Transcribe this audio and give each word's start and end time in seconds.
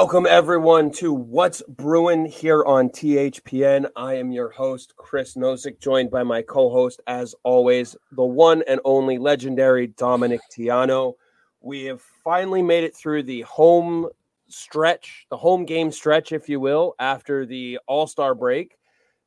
Welcome, 0.00 0.26
everyone, 0.26 0.92
to 0.92 1.12
What's 1.12 1.60
Bruin 1.66 2.24
here 2.24 2.64
on 2.64 2.88
THPN. 2.88 3.90
I 3.96 4.14
am 4.14 4.30
your 4.30 4.48
host, 4.48 4.94
Chris 4.96 5.34
Nosek, 5.34 5.80
joined 5.80 6.08
by 6.08 6.22
my 6.22 6.40
co 6.40 6.70
host, 6.70 7.00
as 7.08 7.34
always, 7.42 7.96
the 8.12 8.22
one 8.24 8.62
and 8.68 8.80
only 8.84 9.18
legendary 9.18 9.88
Dominic 9.88 10.40
Tiano. 10.56 11.14
We 11.60 11.86
have 11.86 12.00
finally 12.22 12.62
made 12.62 12.84
it 12.84 12.94
through 12.94 13.24
the 13.24 13.40
home 13.40 14.08
stretch, 14.46 15.26
the 15.30 15.36
home 15.36 15.64
game 15.64 15.90
stretch, 15.90 16.30
if 16.30 16.48
you 16.48 16.60
will, 16.60 16.94
after 17.00 17.44
the 17.44 17.80
All 17.88 18.06
Star 18.06 18.36
break. 18.36 18.76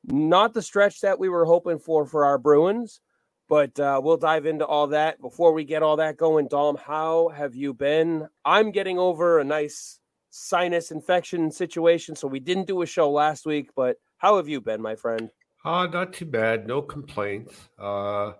Not 0.06 0.54
the 0.54 0.62
stretch 0.62 1.02
that 1.02 1.20
we 1.20 1.28
were 1.28 1.44
hoping 1.44 1.80
for 1.80 2.06
for 2.06 2.24
our 2.24 2.38
Bruins, 2.38 3.02
but 3.50 3.78
uh, 3.78 4.00
we'll 4.02 4.16
dive 4.16 4.46
into 4.46 4.66
all 4.66 4.88
that. 4.88 5.20
Before 5.20 5.52
we 5.52 5.66
get 5.66 5.84
all 5.84 5.98
that 5.98 6.16
going, 6.16 6.48
Dom, 6.48 6.78
how 6.78 7.28
have 7.36 7.56
you 7.56 7.74
been? 7.74 8.30
I'm 8.46 8.72
getting 8.72 8.98
over 8.98 9.40
a 9.40 9.44
nice 9.44 10.00
sinus 10.32 10.90
infection 10.92 11.52
situation, 11.52 12.16
so 12.16 12.28
we 12.28 12.40
didn't 12.40 12.66
do 12.66 12.82
a 12.82 12.86
show 12.86 13.12
last 13.12 13.46
week. 13.46 13.70
But 13.76 13.98
how 14.18 14.38
have 14.38 14.50
you 14.50 14.60
been, 14.60 14.82
my 14.82 14.96
friend? 14.96 15.30
Uh, 15.64 15.86
not 15.86 16.14
too 16.14 16.26
bad. 16.26 16.66
No 16.66 16.82
complaints. 16.82 17.54
Uh, 17.78 18.34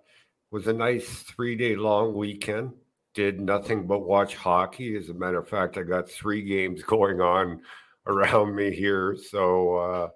was 0.50 0.68
a 0.68 0.74
nice 0.74 1.22
three 1.24 1.56
day 1.56 1.76
long 1.76 2.16
weekend. 2.16 2.72
Did 3.14 3.40
nothing 3.40 3.86
but 3.86 4.00
watch 4.00 4.36
hockey. 4.36 4.96
As 4.96 5.10
a 5.10 5.14
matter 5.14 5.40
of 5.40 5.48
fact, 5.48 5.78
I 5.78 5.84
got 5.84 6.10
three 6.10 6.42
games 6.42 6.82
going 6.88 7.22
on 7.22 7.62
around 8.08 8.56
me 8.56 8.72
here. 8.72 9.16
So, 9.30 9.76
uh, 9.76 10.10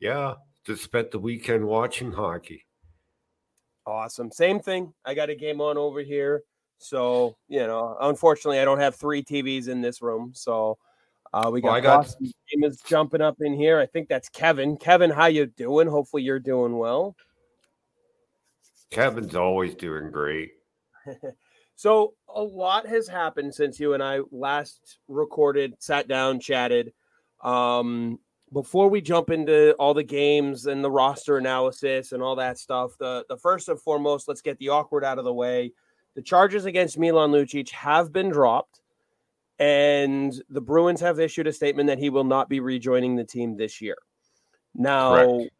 yeah, 0.00 0.34
just 0.66 0.82
spent 0.82 1.10
the 1.10 1.18
weekend 1.18 1.66
watching 1.66 2.12
hockey. 2.12 2.66
Awesome. 3.86 4.30
Same 4.30 4.60
thing. 4.60 4.92
I 5.04 5.14
got 5.14 5.30
a 5.30 5.34
game 5.34 5.60
on 5.60 5.78
over 5.78 6.00
here. 6.00 6.42
So, 6.78 7.36
you 7.48 7.60
know, 7.60 7.96
unfortunately, 8.00 8.58
I 8.58 8.64
don't 8.64 8.80
have 8.80 8.96
three 8.96 9.22
TVs 9.22 9.68
in 9.68 9.80
this 9.80 10.02
room. 10.02 10.32
So, 10.34 10.78
uh, 11.32 11.50
we 11.50 11.60
got, 11.60 11.68
well, 11.68 11.76
I 11.76 11.80
got 11.80 12.14
is 12.50 12.80
jumping 12.86 13.22
up 13.22 13.36
in 13.40 13.54
here. 13.54 13.78
I 13.78 13.86
think 13.86 14.08
that's 14.08 14.28
Kevin. 14.28 14.76
Kevin, 14.76 15.10
how 15.10 15.26
you 15.26 15.46
doing? 15.46 15.88
Hopefully 15.88 16.22
you're 16.22 16.38
doing 16.38 16.76
well. 16.76 17.16
Kevin's 18.90 19.34
always 19.34 19.74
doing 19.74 20.10
great. 20.10 20.52
so 21.74 22.12
a 22.28 22.42
lot 22.42 22.86
has 22.86 23.08
happened 23.08 23.54
since 23.54 23.80
you 23.80 23.94
and 23.94 24.02
I 24.02 24.20
last 24.30 24.98
recorded, 25.08 25.74
sat 25.78 26.06
down, 26.06 26.38
chatted. 26.38 26.92
Um, 27.42 28.18
before 28.52 28.90
we 28.90 29.00
jump 29.00 29.30
into 29.30 29.72
all 29.78 29.94
the 29.94 30.02
games 30.02 30.66
and 30.66 30.84
the 30.84 30.90
roster 30.90 31.38
analysis 31.38 32.12
and 32.12 32.22
all 32.22 32.36
that 32.36 32.58
stuff, 32.58 32.92
the, 32.98 33.24
the 33.30 33.38
first 33.38 33.70
and 33.70 33.80
foremost, 33.80 34.28
let's 34.28 34.42
get 34.42 34.58
the 34.58 34.68
awkward 34.68 35.04
out 35.04 35.18
of 35.18 35.24
the 35.24 35.32
way. 35.32 35.72
The 36.14 36.22
charges 36.22 36.66
against 36.66 36.98
Milan 36.98 37.30
Lucic 37.30 37.70
have 37.70 38.12
been 38.12 38.28
dropped. 38.28 38.81
And 39.58 40.32
the 40.48 40.60
Bruins 40.60 41.00
have 41.00 41.20
issued 41.20 41.46
a 41.46 41.52
statement 41.52 41.86
that 41.88 41.98
he 41.98 42.10
will 42.10 42.24
not 42.24 42.48
be 42.48 42.60
rejoining 42.60 43.16
the 43.16 43.24
team 43.24 43.56
this 43.56 43.80
year. 43.80 43.96
Now, 44.74 45.14
Correct. 45.14 45.50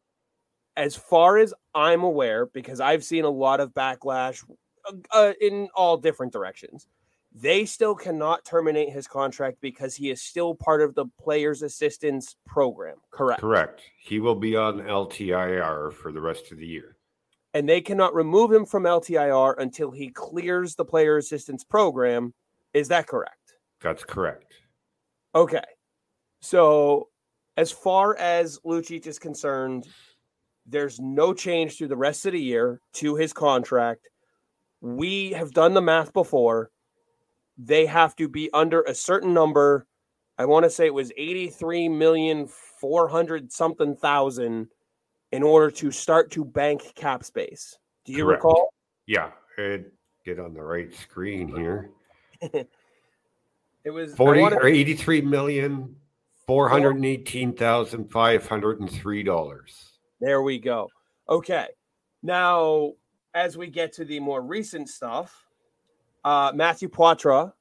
as 0.77 0.97
far 0.97 1.39
as 1.39 1.55
I'm 1.75 2.03
aware, 2.03 2.47
because 2.47 2.81
I've 2.81 3.05
seen 3.05 3.25
a 3.25 3.31
lot 3.31 3.61
of 3.61 3.73
backlash 3.75 4.43
uh, 4.89 4.93
uh, 5.11 5.33
in 5.41 5.69
all 5.75 5.97
different 5.97 6.33
directions, 6.33 6.87
they 7.35 7.65
still 7.65 7.95
cannot 7.95 8.45
terminate 8.45 8.91
his 8.91 9.07
contract 9.07 9.59
because 9.61 9.95
he 9.95 10.11
is 10.11 10.21
still 10.21 10.55
part 10.55 10.83
of 10.83 10.95
the 10.95 11.07
players' 11.21 11.63
assistance 11.63 12.37
program. 12.47 12.97
Correct. 13.11 13.41
Correct. 13.41 13.83
He 13.99 14.21
will 14.21 14.35
be 14.35 14.57
on 14.57 14.81
LTIR 14.81 15.93
for 15.93 16.13
the 16.13 16.21
rest 16.21 16.53
of 16.53 16.59
the 16.59 16.67
year. 16.67 16.97
And 17.55 17.69
they 17.69 17.81
cannot 17.81 18.15
remove 18.15 18.53
him 18.53 18.65
from 18.65 18.85
LTIR 18.85 19.55
until 19.59 19.91
he 19.91 20.09
clears 20.09 20.75
the 20.75 20.85
player 20.85 21.19
assistance 21.19 21.65
program. 21.65 22.35
Is 22.75 22.89
that 22.89 23.07
correct? 23.07 23.37
That's 23.83 24.05
correct. 24.05 24.55
Okay. 25.35 25.63
So, 26.41 27.09
as 27.57 27.71
far 27.71 28.17
as 28.17 28.59
Lucic 28.65 29.07
is 29.07 29.19
concerned, 29.19 29.87
there's 30.67 31.01
no 31.01 31.35
change 31.35 31.77
through 31.77 31.89
the 31.89 31.97
rest 31.97 32.25
of 32.27 32.33
the 32.33 32.41
year 32.41 32.81
to 32.95 33.17
his 33.17 33.33
contract. 33.33 34.09
We 34.81 35.33
have 35.33 35.53
done 35.53 35.75
the 35.75 35.83
math 35.83 36.13
before. 36.13 36.71
They 37.59 37.87
have 37.87 38.17
to 38.17 38.29
be 38.29 38.51
under 38.53 38.83
a 38.83 38.95
certain 38.95 39.35
number. 39.35 39.87
I 40.39 40.47
want 40.47 40.65
to 40.65 40.71
say 40.71 40.87
it 40.87 40.95
was 40.95 41.13
83 41.17 41.89
million 41.89 42.49
400 42.81 43.53
something 43.53 43.97
thousand 43.97 44.69
in 45.31 45.43
order 45.43 45.71
to 45.71 45.91
start 45.91 46.31
to 46.33 46.45
bank 46.45 46.93
cap 46.95 47.25
space. 47.25 47.77
Do 48.05 48.13
you 48.13 48.25
Correct. 48.25 48.43
recall? 48.43 48.73
Yeah, 49.07 49.31
I'd 49.59 49.87
get 50.25 50.41
on 50.41 50.55
the 50.55 50.63
right 50.63 50.93
screen 50.95 51.49
here. 51.49 51.91
It 53.85 53.91
was 53.91 54.15
40 54.15 54.41
wanna, 54.41 54.57
or 54.57 54.67
83 54.67 55.23
million 55.23 55.97
four 56.47 56.69
hundred 56.69 57.03
eighteen 57.05 57.55
thousand 57.55 58.11
five 58.11 58.47
hundred 58.47 58.81
and 58.81 58.91
three 58.91 59.23
dollars. 59.23 59.93
There 60.21 60.43
we 60.43 60.59
go. 60.59 60.89
Okay. 61.29 61.69
Now, 62.23 62.93
as 63.35 63.57
we 63.57 63.69
get 63.69 63.93
to 63.95 64.05
the 64.05 64.21
more 64.21 64.43
recent 64.43 64.89
stuff, 64.89 65.47
uh, 66.25 66.53
Matthew 66.55 66.89
Poitras 66.89 67.53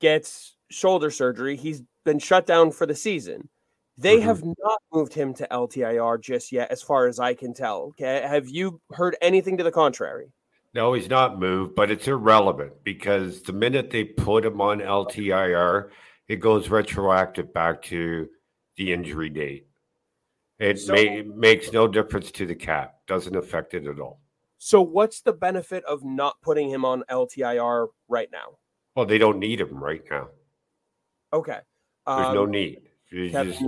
gets 0.00 0.56
shoulder 0.70 1.10
surgery. 1.10 1.56
He's 1.56 1.82
been 2.04 2.18
shut 2.18 2.46
down 2.46 2.70
for 2.72 2.86
the 2.86 2.94
season. 2.94 3.48
They 3.96 4.16
mm-hmm. 4.16 4.26
have 4.26 4.42
not 4.44 4.82
moved 4.92 5.14
him 5.14 5.34
to 5.34 5.46
LTIR 5.50 6.20
just 6.20 6.52
yet, 6.52 6.70
as 6.70 6.82
far 6.82 7.06
as 7.06 7.18
I 7.18 7.34
can 7.34 7.54
tell. 7.54 7.82
Okay. 7.90 8.26
Have 8.26 8.48
you 8.48 8.80
heard 8.92 9.16
anything 9.20 9.58
to 9.58 9.64
the 9.64 9.72
contrary? 9.72 10.32
No, 10.72 10.92
he's 10.92 11.10
not 11.10 11.40
moved, 11.40 11.74
but 11.74 11.90
it's 11.90 12.06
irrelevant 12.06 12.72
because 12.84 13.42
the 13.42 13.52
minute 13.52 13.90
they 13.90 14.04
put 14.04 14.44
him 14.44 14.60
on 14.60 14.78
LTIR, 14.80 15.90
it 16.28 16.36
goes 16.36 16.68
retroactive 16.68 17.52
back 17.52 17.82
to 17.82 18.28
the 18.76 18.92
injury 18.92 19.30
date. 19.30 19.66
It 20.60 20.78
so, 20.78 20.92
may, 20.92 21.22
makes 21.22 21.72
no 21.72 21.88
difference 21.88 22.30
to 22.32 22.46
the 22.46 22.54
cap, 22.54 22.94
doesn't 23.08 23.34
affect 23.34 23.74
it 23.74 23.86
at 23.86 23.98
all. 23.98 24.20
So, 24.58 24.82
what's 24.82 25.22
the 25.22 25.32
benefit 25.32 25.82
of 25.84 26.04
not 26.04 26.36
putting 26.42 26.68
him 26.68 26.84
on 26.84 27.02
LTIR 27.10 27.88
right 28.08 28.28
now? 28.30 28.58
Well, 28.94 29.06
they 29.06 29.18
don't 29.18 29.38
need 29.38 29.60
him 29.60 29.82
right 29.82 30.02
now. 30.10 30.28
Okay. 31.32 31.58
There's 32.06 32.26
um, 32.26 32.34
no 32.34 32.44
need. 32.44 32.82
Just... 33.10 33.62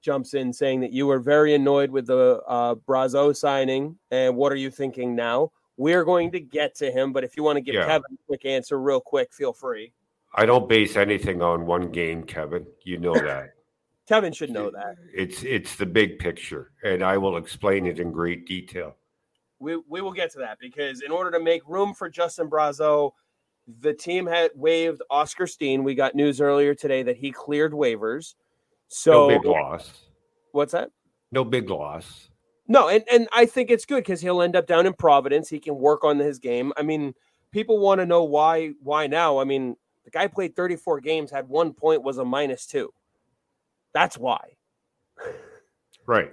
jumps 0.00 0.34
in 0.34 0.52
saying 0.52 0.80
that 0.80 0.92
you 0.92 1.06
were 1.06 1.18
very 1.18 1.54
annoyed 1.54 1.90
with 1.90 2.06
the 2.06 2.40
uh, 2.48 2.74
Brazeau 2.74 3.36
signing. 3.36 3.98
And 4.10 4.36
what 4.36 4.50
are 4.50 4.56
you 4.56 4.70
thinking 4.70 5.14
now? 5.14 5.52
We're 5.78 6.04
going 6.04 6.32
to 6.32 6.40
get 6.40 6.74
to 6.76 6.90
him, 6.90 7.12
but 7.12 7.24
if 7.24 7.36
you 7.36 7.44
want 7.44 7.56
to 7.56 7.60
give 7.62 7.76
yeah. 7.76 7.86
Kevin 7.86 8.12
a 8.12 8.26
quick 8.26 8.44
answer, 8.44 8.78
real 8.80 9.00
quick, 9.00 9.32
feel 9.32 9.52
free. 9.52 9.92
I 10.34 10.44
don't 10.44 10.68
base 10.68 10.96
anything 10.96 11.40
on 11.40 11.66
one 11.66 11.90
game, 11.90 12.24
Kevin. 12.24 12.66
You 12.82 12.98
know 12.98 13.14
that. 13.18 13.54
Kevin 14.08 14.32
should 14.32 14.50
know 14.50 14.70
that. 14.70 14.96
It's 15.14 15.42
it's 15.44 15.76
the 15.76 15.86
big 15.86 16.18
picture, 16.18 16.72
and 16.82 17.02
I 17.02 17.16
will 17.18 17.36
explain 17.36 17.86
it 17.86 18.00
in 18.00 18.10
great 18.10 18.46
detail. 18.46 18.96
We 19.60 19.76
we 19.88 20.00
will 20.00 20.12
get 20.12 20.32
to 20.32 20.38
that 20.38 20.58
because 20.58 21.02
in 21.02 21.10
order 21.10 21.30
to 21.30 21.40
make 21.40 21.62
room 21.68 21.94
for 21.94 22.08
Justin 22.08 22.48
Brazeau, 22.48 23.12
the 23.80 23.92
team 23.92 24.26
had 24.26 24.50
waived 24.54 25.02
Oskar 25.10 25.46
Steen. 25.46 25.84
We 25.84 25.94
got 25.94 26.14
news 26.14 26.40
earlier 26.40 26.74
today 26.74 27.02
that 27.02 27.18
he 27.18 27.30
cleared 27.30 27.72
waivers. 27.72 28.34
So 28.88 29.28
no 29.28 29.38
big 29.38 29.44
loss. 29.44 29.92
What's 30.52 30.72
that? 30.72 30.90
No 31.30 31.44
big 31.44 31.68
loss. 31.68 32.27
No, 32.68 32.88
and, 32.88 33.02
and 33.10 33.28
I 33.32 33.46
think 33.46 33.70
it's 33.70 33.86
good 33.86 34.04
because 34.04 34.20
he'll 34.20 34.42
end 34.42 34.54
up 34.54 34.66
down 34.66 34.86
in 34.86 34.92
Providence. 34.92 35.48
He 35.48 35.58
can 35.58 35.76
work 35.76 36.04
on 36.04 36.18
his 36.18 36.38
game. 36.38 36.72
I 36.76 36.82
mean, 36.82 37.14
people 37.50 37.78
want 37.78 38.00
to 38.00 38.06
know 38.06 38.24
why 38.24 38.72
why 38.82 39.06
now. 39.06 39.38
I 39.38 39.44
mean, 39.44 39.74
the 40.04 40.10
guy 40.10 40.26
played 40.26 40.54
34 40.54 41.00
games, 41.00 41.30
had 41.30 41.48
one 41.48 41.72
point, 41.72 42.02
was 42.02 42.18
a 42.18 42.24
minus 42.24 42.66
two. 42.66 42.92
That's 43.94 44.18
why. 44.18 44.56
Right. 46.06 46.32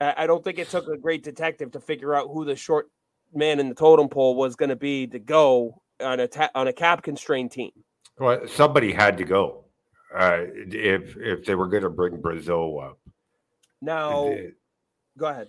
I 0.00 0.26
don't 0.26 0.42
think 0.42 0.58
it 0.58 0.70
took 0.70 0.88
a 0.88 0.96
great 0.96 1.22
detective 1.22 1.72
to 1.72 1.80
figure 1.80 2.14
out 2.14 2.28
who 2.32 2.44
the 2.44 2.56
short 2.56 2.88
man 3.34 3.60
in 3.60 3.68
the 3.68 3.74
totem 3.74 4.08
pole 4.08 4.34
was 4.34 4.56
going 4.56 4.70
to 4.70 4.76
be 4.76 5.06
to 5.06 5.18
go 5.18 5.82
on 6.00 6.20
a 6.20 6.26
ta- 6.26 6.50
on 6.54 6.66
a 6.68 6.72
cap 6.72 7.02
constrained 7.02 7.52
team. 7.52 7.70
Well, 8.18 8.48
somebody 8.48 8.92
had 8.92 9.18
to 9.18 9.24
go 9.24 9.66
uh, 10.14 10.46
if 10.54 11.16
if 11.16 11.44
they 11.44 11.54
were 11.54 11.68
going 11.68 11.84
to 11.84 11.90
bring 11.90 12.16
Brazeau 12.16 12.82
up. 12.82 12.98
Now, 13.82 14.34
go 15.16 15.26
ahead 15.26 15.48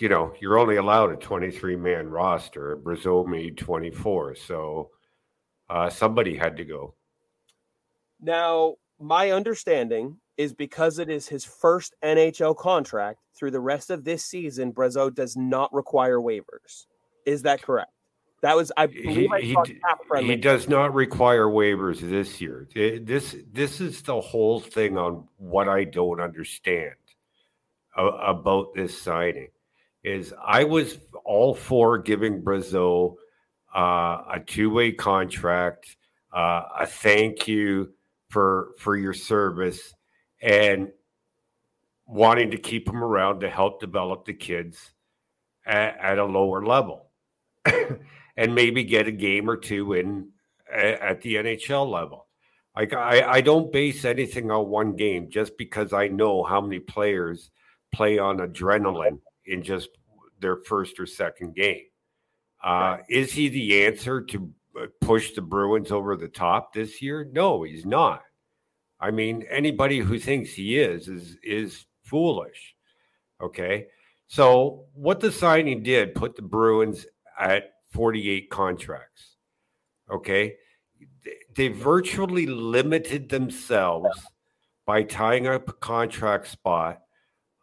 you 0.00 0.08
know, 0.08 0.32
you're 0.40 0.58
only 0.58 0.76
allowed 0.76 1.12
a 1.12 1.16
23 1.16 1.76
man 1.76 2.08
roster. 2.08 2.76
Brazeau 2.76 3.26
made 3.26 3.56
24. 3.56 4.34
So 4.34 4.90
uh, 5.70 5.88
somebody 5.90 6.36
had 6.36 6.56
to 6.56 6.64
go. 6.64 6.94
Now, 8.20 8.74
my 9.00 9.30
understanding 9.30 10.18
is 10.36 10.54
because 10.54 10.98
it 10.98 11.08
is 11.08 11.28
his 11.28 11.44
first 11.44 11.94
NHL 12.02 12.56
contract 12.56 13.20
through 13.36 13.50
the 13.50 13.60
rest 13.60 13.90
of 13.90 14.04
this 14.04 14.24
season, 14.24 14.72
Brazeau 14.72 15.14
does 15.14 15.36
not 15.36 15.72
require 15.72 16.18
waivers. 16.18 16.86
Is 17.26 17.42
that 17.42 17.62
correct? 17.62 17.90
That 18.42 18.56
was, 18.56 18.72
I 18.76 18.86
believe, 18.86 19.30
he, 19.40 19.56
I 19.56 20.20
he, 20.20 20.26
he 20.26 20.36
does 20.36 20.68
not 20.68 20.94
require 20.94 21.46
waivers 21.46 22.00
this 22.00 22.40
year. 22.40 22.66
This 22.74 23.36
this 23.52 23.80
is 23.80 24.02
the 24.02 24.20
whole 24.20 24.58
thing 24.58 24.98
on 24.98 25.28
what 25.36 25.68
I 25.68 25.84
don't 25.84 26.20
understand 26.20 26.96
about 27.96 28.74
this 28.74 29.00
signing 29.00 29.50
is 30.04 30.34
I 30.44 30.64
was 30.64 30.98
all 31.24 31.54
for 31.54 31.98
giving 31.98 32.42
Brazeau 32.42 33.16
uh, 33.74 34.22
a 34.34 34.42
two 34.44 34.70
way 34.70 34.92
contract, 34.92 35.96
uh, 36.32 36.62
a 36.80 36.86
thank 36.86 37.48
you 37.48 37.92
for 38.28 38.72
for 38.78 38.96
your 38.96 39.12
service 39.14 39.94
and 40.40 40.88
wanting 42.06 42.50
to 42.50 42.58
keep 42.58 42.86
them 42.86 43.02
around 43.02 43.40
to 43.40 43.48
help 43.48 43.80
develop 43.80 44.24
the 44.24 44.34
kids 44.34 44.92
at, 45.64 45.96
at 45.98 46.18
a 46.18 46.24
lower 46.24 46.64
level 46.64 47.10
and 48.36 48.54
maybe 48.54 48.84
get 48.84 49.06
a 49.06 49.12
game 49.12 49.48
or 49.48 49.56
two 49.56 49.92
in 49.92 50.28
at 50.70 51.20
the 51.20 51.36
NHL 51.36 51.90
level. 51.90 52.26
Like 52.74 52.94
I, 52.94 53.22
I 53.22 53.40
don't 53.42 53.72
base 53.72 54.04
anything 54.04 54.50
on 54.50 54.68
one 54.68 54.96
game 54.96 55.28
just 55.30 55.56
because 55.58 55.92
I 55.92 56.08
know 56.08 56.42
how 56.42 56.60
many 56.60 56.80
players 56.80 57.50
play 57.92 58.18
on 58.18 58.38
adrenaline 58.38 59.18
in 59.46 59.62
just 59.62 59.88
their 60.40 60.56
first 60.56 60.98
or 61.00 61.06
second 61.06 61.54
game. 61.54 61.84
Uh, 62.62 62.98
is 63.08 63.32
he 63.32 63.48
the 63.48 63.84
answer 63.84 64.20
to 64.20 64.50
uh, 64.80 64.86
push 65.00 65.32
the 65.32 65.42
Bruins 65.42 65.90
over 65.90 66.16
the 66.16 66.28
top 66.28 66.72
this 66.72 67.02
year? 67.02 67.28
No, 67.32 67.62
he's 67.62 67.84
not. 67.84 68.22
I 69.00 69.10
mean, 69.10 69.44
anybody 69.50 69.98
who 69.98 70.18
thinks 70.18 70.52
he 70.52 70.78
is 70.78 71.08
is 71.08 71.36
is 71.42 71.86
foolish. 72.04 72.74
Okay. 73.42 73.86
So 74.28 74.86
what 74.94 75.20
the 75.20 75.32
signing 75.32 75.82
did 75.82 76.14
put 76.14 76.36
the 76.36 76.42
Bruins 76.42 77.04
at 77.38 77.72
48 77.90 78.48
contracts. 78.50 79.36
Okay. 80.10 80.54
They 81.54 81.68
virtually 81.68 82.46
limited 82.46 83.28
themselves 83.28 84.08
by 84.86 85.02
tying 85.02 85.46
up 85.46 85.68
a 85.68 85.72
contract 85.72 86.48
spot 86.48 87.00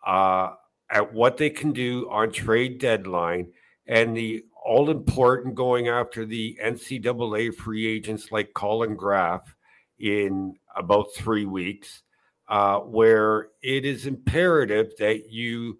uh, 0.05 0.51
at 0.89 1.13
what 1.13 1.37
they 1.37 1.49
can 1.49 1.71
do 1.71 2.09
on 2.09 2.31
trade 2.31 2.79
deadline 2.79 3.51
and 3.87 4.15
the 4.15 4.43
all 4.63 4.89
important 4.89 5.55
going 5.55 5.87
after 5.87 6.25
the 6.25 6.57
NCAA 6.63 7.53
free 7.55 7.87
agents 7.87 8.31
like 8.31 8.53
Colin 8.53 8.95
Graf 8.95 9.55
in 9.97 10.55
about 10.75 11.07
three 11.15 11.45
weeks, 11.45 12.03
uh, 12.47 12.79
where 12.79 13.49
it 13.61 13.85
is 13.85 14.05
imperative 14.05 14.91
that 14.99 15.31
you 15.31 15.79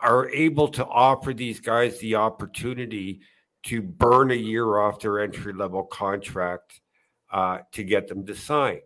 are 0.00 0.28
able 0.30 0.68
to 0.68 0.84
offer 0.84 1.32
these 1.32 1.60
guys 1.60 1.98
the 2.00 2.16
opportunity 2.16 3.20
to 3.64 3.80
burn 3.80 4.30
a 4.30 4.34
year 4.34 4.78
off 4.78 5.00
their 5.00 5.20
entry 5.20 5.52
level 5.52 5.84
contract 5.84 6.80
uh, 7.32 7.58
to 7.72 7.82
get 7.82 8.08
them 8.08 8.26
to 8.26 8.34
sign. 8.34 8.80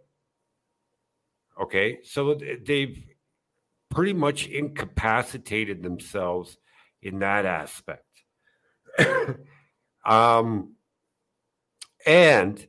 Okay, 1.61 1.99
so 2.05 2.38
they've 2.64 3.05
pretty 3.90 4.12
much 4.12 4.46
incapacitated 4.46 5.82
themselves 5.82 6.56
in 7.02 7.19
that 7.20 7.44
aspect. 7.44 8.04
um, 10.04 10.75
and 12.06 12.66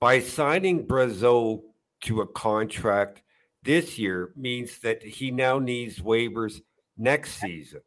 by 0.00 0.20
signing 0.20 0.86
Brazeau 0.86 1.62
to 2.02 2.20
a 2.20 2.26
contract 2.26 3.22
this 3.62 3.98
year 3.98 4.32
means 4.36 4.78
that 4.80 5.02
he 5.02 5.30
now 5.30 5.58
needs 5.58 5.98
waivers 5.98 6.60
next 6.96 7.40
season. 7.40 7.80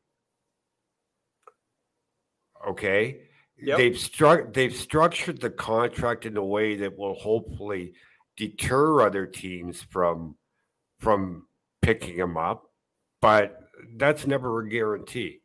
Okay. 2.67 3.21
Yep. 3.59 3.77
They've 3.77 3.97
struck 3.97 4.53
they've 4.53 4.75
structured 4.75 5.41
the 5.41 5.49
contract 5.49 6.25
in 6.25 6.37
a 6.37 6.43
way 6.43 6.75
that 6.77 6.97
will 6.97 7.15
hopefully 7.15 7.93
deter 8.35 9.01
other 9.01 9.25
teams 9.25 9.81
from 9.81 10.35
from 10.99 11.47
picking 11.81 12.15
him 12.15 12.37
up, 12.37 12.66
but 13.21 13.59
that's 13.95 14.27
never 14.27 14.59
a 14.59 14.69
guarantee. 14.69 15.41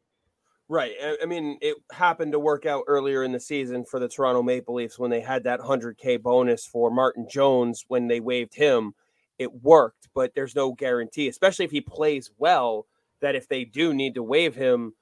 Right. 0.69 0.93
I 1.23 1.27
mean, 1.27 1.59
it 1.61 1.77
happened 1.93 2.33
to 2.33 2.39
work 2.39 2.65
out 2.65 2.85
earlier 2.87 3.23
in 3.25 3.33
the 3.33 3.41
season 3.41 3.85
for 3.85 4.01
the 4.01 4.09
Toronto 4.09 4.43
Maple 4.43 4.75
Leafs 4.75 4.99
when 4.99 5.11
they 5.11 5.21
had 5.21 5.45
that 5.45 5.61
100K 5.61 6.23
bonus 6.23 6.65
for 6.65 6.91
Martin 6.91 7.27
Jones 7.31 7.85
when 7.89 8.09
they 8.09 8.21
waived 8.21 8.55
him. 8.55 8.95
It 9.39 9.63
worked, 9.63 10.09
but 10.15 10.35
there's 10.35 10.55
no 10.55 10.73
guarantee, 10.73 11.29
especially 11.29 11.67
if 11.67 11.73
he 11.73 11.83
plays 11.83 12.31
well, 12.39 12.87
that 13.21 13.35
if 13.35 13.49
they 13.49 13.67
do 13.67 13.93
need 13.93 14.15
to 14.15 14.23
waive 14.23 14.55
him, 14.55 14.95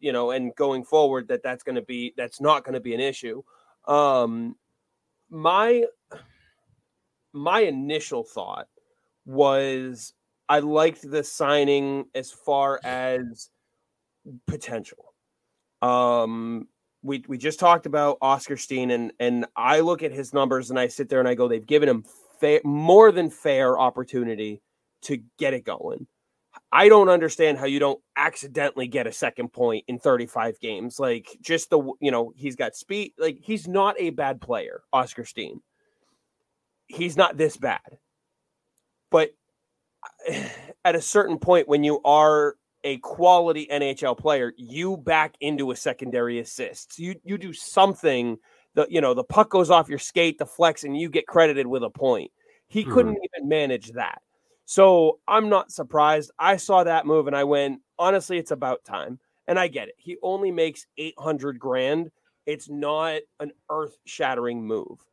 you 0.00 0.12
know, 0.12 0.32
and 0.32 0.54
going 0.54 0.84
forward, 0.84 1.28
that 1.28 1.42
that's 1.42 1.62
going 1.62 1.76
to 1.76 1.82
be, 1.82 2.12
that's 2.16 2.40
not 2.40 2.64
going 2.64 2.74
to 2.74 2.80
be 2.80 2.92
an 2.92 3.00
issue. 3.00 3.42
Um, 3.86 4.56
my, 5.30 5.84
my 7.32 7.60
initial 7.60 8.22
thought 8.22 8.68
was 9.24 10.12
I 10.50 10.58
liked 10.58 11.08
the 11.08 11.24
signing 11.24 12.06
as 12.14 12.30
far 12.30 12.80
as, 12.84 13.48
potential. 14.46 15.14
Um, 15.82 16.68
we 17.02 17.24
we 17.26 17.38
just 17.38 17.58
talked 17.58 17.86
about 17.86 18.18
Oskar 18.20 18.56
Steen, 18.56 18.90
and 18.90 19.12
and 19.18 19.46
I 19.56 19.80
look 19.80 20.02
at 20.02 20.12
his 20.12 20.34
numbers 20.34 20.70
and 20.70 20.78
I 20.78 20.88
sit 20.88 21.08
there 21.08 21.20
and 21.20 21.28
I 21.28 21.34
go, 21.34 21.48
they've 21.48 21.64
given 21.64 21.88
him 21.88 22.04
fair, 22.40 22.60
more 22.64 23.12
than 23.12 23.30
fair 23.30 23.78
opportunity 23.78 24.60
to 25.02 25.22
get 25.38 25.54
it 25.54 25.64
going. 25.64 26.06
I 26.72 26.88
don't 26.88 27.08
understand 27.08 27.58
how 27.58 27.66
you 27.66 27.78
don't 27.78 28.00
accidentally 28.16 28.88
get 28.88 29.06
a 29.06 29.12
second 29.12 29.52
point 29.52 29.84
in 29.86 29.98
35 29.98 30.60
games. 30.60 30.98
Like 30.98 31.28
just 31.40 31.70
the 31.70 31.80
you 32.00 32.10
know 32.10 32.32
he's 32.36 32.56
got 32.56 32.76
speed. 32.76 33.12
Like 33.18 33.38
he's 33.40 33.66
not 33.66 33.96
a 33.98 34.10
bad 34.10 34.40
player, 34.40 34.82
Oskar 34.92 35.24
Steen. 35.24 35.62
He's 36.88 37.16
not 37.16 37.36
this 37.36 37.56
bad, 37.56 37.98
but 39.10 39.30
at 40.84 40.94
a 40.94 41.00
certain 41.00 41.38
point 41.38 41.68
when 41.68 41.84
you 41.84 42.00
are 42.04 42.56
a 42.84 42.98
quality 42.98 43.68
NHL 43.70 44.16
player, 44.16 44.52
you 44.56 44.96
back 44.96 45.34
into 45.40 45.70
a 45.70 45.76
secondary 45.76 46.38
assist. 46.38 46.98
You 46.98 47.16
you 47.24 47.38
do 47.38 47.52
something 47.52 48.38
that 48.74 48.90
you 48.90 49.00
know 49.00 49.14
the 49.14 49.24
puck 49.24 49.50
goes 49.50 49.70
off 49.70 49.88
your 49.88 49.98
skate, 49.98 50.38
the 50.38 50.46
flex, 50.46 50.84
and 50.84 50.96
you 50.96 51.10
get 51.10 51.26
credited 51.26 51.66
with 51.66 51.82
a 51.82 51.90
point. 51.90 52.30
He 52.68 52.82
mm-hmm. 52.82 52.92
couldn't 52.92 53.18
even 53.22 53.48
manage 53.48 53.92
that. 53.92 54.22
So 54.70 55.18
I'm 55.26 55.48
not 55.48 55.72
surprised. 55.72 56.30
I 56.38 56.56
saw 56.56 56.84
that 56.84 57.04
move 57.04 57.26
and 57.26 57.34
I 57.34 57.42
went, 57.42 57.80
honestly, 57.98 58.38
it's 58.38 58.52
about 58.52 58.84
time. 58.84 59.18
And 59.48 59.58
I 59.58 59.66
get 59.66 59.88
it. 59.88 59.96
He 59.98 60.16
only 60.22 60.52
makes 60.52 60.86
800 60.96 61.58
grand. 61.58 62.12
It's 62.46 62.68
not 62.70 63.22
an 63.40 63.50
earth 63.68 63.96
shattering 64.04 64.64
move. 64.64 65.04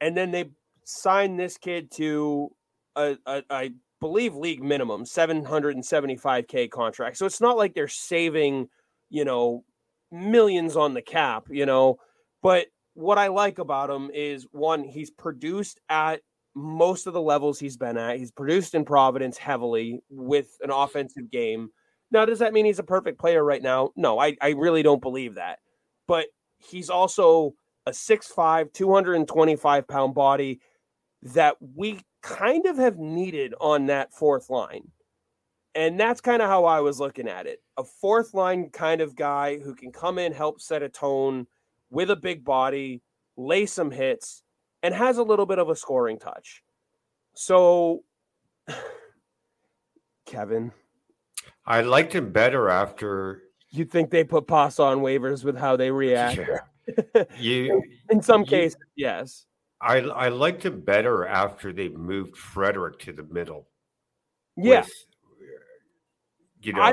And 0.00 0.16
then 0.16 0.30
they 0.30 0.50
signed 0.84 1.40
this 1.40 1.58
kid 1.58 1.90
to 1.96 2.50
a, 2.94 3.16
a, 3.26 3.42
a 3.50 3.70
believe 4.04 4.34
league 4.34 4.62
minimum 4.62 5.02
775k 5.02 6.70
contract. 6.70 7.16
So 7.16 7.24
it's 7.24 7.40
not 7.40 7.56
like 7.56 7.72
they're 7.72 7.88
saving, 7.88 8.68
you 9.08 9.24
know, 9.24 9.64
millions 10.12 10.76
on 10.76 10.92
the 10.92 11.00
cap, 11.00 11.46
you 11.48 11.64
know. 11.64 11.96
But 12.42 12.66
what 12.92 13.16
I 13.16 13.28
like 13.28 13.58
about 13.58 13.88
him 13.88 14.10
is 14.12 14.46
one, 14.52 14.84
he's 14.84 15.10
produced 15.10 15.80
at 15.88 16.20
most 16.54 17.06
of 17.06 17.14
the 17.14 17.22
levels 17.22 17.58
he's 17.58 17.78
been 17.78 17.96
at. 17.96 18.18
He's 18.18 18.30
produced 18.30 18.74
in 18.74 18.84
Providence 18.84 19.38
heavily 19.38 20.00
with 20.10 20.48
an 20.60 20.70
offensive 20.70 21.30
game. 21.30 21.70
Now, 22.10 22.26
does 22.26 22.40
that 22.40 22.52
mean 22.52 22.66
he's 22.66 22.78
a 22.78 22.82
perfect 22.82 23.18
player 23.18 23.42
right 23.42 23.62
now? 23.62 23.88
No, 23.96 24.18
I, 24.18 24.36
I 24.42 24.50
really 24.50 24.82
don't 24.82 25.00
believe 25.00 25.36
that. 25.36 25.60
But 26.06 26.26
he's 26.58 26.90
also 26.90 27.54
a 27.86 27.92
6'5, 27.92 28.70
225 28.74 29.88
pound 29.88 30.14
body 30.14 30.60
that 31.24 31.56
we 31.74 32.00
kind 32.22 32.66
of 32.66 32.76
have 32.76 32.98
needed 32.98 33.54
on 33.60 33.86
that 33.86 34.12
fourth 34.12 34.50
line. 34.50 34.90
And 35.74 35.98
that's 35.98 36.20
kind 36.20 36.40
of 36.40 36.48
how 36.48 36.66
I 36.66 36.80
was 36.80 37.00
looking 37.00 37.28
at 37.28 37.46
it. 37.46 37.60
A 37.76 37.84
fourth 37.84 38.34
line 38.34 38.70
kind 38.70 39.00
of 39.00 39.16
guy 39.16 39.58
who 39.58 39.74
can 39.74 39.90
come 39.90 40.18
in, 40.18 40.32
help 40.32 40.60
set 40.60 40.82
a 40.82 40.88
tone 40.88 41.46
with 41.90 42.10
a 42.10 42.16
big 42.16 42.44
body, 42.44 43.02
lay 43.36 43.66
some 43.66 43.90
hits, 43.90 44.42
and 44.82 44.94
has 44.94 45.18
a 45.18 45.22
little 45.22 45.46
bit 45.46 45.58
of 45.58 45.70
a 45.70 45.76
scoring 45.76 46.18
touch. 46.18 46.62
So, 47.34 48.04
Kevin. 50.26 50.72
I 51.66 51.80
liked 51.80 52.14
him 52.14 52.30
better 52.30 52.68
after. 52.68 53.42
You 53.70 53.84
think 53.84 54.10
they 54.10 54.22
put 54.22 54.46
Pasta 54.46 54.82
on 54.82 54.98
waivers 54.98 55.42
with 55.42 55.56
how 55.56 55.76
they 55.76 55.90
react? 55.90 56.38
Yeah. 56.38 57.24
you, 57.38 57.82
in 58.10 58.22
some 58.22 58.42
you, 58.42 58.46
cases, 58.46 58.78
yes. 58.94 59.46
I 59.84 59.98
I 59.98 60.28
liked 60.28 60.64
him 60.64 60.80
better 60.80 61.26
after 61.26 61.72
they 61.72 61.90
moved 61.90 62.36
Frederick 62.36 62.98
to 63.00 63.12
the 63.12 63.24
middle. 63.24 63.68
Yeah, 64.56 64.86
you 66.62 66.72
know, 66.72 66.80
I, 66.80 66.92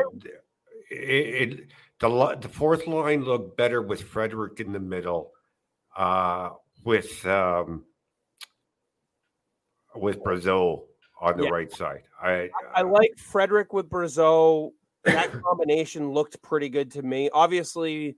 it, 0.89 1.49
it, 1.49 1.67
the 1.99 2.37
the 2.41 2.49
fourth 2.49 2.87
line 2.87 3.23
looked 3.23 3.55
better 3.55 3.81
with 3.81 4.01
Frederick 4.01 4.59
in 4.59 4.73
the 4.73 4.79
middle, 4.79 5.31
uh, 5.95 6.49
with 6.83 7.25
um, 7.25 7.85
with 9.95 10.21
Brazeau 10.21 10.83
on 11.21 11.37
the 11.37 11.45
yeah. 11.45 11.49
right 11.49 11.71
side. 11.71 12.03
I 12.21 12.31
I, 12.31 12.49
I 12.75 12.81
like 12.81 13.17
Frederick 13.17 13.71
with 13.71 13.89
Brazeau. 13.89 14.71
That 15.03 15.31
combination 15.41 16.11
looked 16.11 16.41
pretty 16.41 16.67
good 16.67 16.91
to 16.91 17.01
me. 17.01 17.29
Obviously, 17.31 18.17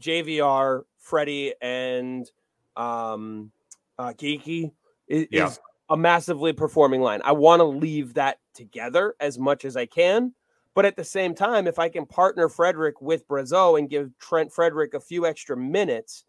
JVR, 0.00 0.84
Freddie, 0.98 1.54
and 1.60 2.28
um, 2.76 3.52
uh, 3.98 4.12
Geekie 4.12 4.72
is, 5.08 5.26
yeah. 5.30 5.46
is 5.46 5.60
a 5.90 5.96
massively 5.96 6.52
performing 6.52 7.00
line. 7.00 7.20
I 7.24 7.32
want 7.32 7.60
to 7.60 7.64
leave 7.64 8.14
that 8.14 8.38
together 8.54 9.14
as 9.20 9.38
much 9.38 9.64
as 9.64 9.76
I 9.76 9.86
can. 9.86 10.32
But 10.74 10.86
at 10.86 10.96
the 10.96 11.04
same 11.04 11.34
time, 11.34 11.68
if 11.68 11.78
I 11.78 11.88
can 11.88 12.04
partner 12.04 12.48
Frederick 12.48 13.00
with 13.00 13.28
Brazeau 13.28 13.78
and 13.78 13.88
give 13.88 14.10
Trent 14.18 14.52
Frederick 14.52 14.94
a 14.94 15.00
few 15.00 15.24
extra 15.24 15.56
minutes, 15.56 16.24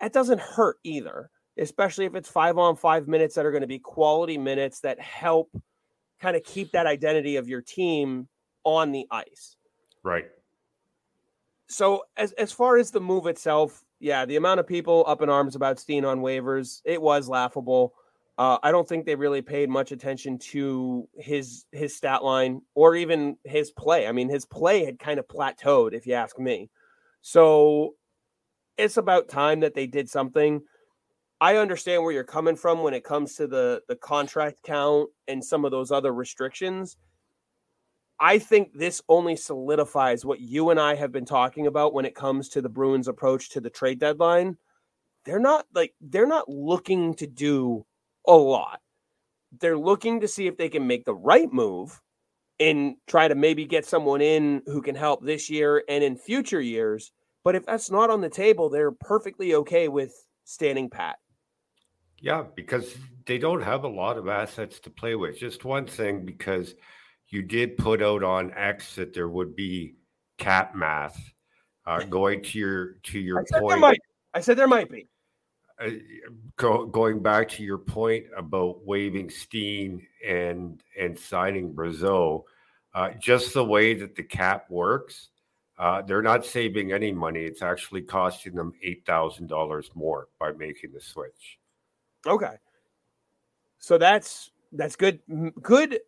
that 0.00 0.12
doesn't 0.12 0.40
hurt 0.40 0.76
either. 0.84 1.30
especially 1.58 2.04
if 2.06 2.14
it's 2.14 2.28
five 2.28 2.58
on 2.58 2.76
five 2.76 3.08
minutes 3.08 3.34
that 3.34 3.44
are 3.44 3.50
going 3.50 3.62
to 3.62 3.66
be 3.66 3.78
quality 3.78 4.38
minutes 4.38 4.80
that 4.80 4.98
help 5.00 5.50
kind 6.20 6.36
of 6.36 6.42
keep 6.44 6.72
that 6.72 6.86
identity 6.86 7.36
of 7.36 7.48
your 7.48 7.60
team 7.60 8.28
on 8.64 8.92
the 8.92 9.06
ice. 9.10 9.56
Right. 10.02 10.26
So 11.68 12.04
as 12.16 12.32
as 12.32 12.52
far 12.52 12.76
as 12.76 12.90
the 12.90 13.00
move 13.00 13.26
itself, 13.26 13.84
yeah, 14.02 14.24
the 14.24 14.34
amount 14.34 14.58
of 14.58 14.66
people 14.66 15.04
up 15.06 15.22
in 15.22 15.30
arms 15.30 15.54
about 15.54 15.78
Steen 15.78 16.04
on 16.04 16.18
waivers, 16.20 16.82
it 16.84 17.00
was 17.00 17.28
laughable. 17.28 17.94
Uh, 18.36 18.58
I 18.60 18.72
don't 18.72 18.88
think 18.88 19.06
they 19.06 19.14
really 19.14 19.42
paid 19.42 19.70
much 19.70 19.92
attention 19.92 20.38
to 20.38 21.08
his 21.14 21.66
his 21.70 21.94
stat 21.94 22.24
line 22.24 22.62
or 22.74 22.96
even 22.96 23.36
his 23.44 23.70
play. 23.70 24.08
I 24.08 24.12
mean, 24.12 24.28
his 24.28 24.44
play 24.44 24.84
had 24.84 24.98
kind 24.98 25.20
of 25.20 25.28
plateaued, 25.28 25.92
if 25.92 26.04
you 26.04 26.14
ask 26.14 26.36
me. 26.36 26.68
So 27.20 27.94
it's 28.76 28.96
about 28.96 29.28
time 29.28 29.60
that 29.60 29.74
they 29.74 29.86
did 29.86 30.10
something. 30.10 30.62
I 31.40 31.58
understand 31.58 32.02
where 32.02 32.12
you're 32.12 32.24
coming 32.24 32.56
from 32.56 32.82
when 32.82 32.94
it 32.94 33.04
comes 33.04 33.36
to 33.36 33.46
the 33.46 33.82
the 33.86 33.96
contract 33.96 34.64
count 34.64 35.10
and 35.28 35.44
some 35.44 35.64
of 35.64 35.70
those 35.70 35.92
other 35.92 36.12
restrictions. 36.12 36.96
I 38.22 38.38
think 38.38 38.72
this 38.72 39.02
only 39.08 39.34
solidifies 39.34 40.24
what 40.24 40.38
you 40.38 40.70
and 40.70 40.78
I 40.78 40.94
have 40.94 41.10
been 41.10 41.24
talking 41.24 41.66
about 41.66 41.92
when 41.92 42.04
it 42.04 42.14
comes 42.14 42.48
to 42.50 42.62
the 42.62 42.68
Bruins 42.68 43.08
approach 43.08 43.50
to 43.50 43.60
the 43.60 43.68
trade 43.68 43.98
deadline. 43.98 44.56
They're 45.24 45.40
not 45.40 45.66
like 45.74 45.94
they're 46.00 46.24
not 46.24 46.48
looking 46.48 47.14
to 47.14 47.26
do 47.26 47.84
a 48.24 48.36
lot. 48.36 48.80
They're 49.58 49.76
looking 49.76 50.20
to 50.20 50.28
see 50.28 50.46
if 50.46 50.56
they 50.56 50.68
can 50.68 50.86
make 50.86 51.04
the 51.04 51.16
right 51.16 51.52
move 51.52 52.00
and 52.60 52.94
try 53.08 53.26
to 53.26 53.34
maybe 53.34 53.66
get 53.66 53.86
someone 53.86 54.20
in 54.20 54.62
who 54.66 54.82
can 54.82 54.94
help 54.94 55.24
this 55.24 55.50
year 55.50 55.82
and 55.88 56.04
in 56.04 56.14
future 56.14 56.60
years. 56.60 57.10
But 57.42 57.56
if 57.56 57.66
that's 57.66 57.90
not 57.90 58.08
on 58.08 58.20
the 58.20 58.30
table, 58.30 58.70
they're 58.70 58.92
perfectly 58.92 59.56
okay 59.56 59.88
with 59.88 60.14
standing 60.44 60.88
pat. 60.88 61.16
Yeah, 62.20 62.44
because 62.54 62.96
they 63.26 63.38
don't 63.38 63.62
have 63.62 63.82
a 63.82 63.88
lot 63.88 64.16
of 64.16 64.28
assets 64.28 64.78
to 64.80 64.90
play 64.90 65.16
with. 65.16 65.40
Just 65.40 65.64
one 65.64 65.86
thing, 65.86 66.24
because 66.24 66.76
you 67.32 67.42
did 67.42 67.78
put 67.78 68.02
out 68.02 68.22
on 68.22 68.52
X 68.54 68.94
that 68.96 69.14
there 69.14 69.28
would 69.28 69.56
be 69.56 69.94
cap 70.38 70.74
math. 70.76 71.18
Uh, 71.84 72.04
going 72.04 72.42
to 72.44 72.58
your 72.58 72.92
to 73.02 73.18
your 73.18 73.40
I 73.40 73.58
point, 73.58 73.80
might, 73.80 74.00
I 74.34 74.40
said 74.40 74.56
there 74.56 74.68
might 74.68 74.88
be. 74.88 75.08
Uh, 75.80 75.90
go, 76.56 76.86
going 76.86 77.20
back 77.20 77.48
to 77.48 77.64
your 77.64 77.78
point 77.78 78.26
about 78.36 78.86
waiving 78.86 79.28
Steen 79.28 80.06
and 80.24 80.80
and 80.96 81.18
signing 81.18 81.74
Brazeau, 81.74 82.44
uh, 82.94 83.10
just 83.18 83.52
the 83.52 83.64
way 83.64 83.94
that 83.94 84.14
the 84.14 84.22
cap 84.22 84.70
works, 84.70 85.30
uh, 85.76 86.02
they're 86.02 86.22
not 86.22 86.46
saving 86.46 86.92
any 86.92 87.10
money. 87.10 87.40
It's 87.40 87.62
actually 87.62 88.02
costing 88.02 88.54
them 88.54 88.74
eight 88.84 89.04
thousand 89.04 89.48
dollars 89.48 89.90
more 89.94 90.28
by 90.38 90.52
making 90.52 90.92
the 90.92 91.00
switch. 91.00 91.58
Okay, 92.26 92.54
so 93.78 93.98
that's 93.98 94.52
that's 94.70 94.94
good. 94.94 95.18
Good 95.60 95.98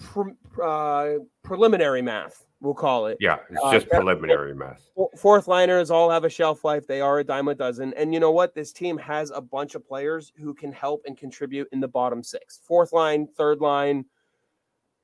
pre, 0.00 0.32
uh, 0.62 1.14
preliminary 1.42 2.02
math 2.02 2.44
we'll 2.60 2.74
call 2.74 3.06
it. 3.06 3.16
Yeah, 3.20 3.38
it's 3.50 3.60
uh, 3.62 3.72
just 3.72 3.86
uh, 3.86 3.96
preliminary 3.96 4.54
math. 4.54 4.82
Fourth 5.16 5.48
liners 5.48 5.90
all 5.90 6.10
have 6.10 6.24
a 6.24 6.30
shelf 6.30 6.64
life. 6.64 6.86
They 6.86 7.00
are 7.00 7.18
a 7.18 7.24
dime 7.24 7.48
a 7.48 7.54
dozen. 7.54 7.94
And 7.94 8.12
you 8.14 8.20
know 8.20 8.30
what? 8.30 8.54
This 8.54 8.72
team 8.72 8.98
has 8.98 9.30
a 9.30 9.40
bunch 9.40 9.74
of 9.74 9.86
players 9.86 10.32
who 10.36 10.54
can 10.54 10.72
help 10.72 11.02
and 11.06 11.16
contribute 11.16 11.68
in 11.72 11.80
the 11.80 11.88
bottom 11.88 12.22
six. 12.22 12.60
Fourth 12.64 12.92
line, 12.92 13.26
third 13.26 13.60
line. 13.60 14.04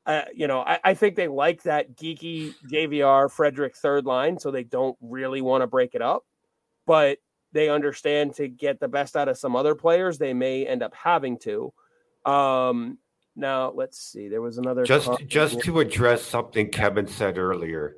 Uh, 0.05 0.23
you 0.33 0.47
know, 0.47 0.61
I, 0.61 0.79
I, 0.85 0.95
think 0.95 1.17
they 1.17 1.27
like 1.27 1.65
that 1.65 1.97
Geekie 1.97 2.55
JVR 2.71 3.29
Frederick 3.29 3.75
third 3.75 4.05
line, 4.05 4.39
so 4.39 4.53
they 4.53 4.63
don't 4.63 4.97
really 5.01 5.41
want 5.41 5.63
to 5.63 5.67
break 5.67 5.97
it 5.97 6.03
up. 6.03 6.23
But 6.87 7.19
they 7.51 7.69
understand 7.69 8.35
to 8.35 8.47
get 8.47 8.79
the 8.79 8.87
best 8.87 9.17
out 9.17 9.29
of 9.29 9.37
some 9.37 9.57
other 9.57 9.75
players, 9.75 10.17
they 10.17 10.33
may 10.33 10.65
end 10.65 10.85
up 10.85 10.95
having 10.95 11.41
to. 11.41 11.73
Um, 12.25 12.99
now, 13.37 13.71
let's 13.71 13.99
see. 13.99 14.29
There 14.29 14.41
was 14.41 14.59
another 14.59 14.85
just 14.85 15.11
just 15.27 15.61
to 15.61 15.81
address 15.81 16.23
something 16.23 16.71
Kevin 16.71 17.07
said 17.07 17.37
earlier. 17.39 17.97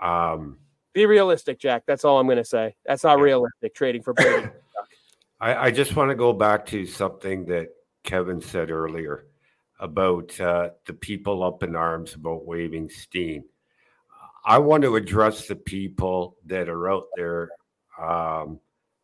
Um, 0.00 0.58
Be 0.92 1.06
realistic, 1.06 1.58
Jack. 1.58 1.84
That's 1.86 2.04
all 2.04 2.18
I'm 2.18 2.26
going 2.26 2.36
to 2.36 2.44
say. 2.44 2.76
That's 2.84 3.04
not 3.04 3.18
yeah. 3.18 3.24
realistic 3.24 3.74
trading 3.74 4.02
for 4.02 4.12
Brady. 4.12 4.48
I, 5.40 5.66
I, 5.66 5.70
just 5.70 5.96
want 5.96 6.10
to 6.10 6.14
go 6.14 6.32
back 6.32 6.66
to 6.66 6.86
something 6.86 7.46
that 7.46 7.68
Kevin 8.04 8.40
said 8.40 8.70
earlier 8.70 9.26
about 9.80 10.38
uh, 10.40 10.70
the 10.86 10.92
people 10.92 11.42
up 11.42 11.62
in 11.62 11.74
arms 11.74 12.14
about 12.14 12.46
waving 12.46 12.90
Steen. 12.90 13.44
I 14.44 14.58
want 14.58 14.82
to 14.82 14.96
address 14.96 15.48
the 15.48 15.56
people 15.56 16.36
that 16.46 16.68
are 16.68 16.90
out 16.90 17.06
there 17.16 17.50
um, 18.00 18.60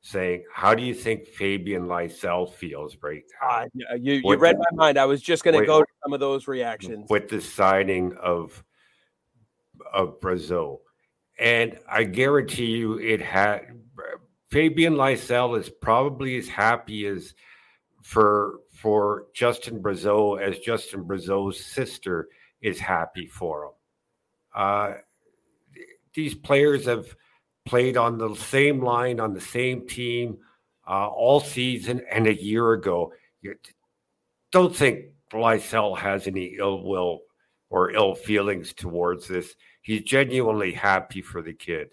saying, 0.08 0.44
"How 0.52 0.74
do 0.74 0.82
you 0.82 0.94
think 0.94 1.26
Fabian 1.26 1.86
Lysell 1.86 2.52
feels 2.52 2.96
right 3.02 3.24
now?" 3.42 3.48
Uh, 3.48 3.94
you 3.94 4.20
you 4.24 4.36
read 4.36 4.56
my 4.58 4.70
mind. 4.72 4.98
I 4.98 5.04
was 5.04 5.20
just 5.20 5.44
going 5.44 5.58
to 5.58 5.66
go 5.66 5.80
to 5.80 5.88
some 6.02 6.12
of 6.12 6.20
those 6.20 6.48
reactions 6.48 7.08
with 7.10 7.28
the 7.28 7.40
signing 7.40 8.16
of 8.20 8.64
of 9.92 10.20
Brazeau, 10.20 10.80
and 11.38 11.78
I 11.88 12.04
guarantee 12.04 12.76
you, 12.76 12.98
it 12.98 13.20
had 13.20 13.78
Fabian 14.50 14.94
Lysell 14.94 15.58
is 15.58 15.68
probably 15.68 16.38
as 16.38 16.48
happy 16.48 17.06
as 17.06 17.34
for 18.02 18.60
for 18.72 19.26
Justin 19.34 19.82
Brazeau 19.82 20.40
as 20.40 20.58
Justin 20.60 21.04
Brazeau's 21.04 21.62
sister 21.62 22.28
is 22.62 22.78
happy 22.78 23.26
for 23.26 23.64
him. 23.64 23.72
Uh, 24.54 24.94
these 26.14 26.34
players 26.34 26.86
have 26.86 27.14
played 27.68 27.98
on 27.98 28.16
the 28.16 28.34
same 28.34 28.82
line 28.82 29.20
on 29.20 29.34
the 29.34 29.40
same 29.40 29.86
team 29.86 30.38
uh, 30.88 31.06
all 31.06 31.38
season 31.38 32.02
and 32.10 32.26
a 32.26 32.42
year 32.42 32.72
ago. 32.72 33.12
You 33.42 33.56
don't 34.52 34.74
think 34.74 35.04
Lysell 35.34 35.96
has 35.98 36.26
any 36.26 36.56
ill 36.58 36.82
will 36.82 37.20
or 37.68 37.90
ill 37.90 38.14
feelings 38.14 38.72
towards 38.72 39.28
this. 39.28 39.54
He's 39.82 40.02
genuinely 40.02 40.72
happy 40.72 41.20
for 41.20 41.42
the 41.42 41.52
kid. 41.52 41.88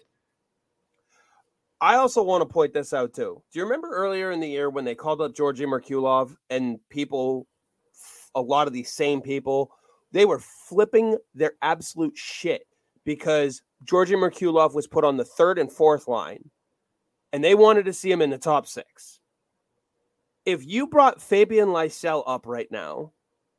I 1.78 1.96
also 1.96 2.22
want 2.22 2.40
to 2.40 2.46
point 2.46 2.72
this 2.72 2.94
out 2.94 3.12
too. 3.12 3.42
Do 3.52 3.58
you 3.58 3.64
remember 3.64 3.90
earlier 3.90 4.30
in 4.30 4.40
the 4.40 4.48
year 4.48 4.70
when 4.70 4.86
they 4.86 4.94
called 4.94 5.20
up 5.20 5.34
Georgi 5.34 5.66
Merkulov 5.66 6.34
and 6.48 6.78
people, 6.88 7.46
a 8.34 8.40
lot 8.40 8.66
of 8.66 8.72
these 8.72 8.90
same 8.90 9.20
people, 9.20 9.72
they 10.10 10.24
were 10.24 10.38
flipping 10.38 11.18
their 11.34 11.52
absolute 11.60 12.16
shit 12.16 12.62
because 13.04 13.60
Georgi 13.84 14.14
Merkulov 14.14 14.74
was 14.74 14.86
put 14.86 15.04
on 15.04 15.16
the 15.16 15.24
third 15.24 15.58
and 15.58 15.70
fourth 15.70 16.08
line, 16.08 16.50
and 17.32 17.42
they 17.42 17.54
wanted 17.54 17.84
to 17.86 17.92
see 17.92 18.10
him 18.10 18.22
in 18.22 18.30
the 18.30 18.38
top 18.38 18.66
six. 18.66 19.20
If 20.44 20.64
you 20.64 20.86
brought 20.86 21.20
Fabian 21.20 21.68
Lysell 21.68 22.22
up 22.26 22.46
right 22.46 22.70
now 22.70 23.12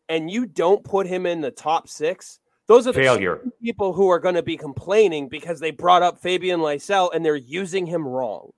and 0.07 0.31
you 0.31 0.45
don't 0.45 0.83
put 0.83 1.05
him 1.05 1.25
in 1.25 1.41
the 1.41 1.51
top 1.51 1.89
six, 1.89 2.39
those 2.67 2.87
are 2.87 2.93
the 2.93 2.99
failure 2.99 3.41
people 3.61 3.93
who 3.93 4.09
are 4.09 4.19
going 4.19 4.35
to 4.35 4.43
be 4.43 4.57
complaining 4.57 5.27
because 5.27 5.59
they 5.59 5.71
brought 5.71 6.01
up 6.01 6.19
Fabian 6.19 6.61
Lysell 6.61 7.13
and 7.13 7.25
they're 7.25 7.35
using 7.35 7.85
him 7.85 8.07
wrong. 8.07 8.51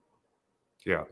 Yeah. 0.85 1.03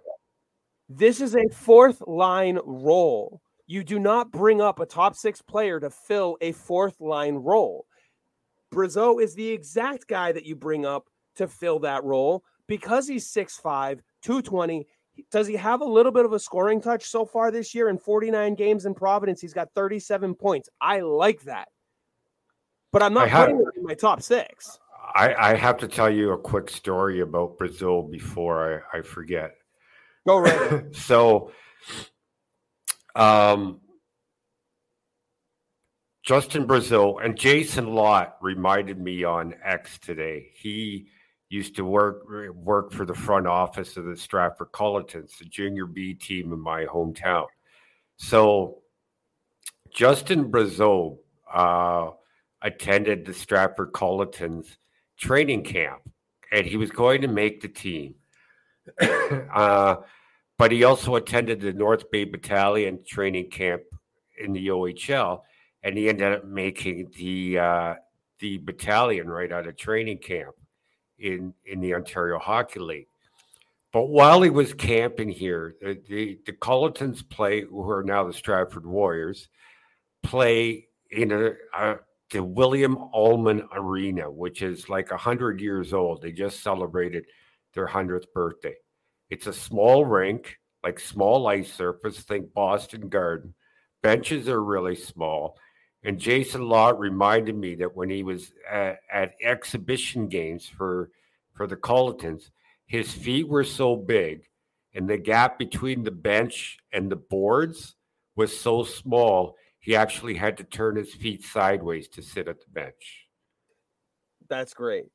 This 0.90 1.22
is 1.22 1.36
a 1.36 1.50
fourth 1.50 2.02
line 2.08 2.60
role. 2.64 3.42
You 3.66 3.84
do 3.84 4.00
not 4.00 4.32
bring 4.32 4.62
up 4.62 4.80
a 4.80 4.86
top 4.86 5.16
six 5.16 5.42
player 5.42 5.80
to 5.80 5.90
fill 5.90 6.38
a 6.40 6.54
fourth 6.54 7.02
line 7.02 7.36
role. 7.36 7.86
Brazeau 8.74 9.22
is 9.22 9.34
the 9.36 9.50
exact 9.50 10.08
guy 10.08 10.32
that 10.32 10.46
you 10.46 10.56
bring 10.56 10.86
up 10.86 11.08
to 11.36 11.48
fill 11.48 11.80
that 11.80 12.04
role 12.04 12.44
because 12.68 13.08
he's 13.08 13.32
6'5, 13.32 14.00
220. 14.22 14.88
Does 15.32 15.48
he 15.48 15.56
have 15.56 15.82
a 15.82 15.86
little 15.86 16.12
bit 16.12 16.26
of 16.26 16.34
a 16.34 16.40
scoring 16.40 16.82
touch 16.82 17.06
so 17.06 17.26
far 17.26 17.50
this 17.50 17.74
year 17.74 17.90
in 17.90 17.98
49 17.98 18.56
games 18.56 18.86
in 18.86 18.94
Providence? 18.94 19.42
He's 19.42 19.54
got 19.54 19.70
37 19.74 20.36
points. 20.36 20.70
I 20.80 21.00
like 21.00 21.42
that. 21.44 21.70
But 22.92 23.04
I'm 23.04 23.14
not 23.14 23.30
have, 23.30 23.48
putting 23.48 23.62
him 23.62 23.72
in 23.78 23.84
my 23.84 23.94
top 23.94 24.22
six. 24.22 24.80
I, 25.16 25.34
I, 25.52 25.56
have 25.56 25.78
to 25.78 25.88
tell 25.88 26.10
you 26.10 26.32
a 26.32 26.38
quick 26.38 26.70
story 26.70 27.22
about 27.22 27.58
Brazeau 27.58 28.10
before 28.10 28.84
I, 28.94 28.98
I 28.98 29.02
forget. 29.02 29.56
Go 30.28 30.40
right. 30.40 30.84
so 30.96 31.52
um 33.16 33.80
Justin 36.28 36.68
Brazeau 36.68 37.24
and 37.24 37.38
Jason 37.38 37.96
Lott 37.96 38.36
reminded 38.42 39.00
me 39.00 39.24
on 39.24 39.56
X 39.64 39.98
today. 39.98 40.50
He 40.56 41.08
used 41.48 41.78
to 41.78 41.86
work 41.86 42.28
work 42.54 42.92
for 42.92 43.06
the 43.06 43.14
front 43.14 43.48
office 43.48 43.96
of 43.96 44.04
the 44.04 44.18
Stratford 44.18 44.74
Cullitons, 44.74 45.38
the 45.38 45.46
junior 45.46 45.86
B 45.86 46.14
team 46.14 46.52
in 46.52 46.60
my 46.60 46.84
hometown. 46.84 47.46
So 48.18 48.80
Justin 49.90 50.52
Brazeau 50.52 51.20
uh, 51.50 52.10
attended 52.62 53.26
the 53.26 53.34
Stratford 53.34 53.94
Cullitons 53.94 54.76
training 55.18 55.64
camp, 55.64 56.02
and 56.52 56.68
he 56.68 56.76
was 56.76 56.92
going 56.92 57.22
to 57.22 57.30
make 57.30 57.62
the 57.62 57.70
team. 57.70 58.16
uh, 59.02 59.96
but 60.58 60.74
he 60.74 60.84
also 60.84 61.16
attended 61.16 61.62
the 61.62 61.72
North 61.72 62.12
Bay 62.12 62.26
Battalion 62.26 63.00
training 63.08 63.50
camp 63.50 63.84
in 64.38 64.52
the 64.52 64.68
OHL 64.68 65.44
and 65.84 65.98
he 65.98 66.10
ended 66.10 66.34
up 66.34 66.46
making 66.46 67.12
the 67.18 67.60
uh, 67.60 67.96
the 68.40 68.58
battalion 68.58 69.28
right 69.28 69.52
out 69.52 69.68
of 69.68 69.78
training 69.78 70.20
camp 70.20 70.56
in 71.20 71.54
in 71.66 71.80
the 71.82 71.94
Ontario 71.94 72.40
Hockey 72.40 72.80
League. 72.80 73.08
But 73.94 74.10
while 74.10 74.42
he 74.42 74.50
was 74.50 74.74
camping 74.74 75.30
here, 75.30 75.76
the, 75.82 76.00
the, 76.08 76.40
the 76.46 77.24
play, 77.30 77.62
who 77.62 77.90
are 77.90 78.04
now 78.04 78.26
the 78.26 78.34
Stratford 78.34 78.86
Warriors, 78.86 79.48
play 80.22 80.88
in 81.10 81.32
a, 81.32 81.54
a 81.74 81.96
the 82.32 82.44
William 82.44 82.98
Allman 82.98 83.68
Arena, 83.74 84.30
which 84.30 84.62
is 84.62 84.90
like 84.90 85.12
100 85.12 85.62
years 85.62 85.94
old. 85.94 86.22
They 86.22 86.32
just 86.32 86.62
celebrated 86.62 87.26
their 87.74 87.88
100th 87.88 88.26
birthday. 88.34 88.76
It's 89.30 89.48
a 89.48 89.54
small 89.54 90.06
rink, 90.06 90.58
like 90.84 91.00
small 91.00 91.48
ice 91.48 91.72
surface, 91.72 92.20
think 92.20 92.54
Boston 92.54 93.08
Garden. 93.08 93.54
Benches 94.04 94.50
are 94.50 94.64
really 94.64 94.96
small. 94.96 95.58
And 96.08 96.18
Jason 96.18 96.70
Lott 96.70 96.98
reminded 96.98 97.58
me 97.58 97.76
that 97.76 97.96
when 97.96 98.10
he 98.10 98.24
was 98.24 98.54
at, 98.72 99.00
at 99.12 99.34
exhibition 99.44 100.28
games 100.28 100.66
for 100.66 101.12
for 101.54 101.68
the 101.68 101.76
Cullitons, 101.76 102.50
his 102.86 103.12
feet 103.12 103.48
were 103.48 103.66
so 103.66 103.96
big 103.98 104.48
and 104.98 105.08
the 105.08 105.18
gap 105.18 105.60
between 105.60 106.04
the 106.04 106.12
bench 106.12 106.80
and 106.92 107.12
the 107.12 107.16
boards 107.18 107.96
was 108.36 108.58
so 108.58 108.84
small 108.84 109.56
he 109.80 109.96
actually 109.96 110.36
had 110.36 110.58
to 110.58 110.64
turn 110.64 110.96
his 110.96 111.14
feet 111.14 111.44
sideways 111.44 112.08
to 112.08 112.22
sit 112.22 112.48
at 112.48 112.60
the 112.60 112.72
bench. 112.72 113.28
That's 114.50 114.74
great. 114.74 115.06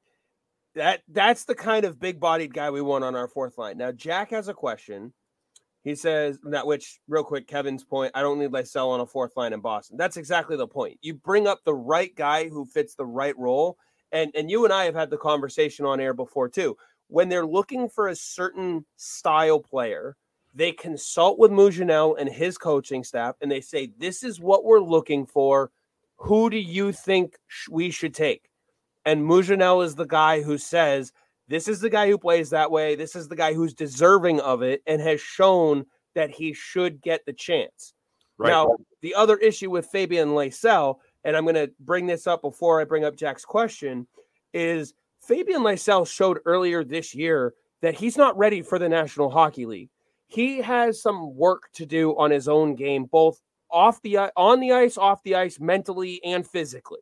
That 0.75 1.03
that's 1.09 1.45
the 1.45 1.55
kind 1.55 1.85
of 1.85 1.99
big-bodied 1.99 2.55
guy 2.55 2.71
we 2.71 2.81
want 2.81 3.05
on 3.05 3.17
our 3.17 3.29
fourth 3.29 3.59
line. 3.59 3.79
Now 3.79 3.93
Jack 3.93 4.31
has 4.31 4.49
a 4.49 4.55
question. 4.55 5.15
He 5.85 5.97
says 5.97 6.39
that 6.45 6.67
which 6.67 7.01
real 7.09 7.25
quick, 7.25 7.49
Kevin's 7.49 7.85
point, 7.85 8.13
I 8.15 8.23
don't 8.23 8.39
need 8.39 8.53
Lysell 8.53 8.91
on 8.91 9.01
a 9.01 9.07
fourth 9.07 9.37
line 9.37 9.53
in 9.53 9.61
Boston. 9.61 9.97
That's 9.97 10.17
exactly 10.17 10.57
the 10.57 10.69
point. 10.69 10.99
You 11.03 11.15
bring 11.15 11.47
up 11.49 11.65
the 11.65 11.75
right 11.75 12.15
guy 12.15 12.49
who 12.49 12.65
fits 12.65 12.95
the 12.95 13.07
right 13.07 13.37
role. 13.37 13.79
And 14.13 14.31
and 14.37 14.51
you 14.51 14.65
and 14.65 14.73
I 14.73 14.85
have 14.85 14.95
had 14.95 15.11
the 15.11 15.17
conversation 15.17 15.85
on 15.85 15.99
air 15.99 16.15
before 16.15 16.49
too. 16.49 16.77
When 17.09 17.29
they're 17.29 17.47
looking 17.47 17.89
for 17.89 18.09
a 18.09 18.17
certain 18.17 18.85
style 18.97 19.59
player, 19.59 20.17
they 20.55 20.73
consult 20.73 21.39
with 21.39 21.51
Mougenel 21.51 22.15
and 22.19 22.29
his 22.29 22.59
coaching 22.59 23.05
staff, 23.05 23.37
and 23.41 23.51
they 23.51 23.61
say, 23.61 23.91
"This 23.99 24.23
is 24.23 24.39
what 24.39 24.65
we're 24.65 24.81
looking 24.81 25.27
for. 25.27 25.71
Who 26.17 26.51
do 26.51 26.59
you 26.59 26.93
think 26.93 27.39
we 27.71 27.91
should 27.91 28.15
take?" 28.15 28.51
And 29.05 29.25
Mougenel 29.25 29.85
is 29.85 29.97
the 29.97 30.07
guy 30.07 30.43
who 30.43 30.59
says, 30.59 31.13
"This 31.49 31.69
is 31.69 31.81
the 31.81 31.91
guy 31.91 32.09
who 32.09 32.19
plays 32.19 32.51
that 32.51 32.71
way. 32.71 32.95
This 32.95 33.17
is 33.17 33.29
the 33.29 33.37
guy 33.37 33.55
who's 33.55 33.75
deserving 33.75 34.41
of 34.41 34.63
it 34.63 34.83
and 34.87 35.01
has 35.01 35.21
shown 35.21 35.87
that 36.15 36.31
he 36.31 36.53
should 36.53 37.01
get 37.01 37.25
the 37.27 37.33
chance." 37.33 37.95
Right. 38.39 38.51
Now, 38.51 38.77
the 39.03 39.15
other 39.15 39.37
issue 39.37 39.71
with 39.71 39.87
Fabian 39.87 40.31
Lysell, 40.31 40.97
and 41.25 41.37
I'm 41.37 41.45
going 41.45 41.55
to 41.55 41.71
bring 41.81 42.07
this 42.07 42.27
up 42.27 42.43
before 42.43 42.81
I 42.81 42.85
bring 42.85 43.05
up 43.05 43.17
Jack's 43.17 43.45
question, 43.45 44.07
is 44.53 44.95
Fabian 45.21 45.63
Lysell 45.63 46.07
showed 46.07 46.41
earlier 46.45 46.83
this 46.83 47.15
year 47.15 47.55
that 47.83 47.95
he's 47.95 48.17
not 48.17 48.37
ready 48.37 48.63
for 48.63 48.79
the 48.79 48.89
National 48.89 49.31
Hockey 49.31 49.67
League 49.67 49.91
he 50.33 50.63
has 50.63 51.03
some 51.03 51.37
work 51.37 51.69
to 51.75 51.85
do 51.85 52.17
on 52.17 52.31
his 52.31 52.49
own 52.49 52.75
game, 52.75 53.05
both 53.05 53.41
off 53.71 54.01
the 54.01 54.17
on 54.35 54.61
the 54.61 54.73
ice, 54.73 54.97
off 54.97 55.23
the 55.25 55.35
ice, 55.35 55.61
mentally 55.61 56.23
and 56.25 56.47
physically. 56.47 57.01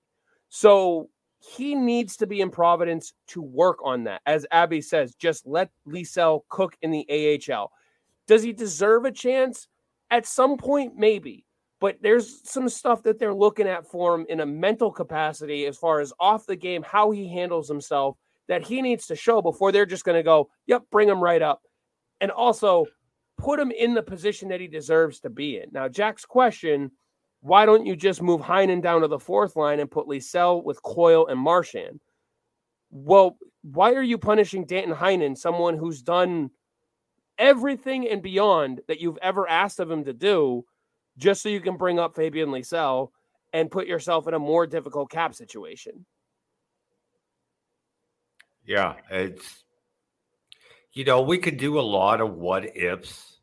So 0.48 1.11
he 1.40 1.74
needs 1.74 2.16
to 2.18 2.26
be 2.26 2.40
in 2.40 2.50
Providence 2.50 3.14
to 3.29 3.40
work 3.40 3.79
on 3.83 4.05
that. 4.05 4.20
As 4.26 4.46
Abby 4.50 4.83
says, 4.83 5.14
just 5.14 5.46
let 5.46 5.70
Lysell 5.88 6.42
cook 6.48 6.76
in 6.83 6.90
the 6.90 7.40
AHL. 7.50 7.72
Does 8.26 8.42
he 8.42 8.53
deserve 8.53 9.07
a 9.07 9.11
chance? 9.11 9.66
At 10.11 10.26
some 10.26 10.57
point, 10.59 10.96
maybe. 10.96 11.46
But 11.81 11.96
there's 12.03 12.46
some 12.48 12.68
stuff 12.68 13.03
that 13.05 13.18
they're 13.18 13.35
looking 13.35 13.66
at 13.66 13.87
for 13.87 14.14
him 14.14 14.26
in 14.29 14.40
a 14.40 14.46
mental 14.46 14.92
capacity 14.92 15.64
as 15.64 15.79
far 15.79 16.00
as 16.00 16.12
off 16.20 16.44
the 16.44 16.57
game, 16.57 16.83
how 16.83 17.11
he 17.11 17.26
handles 17.26 17.68
himself, 17.68 18.16
that 18.48 18.62
he 18.62 18.83
needs 18.83 19.07
to 19.07 19.16
show 19.16 19.40
before 19.40 19.72
they're 19.72 19.87
just 19.87 20.05
going 20.05 20.18
to 20.18 20.22
go, 20.22 20.50
yep, 20.66 20.83
bring 20.90 21.09
him 21.09 21.22
right 21.22 21.40
up. 21.40 21.62
And 22.20 22.31
also, 22.31 22.85
put 23.38 23.59
him 23.59 23.70
in 23.70 23.94
the 23.94 24.03
position 24.03 24.48
that 24.50 24.61
he 24.61 24.68
deserves 24.68 25.20
to 25.20 25.31
be 25.31 25.57
in. 25.57 25.70
Now, 25.72 25.88
Jack's 25.88 26.26
question 26.26 26.90
why 27.40 27.64
don't 27.66 27.87
you 27.87 27.96
just 27.96 28.22
move 28.22 28.40
Heinen 28.40 28.83
down 28.83 29.00
to 29.00 29.09
the 29.09 29.18
fourth 29.18 29.57
line 29.57 29.81
and 29.81 29.90
put 29.90 30.07
Lysell 30.07 30.62
with 30.62 30.83
Coyle 30.83 31.26
and 31.26 31.40
Marchand? 31.40 32.00
Well, 32.90 33.38
why 33.62 33.92
are 33.92 34.03
you 34.03 34.18
punishing 34.18 34.64
Danton 34.64 34.94
Heinen, 34.94 35.37
someone 35.37 35.76
who's 35.76 36.03
done 36.03 36.50
everything 37.38 38.09
and 38.09 38.22
beyond 38.22 38.83
that 38.88 39.00
you've 39.00 39.18
ever 39.22 39.48
asked 39.48 39.81
of 39.81 39.90
him 39.90 40.05
to 40.05 40.12
do, 40.12 40.64
just 41.16 41.42
so 41.42 41.48
you 41.48 41.61
can 41.61 41.76
bring 41.76 41.98
up 41.98 42.14
Fabian 42.14 42.50
Lysell 42.50 43.11
and 43.53 43.70
put 43.70 43.87
yourself 43.87 44.29
in 44.29 44.35
a 44.35 44.38
more 44.38 44.66
difficult 44.66 45.11
cap 45.11 45.35
situation? 45.35 46.05
Yeah, 48.66 48.94
it's 49.11 49.64
you 50.92 51.05
know 51.05 51.22
we 51.22 51.38
could 51.38 51.57
do 51.57 51.79
a 51.79 51.83
lot 51.83 52.20
of 52.20 52.35
what 52.35 52.76
ifs 52.76 53.38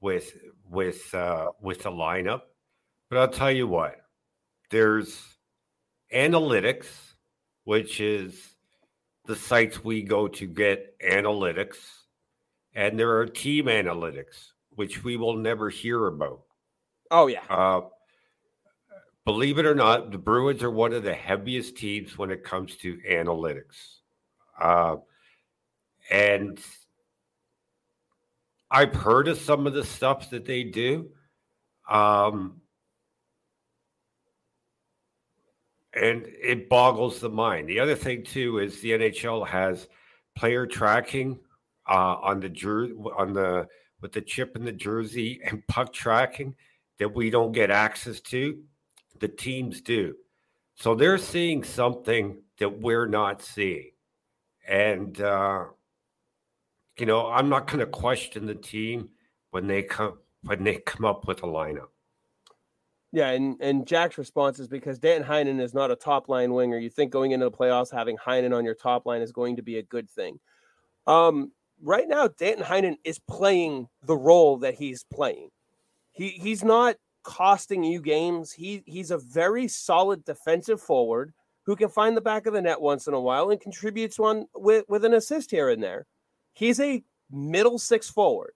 with 0.00 0.36
with 0.68 1.14
uh, 1.14 1.48
with 1.60 1.82
the 1.82 1.90
lineup. 1.90 2.42
But 3.10 3.18
I'll 3.18 3.28
tell 3.28 3.50
you 3.50 3.66
what, 3.66 3.96
there's 4.70 5.20
analytics, 6.14 6.86
which 7.64 8.00
is 8.00 8.54
the 9.26 9.34
sites 9.34 9.82
we 9.82 10.02
go 10.02 10.28
to 10.28 10.46
get 10.46 10.96
analytics, 11.00 11.76
and 12.72 12.98
there 12.98 13.18
are 13.18 13.26
team 13.26 13.66
analytics, 13.66 14.52
which 14.70 15.02
we 15.02 15.16
will 15.16 15.36
never 15.36 15.68
hear 15.68 16.06
about. 16.06 16.42
Oh 17.10 17.26
yeah. 17.26 17.42
Uh, 17.50 17.80
believe 19.24 19.58
it 19.58 19.66
or 19.66 19.74
not, 19.74 20.12
the 20.12 20.18
Bruins 20.18 20.62
are 20.62 20.70
one 20.70 20.92
of 20.92 21.02
the 21.02 21.14
heaviest 21.14 21.76
teams 21.76 22.16
when 22.16 22.30
it 22.30 22.44
comes 22.44 22.76
to 22.76 22.98
analytics. 23.10 23.96
Uh, 24.58 24.96
and 26.12 26.60
I've 28.70 28.94
heard 28.94 29.26
of 29.26 29.38
some 29.38 29.66
of 29.66 29.72
the 29.72 29.84
stuff 29.84 30.30
that 30.30 30.44
they 30.44 30.62
do. 30.62 31.10
Um, 31.88 32.60
and 36.00 36.24
it 36.26 36.68
boggles 36.68 37.20
the 37.20 37.28
mind. 37.28 37.68
The 37.68 37.80
other 37.80 37.94
thing 37.94 38.24
too 38.24 38.58
is 38.58 38.80
the 38.80 38.92
NHL 38.92 39.46
has 39.46 39.88
player 40.34 40.66
tracking 40.66 41.38
uh, 41.88 42.16
on 42.22 42.40
the 42.40 42.48
jer- 42.48 42.94
on 43.16 43.32
the 43.32 43.66
with 44.00 44.12
the 44.12 44.22
chip 44.22 44.56
in 44.56 44.64
the 44.64 44.72
jersey 44.72 45.40
and 45.44 45.66
puck 45.66 45.92
tracking 45.92 46.54
that 46.98 47.14
we 47.14 47.30
don't 47.30 47.52
get 47.52 47.70
access 47.70 48.20
to. 48.20 48.58
The 49.20 49.28
teams 49.28 49.82
do, 49.82 50.14
so 50.76 50.94
they're 50.94 51.18
seeing 51.18 51.62
something 51.62 52.42
that 52.58 52.80
we're 52.80 53.06
not 53.06 53.42
seeing, 53.42 53.90
and 54.66 55.20
uh, 55.20 55.64
you 56.98 57.04
know, 57.04 57.26
I'm 57.26 57.50
not 57.50 57.66
going 57.66 57.80
to 57.80 57.86
question 57.86 58.46
the 58.46 58.54
team 58.54 59.10
when 59.50 59.66
they 59.66 59.82
come 59.82 60.18
when 60.42 60.64
they 60.64 60.76
come 60.76 61.04
up 61.04 61.26
with 61.26 61.42
a 61.42 61.46
lineup. 61.46 61.88
Yeah, 63.12 63.30
and, 63.30 63.56
and 63.60 63.86
Jack's 63.86 64.18
response 64.18 64.60
is 64.60 64.68
because 64.68 64.98
Dan 64.98 65.24
Heinen 65.24 65.60
is 65.60 65.74
not 65.74 65.90
a 65.90 65.96
top 65.96 66.28
line 66.28 66.52
winger. 66.52 66.78
You 66.78 66.90
think 66.90 67.10
going 67.10 67.32
into 67.32 67.46
the 67.46 67.56
playoffs 67.56 67.92
having 67.92 68.16
Heinen 68.16 68.56
on 68.56 68.64
your 68.64 68.74
top 68.74 69.04
line 69.04 69.20
is 69.20 69.32
going 69.32 69.56
to 69.56 69.62
be 69.62 69.78
a 69.78 69.82
good 69.82 70.08
thing. 70.08 70.38
Um, 71.08 71.50
right 71.82 72.06
now, 72.06 72.28
Danton 72.28 72.64
Heinen 72.64 72.96
is 73.02 73.18
playing 73.18 73.88
the 74.04 74.16
role 74.16 74.58
that 74.58 74.74
he's 74.74 75.04
playing. 75.04 75.48
He 76.12 76.28
he's 76.28 76.62
not 76.62 76.96
costing 77.24 77.82
you 77.82 78.00
games. 78.00 78.52
He 78.52 78.82
he's 78.86 79.10
a 79.10 79.18
very 79.18 79.66
solid 79.66 80.24
defensive 80.24 80.80
forward 80.80 81.32
who 81.66 81.76
can 81.76 81.88
find 81.88 82.16
the 82.16 82.20
back 82.20 82.46
of 82.46 82.54
the 82.54 82.62
net 82.62 82.80
once 82.80 83.06
in 83.06 83.14
a 83.14 83.20
while 83.20 83.50
and 83.50 83.60
contributes 83.60 84.18
one 84.18 84.46
with, 84.54 84.84
with 84.88 85.04
an 85.04 85.14
assist 85.14 85.50
here 85.50 85.68
and 85.68 85.82
there. 85.82 86.06
He's 86.52 86.80
a 86.80 87.02
middle 87.30 87.78
six 87.78 88.08
forward. 88.08 88.52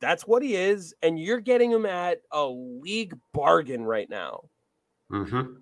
That's 0.00 0.26
what 0.26 0.42
he 0.42 0.54
is, 0.54 0.94
and 1.02 1.18
you're 1.18 1.40
getting 1.40 1.70
him 1.70 1.84
at 1.84 2.20
a 2.30 2.44
league 2.46 3.16
bargain 3.32 3.84
right 3.84 4.08
now. 4.08 4.44
Mm-hmm. 5.10 5.54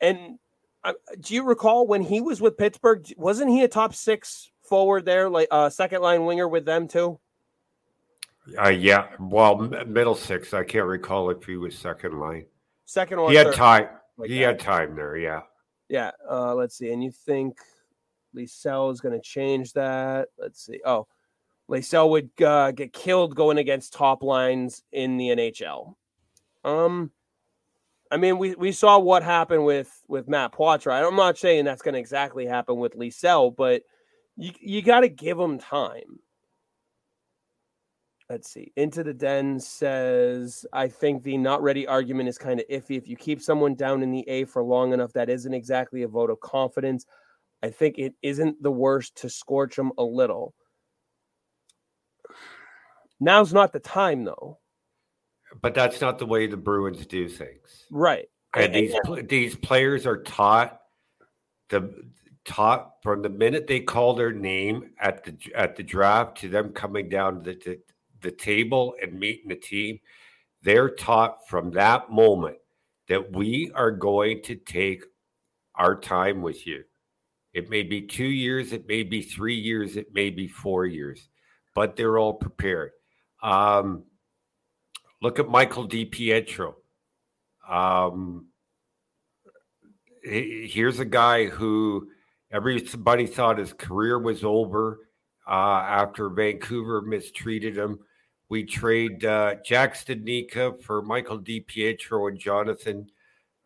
And 0.00 0.38
uh, 0.84 0.94
do 1.20 1.34
you 1.34 1.44
recall 1.44 1.86
when 1.86 2.02
he 2.02 2.20
was 2.20 2.40
with 2.40 2.56
Pittsburgh? 2.56 3.06
Wasn't 3.16 3.50
he 3.50 3.62
a 3.62 3.68
top 3.68 3.94
six 3.94 4.50
forward 4.62 5.04
there, 5.04 5.28
like 5.28 5.48
a 5.50 5.54
uh, 5.54 5.70
second 5.70 6.02
line 6.02 6.24
winger 6.24 6.48
with 6.48 6.64
them 6.64 6.88
too? 6.88 7.18
Uh, 8.58 8.70
yeah, 8.70 9.08
well, 9.20 9.56
middle 9.86 10.14
six. 10.14 10.52
I 10.52 10.64
can't 10.64 10.86
recall 10.86 11.30
if 11.30 11.44
he 11.44 11.56
was 11.56 11.76
second 11.78 12.18
line. 12.18 12.46
Second 12.86 13.20
line. 13.20 13.30
he 13.30 13.36
had 13.36 13.54
time. 13.54 13.88
Like 14.16 14.30
he 14.30 14.40
that. 14.40 14.46
had 14.46 14.58
time 14.58 14.96
there. 14.96 15.16
Yeah. 15.16 15.42
Yeah. 15.88 16.10
Uh, 16.28 16.54
let's 16.54 16.76
see. 16.76 16.92
And 16.92 17.04
you 17.04 17.12
think 17.12 17.56
Lysell 18.34 18.92
is 18.92 19.00
going 19.00 19.14
to 19.14 19.20
change 19.20 19.72
that. 19.74 20.28
Let's 20.38 20.64
see. 20.64 20.80
Oh, 20.84 21.06
Lysell 21.72 22.10
would 22.10 22.30
uh, 22.44 22.70
get 22.72 22.92
killed 22.92 23.34
going 23.34 23.56
against 23.56 23.94
top 23.94 24.22
lines 24.22 24.82
in 24.92 25.16
the 25.16 25.28
NHL. 25.28 25.94
Um, 26.64 27.10
I 28.10 28.18
mean, 28.18 28.36
we, 28.36 28.54
we 28.54 28.72
saw 28.72 28.98
what 28.98 29.22
happened 29.22 29.64
with 29.64 29.90
with 30.06 30.28
Matt 30.28 30.52
Poitras. 30.52 31.06
I'm 31.06 31.16
not 31.16 31.38
saying 31.38 31.64
that's 31.64 31.80
going 31.80 31.94
to 31.94 32.00
exactly 32.00 32.44
happen 32.44 32.76
with 32.76 32.94
Lysell, 32.94 33.56
but 33.56 33.82
you 34.36 34.52
you 34.60 34.82
got 34.82 35.00
to 35.00 35.08
give 35.08 35.38
him 35.38 35.58
time. 35.58 36.18
Let's 38.28 38.52
see. 38.52 38.72
Into 38.76 39.02
the 39.02 39.14
Den 39.14 39.58
says, 39.58 40.64
I 40.72 40.88
think 40.88 41.22
the 41.22 41.36
not 41.38 41.62
ready 41.62 41.86
argument 41.86 42.28
is 42.28 42.38
kind 42.38 42.60
of 42.60 42.68
iffy. 42.68 42.96
If 42.96 43.08
you 43.08 43.16
keep 43.16 43.40
someone 43.40 43.74
down 43.74 44.02
in 44.02 44.10
the 44.10 44.26
A 44.28 44.44
for 44.44 44.62
long 44.62 44.92
enough, 44.92 45.12
that 45.14 45.28
isn't 45.28 45.52
exactly 45.52 46.02
a 46.02 46.08
vote 46.08 46.30
of 46.30 46.40
confidence. 46.40 47.06
I 47.62 47.70
think 47.70 47.98
it 47.98 48.14
isn't 48.22 48.62
the 48.62 48.70
worst 48.70 49.16
to 49.16 49.30
scorch 49.30 49.76
them 49.76 49.92
a 49.98 50.02
little. 50.02 50.54
Now's 53.22 53.52
not 53.52 53.72
the 53.72 53.78
time, 53.78 54.24
though. 54.24 54.58
But 55.60 55.74
that's 55.74 56.00
not 56.00 56.18
the 56.18 56.26
way 56.26 56.48
the 56.48 56.56
Bruins 56.56 57.06
do 57.06 57.28
things. 57.28 57.84
Right. 57.88 58.28
And 58.54 58.74
these 58.74 58.94
these 59.24 59.54
players 59.54 60.06
are 60.06 60.22
taught 60.22 60.80
the 61.68 62.10
taught 62.44 62.94
from 63.00 63.22
the 63.22 63.28
minute 63.28 63.68
they 63.68 63.78
call 63.78 64.14
their 64.14 64.32
name 64.32 64.90
at 64.98 65.22
the 65.22 65.36
at 65.54 65.76
the 65.76 65.84
draft 65.84 66.38
to 66.38 66.48
them 66.48 66.72
coming 66.72 67.08
down 67.08 67.44
the, 67.44 67.54
the, 67.64 67.78
the 68.22 68.32
table 68.32 68.96
and 69.00 69.18
meeting 69.18 69.48
the 69.48 69.56
team. 69.56 70.00
They're 70.62 70.90
taught 70.90 71.48
from 71.48 71.70
that 71.72 72.10
moment 72.10 72.58
that 73.06 73.36
we 73.36 73.70
are 73.76 73.92
going 73.92 74.42
to 74.42 74.56
take 74.56 75.04
our 75.76 75.94
time 75.94 76.42
with 76.42 76.66
you. 76.66 76.82
It 77.54 77.70
may 77.70 77.84
be 77.84 78.02
two 78.02 78.24
years, 78.24 78.72
it 78.72 78.88
may 78.88 79.04
be 79.04 79.22
three 79.22 79.54
years, 79.54 79.96
it 79.96 80.12
may 80.12 80.30
be 80.30 80.48
four 80.48 80.86
years, 80.86 81.28
but 81.72 81.94
they're 81.94 82.18
all 82.18 82.34
prepared. 82.34 82.90
Um, 83.42 84.04
look 85.20 85.38
at 85.38 85.48
Michael 85.48 85.88
DiPietro. 85.88 86.74
Um, 87.68 88.46
here's 90.22 91.00
a 91.00 91.04
guy 91.04 91.46
who 91.46 92.08
everybody 92.52 93.26
thought 93.26 93.58
his 93.58 93.72
career 93.72 94.18
was 94.18 94.44
over 94.44 95.08
uh, 95.48 95.50
after 95.50 96.28
Vancouver 96.28 97.02
mistreated 97.02 97.76
him. 97.76 97.98
We 98.48 98.64
trade 98.64 99.24
uh, 99.24 99.56
Jack 99.64 99.94
Studnicka 99.94 100.82
for 100.82 101.02
Michael 101.02 101.40
DiPietro 101.40 102.28
and 102.28 102.38
Jonathan 102.38 103.08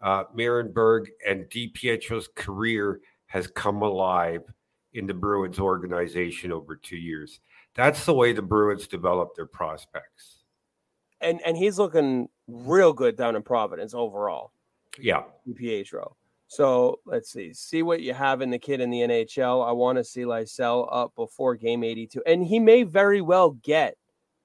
uh, 0.01 0.25
Myrenberg, 0.37 1.07
and 1.27 1.47
DiPietro's 1.47 2.29
career 2.35 3.01
has 3.27 3.49
come 3.49 3.83
alive 3.83 4.43
in 4.93 5.07
the 5.07 5.15
Bruins 5.15 5.59
organization 5.59 6.53
over 6.53 6.77
two 6.77 6.97
years. 6.97 7.41
That's 7.77 8.05
the 8.05 8.15
way 8.15 8.33
the 8.33 8.43
Bruins 8.43 8.87
develop 8.87 9.35
their 9.37 9.47
prospects. 9.47 10.45
And 11.21 11.41
and 11.45 11.57
he's 11.57 11.79
looking 11.79 12.29
real 12.49 12.93
good 12.93 13.17
down 13.17 13.37
in 13.37 13.43
Providence 13.43 13.95
overall. 13.95 14.53
Yeah. 14.99 15.25
DiPietro. 15.47 16.15
So 16.49 17.01
let's 17.05 17.31
see. 17.31 17.53
See 17.53 17.83
what 17.83 18.01
you 18.03 18.15
have 18.15 18.41
in 18.41 18.51
the 18.51 18.59
kid 18.59 18.81
in 18.81 18.91
the 18.91 19.01
NHL. 19.01 19.67
I 19.67 19.73
want 19.73 19.99
to 19.99 20.05
see 20.05 20.23
Lysell 20.23 20.89
up 20.93 21.15
before 21.17 21.57
game 21.57 21.83
82. 21.83 22.23
And 22.27 22.45
he 22.45 22.61
may 22.61 22.83
very 22.85 23.21
well 23.21 23.51
get 23.51 23.97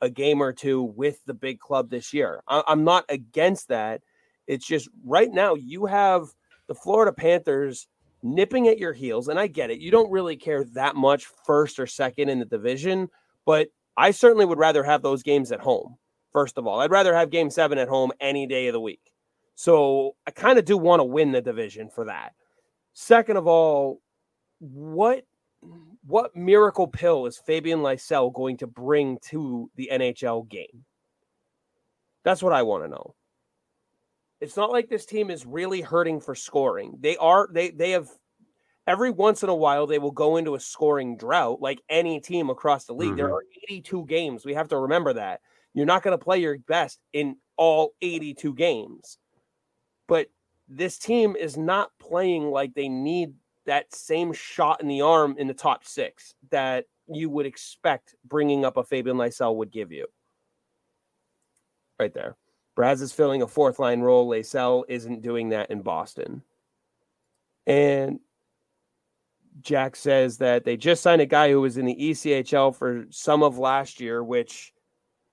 a 0.01 0.09
game 0.09 0.41
or 0.41 0.51
two 0.51 0.81
with 0.81 1.23
the 1.25 1.33
big 1.33 1.59
club 1.59 1.89
this 1.89 2.11
year. 2.11 2.41
I- 2.47 2.63
I'm 2.67 2.83
not 2.83 3.05
against 3.09 3.67
that. 3.67 4.01
It's 4.47 4.65
just 4.65 4.89
right 5.05 5.31
now 5.31 5.53
you 5.53 5.85
have 5.85 6.27
the 6.67 6.73
Florida 6.73 7.13
Panthers 7.13 7.87
nipping 8.23 8.67
at 8.67 8.79
your 8.79 8.93
heels. 8.93 9.27
And 9.27 9.39
I 9.39 9.45
get 9.47 9.69
it. 9.69 9.79
You 9.79 9.91
don't 9.91 10.11
really 10.11 10.35
care 10.35 10.63
that 10.73 10.95
much 10.95 11.25
first 11.45 11.79
or 11.79 11.85
second 11.85 12.29
in 12.29 12.39
the 12.39 12.45
division, 12.45 13.09
but 13.45 13.69
I 13.97 14.11
certainly 14.11 14.45
would 14.45 14.57
rather 14.57 14.83
have 14.83 15.01
those 15.01 15.23
games 15.23 15.51
at 15.51 15.59
home. 15.59 15.97
First 16.31 16.57
of 16.57 16.65
all, 16.65 16.79
I'd 16.79 16.91
rather 16.91 17.13
have 17.13 17.29
game 17.29 17.49
seven 17.49 17.77
at 17.77 17.89
home 17.89 18.11
any 18.19 18.47
day 18.47 18.67
of 18.67 18.73
the 18.73 18.79
week. 18.79 19.11
So 19.55 20.15
I 20.25 20.31
kind 20.31 20.57
of 20.57 20.65
do 20.65 20.77
want 20.77 21.01
to 21.01 21.03
win 21.03 21.31
the 21.31 21.41
division 21.41 21.89
for 21.89 22.05
that. 22.05 22.33
Second 22.93 23.37
of 23.37 23.47
all, 23.47 24.01
what 24.59 25.23
what 26.05 26.35
miracle 26.35 26.87
pill 26.87 27.25
is 27.27 27.37
Fabian 27.37 27.79
Lysell 27.79 28.33
going 28.33 28.57
to 28.57 28.67
bring 28.67 29.19
to 29.29 29.69
the 29.75 29.89
NHL 29.91 30.49
game? 30.49 30.85
That's 32.23 32.41
what 32.41 32.53
I 32.53 32.63
want 32.63 32.83
to 32.83 32.89
know. 32.89 33.15
It's 34.39 34.57
not 34.57 34.71
like 34.71 34.89
this 34.89 35.05
team 35.05 35.29
is 35.29 35.45
really 35.45 35.81
hurting 35.81 36.19
for 36.19 36.33
scoring. 36.33 36.97
They 36.99 37.17
are 37.17 37.47
they 37.51 37.69
they 37.69 37.91
have 37.91 38.09
every 38.87 39.11
once 39.11 39.43
in 39.43 39.49
a 39.49 39.55
while 39.55 39.87
they 39.87 39.99
will 39.99 40.11
go 40.11 40.37
into 40.37 40.55
a 40.55 40.59
scoring 40.59 41.17
drought 41.17 41.61
like 41.61 41.81
any 41.89 42.19
team 42.19 42.49
across 42.49 42.85
the 42.85 42.93
league. 42.93 43.09
Mm-hmm. 43.09 43.17
There 43.17 43.33
are 43.33 43.43
82 43.69 44.05
games. 44.05 44.45
We 44.45 44.53
have 44.53 44.67
to 44.69 44.77
remember 44.77 45.13
that. 45.13 45.41
You're 45.73 45.85
not 45.85 46.03
going 46.03 46.17
to 46.17 46.23
play 46.23 46.39
your 46.39 46.57
best 46.57 46.99
in 47.13 47.37
all 47.57 47.93
82 48.01 48.53
games 48.55 49.17
but 50.11 50.27
this 50.67 50.97
team 50.97 51.37
is 51.37 51.55
not 51.55 51.89
playing 51.97 52.51
like 52.51 52.73
they 52.73 52.89
need 52.89 53.33
that 53.65 53.95
same 53.95 54.33
shot 54.33 54.81
in 54.81 54.89
the 54.89 54.99
arm 54.99 55.35
in 55.37 55.47
the 55.47 55.53
top 55.53 55.85
six 55.85 56.33
that 56.49 56.83
you 57.07 57.29
would 57.29 57.45
expect 57.45 58.13
bringing 58.25 58.65
up 58.65 58.75
a 58.75 58.83
Fabian 58.83 59.15
Lysell 59.15 59.55
would 59.55 59.71
give 59.71 59.89
you. 59.89 60.05
Right 61.97 62.13
there. 62.13 62.35
Braz 62.77 63.01
is 63.01 63.13
filling 63.13 63.41
a 63.41 63.47
fourth 63.47 63.79
line 63.79 64.01
role. 64.01 64.29
Lysell 64.29 64.83
isn't 64.89 65.21
doing 65.21 65.47
that 65.49 65.71
in 65.71 65.81
Boston. 65.81 66.43
And 67.65 68.19
Jack 69.59 69.95
says 69.95 70.37
that 70.37 70.63
they 70.63 70.77
just 70.77 71.03
signed 71.03 71.21
a 71.21 71.25
guy 71.25 71.49
who 71.49 71.61
was 71.61 71.77
in 71.77 71.85
the 71.85 71.95
ECHL 71.95 72.75
for 72.75 73.05
some 73.09 73.43
of 73.43 73.57
last 73.57 73.99
year, 73.99 74.23
which 74.23 74.73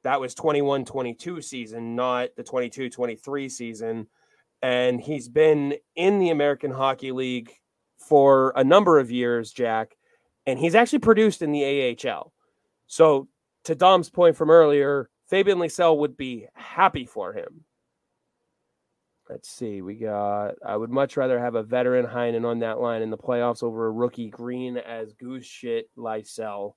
that 0.03 0.21
was 0.21 0.35
21 0.35 0.85
22 0.85 1.41
season, 1.41 1.95
not 1.95 2.31
the 2.37 2.43
22 2.43 2.91
23 2.91 3.49
season 3.49 4.07
and 4.63 5.01
he's 5.01 5.29
been 5.29 5.75
in 5.95 6.19
the 6.19 6.31
American 6.31 6.71
Hockey 6.71 7.13
League 7.13 7.53
for 7.99 8.53
a 8.57 8.65
number 8.65 8.99
of 8.99 9.11
years, 9.11 9.53
Jack, 9.53 9.97
and 10.47 10.59
he's 10.59 10.75
actually 10.75 11.01
produced 11.01 11.43
in 11.43 11.53
the 11.53 11.97
AHL. 12.07 12.33
So, 12.87 13.29
to 13.65 13.75
Dom's 13.75 14.09
point 14.09 14.37
from 14.37 14.51
earlier, 14.51 15.11
Fabian 15.29 15.59
Lysell 15.59 15.99
would 15.99 16.17
be 16.17 16.47
happy 16.55 17.05
for 17.05 17.33
him. 17.33 17.65
Let's 19.29 19.51
see. 19.51 19.83
We 19.83 19.97
got. 19.97 20.55
I 20.65 20.77
would 20.77 20.91
much 20.91 21.17
rather 21.17 21.39
have 21.39 21.55
a 21.55 21.63
veteran 21.63 22.07
Heinen 22.07 22.47
on 22.47 22.61
that 22.61 22.81
line 22.81 23.03
in 23.03 23.11
the 23.11 23.19
playoffs 23.19 23.63
over 23.63 23.87
a 23.87 23.91
rookie 23.91 24.31
Green 24.31 24.79
as 24.79 25.13
goose 25.13 25.45
shit 25.45 25.91
Lysell. 25.97 26.75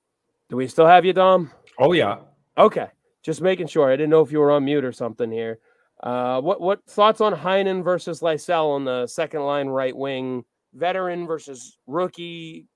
Do 0.50 0.56
we 0.56 0.66
still 0.68 0.86
have 0.86 1.06
you, 1.06 1.14
Dom? 1.14 1.50
Oh 1.78 1.92
yeah. 1.92 2.18
Okay. 2.58 2.88
Just 3.22 3.40
making 3.40 3.68
sure. 3.68 3.90
I 3.90 3.96
didn't 3.96 4.10
know 4.10 4.20
if 4.20 4.30
you 4.30 4.38
were 4.38 4.50
on 4.50 4.64
mute 4.64 4.84
or 4.84 4.92
something 4.92 5.30
here. 5.30 5.60
Uh, 6.02 6.40
what 6.40 6.60
what 6.60 6.84
thoughts 6.86 7.20
on 7.20 7.34
Heinen 7.34 7.82
versus 7.82 8.20
Lysell 8.20 8.74
on 8.74 8.84
the 8.84 9.06
second 9.06 9.42
line 9.42 9.68
right 9.68 9.96
wing, 9.96 10.44
veteran 10.74 11.26
versus 11.26 11.78
rookie 11.86 12.66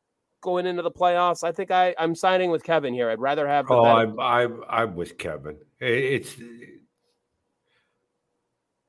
going 0.41 0.65
into 0.65 0.83
the 0.83 0.91
playoffs? 0.91 1.45
I 1.45 1.53
think 1.53 1.71
I 1.71 1.95
I'm 1.99 2.15
signing 2.15 2.51
with 2.51 2.65
Kevin 2.65 2.95
here. 2.95 3.11
I'd 3.11 3.19
rather 3.19 3.47
have. 3.47 3.67
Oh, 3.69 3.85
I'm 3.85 4.19
I'm 4.19 4.63
I'm 4.71 4.95
with 4.95 5.19
Kevin. 5.19 5.59
It's 5.81 6.35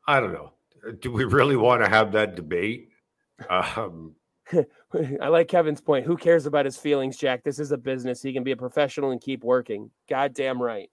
I 0.07 0.21
don't 0.21 0.31
know. 0.31 0.53
Do 0.99 1.11
we 1.11 1.25
really 1.25 1.55
want 1.55 1.83
to 1.83 1.89
have 1.89 2.11
that 2.13 2.35
debate? 2.35 2.89
Um, 3.49 4.15
I 5.21 5.27
like 5.27 5.47
Kevin's 5.47 5.81
point. 5.81 6.05
Who 6.05 6.17
cares 6.17 6.45
about 6.45 6.65
his 6.65 6.77
feelings, 6.77 7.17
Jack? 7.17 7.43
This 7.43 7.59
is 7.59 7.71
a 7.71 7.77
business. 7.77 8.21
He 8.21 8.33
can 8.33 8.43
be 8.43 8.51
a 8.51 8.57
professional 8.57 9.11
and 9.11 9.21
keep 9.21 9.43
working. 9.43 9.91
Goddamn 10.09 10.61
right 10.61 10.89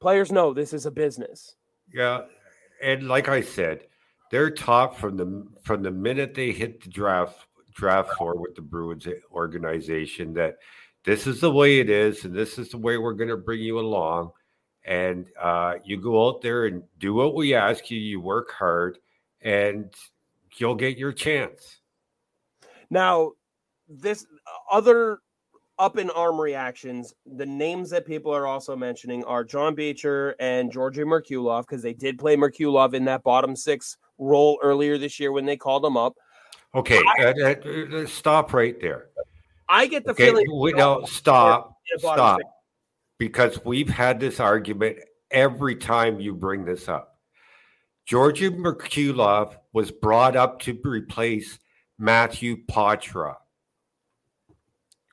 players 0.00 0.32
know 0.32 0.52
this 0.52 0.72
is 0.72 0.86
a 0.86 0.90
business. 0.90 1.56
Yeah, 1.92 2.22
and 2.82 3.08
like 3.08 3.28
I 3.28 3.40
said, 3.40 3.86
they're 4.30 4.50
taught 4.50 4.96
from 4.96 5.16
the 5.16 5.46
from 5.62 5.82
the 5.82 5.90
minute 5.90 6.34
they 6.34 6.52
hit 6.52 6.82
the 6.82 6.90
draft 6.90 7.46
draft 7.74 8.14
floor 8.14 8.36
with 8.36 8.54
the 8.54 8.62
Bruins 8.62 9.06
organization 9.32 10.34
that 10.34 10.56
this 11.04 11.26
is 11.26 11.40
the 11.40 11.50
way 11.50 11.78
it 11.78 11.88
is, 11.88 12.24
and 12.24 12.34
this 12.34 12.58
is 12.58 12.70
the 12.70 12.78
way 12.78 12.98
we're 12.98 13.12
going 13.12 13.30
to 13.30 13.36
bring 13.36 13.60
you 13.60 13.78
along. 13.78 14.32
And 14.88 15.26
uh, 15.38 15.74
you 15.84 15.98
go 15.98 16.26
out 16.26 16.40
there 16.40 16.64
and 16.64 16.82
do 16.98 17.12
what 17.12 17.34
we 17.34 17.54
ask 17.54 17.90
you. 17.90 18.00
You 18.00 18.20
work 18.20 18.50
hard, 18.50 18.98
and 19.42 19.92
you'll 20.56 20.74
get 20.74 20.96
your 20.96 21.12
chance. 21.12 21.80
Now, 22.88 23.32
this 23.86 24.26
other 24.72 25.20
up 25.78 25.98
in 25.98 26.08
arm 26.10 26.40
reactions, 26.40 27.14
the 27.36 27.44
names 27.44 27.90
that 27.90 28.06
people 28.06 28.34
are 28.34 28.46
also 28.46 28.74
mentioning 28.74 29.22
are 29.24 29.44
John 29.44 29.74
Beecher 29.74 30.34
and 30.40 30.72
Georgi 30.72 31.02
Merkulov 31.02 31.62
because 31.62 31.82
they 31.82 31.92
did 31.92 32.18
play 32.18 32.34
Merkulov 32.36 32.94
in 32.94 33.04
that 33.04 33.22
bottom 33.22 33.54
six 33.54 33.98
role 34.16 34.58
earlier 34.62 34.96
this 34.96 35.20
year 35.20 35.32
when 35.32 35.44
they 35.44 35.56
called 35.56 35.84
him 35.84 35.98
up. 35.98 36.16
Okay, 36.74 37.00
I, 37.18 37.24
uh, 37.24 37.34
uh, 37.44 37.96
uh 38.02 38.06
stop 38.06 38.54
right 38.54 38.80
there. 38.80 39.08
I 39.68 39.86
get 39.86 40.04
the 40.04 40.12
okay, 40.12 40.26
feeling. 40.26 40.46
We, 40.58 40.72
no, 40.72 41.04
stop, 41.04 41.76
stop, 41.98 42.38
six. 42.38 42.50
Because 43.18 43.64
we've 43.64 43.88
had 43.88 44.20
this 44.20 44.40
argument 44.40 44.98
every 45.30 45.76
time 45.76 46.20
you 46.20 46.34
bring 46.34 46.64
this 46.64 46.88
up. 46.88 47.18
Georgi 48.06 48.48
Merkulov 48.48 49.56
was 49.72 49.90
brought 49.90 50.34
up 50.34 50.60
to 50.60 50.78
replace 50.84 51.58
Matthew 51.98 52.64
Poitras. 52.64 53.36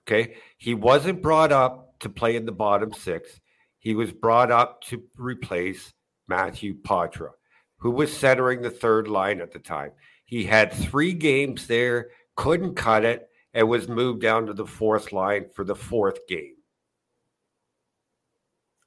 Okay. 0.08 0.36
He 0.58 0.74
wasn't 0.74 1.22
brought 1.22 1.52
up 1.52 2.00
to 2.00 2.10
play 2.10 2.36
in 2.36 2.46
the 2.46 2.52
bottom 2.52 2.94
six. 2.94 3.42
He 3.80 3.96
was 3.96 4.12
brought 4.12 4.52
up 4.52 4.82
to 4.84 5.04
replace 5.18 5.94
Matthew 6.28 6.76
Poitras, 6.82 7.34
who 7.78 7.92
was 7.92 8.16
centering 8.16 8.62
the 8.62 8.70
third 8.70 9.08
line 9.08 9.42
at 9.42 9.52
the 9.52 9.60
time. 9.60 9.92
He 10.24 10.44
had 10.44 10.72
three 10.72 11.14
games 11.14 11.68
there, 11.68 12.10
couldn't 12.36 12.76
cut 12.76 13.06
it, 13.06 13.30
and 13.54 13.70
was 13.70 13.88
moved 13.88 14.22
down 14.22 14.48
to 14.48 14.54
the 14.54 14.66
fourth 14.66 15.12
line 15.12 15.48
for 15.54 15.64
the 15.64 15.76
fourth 15.76 16.26
game. 16.28 16.55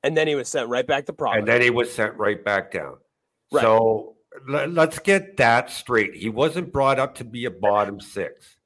And 0.02 0.16
then 0.16 0.28
he 0.28 0.34
was 0.34 0.48
sent 0.48 0.68
right 0.68 0.86
back 0.86 1.06
to 1.06 1.12
Providence. 1.12 1.40
And 1.40 1.48
then 1.48 1.62
he 1.62 1.70
was 1.70 1.92
sent 1.92 2.16
right 2.16 2.44
back 2.44 2.70
down. 2.72 2.96
Right. 3.52 3.62
So 3.62 4.16
let's 4.46 4.98
get 5.00 5.36
that 5.38 5.70
straight. 5.70 6.14
He 6.14 6.28
wasn't 6.28 6.72
brought 6.72 6.98
up 6.98 7.14
to 7.16 7.24
be 7.24 7.46
a 7.46 7.50
bottom 7.50 8.00
six. 8.00 8.56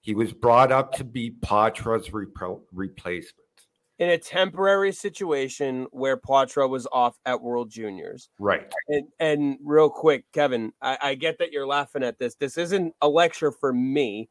He 0.00 0.14
was 0.14 0.32
brought 0.32 0.70
up 0.70 0.92
to 0.94 1.04
be 1.04 1.32
Poitras's 1.42 2.10
repro- 2.10 2.60
replacement. 2.72 3.42
in 3.98 4.10
a 4.10 4.18
temporary 4.18 4.92
situation 4.92 5.86
where 5.90 6.16
Patra 6.16 6.68
was 6.68 6.86
off 6.92 7.18
at 7.24 7.40
World 7.40 7.70
Juniors. 7.70 8.28
Right. 8.38 8.70
And 8.88 9.08
and 9.18 9.58
real 9.64 9.88
quick, 9.88 10.24
Kevin, 10.32 10.72
I, 10.82 10.98
I 11.00 11.14
get 11.14 11.38
that 11.38 11.50
you're 11.52 11.66
laughing 11.66 12.02
at 12.02 12.18
this. 12.18 12.34
This 12.34 12.58
isn't 12.58 12.94
a 13.00 13.08
lecture 13.08 13.50
for 13.50 13.72
me. 13.72 14.28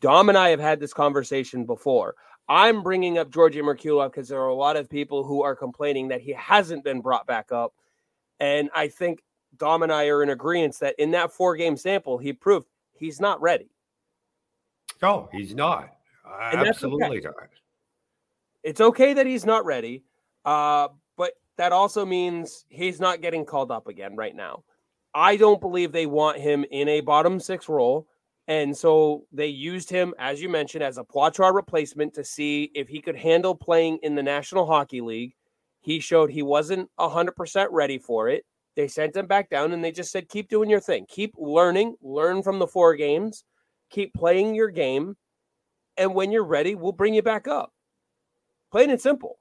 Dom 0.00 0.28
and 0.28 0.36
I 0.36 0.50
have 0.50 0.60
had 0.60 0.80
this 0.80 0.92
conversation 0.92 1.64
before. 1.64 2.14
I'm 2.48 2.82
bringing 2.82 3.18
up 3.18 3.30
Georgi 3.30 3.60
Merkulov 3.60 4.12
because 4.12 4.28
there 4.28 4.40
are 4.40 4.48
a 4.48 4.54
lot 4.54 4.76
of 4.76 4.88
people 4.88 5.24
who 5.24 5.42
are 5.42 5.56
complaining 5.56 6.08
that 6.08 6.20
he 6.20 6.32
hasn't 6.32 6.84
been 6.84 7.00
brought 7.00 7.26
back 7.26 7.50
up. 7.50 7.74
And 8.38 8.70
I 8.74 8.88
think 8.88 9.22
Dom 9.56 9.82
and 9.82 9.92
I 9.92 10.06
are 10.08 10.22
in 10.22 10.30
agreement 10.30 10.78
that 10.80 10.94
in 10.98 11.10
that 11.12 11.32
four 11.32 11.56
game 11.56 11.76
sample, 11.76 12.18
he 12.18 12.32
proved 12.32 12.66
he's 12.92 13.20
not 13.20 13.40
ready. 13.40 13.70
No, 15.02 15.28
he's 15.32 15.54
not. 15.54 15.90
Absolutely 16.40 17.18
okay. 17.18 17.26
not. 17.26 17.48
It's 18.62 18.80
okay 18.80 19.12
that 19.14 19.26
he's 19.26 19.46
not 19.46 19.64
ready, 19.64 20.04
uh, 20.44 20.88
but 21.16 21.32
that 21.56 21.72
also 21.72 22.04
means 22.04 22.64
he's 22.68 23.00
not 23.00 23.20
getting 23.20 23.44
called 23.44 23.70
up 23.70 23.86
again 23.88 24.16
right 24.16 24.34
now. 24.34 24.64
I 25.14 25.36
don't 25.36 25.60
believe 25.60 25.92
they 25.92 26.06
want 26.06 26.38
him 26.38 26.64
in 26.70 26.88
a 26.88 27.00
bottom 27.00 27.40
six 27.40 27.68
role. 27.68 28.06
And 28.48 28.76
so 28.76 29.24
they 29.32 29.48
used 29.48 29.90
him, 29.90 30.14
as 30.18 30.40
you 30.40 30.48
mentioned, 30.48 30.84
as 30.84 30.98
a 30.98 31.04
Poitras 31.04 31.54
replacement 31.54 32.14
to 32.14 32.24
see 32.24 32.70
if 32.74 32.88
he 32.88 33.00
could 33.00 33.16
handle 33.16 33.54
playing 33.54 33.98
in 34.02 34.14
the 34.14 34.22
National 34.22 34.66
Hockey 34.66 35.00
League. 35.00 35.34
He 35.80 35.98
showed 36.00 36.30
he 36.30 36.42
wasn't 36.42 36.88
100% 36.98 37.66
ready 37.70 37.98
for 37.98 38.28
it. 38.28 38.44
They 38.76 38.88
sent 38.88 39.16
him 39.16 39.26
back 39.26 39.48
down 39.48 39.72
and 39.72 39.82
they 39.82 39.90
just 39.90 40.12
said, 40.12 40.28
keep 40.28 40.48
doing 40.48 40.68
your 40.68 40.80
thing, 40.80 41.06
keep 41.08 41.34
learning, 41.38 41.96
learn 42.02 42.42
from 42.42 42.58
the 42.58 42.66
four 42.66 42.94
games, 42.94 43.44
keep 43.90 44.12
playing 44.14 44.54
your 44.54 44.68
game. 44.68 45.16
And 45.96 46.14
when 46.14 46.30
you're 46.30 46.44
ready, 46.44 46.74
we'll 46.74 46.92
bring 46.92 47.14
you 47.14 47.22
back 47.22 47.48
up. 47.48 47.72
Plain 48.70 48.90
and 48.90 49.00
simple. 49.00 49.38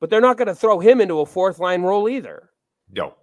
But 0.00 0.10
they're 0.10 0.20
not 0.20 0.36
going 0.36 0.48
to 0.48 0.54
throw 0.54 0.80
him 0.80 1.00
into 1.00 1.20
a 1.20 1.26
fourth 1.26 1.60
line 1.60 1.82
role 1.82 2.08
either. 2.08 2.50
No. 2.90 3.14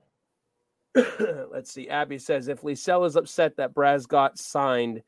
Let's 1.52 1.72
see. 1.72 1.90
Abby 1.90 2.18
says 2.18 2.48
if 2.48 2.62
Lysell 2.62 3.06
is 3.06 3.16
upset 3.16 3.58
that 3.58 3.74
Braz 3.74 4.08
got 4.08 4.38
signed 4.38 5.02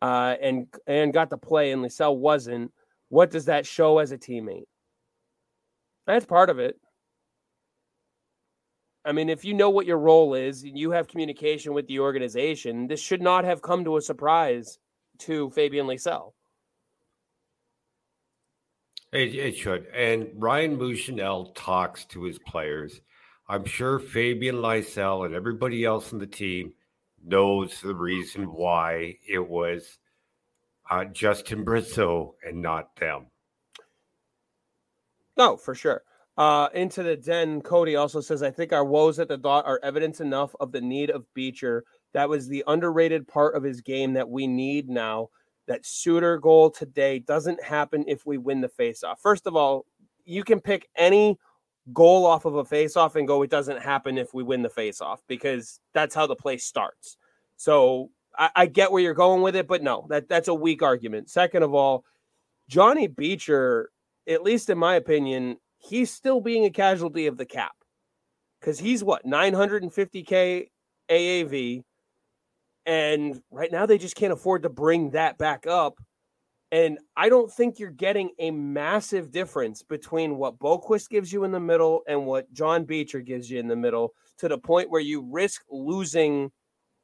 uh, 0.00 0.34
and 0.40 0.66
and 0.86 1.12
got 1.12 1.30
to 1.30 1.36
play 1.36 1.72
and 1.72 1.82
Lysell 1.82 2.16
wasn't, 2.16 2.72
what 3.08 3.30
does 3.30 3.46
that 3.46 3.66
show 3.66 3.98
as 3.98 4.12
a 4.12 4.18
teammate? 4.18 4.64
That's 6.06 6.26
part 6.26 6.50
of 6.50 6.58
it. 6.58 6.76
I 9.04 9.12
mean, 9.12 9.28
if 9.28 9.44
you 9.44 9.54
know 9.54 9.70
what 9.70 9.86
your 9.86 9.98
role 9.98 10.34
is, 10.34 10.62
and 10.62 10.78
you 10.78 10.92
have 10.92 11.08
communication 11.08 11.72
with 11.72 11.88
the 11.88 11.98
organization, 12.00 12.86
this 12.86 13.00
should 13.00 13.22
not 13.22 13.44
have 13.44 13.60
come 13.60 13.84
to 13.84 13.96
a 13.96 14.00
surprise 14.00 14.78
to 15.20 15.50
Fabian 15.50 15.86
Lysell. 15.86 16.32
It, 19.12 19.34
it 19.34 19.56
should. 19.56 19.86
And 19.94 20.28
Ryan 20.36 20.78
Mougenel 20.78 21.52
talks 21.54 22.04
to 22.06 22.22
his 22.22 22.38
players. 22.38 23.00
I'm 23.48 23.64
sure 23.64 23.98
Fabian 23.98 24.56
Lysell 24.56 25.26
and 25.26 25.34
everybody 25.34 25.84
else 25.84 26.12
in 26.12 26.18
the 26.18 26.26
team 26.26 26.72
knows 27.24 27.80
the 27.80 27.94
reason 27.94 28.44
why 28.44 29.16
it 29.28 29.48
was 29.48 29.98
uh, 30.90 31.04
Justin 31.06 31.64
Brazeau 31.64 32.34
and 32.46 32.62
not 32.62 32.96
them. 32.96 33.26
No, 35.36 35.56
for 35.56 35.74
sure. 35.74 36.02
Uh, 36.36 36.68
into 36.74 37.02
the 37.02 37.16
den, 37.16 37.60
Cody 37.60 37.96
also 37.96 38.20
says, 38.20 38.42
I 38.42 38.50
think 38.50 38.72
our 38.72 38.84
woes 38.84 39.18
at 39.18 39.28
the 39.28 39.36
dot 39.36 39.66
are 39.66 39.80
evidence 39.82 40.20
enough 40.20 40.54
of 40.60 40.72
the 40.72 40.80
need 40.80 41.10
of 41.10 41.26
Beecher. 41.34 41.84
That 42.14 42.28
was 42.28 42.48
the 42.48 42.64
underrated 42.66 43.28
part 43.28 43.54
of 43.54 43.62
his 43.62 43.80
game 43.80 44.14
that 44.14 44.28
we 44.28 44.46
need 44.46 44.88
now. 44.88 45.28
That 45.66 45.86
Suter 45.86 46.38
goal 46.38 46.70
today 46.70 47.20
doesn't 47.20 47.62
happen 47.62 48.04
if 48.08 48.26
we 48.26 48.38
win 48.38 48.60
the 48.60 48.68
faceoff. 48.68 49.18
First 49.22 49.46
of 49.46 49.56
all, 49.56 49.86
you 50.24 50.42
can 50.42 50.60
pick 50.60 50.88
any 50.96 51.38
goal 51.92 52.26
off 52.26 52.44
of 52.44 52.54
a 52.54 52.64
faceoff 52.64 53.16
and 53.16 53.26
go, 53.26 53.42
it 53.42 53.50
doesn't 53.50 53.82
happen 53.82 54.18
if 54.18 54.32
we 54.34 54.42
win 54.42 54.62
the 54.62 54.68
faceoff 54.68 55.18
because 55.26 55.80
that's 55.92 56.14
how 56.14 56.26
the 56.26 56.36
play 56.36 56.56
starts. 56.56 57.16
So 57.56 58.10
I, 58.38 58.50
I 58.54 58.66
get 58.66 58.92
where 58.92 59.02
you're 59.02 59.14
going 59.14 59.42
with 59.42 59.56
it, 59.56 59.66
but 59.66 59.82
no, 59.82 60.06
that, 60.08 60.28
that's 60.28 60.48
a 60.48 60.54
weak 60.54 60.82
argument. 60.82 61.30
Second 61.30 61.62
of 61.62 61.74
all, 61.74 62.04
Johnny 62.68 63.06
Beecher, 63.06 63.90
at 64.28 64.42
least 64.42 64.70
in 64.70 64.78
my 64.78 64.94
opinion, 64.94 65.56
he's 65.78 66.10
still 66.10 66.40
being 66.40 66.64
a 66.64 66.70
casualty 66.70 67.26
of 67.26 67.36
the 67.36 67.44
cap 67.44 67.72
because 68.60 68.78
he's 68.78 69.02
what 69.02 69.26
950k 69.26 70.68
AAV, 71.10 71.82
and 72.86 73.42
right 73.50 73.72
now 73.72 73.86
they 73.86 73.98
just 73.98 74.16
can't 74.16 74.32
afford 74.32 74.62
to 74.62 74.68
bring 74.68 75.10
that 75.10 75.38
back 75.38 75.66
up. 75.66 75.98
And 76.72 76.98
I 77.14 77.28
don't 77.28 77.52
think 77.52 77.78
you're 77.78 77.90
getting 77.90 78.30
a 78.38 78.50
massive 78.50 79.30
difference 79.30 79.82
between 79.82 80.38
what 80.38 80.58
Boqvist 80.58 81.10
gives 81.10 81.30
you 81.30 81.44
in 81.44 81.52
the 81.52 81.60
middle 81.60 82.00
and 82.08 82.24
what 82.24 82.50
John 82.54 82.84
Beecher 82.84 83.20
gives 83.20 83.50
you 83.50 83.60
in 83.60 83.68
the 83.68 83.76
middle 83.76 84.14
to 84.38 84.48
the 84.48 84.56
point 84.56 84.90
where 84.90 85.02
you 85.02 85.20
risk 85.20 85.62
losing 85.70 86.50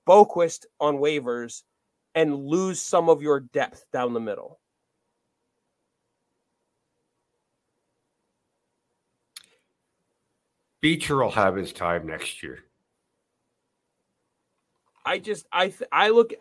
Boqvist 0.09 0.65
on 0.81 0.97
waivers 0.97 1.65
and 2.15 2.35
lose 2.35 2.81
some 2.81 3.11
of 3.11 3.21
your 3.21 3.41
depth 3.41 3.85
down 3.93 4.15
the 4.15 4.21
middle. 4.21 4.59
Beecher 10.81 11.17
will 11.17 11.31
have 11.31 11.57
his 11.57 11.75
time 11.75 12.07
next 12.07 12.43
year. 12.43 12.65
I 15.05 15.19
just 15.19 15.47
I 15.53 15.69
th- 15.69 15.91
I 15.93 16.09
look 16.09 16.33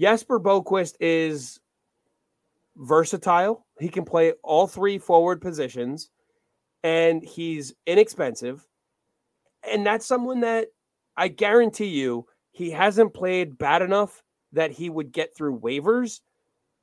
Jesper 0.00 0.40
Boqvist 0.40 0.94
is 0.98 1.60
versatile. 2.80 3.64
He 3.78 3.88
can 3.88 4.04
play 4.04 4.32
all 4.42 4.66
three 4.66 4.98
forward 4.98 5.40
positions 5.40 6.10
and 6.82 7.22
he's 7.22 7.74
inexpensive. 7.86 8.66
And 9.62 9.86
that's 9.86 10.06
someone 10.06 10.40
that 10.40 10.68
I 11.16 11.28
guarantee 11.28 11.88
you 11.88 12.26
he 12.50 12.70
hasn't 12.70 13.14
played 13.14 13.58
bad 13.58 13.82
enough 13.82 14.22
that 14.52 14.72
he 14.72 14.90
would 14.90 15.12
get 15.12 15.36
through 15.36 15.60
waivers 15.60 16.20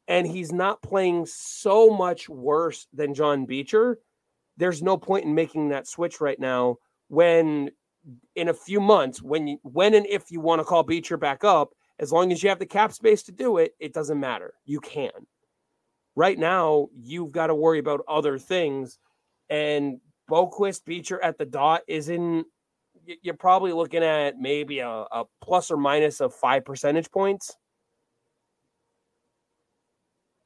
and 0.08 0.26
he's 0.26 0.54
not 0.54 0.82
playing 0.82 1.26
so 1.26 1.90
much 1.90 2.30
worse 2.30 2.88
than 2.94 3.14
John 3.14 3.46
Beecher 3.46 4.00
there's 4.58 4.82
no 4.82 4.98
point 4.98 5.26
in 5.26 5.36
making 5.36 5.70
that 5.70 5.88
switch 5.88 6.20
right 6.20 6.40
now 6.40 6.78
when 7.08 7.70
in 8.36 8.50
a 8.50 8.54
few 8.54 8.82
months 8.82 9.22
when 9.22 9.58
when 9.64 9.94
and 9.94 10.06
if 10.08 10.32
you 10.32 10.40
want 10.40 10.60
to 10.60 10.66
call 10.66 10.84
Beecher 10.84 11.18
back 11.18 11.44
up 11.44 11.70
as 12.00 12.12
long 12.12 12.32
as 12.32 12.42
you 12.42 12.50
have 12.50 12.60
the 12.60 12.66
cap 12.66 12.92
space 12.92 13.24
to 13.24 13.32
do 13.32 13.58
it 13.58 13.74
it 13.80 13.94
doesn't 13.94 14.20
matter 14.20 14.54
you 14.66 14.80
can 14.80 15.12
right 16.18 16.40
now 16.40 16.88
you've 17.00 17.32
got 17.32 17.48
to 17.48 17.56
worry 17.56 17.78
about 17.78 18.02
other 18.08 18.40
things 18.40 18.98
and 19.52 20.02
Boqvist 20.30 20.84
Beecher 20.84 21.24
at 21.24 21.38
the 21.38 21.46
dot 21.46 21.84
is 21.88 22.10
in 22.10 22.44
you're 23.22 23.36
probably 23.36 23.72
looking 23.72 24.04
at 24.04 24.38
maybe 24.38 24.80
a, 24.80 24.90
a 24.90 25.24
plus 25.42 25.72
or 25.72 25.78
minus 25.78 26.20
of 26.20 26.34
five 26.34 26.66
percentage 26.66 27.10
points. 27.12 27.56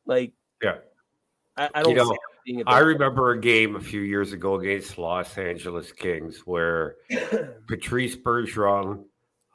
Like 0.06 0.34
yeah. 0.62 0.76
I, 1.58 1.70
I 1.74 1.84
don't 1.84 2.18
you 2.46 2.58
know, 2.58 2.64
I 2.68 2.80
remember 2.80 3.32
a 3.32 3.40
game 3.40 3.76
a 3.76 3.80
few 3.80 4.02
years 4.02 4.34
ago 4.34 4.60
against 4.60 4.98
Los 4.98 5.38
Angeles 5.38 5.92
Kings 5.92 6.40
where 6.46 6.96
Patrice 7.68 8.16
Bergeron 8.16 9.06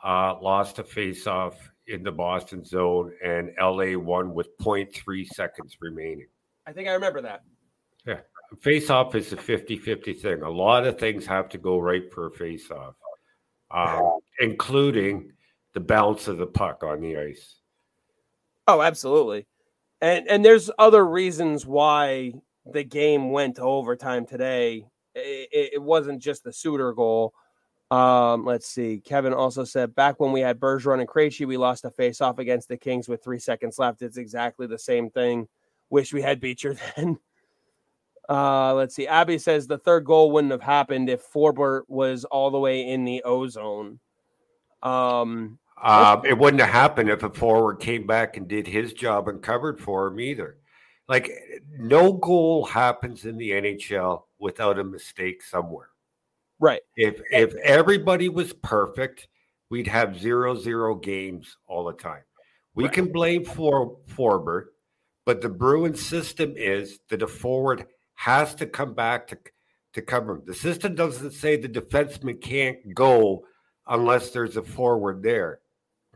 uh, 0.02 0.40
lost 0.40 0.78
a 0.78 0.82
faceoff 0.82 1.54
in 1.88 2.02
the 2.02 2.12
Boston 2.12 2.64
zone 2.64 3.12
and 3.24 3.50
LA 3.60 3.98
won 3.98 4.34
with 4.34 4.56
0.3 4.58 5.26
seconds 5.28 5.76
remaining. 5.80 6.26
I 6.66 6.72
think 6.72 6.88
I 6.88 6.92
remember 6.92 7.22
that. 7.22 7.42
Yeah. 8.06 8.20
Face-off 8.60 9.14
is 9.14 9.32
a 9.32 9.36
50-50 9.36 10.20
thing. 10.20 10.42
A 10.42 10.50
lot 10.50 10.86
of 10.86 10.98
things 10.98 11.26
have 11.26 11.48
to 11.50 11.58
go 11.58 11.78
right 11.78 12.12
for 12.12 12.28
a 12.28 12.30
face-off, 12.30 12.94
um, 13.70 14.18
including 14.40 15.32
the 15.74 15.80
bounce 15.80 16.28
of 16.28 16.38
the 16.38 16.46
puck 16.46 16.82
on 16.84 17.00
the 17.00 17.16
ice. 17.16 17.56
Oh, 18.68 18.82
absolutely. 18.82 19.46
And 20.00 20.28
and 20.28 20.44
there's 20.44 20.70
other 20.78 21.04
reasons 21.06 21.64
why 21.64 22.32
the 22.64 22.84
game 22.84 23.30
went 23.30 23.56
to 23.56 23.62
overtime 23.62 24.26
today. 24.26 24.86
It, 25.14 25.70
it 25.74 25.82
wasn't 25.82 26.20
just 26.20 26.44
the 26.44 26.52
Suter 26.52 26.92
goal. 26.92 27.32
Um, 27.90 28.44
let's 28.44 28.66
see. 28.66 29.00
Kevin 29.04 29.32
also 29.32 29.64
said 29.64 29.94
back 29.94 30.18
when 30.18 30.32
we 30.32 30.40
had 30.40 30.58
Bergeron 30.58 31.00
and 31.00 31.08
Krejci, 31.08 31.46
we 31.46 31.56
lost 31.56 31.84
a 31.84 31.90
face-off 31.90 32.38
against 32.38 32.68
the 32.68 32.76
Kings 32.76 33.08
with 33.08 33.22
three 33.22 33.38
seconds 33.38 33.78
left. 33.78 34.02
It's 34.02 34.16
exactly 34.16 34.66
the 34.66 34.78
same 34.78 35.10
thing. 35.10 35.46
Wish 35.90 36.12
we 36.12 36.22
had 36.22 36.40
Beecher 36.40 36.76
then. 36.96 37.18
Uh, 38.28 38.74
let's 38.74 38.94
see. 38.94 39.06
Abby 39.06 39.38
says 39.38 39.66
the 39.66 39.78
third 39.78 40.04
goal 40.04 40.32
wouldn't 40.32 40.50
have 40.50 40.62
happened 40.62 41.08
if 41.08 41.30
Forbort 41.32 41.82
was 41.86 42.24
all 42.24 42.50
the 42.50 42.58
way 42.58 42.88
in 42.88 43.04
the 43.04 43.22
ozone. 43.22 44.00
Um, 44.82 45.58
uh, 45.80 46.20
it 46.24 46.36
wouldn't 46.36 46.60
have 46.60 46.70
happened 46.70 47.08
if 47.08 47.22
a 47.22 47.30
forward 47.30 47.78
came 47.78 48.06
back 48.06 48.36
and 48.36 48.48
did 48.48 48.66
his 48.66 48.92
job 48.92 49.28
and 49.28 49.42
covered 49.42 49.80
for 49.80 50.08
him 50.08 50.18
either. 50.18 50.56
Like 51.08 51.30
no 51.78 52.14
goal 52.14 52.64
happens 52.64 53.26
in 53.26 53.36
the 53.36 53.50
NHL 53.50 54.24
without 54.40 54.78
a 54.78 54.84
mistake 54.84 55.42
somewhere. 55.42 55.90
Right. 56.58 56.80
If 56.96 57.20
eh 57.32 57.42
if 57.42 57.54
everybody 57.56 58.28
was 58.28 58.52
perfect, 58.52 59.28
we'd 59.70 59.86
have 59.86 60.18
zero 60.18 60.54
zero 60.54 60.94
games 60.94 61.56
all 61.66 61.84
the 61.84 61.92
time. 61.92 62.22
We 62.74 62.84
right. 62.84 62.92
can 62.92 63.12
blame 63.12 63.44
for 63.44 63.98
Forbort, 64.06 64.66
but 65.24 65.40
the 65.40 65.48
Bruin 65.48 65.94
system 65.94 66.54
is 66.56 67.00
that 67.08 67.22
a 67.22 67.26
forward 67.26 67.86
has 68.14 68.54
to 68.56 68.66
come 68.66 68.94
back 68.94 69.28
to 69.28 69.38
to 69.92 70.02
cover 70.02 70.32
him. 70.32 70.42
The 70.46 70.54
system 70.54 70.94
doesn't 70.94 71.32
say 71.32 71.56
the 71.56 71.68
defenseman 71.68 72.40
can't 72.40 72.94
go 72.94 73.44
unless 73.86 74.30
there's 74.30 74.56
a 74.56 74.62
forward 74.62 75.22
there. 75.22 75.60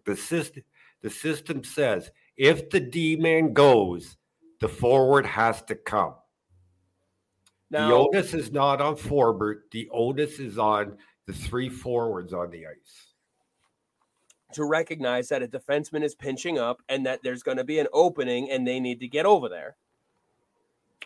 The 0.04 0.16
system 0.16 0.62
the 1.02 1.10
system 1.10 1.64
says 1.64 2.10
if 2.36 2.70
the 2.70 2.80
D 2.80 3.16
man 3.16 3.52
goes, 3.52 4.16
the 4.60 4.68
forward 4.68 5.26
has 5.26 5.62
to 5.62 5.74
come. 5.74 6.14
Now, 7.70 7.88
the 7.88 7.94
onus 7.94 8.34
is 8.34 8.50
not 8.50 8.80
on 8.80 8.96
forward. 8.96 9.62
The 9.70 9.88
onus 9.92 10.38
is 10.38 10.58
on 10.58 10.96
the 11.26 11.32
three 11.32 11.68
forwards 11.68 12.32
on 12.32 12.50
the 12.50 12.66
ice. 12.66 13.06
To 14.54 14.64
recognize 14.64 15.28
that 15.28 15.42
a 15.42 15.46
defenseman 15.46 16.02
is 16.02 16.16
pinching 16.16 16.58
up 16.58 16.82
and 16.88 17.06
that 17.06 17.20
there's 17.22 17.44
going 17.44 17.58
to 17.58 17.64
be 17.64 17.78
an 17.78 17.86
opening 17.92 18.50
and 18.50 18.66
they 18.66 18.80
need 18.80 18.98
to 19.00 19.08
get 19.08 19.26
over 19.26 19.48
there. 19.48 19.76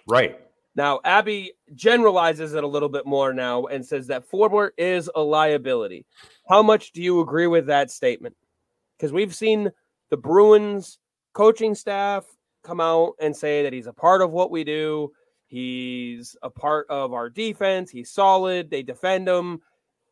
Right. 0.07 0.41
Now, 0.77 1.01
Abby 1.05 1.53
generalizes 1.75 2.55
it 2.55 2.65
a 2.65 2.67
little 2.67 2.89
bit 2.89 3.07
more 3.07 3.33
now 3.33 3.67
and 3.67 3.85
says 3.85 4.07
that 4.09 4.25
forward 4.25 4.73
is 4.77 5.11
a 5.15 5.21
liability. 5.21 6.05
How 6.49 6.63
much 6.63 6.93
do 6.93 7.03
you 7.03 7.21
agree 7.21 7.47
with 7.47 7.67
that 7.67 7.91
statement? 7.91 8.35
Because 8.97 9.13
we've 9.13 9.35
seen 9.35 9.71
the 10.11 10.17
Bruins 10.17 10.99
coaching 11.33 11.75
staff 11.75 12.25
come 12.63 12.81
out 12.81 13.13
and 13.21 13.37
say 13.37 13.63
that 13.63 13.73
he's 13.73 13.87
a 13.87 13.93
part 13.93 14.23
of 14.23 14.33
what 14.33 14.51
we 14.51 14.65
do. 14.65 15.13
He's 15.47 16.37
a 16.43 16.51
part 16.51 16.87
of 16.89 17.13
our 17.13 17.31
defense. 17.31 17.91
He's 17.91 18.11
solid. 18.11 18.71
They 18.71 18.83
defend 18.83 19.29
him. 19.29 19.61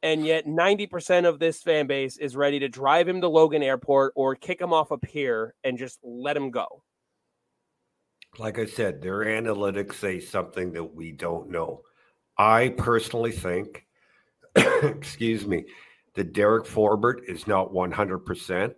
And 0.02 0.26
yet 0.26 0.46
90% 0.46 1.26
of 1.26 1.38
this 1.38 1.62
fan 1.62 1.86
base 1.86 2.16
is 2.16 2.36
ready 2.36 2.58
to 2.58 2.68
drive 2.68 3.08
him 3.08 3.20
to 3.20 3.28
Logan 3.28 3.62
Airport 3.62 4.12
or 4.16 4.34
kick 4.34 4.60
him 4.60 4.72
off 4.72 4.90
a 4.90 4.98
pier 4.98 5.54
and 5.62 5.78
just 5.78 6.00
let 6.02 6.36
him 6.36 6.50
go. 6.50 6.82
Like 8.38 8.58
I 8.58 8.66
said, 8.66 9.00
their 9.00 9.20
analytics 9.20 9.94
say 9.94 10.18
something 10.18 10.72
that 10.72 10.94
we 10.94 11.12
don't 11.12 11.50
know. 11.50 11.82
I 12.36 12.70
personally 12.70 13.30
think, 13.30 13.86
excuse 14.56 15.46
me, 15.46 15.66
that 16.14 16.32
Derek 16.32 16.64
Forbort 16.64 17.28
is 17.28 17.46
not 17.46 17.72
100%. 17.72 18.74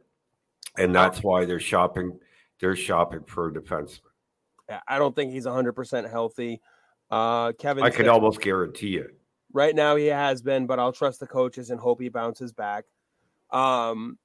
And 0.77 0.91
oh. 0.91 0.93
that's 0.93 1.23
why 1.23 1.45
they're 1.45 1.61
shopping. 1.61 2.19
They're 2.61 2.77
shopping 2.77 3.21
for 3.27 3.49
a 3.49 3.53
defenseman. 3.53 4.01
I 4.89 4.99
don't 4.99 5.15
think 5.15 5.33
he's 5.33 5.47
100% 5.47 6.11
healthy. 6.11 6.61
Uh, 7.11 7.53
Kevin, 7.53 7.85
I 7.85 7.91
could 7.91 8.09
almost 8.09 8.41
guarantee 8.41 8.97
it. 8.97 9.17
Right 9.53 9.75
now, 9.75 9.97
he 9.97 10.07
has 10.07 10.43
been, 10.43 10.67
but 10.67 10.79
I'll 10.79 10.93
trust 10.93 11.21
the 11.21 11.27
coaches 11.27 11.71
and 11.71 11.79
hope 11.79 12.01
he 12.01 12.09
bounces 12.09 12.53
back. 12.53 12.85
Um, 13.51 14.19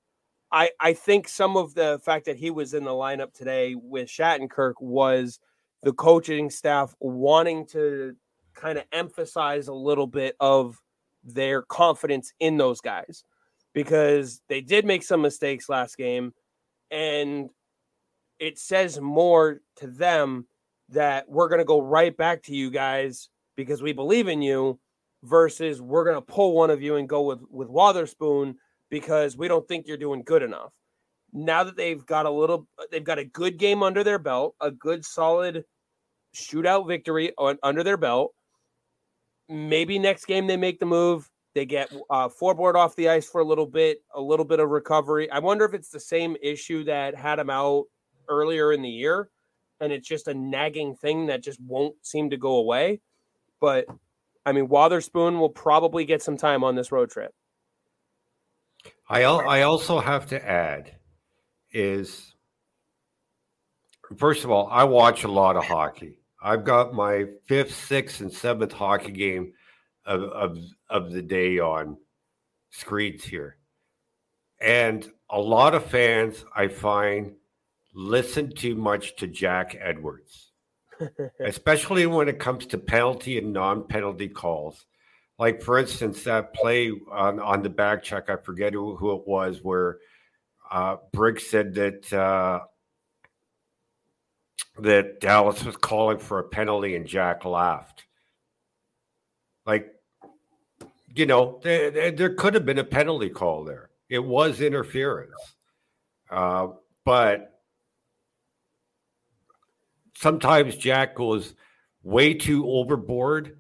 I 0.52 0.72
I 0.80 0.94
think 0.94 1.28
some 1.28 1.58
of 1.58 1.76
the 1.76 2.00
fact 2.04 2.26
that 2.26 2.38
he 2.38 2.50
was 2.50 2.74
in 2.74 2.84
the 2.84 2.92
lineup 2.92 3.34
today 3.34 3.76
with 3.76 4.10
Shattenkirk 4.10 4.74
was 4.80 5.40
the 5.84 5.94
coaching 5.94 6.50
staff 6.50 6.96
wanting 7.00 7.68
to 7.68 8.16
kind 8.56 8.78
of 8.78 8.86
emphasize 8.92 9.68
a 9.68 9.74
little 9.74 10.08
bit 10.08 10.36
of 10.40 10.82
their 11.24 11.62
confidence 11.62 12.34
in 12.40 12.58
those 12.58 12.82
guys 12.82 13.24
because 13.74 14.42
they 14.50 14.62
did 14.62 14.86
make 14.86 15.04
some 15.04 15.22
mistakes 15.22 15.70
last 15.70 15.98
game 15.98 16.34
and 16.92 17.50
it 18.40 18.58
says 18.58 19.00
more 19.00 19.62
to 19.78 19.88
them 19.88 20.48
that 20.90 21.30
we're 21.30 21.50
going 21.50 21.60
to 21.60 21.66
go 21.66 21.82
right 21.82 22.16
back 22.16 22.44
to 22.44 22.56
you 22.56 22.72
guys 22.72 23.30
because 23.56 23.82
we 23.82 23.94
believe 23.94 24.28
in 24.28 24.42
you 24.42 24.80
versus 25.24 25.82
we're 25.82 26.06
going 26.06 26.16
to 26.16 26.22
pull 26.22 26.56
one 26.56 26.70
of 26.70 26.82
you 26.82 26.96
and 26.96 27.10
go 27.10 27.22
with 27.22 27.42
with 27.50 27.68
Wotherspoon 27.68 28.56
because 28.90 29.38
we 29.38 29.48
don't 29.48 29.68
think 29.68 29.88
you're 29.88 29.98
doing 29.98 30.24
good 30.24 30.42
enough. 30.42 30.74
Now 31.32 31.64
that 31.64 31.78
they've 31.78 32.04
got 32.06 32.26
a 32.26 32.32
little 32.32 32.68
they've 32.92 33.04
got 33.04 33.20
a 33.20 33.26
good 33.26 33.58
game 33.58 33.84
under 33.84 34.04
their 34.04 34.20
belt, 34.20 34.56
a 34.62 34.72
good 34.72 35.06
solid 35.06 35.64
shootout 36.34 36.88
victory 36.88 37.34
on, 37.38 37.58
under 37.62 37.84
their 37.84 37.98
belt. 37.98 38.34
Maybe 39.48 40.00
next 40.00 40.26
game 40.26 40.48
they 40.48 40.58
make 40.58 40.80
the 40.80 40.86
move. 40.86 41.30
They 41.56 41.66
get 41.66 41.92
uh, 42.10 42.30
Forbort 42.30 42.76
off 42.76 42.96
the 42.96 43.10
ice 43.10 43.28
for 43.28 43.42
a 43.42 43.44
little 43.46 43.66
bit, 43.66 44.04
a 44.14 44.22
little 44.22 44.46
bit 44.46 44.60
of 44.60 44.70
recovery. 44.70 45.30
I 45.32 45.40
wonder 45.40 45.66
if 45.66 45.74
it's 45.74 45.90
the 45.90 46.00
same 46.00 46.38
issue 46.42 46.84
that 46.86 47.16
had 47.16 47.40
him 47.40 47.50
out 47.50 47.86
earlier 48.30 48.72
in 48.72 48.82
the 48.82 48.90
year, 48.90 49.30
and 49.82 49.92
it's 49.92 50.08
just 50.08 50.28
a 50.28 50.34
nagging 50.34 50.96
thing 50.96 51.28
that 51.28 51.44
just 51.44 51.60
won't 51.62 51.96
seem 52.02 52.30
to 52.30 52.38
go 52.38 52.56
away. 52.56 53.02
But 53.60 53.86
I 54.46 54.52
mean, 54.52 54.68
Wotherspoon 54.68 55.40
will 55.40 55.50
probably 55.50 56.06
get 56.06 56.22
some 56.22 56.38
time 56.38 56.64
on 56.64 56.76
this 56.76 56.92
road 56.92 57.10
trip. 57.10 57.34
I 59.10 59.24
I 59.24 59.64
also 59.64 60.00
have 60.00 60.28
to 60.28 60.48
add 60.48 60.96
is 61.72 62.34
first 64.18 64.44
of 64.44 64.52
all, 64.52 64.68
I 64.72 64.84
watch 64.84 65.24
a 65.24 65.32
lot 65.32 65.56
of 65.56 65.66
hockey. 65.66 66.20
I've 66.42 66.64
got 66.64 66.94
my 66.94 67.26
fifth, 67.46 67.76
sixth, 67.76 68.22
and 68.22 68.32
seventh 68.32 68.72
hockey 68.72 69.12
game 69.12 69.54
of 70.06 70.24
of, 70.24 70.58
of 70.90 71.12
the 71.12 71.22
day 71.22 71.60
on 71.60 71.98
screens 72.70 73.24
here. 73.24 73.58
And 74.62 75.10
a 75.30 75.40
lot 75.40 75.76
of 75.76 75.86
fans 75.86 76.46
I 76.56 76.68
find 76.68 77.34
listen 77.94 78.54
too 78.54 78.76
much 78.76 79.16
to 79.18 79.28
Jack 79.28 79.76
Edwards, 79.80 80.52
especially 81.40 82.06
when 82.06 82.30
it 82.30 82.40
comes 82.40 82.66
to 82.68 82.78
penalty 82.78 83.38
and 83.38 83.54
non 83.54 83.88
penalty 83.88 84.28
calls. 84.28 84.86
Like, 85.38 85.62
for 85.62 85.80
instance, 85.80 86.24
that 86.24 86.54
play 86.54 86.92
on, 87.12 87.40
on 87.40 87.64
the 87.64 87.70
back 87.70 88.04
check, 88.04 88.30
I 88.30 88.36
forget 88.36 88.74
who, 88.74 88.98
who 88.98 89.16
it 89.16 89.26
was, 89.26 89.60
where 89.64 90.00
uh, 90.70 90.98
Briggs 91.14 91.48
said 91.48 91.76
that 91.76 92.12
uh, 92.12 92.60
that 94.80 95.20
Dallas 95.20 95.64
was 95.64 95.78
calling 95.78 96.20
for 96.20 96.40
a 96.40 96.44
penalty 96.44 96.96
and 96.96 97.08
Jack 97.08 97.46
laughed. 97.46 98.04
Like, 99.66 99.88
you 101.14 101.26
know, 101.26 101.60
there, 101.64 102.12
there 102.12 102.34
could 102.34 102.54
have 102.54 102.66
been 102.66 102.80
a 102.80 102.84
penalty 102.84 103.30
call 103.30 103.64
there. 103.64 103.90
It 104.10 104.24
was 104.24 104.62
interference. 104.62 105.34
Uh, 106.30 106.70
but 107.06 107.59
sometimes 110.20 110.76
Jack 110.76 111.16
goes 111.16 111.54
way 112.04 112.34
too 112.34 112.68
overboard 112.68 113.58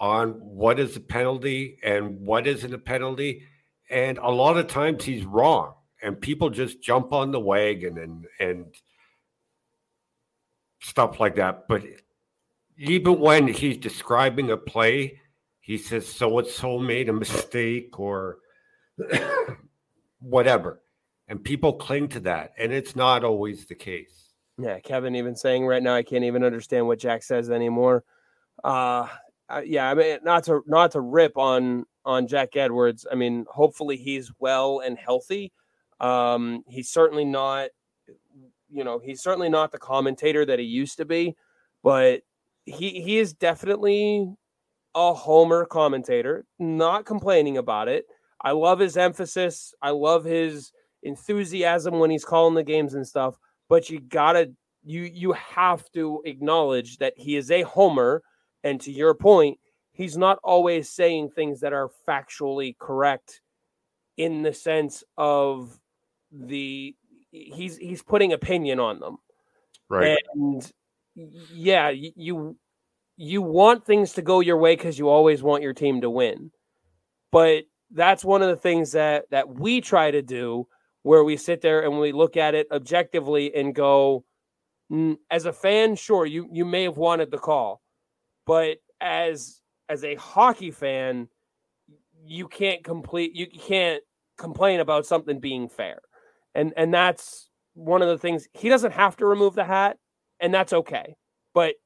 on 0.00 0.30
what 0.30 0.80
is 0.80 0.96
a 0.96 1.00
penalty 1.00 1.78
and 1.82 2.20
what 2.20 2.46
isn't 2.46 2.74
a 2.74 2.78
penalty. 2.78 3.44
And 3.88 4.18
a 4.18 4.30
lot 4.30 4.56
of 4.56 4.66
times 4.66 5.04
he's 5.04 5.24
wrong. 5.24 5.74
And 6.02 6.20
people 6.20 6.50
just 6.50 6.82
jump 6.82 7.12
on 7.12 7.30
the 7.30 7.40
wagon 7.40 7.98
and 7.98 8.26
and 8.38 8.66
stuff 10.80 11.18
like 11.20 11.36
that. 11.36 11.68
But 11.68 11.84
even 12.76 13.18
when 13.18 13.48
he's 13.48 13.78
describing 13.78 14.50
a 14.50 14.56
play, 14.56 15.20
he 15.60 15.78
says 15.78 16.06
so 16.06 16.38
and 16.38 16.48
so 16.48 16.78
made 16.78 17.08
a 17.08 17.12
mistake 17.12 17.98
or 17.98 18.38
whatever. 20.20 20.82
And 21.28 21.42
people 21.42 21.74
cling 21.74 22.08
to 22.08 22.20
that. 22.20 22.52
And 22.58 22.72
it's 22.72 22.94
not 22.94 23.24
always 23.24 23.66
the 23.66 23.74
case. 23.74 24.25
Yeah, 24.58 24.80
Kevin 24.80 25.14
even 25.16 25.36
saying 25.36 25.66
right 25.66 25.82
now 25.82 25.94
I 25.94 26.02
can't 26.02 26.24
even 26.24 26.42
understand 26.42 26.86
what 26.86 26.98
Jack 26.98 27.22
says 27.22 27.50
anymore. 27.50 28.04
Uh, 28.64 29.06
yeah, 29.64 29.90
I 29.90 29.94
mean 29.94 30.18
not 30.22 30.44
to 30.44 30.62
not 30.66 30.92
to 30.92 31.00
rip 31.00 31.36
on 31.36 31.84
on 32.04 32.26
Jack 32.26 32.56
Edwards. 32.56 33.06
I 33.10 33.16
mean, 33.16 33.44
hopefully 33.48 33.96
he's 33.96 34.32
well 34.38 34.80
and 34.80 34.98
healthy. 34.98 35.52
Um, 36.00 36.62
he's 36.68 36.88
certainly 36.88 37.24
not, 37.24 37.70
you 38.70 38.84
know, 38.84 38.98
he's 38.98 39.22
certainly 39.22 39.48
not 39.48 39.72
the 39.72 39.78
commentator 39.78 40.44
that 40.46 40.58
he 40.58 40.64
used 40.64 40.96
to 40.98 41.04
be, 41.04 41.36
but 41.82 42.22
he 42.64 43.02
he 43.02 43.18
is 43.18 43.34
definitely 43.34 44.34
a 44.94 45.12
homer 45.12 45.66
commentator. 45.66 46.46
Not 46.58 47.04
complaining 47.04 47.58
about 47.58 47.88
it. 47.88 48.06
I 48.40 48.52
love 48.52 48.78
his 48.78 48.96
emphasis. 48.96 49.74
I 49.82 49.90
love 49.90 50.24
his 50.24 50.72
enthusiasm 51.02 51.98
when 51.98 52.10
he's 52.10 52.24
calling 52.24 52.54
the 52.54 52.62
games 52.62 52.94
and 52.94 53.06
stuff 53.06 53.38
but 53.68 53.90
you 53.90 54.00
gotta 54.00 54.52
you 54.84 55.02
you 55.02 55.32
have 55.32 55.90
to 55.92 56.22
acknowledge 56.24 56.98
that 56.98 57.14
he 57.16 57.36
is 57.36 57.50
a 57.50 57.62
homer 57.62 58.22
and 58.64 58.80
to 58.80 58.92
your 58.92 59.14
point 59.14 59.58
he's 59.92 60.16
not 60.16 60.38
always 60.44 60.90
saying 60.90 61.30
things 61.30 61.60
that 61.60 61.72
are 61.72 61.90
factually 62.06 62.76
correct 62.78 63.40
in 64.16 64.42
the 64.42 64.52
sense 64.52 65.02
of 65.16 65.78
the 66.30 66.94
he's 67.30 67.76
he's 67.76 68.02
putting 68.02 68.32
opinion 68.32 68.78
on 68.78 69.00
them. 69.00 69.16
Right. 69.88 70.18
And 70.34 70.70
yeah 71.14 71.88
you 71.88 72.56
you 73.16 73.40
want 73.40 73.86
things 73.86 74.12
to 74.12 74.22
go 74.22 74.40
your 74.40 74.58
way 74.58 74.76
because 74.76 74.98
you 74.98 75.08
always 75.08 75.42
want 75.42 75.62
your 75.62 75.72
team 75.72 76.02
to 76.02 76.10
win. 76.10 76.50
But 77.32 77.64
that's 77.90 78.24
one 78.24 78.42
of 78.42 78.48
the 78.48 78.56
things 78.56 78.92
that 78.92 79.30
that 79.30 79.48
we 79.48 79.80
try 79.80 80.10
to 80.10 80.22
do 80.22 80.66
where 81.06 81.22
we 81.22 81.36
sit 81.36 81.60
there 81.60 81.84
and 81.84 82.00
we 82.00 82.10
look 82.10 82.36
at 82.36 82.56
it 82.56 82.66
objectively 82.72 83.54
and 83.54 83.76
go, 83.76 84.24
as 85.30 85.46
a 85.46 85.52
fan, 85.52 85.94
sure, 85.94 86.26
you 86.26 86.48
you 86.50 86.64
may 86.64 86.82
have 86.82 86.96
wanted 86.96 87.30
the 87.30 87.38
call, 87.38 87.80
but 88.44 88.78
as 89.00 89.60
as 89.88 90.02
a 90.02 90.16
hockey 90.16 90.72
fan, 90.72 91.28
you 92.24 92.48
can't 92.48 92.82
complete 92.82 93.36
you 93.36 93.46
can't 93.46 94.02
complain 94.36 94.80
about 94.80 95.06
something 95.06 95.38
being 95.38 95.68
fair. 95.68 96.00
And 96.56 96.72
and 96.76 96.92
that's 96.92 97.50
one 97.74 98.02
of 98.02 98.08
the 98.08 98.18
things 98.18 98.48
he 98.52 98.68
doesn't 98.68 98.92
have 98.92 99.16
to 99.18 99.26
remove 99.26 99.54
the 99.54 99.64
hat, 99.64 99.98
and 100.40 100.52
that's 100.52 100.72
okay. 100.72 101.14
But 101.54 101.76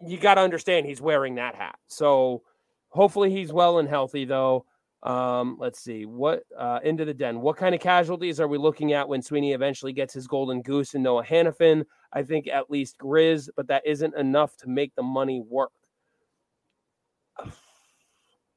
you 0.00 0.18
got 0.18 0.34
to 0.34 0.42
understand 0.42 0.86
he's 0.86 1.00
wearing 1.00 1.34
that 1.34 1.56
hat. 1.56 1.80
So 1.88 2.42
hopefully 2.90 3.32
he's 3.32 3.52
well 3.52 3.80
and 3.80 3.88
healthy 3.88 4.24
though. 4.24 4.66
Um, 5.02 5.56
let's 5.58 5.80
see 5.80 6.04
what 6.04 6.42
uh, 6.56 6.80
into 6.84 7.04
the 7.06 7.14
den. 7.14 7.40
What 7.40 7.56
kind 7.56 7.74
of 7.74 7.80
casualties 7.80 8.38
are 8.38 8.48
we 8.48 8.58
looking 8.58 8.92
at 8.92 9.08
when 9.08 9.22
Sweeney 9.22 9.52
eventually 9.52 9.94
gets 9.94 10.12
his 10.12 10.26
golden 10.26 10.60
goose 10.60 10.94
and 10.94 11.02
Noah 11.02 11.24
Hanifin? 11.24 11.84
I 12.12 12.22
think 12.22 12.48
at 12.48 12.70
least 12.70 12.98
Grizz, 12.98 13.48
but 13.56 13.68
that 13.68 13.86
isn't 13.86 14.14
enough 14.14 14.56
to 14.58 14.68
make 14.68 14.94
the 14.94 15.02
money 15.02 15.40
work. 15.40 15.72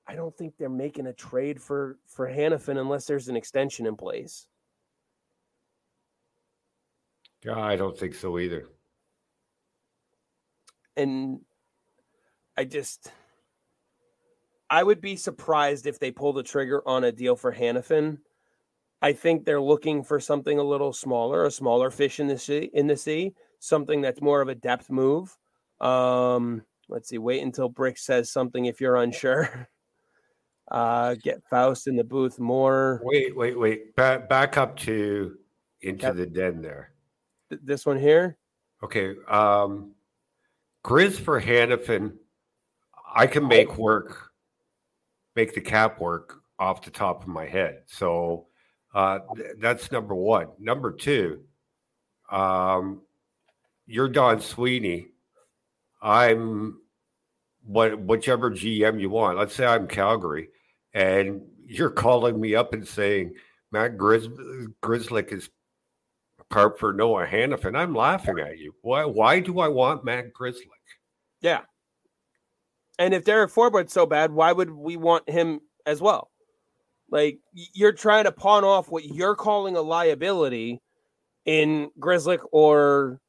I 0.06 0.16
don't 0.16 0.38
think 0.38 0.58
they're 0.58 0.68
making 0.70 1.08
a 1.08 1.14
trade 1.14 1.62
for 1.62 1.98
for 2.06 2.28
Hanifin 2.28 2.78
unless 2.78 3.06
there's 3.06 3.30
an 3.30 3.38
extension 3.38 3.86
in 3.86 3.96
place. 3.96 4.48
Yeah, 7.46 7.60
I 7.60 7.78
don't 7.78 7.98
think 7.98 8.16
so 8.16 8.38
either. 8.38 8.66
And 10.98 11.40
I 12.58 12.66
just 12.66 13.12
I 14.74 14.82
would 14.82 15.02
be 15.02 15.16
surprised 15.16 15.86
if 15.86 16.00
they 16.00 16.10
pull 16.10 16.34
the 16.34 16.42
trigger 16.42 16.82
on 16.88 17.04
a 17.04 17.12
deal 17.12 17.36
for 17.36 17.54
Hanifin. 17.54 18.18
I 19.04 19.14
think 19.14 19.46
they're 19.46 19.62
looking 19.62 20.04
for 20.04 20.20
something 20.20 20.58
a 20.58 20.64
little 20.64 20.92
smaller, 20.92 21.46
a 21.46 21.52
smaller 21.52 21.92
fish 21.92 22.20
in 22.20 22.26
the 22.26 22.40
sea, 22.40 22.72
in 22.74 22.88
the 22.88 22.98
sea, 22.98 23.36
something 23.60 24.02
that's 24.02 24.20
more 24.20 24.42
of 24.42 24.50
a 24.50 24.56
depth 24.56 24.90
move. 24.90 25.38
Um, 25.80 26.64
let's 26.90 27.08
see. 27.08 27.20
Wait 27.20 27.44
until 27.44 27.70
Brick 27.70 28.00
says 28.00 28.32
something 28.32 28.66
if 28.66 28.82
you're 28.82 28.98
unsure. 28.98 29.70
Uh, 30.72 31.14
get 31.22 31.44
Faust 31.50 31.88
in 31.88 31.98
the 31.98 32.04
booth 32.06 32.40
more. 32.40 33.02
Wait, 33.04 33.36
wait, 33.36 33.60
wait. 33.60 33.94
Back, 33.98 34.30
back 34.30 34.58
up 34.58 34.78
to 34.78 35.36
into 35.82 36.06
yep. 36.06 36.16
the 36.16 36.26
den 36.26 36.62
there. 36.62 36.94
Th- 37.50 37.62
this 37.64 37.86
one 37.86 38.00
here. 38.00 38.38
Okay. 38.82 39.14
Um, 39.28 39.92
Grizz 40.84 41.20
for 41.20 41.40
Hanifin, 41.40 42.14
I 43.14 43.28
can 43.28 43.46
make 43.46 43.78
work, 43.78 44.33
make 45.36 45.54
the 45.54 45.62
cap 45.62 46.00
work 46.00 46.42
off 46.60 46.82
the 46.82 46.92
top 46.92 47.24
of 47.24 47.28
my 47.28 47.46
head. 47.46 47.82
So 47.86 48.48
uh, 48.94 49.20
th- 49.36 49.56
that's 49.60 49.92
number 49.92 50.16
one. 50.16 50.48
Number 50.60 50.92
two, 50.92 51.42
um, 52.32 53.02
you're 53.86 54.10
Don 54.10 54.40
Sweeney. 54.40 55.08
I'm 56.02 56.80
what 57.66 58.00
whichever 58.00 58.52
GM 58.52 59.00
you 59.00 59.10
want. 59.10 59.38
Let's 59.38 59.56
say 59.56 59.66
I'm 59.66 59.88
Calgary, 59.88 60.50
and 60.94 61.42
you're 61.66 61.90
calling 61.90 62.40
me 62.40 62.56
up 62.56 62.74
and 62.74 62.88
saying 62.88 63.34
Matt 63.72 63.98
Grizz- 63.98 64.74
Grzelcyk 64.84 65.32
is 65.32 65.50
part 66.50 66.80
for 66.80 66.94
Noah 66.94 67.26
Hanifin. 67.26 67.76
I'm 67.78 67.96
laughing 67.96 68.40
at 68.40 68.60
you. 68.60 68.76
Why? 68.82 69.06
Why 69.06 69.40
do 69.40 69.60
I 69.60 69.70
want 69.70 70.06
Matt 70.06 70.34
Grzelcyk? 70.34 70.68
Yeah. 71.42 71.62
And 73.04 73.14
if 73.14 73.26
Derek 73.26 73.52
Forbort's 73.52 73.92
so 73.92 74.06
bad, 74.06 74.32
why 74.32 74.54
would 74.54 74.72
we 74.72 74.96
want 74.96 75.30
him 75.30 75.60
as 75.86 76.00
well? 76.00 76.32
Like 77.10 77.40
you're 77.52 77.92
trying 77.92 78.24
to 78.24 78.32
pawn 78.32 78.64
off 78.64 78.90
what 78.90 79.04
you're 79.04 79.36
calling 79.36 79.76
a 79.76 79.82
liability 79.82 80.82
in 81.44 81.92
Grzelcyk 82.00 82.40
or 82.54 83.20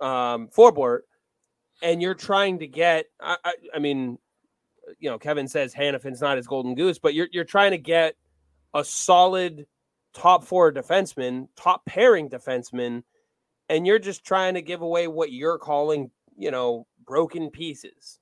um, 0.00 0.48
Forbort, 0.48 1.00
and 1.82 2.00
you're 2.00 2.14
trying 2.14 2.60
to 2.60 2.66
get. 2.66 3.04
I, 3.20 3.36
I, 3.44 3.52
I 3.74 3.78
mean, 3.78 4.16
you 4.98 5.10
know, 5.10 5.18
Kevin 5.18 5.48
says 5.48 5.74
Hanifin's 5.74 6.22
not 6.22 6.38
his 6.38 6.46
golden 6.46 6.74
goose, 6.74 6.98
but 6.98 7.12
you're 7.12 7.28
you're 7.30 7.44
trying 7.44 7.72
to 7.72 7.78
get 7.78 8.16
a 8.72 8.82
solid 8.82 9.66
top 10.14 10.44
four 10.44 10.72
defenseman, 10.72 11.48
top 11.56 11.84
pairing 11.84 12.30
defenseman, 12.30 13.02
and 13.68 13.86
you're 13.86 13.98
just 13.98 14.24
trying 14.24 14.54
to 14.54 14.62
give 14.62 14.80
away 14.80 15.08
what 15.08 15.30
you're 15.30 15.58
calling, 15.58 16.10
you 16.38 16.50
know, 16.50 16.86
broken 17.06 17.50
pieces. 17.50 18.18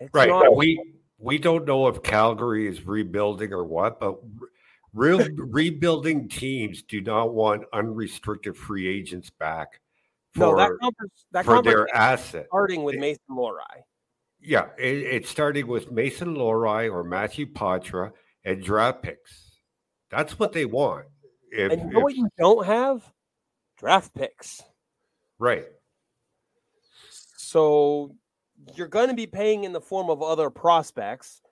It's 0.00 0.12
right. 0.14 0.28
Not- 0.28 0.56
we 0.56 0.94
we 1.18 1.38
don't 1.38 1.66
know 1.66 1.86
if 1.86 2.02
Calgary 2.02 2.66
is 2.66 2.86
rebuilding 2.86 3.52
or 3.52 3.64
what, 3.64 4.00
but 4.00 4.18
real 4.94 5.26
rebuilding 5.36 6.28
teams 6.28 6.82
do 6.82 7.00
not 7.00 7.34
want 7.34 7.64
unrestricted 7.72 8.56
free 8.56 8.88
agents 8.88 9.30
back. 9.30 9.80
For, 10.32 10.40
no, 10.40 10.56
that, 10.56 10.70
conference, 10.80 11.26
that 11.32 11.44
for 11.44 11.62
their 11.62 11.94
asset. 11.94 12.46
Starting 12.48 12.84
with 12.84 12.96
Mason 12.96 13.20
Lohrei. 13.30 13.82
Yeah, 14.40 14.68
it, 14.78 14.98
it's 14.98 15.28
starting 15.28 15.66
with 15.66 15.90
Mason 15.90 16.34
Lohrei 16.34 16.90
or 16.90 17.04
Matthew 17.04 17.46
Poitras 17.46 18.12
and 18.44 18.62
draft 18.62 19.02
picks. 19.02 19.50
That's 20.10 20.38
what 20.38 20.52
they 20.52 20.64
want. 20.64 21.06
If, 21.50 21.72
and 21.72 21.82
you 21.82 21.90
know 21.90 21.98
if, 21.98 22.02
what 22.04 22.14
you 22.14 22.28
don't 22.38 22.64
have? 22.64 23.02
Draft 23.78 24.14
picks. 24.14 24.62
Right. 25.38 25.66
So 27.36 28.14
you're 28.74 28.88
going 28.88 29.08
to 29.08 29.14
be 29.14 29.26
paying 29.26 29.64
in 29.64 29.72
the 29.72 29.80
form 29.80 30.10
of 30.10 30.22
other 30.22 30.50
prospects. 30.50 31.42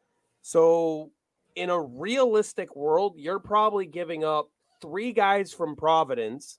So 0.43 1.11
in 1.57 1.71
a 1.71 1.81
realistic 1.81 2.75
world, 2.77 3.15
you're 3.17 3.41
probably 3.41 3.87
giving 3.87 4.25
up 4.25 4.51
three 4.81 5.13
guys 5.13 5.53
from 5.53 5.77
Providence. 5.77 6.59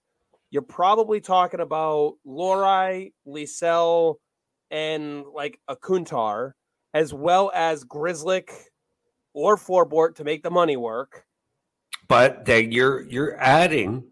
You're 0.52 0.62
probably 0.62 1.22
talking 1.22 1.60
about 1.60 2.16
Lohrei, 2.26 3.14
Lysell, 3.28 4.16
and 4.72 5.24
like 5.34 5.60
a 5.68 5.76
Kuntar, 5.76 6.54
as 6.93 7.14
well 7.14 7.52
as 7.54 7.86
Grzelcyk 7.86 8.50
or 9.34 9.58
Forbort 9.58 10.16
to 10.16 10.24
make 10.24 10.43
the 10.43 10.52
money 10.52 10.76
work. 10.76 11.26
But 12.08 12.45
then 12.45 12.72
you're 12.72 13.02
you're 13.04 13.39
adding 13.39 14.04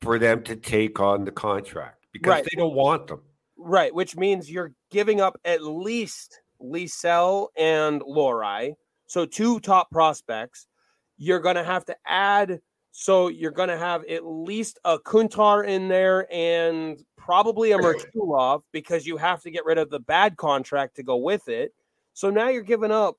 for 0.00 0.18
them 0.18 0.42
to 0.44 0.56
take 0.56 1.00
on 1.00 1.24
the 1.24 1.32
contract 1.32 2.06
because 2.12 2.30
right. 2.30 2.44
they 2.44 2.56
don't 2.56 2.74
want 2.74 3.08
them. 3.08 3.22
Right, 3.64 3.94
which 3.94 4.16
means 4.16 4.50
you're 4.50 4.72
giving 4.90 5.20
up 5.20 5.38
at 5.44 5.62
least 5.62 6.40
Lysell 6.60 7.48
and 7.56 8.00
Lohrei, 8.02 8.74
so 9.06 9.24
two 9.24 9.60
top 9.60 9.88
prospects. 9.92 10.66
You're 11.16 11.38
going 11.38 11.54
to 11.54 11.62
have 11.62 11.84
to 11.84 11.96
add, 12.04 12.58
so 12.90 13.28
you're 13.28 13.52
going 13.52 13.68
to 13.68 13.78
have 13.78 14.04
at 14.06 14.26
least 14.26 14.80
a 14.84 14.98
Kuntar 14.98 15.64
in 15.64 15.86
there 15.86 16.26
and 16.32 16.98
probably 17.16 17.70
a 17.70 17.78
Merkulov 17.78 18.62
because 18.72 19.06
you 19.06 19.16
have 19.16 19.40
to 19.42 19.50
get 19.52 19.64
rid 19.64 19.78
of 19.78 19.90
the 19.90 20.00
bad 20.00 20.36
contract 20.36 20.96
to 20.96 21.04
go 21.04 21.16
with 21.16 21.48
it. 21.48 21.72
So 22.14 22.30
now 22.30 22.48
you're 22.48 22.62
giving 22.62 22.90
up 22.90 23.14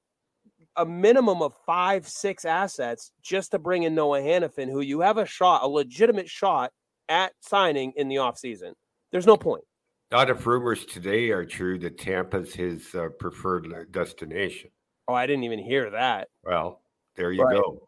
a 0.75 0.85
minimum 0.85 1.41
of 1.41 1.53
five, 1.65 2.05
six 2.05 2.43
assets 2.43 3.13
just 3.21 3.51
to 3.51 3.59
bring 3.59 3.83
in 3.83 3.95
Noah 3.95 4.19
Hanifin, 4.19 4.69
who 4.69 4.81
you 4.81 4.99
have 4.99 5.17
a 5.17 5.25
shot, 5.25 5.63
a 5.63 5.67
legitimate 5.69 6.29
shot 6.29 6.73
at 7.07 7.31
signing 7.39 7.93
in 7.95 8.09
the 8.09 8.17
offseason. 8.17 8.73
There's 9.11 9.27
no 9.27 9.37
point. 9.37 9.63
Not 10.14 10.30
if 10.30 10.45
rumors 10.45 10.86
today 10.86 11.32
are 11.32 11.43
true 11.43 11.80
that 11.80 11.97
Tampa's 11.97 12.53
his 12.53 12.93
uh, 12.93 13.09
preferred 13.18 13.68
destination. 13.91 14.70
Oh, 15.07 15.16
I 15.16 15.26
didn't 15.26 15.43
even 15.43 15.57
hear 15.57 15.89
that. 15.89 16.28
Well, 16.43 16.82
there 17.16 17.32
you 17.32 17.41
right. 17.41 17.55
go. 17.55 17.88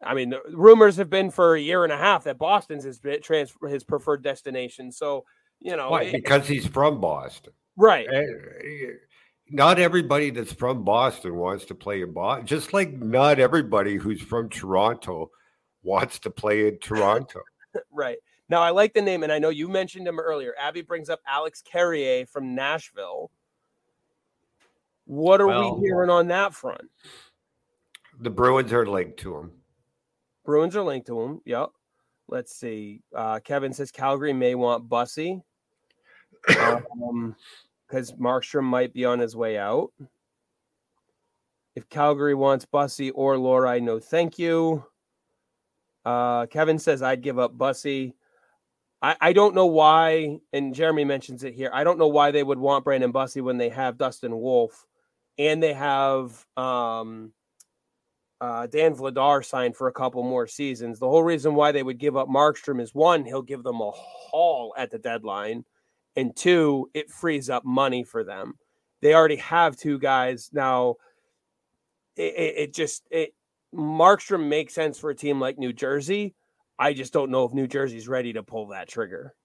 I 0.00 0.14
mean, 0.14 0.30
the 0.30 0.40
rumors 0.52 0.96
have 0.98 1.10
been 1.10 1.32
for 1.32 1.56
a 1.56 1.60
year 1.60 1.82
and 1.82 1.92
a 1.92 1.96
half 1.96 2.22
that 2.24 2.38
Boston's 2.38 2.84
his 2.84 3.00
transfer 3.24 3.66
his 3.66 3.82
preferred 3.82 4.22
destination. 4.22 4.92
So 4.92 5.24
you 5.58 5.76
know, 5.76 5.90
Why? 5.90 6.12
because 6.12 6.46
he's 6.46 6.64
from 6.64 7.00
Boston, 7.00 7.52
right? 7.76 8.06
Eh, 8.08 8.20
eh, 8.20 8.86
not 9.50 9.80
everybody 9.80 10.30
that's 10.30 10.52
from 10.52 10.84
Boston 10.84 11.34
wants 11.34 11.64
to 11.64 11.74
play 11.74 12.02
in 12.02 12.12
Boston. 12.12 12.46
Just 12.46 12.72
like 12.72 12.92
not 12.92 13.40
everybody 13.40 13.96
who's 13.96 14.22
from 14.22 14.48
Toronto 14.48 15.32
wants 15.82 16.20
to 16.20 16.30
play 16.30 16.68
in 16.68 16.78
Toronto. 16.78 17.40
right. 17.92 18.18
Now, 18.48 18.60
I 18.60 18.70
like 18.70 18.92
the 18.92 19.02
name, 19.02 19.22
and 19.22 19.32
I 19.32 19.38
know 19.38 19.48
you 19.48 19.68
mentioned 19.68 20.06
him 20.06 20.18
earlier. 20.18 20.54
Abby 20.58 20.82
brings 20.82 21.08
up 21.08 21.20
Alex 21.26 21.62
Carrier 21.62 22.26
from 22.26 22.54
Nashville. 22.54 23.30
What 25.06 25.40
are 25.40 25.46
well, 25.46 25.76
we 25.76 25.86
hearing 25.86 26.10
on 26.10 26.28
that 26.28 26.54
front? 26.54 26.90
The 28.20 28.30
Bruins 28.30 28.72
are 28.72 28.86
linked 28.86 29.18
to 29.20 29.36
him. 29.36 29.52
Bruins 30.44 30.76
are 30.76 30.82
linked 30.82 31.06
to 31.06 31.20
him. 31.20 31.40
Yep. 31.44 31.70
Let's 32.28 32.54
see. 32.54 33.02
Uh, 33.14 33.40
Kevin 33.40 33.72
says 33.72 33.90
Calgary 33.90 34.32
may 34.32 34.54
want 34.54 34.88
Bussi 34.88 35.42
because 36.46 36.82
um, 37.08 37.36
Markstrom 37.92 38.64
might 38.64 38.92
be 38.92 39.04
on 39.04 39.18
his 39.18 39.36
way 39.36 39.58
out. 39.58 39.92
If 41.74 41.88
Calgary 41.88 42.34
wants 42.34 42.66
Bussi 42.66 43.10
or 43.14 43.36
Lohrei, 43.36 43.82
no 43.82 43.98
thank 43.98 44.38
you. 44.38 44.84
Uh, 46.04 46.46
Kevin 46.46 46.78
says 46.78 47.02
I'd 47.02 47.22
give 47.22 47.38
up 47.38 47.56
Bussi. 47.56 48.14
I, 49.02 49.16
I 49.20 49.32
don't 49.32 49.54
know 49.54 49.66
why, 49.66 50.38
and 50.52 50.74
Jeremy 50.74 51.04
mentions 51.04 51.42
it 51.42 51.54
here. 51.54 51.70
I 51.74 51.82
don't 51.82 51.98
know 51.98 52.08
why 52.08 52.30
they 52.30 52.44
would 52.44 52.58
want 52.58 52.84
Brandon 52.84 53.12
Bussi 53.12 53.42
when 53.42 53.58
they 53.58 53.68
have 53.68 53.98
Dustin 53.98 54.38
Wolf 54.38 54.86
and 55.38 55.62
they 55.62 55.72
have 55.72 56.46
um, 56.56 57.32
uh, 58.40 58.66
Dan 58.66 58.94
Vladar 58.94 59.44
signed 59.44 59.76
for 59.76 59.88
a 59.88 59.92
couple 59.92 60.22
more 60.22 60.46
seasons. 60.46 60.98
The 60.98 61.08
whole 61.08 61.22
reason 61.22 61.54
why 61.54 61.72
they 61.72 61.82
would 61.82 61.98
give 61.98 62.16
up 62.16 62.28
Markstrom 62.28 62.80
is 62.80 62.94
one, 62.94 63.24
he'll 63.24 63.42
give 63.42 63.62
them 63.62 63.80
a 63.80 63.90
haul 63.90 64.74
at 64.76 64.90
the 64.90 64.98
deadline, 64.98 65.64
and 66.16 66.34
two, 66.36 66.88
it 66.94 67.10
frees 67.10 67.50
up 67.50 67.64
money 67.64 68.04
for 68.04 68.22
them. 68.22 68.54
They 69.00 69.14
already 69.14 69.36
have 69.36 69.76
two 69.76 69.98
guys 69.98 70.50
now. 70.52 70.96
It, 72.14 72.34
it, 72.34 72.54
it 72.56 72.74
just 72.74 73.04
it 73.10 73.34
Markstrom 73.74 74.48
makes 74.48 74.74
sense 74.74 74.98
for 74.98 75.10
a 75.10 75.14
team 75.14 75.40
like 75.40 75.58
New 75.58 75.72
Jersey 75.72 76.34
I 76.82 76.94
just 76.94 77.12
don't 77.12 77.30
know 77.30 77.44
if 77.44 77.52
New 77.52 77.68
Jersey's 77.68 78.08
ready 78.08 78.32
to 78.32 78.42
pull 78.42 78.66
that 78.68 78.88
trigger. 78.88 79.36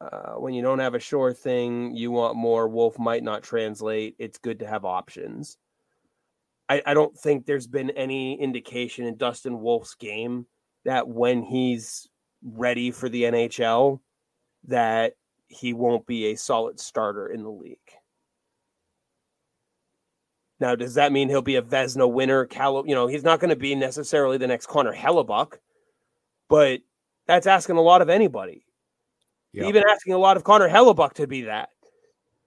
Uh, 0.00 0.34
when 0.34 0.54
you 0.54 0.62
don't 0.62 0.78
have 0.78 0.94
a 0.94 1.00
sure 1.00 1.32
thing, 1.32 1.96
you 1.96 2.12
want 2.12 2.36
more. 2.36 2.68
Wolf 2.68 2.96
might 2.96 3.24
not 3.24 3.42
translate. 3.42 4.14
It's 4.20 4.38
good 4.38 4.60
to 4.60 4.68
have 4.68 4.84
options. 4.84 5.58
I, 6.68 6.80
I 6.86 6.94
don't 6.94 7.18
think 7.18 7.44
there's 7.44 7.66
been 7.66 7.90
any 7.90 8.40
indication 8.40 9.04
in 9.04 9.16
Dustin 9.16 9.60
Wolf's 9.60 9.96
game 9.96 10.46
that 10.84 11.08
when 11.08 11.42
he's 11.42 12.06
ready 12.40 12.92
for 12.92 13.08
the 13.08 13.24
NHL, 13.24 13.98
that 14.68 15.14
he 15.48 15.72
won't 15.72 16.06
be 16.06 16.26
a 16.26 16.36
solid 16.36 16.78
starter 16.78 17.26
in 17.26 17.42
the 17.42 17.50
league. 17.50 17.78
Now, 20.60 20.76
does 20.76 20.94
that 20.94 21.10
mean 21.10 21.28
he'll 21.30 21.42
be 21.42 21.56
a 21.56 21.62
Vezina 21.62 22.08
winner? 22.08 22.46
Cal, 22.46 22.84
you 22.86 22.94
know, 22.94 23.08
he's 23.08 23.24
not 23.24 23.40
going 23.40 23.50
to 23.50 23.56
be 23.56 23.74
necessarily 23.74 24.38
the 24.38 24.46
next 24.46 24.66
Connor 24.66 24.94
Hellebuyck, 24.94 25.54
but 26.48 26.80
that's 27.26 27.46
asking 27.46 27.76
a 27.76 27.82
lot 27.82 28.02
of 28.02 28.08
anybody. 28.08 28.64
Yep. 29.52 29.68
Even 29.68 29.84
asking 29.88 30.12
a 30.12 30.18
lot 30.18 30.36
of 30.36 30.44
Connor 30.44 30.68
Hellebuyck 30.68 31.14
to 31.14 31.26
be 31.26 31.42
that. 31.42 31.70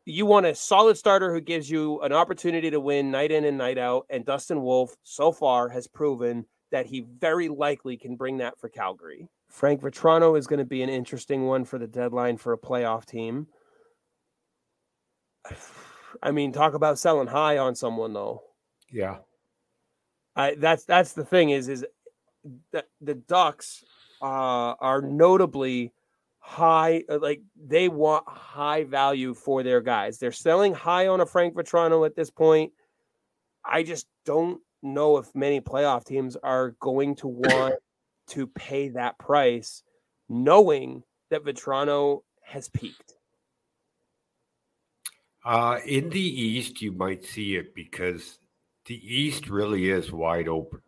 You 0.06 0.26
want 0.26 0.46
a 0.46 0.56
solid 0.56 0.98
starter 0.98 1.34
who 1.34 1.42
gives 1.42 1.70
you 1.70 2.00
an 2.02 2.14
opportunity 2.14 2.70
to 2.72 2.80
win 2.80 3.12
night 3.12 3.32
in 3.32 3.46
and 3.46 3.58
night 3.58 3.78
out. 3.78 4.06
And 4.10 4.26
Dustin 4.26 4.62
Wolf, 4.62 4.96
so 5.04 5.32
far, 5.32 5.70
has 5.70 5.88
proven 5.88 6.46
that 6.72 6.86
he 6.86 7.06
very 7.20 7.50
likely 7.50 7.98
can 7.98 8.16
bring 8.16 8.38
that 8.38 8.60
for 8.60 8.70
Calgary. 8.70 9.28
Frank 9.50 9.82
Vatrano 9.82 10.38
is 10.38 10.48
going 10.48 10.60
to 10.60 10.66
be 10.66 10.84
an 10.84 10.90
interesting 10.90 11.46
one 11.48 11.66
for 11.66 11.80
the 11.80 11.88
deadline 11.88 12.38
for 12.38 12.54
a 12.54 12.58
playoff 12.58 13.06
team. 13.06 13.48
I 16.24 16.32
mean, 16.32 16.52
talk 16.52 16.74
about 16.74 16.98
selling 17.00 17.28
high 17.28 17.58
on 17.58 17.76
someone 17.76 18.14
though. 18.14 18.44
Yeah. 18.92 19.18
I 20.36 20.56
that's 20.56 20.86
that's 20.86 21.14
the 21.14 21.26
thing 21.26 21.52
is 21.52 21.68
is 21.68 21.86
the, 22.72 22.86
the 23.02 23.16
Ducks 23.16 23.84
uh, 24.22 24.76
are 24.80 25.02
notably 25.02 25.94
high 26.40 27.04
uh, 27.10 27.20
like 27.20 27.42
they 27.62 27.90
want 27.90 28.28
high 28.28 28.84
value 28.84 29.34
for 29.34 29.64
their 29.64 29.82
guys. 29.82 30.18
They're 30.18 30.32
selling 30.32 30.74
high 30.74 31.08
on 31.08 31.22
a 31.22 31.26
Frank 31.26 31.56
Vatrano 31.56 32.06
at 32.06 32.16
this 32.16 32.30
point. 32.30 32.72
I 33.64 33.84
just 33.84 34.08
don't 34.26 34.60
know 34.82 35.18
if 35.18 35.34
many 35.36 35.62
playoff 35.62 36.06
teams 36.06 36.36
are 36.38 36.76
going 36.80 37.16
to 37.18 37.28
want 37.28 37.76
to 38.30 38.48
pay 38.48 38.90
that 38.90 39.18
price 39.20 39.84
knowing 40.28 41.04
that 41.30 41.44
Vatrano 41.44 42.22
has 42.44 42.70
peaked. 42.70 43.14
Uh, 45.46 45.80
in 45.86 46.10
the 46.10 46.20
East, 46.20 46.82
you 46.82 46.92
might 46.92 47.24
see 47.24 47.56
it 47.56 47.74
because 47.74 48.40
the 48.86 49.00
East 49.04 49.50
really 49.50 49.90
is 49.90 50.12
wide 50.12 50.48
open. 50.48 50.82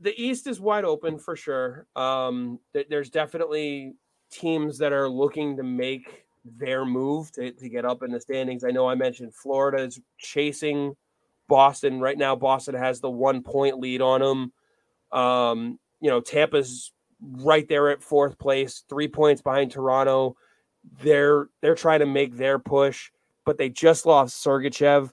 The, 0.00 0.14
East 0.20 0.46
is 0.46 0.60
wide 0.60 0.84
open 0.84 1.18
for 1.18 1.36
sure. 1.36 1.86
Um, 1.94 2.58
th- 2.72 2.86
there's 2.88 3.10
definitely 3.10 3.94
teams 4.30 4.78
that 4.78 4.92
are 4.92 5.08
looking 5.08 5.56
to 5.56 5.62
make 5.62 6.24
their 6.44 6.84
move 6.84 7.30
to, 7.32 7.52
to 7.52 7.68
get 7.68 7.84
up 7.84 8.02
in 8.02 8.10
the 8.10 8.20
standings. 8.20 8.64
I 8.64 8.70
know 8.70 8.88
I 8.88 8.94
mentioned 8.94 9.34
Florida 9.34 9.82
is 9.82 10.00
chasing 10.18 10.96
Boston 11.48 12.00
right 12.00 12.18
now. 12.18 12.36
Boston 12.36 12.74
has 12.74 13.00
the 13.00 13.10
one 13.10 13.42
point 13.42 13.78
lead 13.78 14.00
on 14.00 14.20
them. 14.20 14.52
Um, 15.18 15.78
you 16.00 16.10
know, 16.10 16.20
Tampa's 16.20 16.92
right 17.20 17.68
there 17.68 17.90
at 17.90 18.02
fourth 18.02 18.38
place, 18.38 18.84
three 18.88 19.08
points 19.08 19.42
behind 19.42 19.70
Toronto. 19.70 20.36
They're 21.02 21.48
they're 21.62 21.74
trying 21.74 22.00
to 22.00 22.06
make 22.06 22.36
their 22.36 22.58
push, 22.58 23.10
but 23.46 23.56
they 23.56 23.70
just 23.70 24.04
lost 24.04 24.44
Sergachev. 24.44 25.10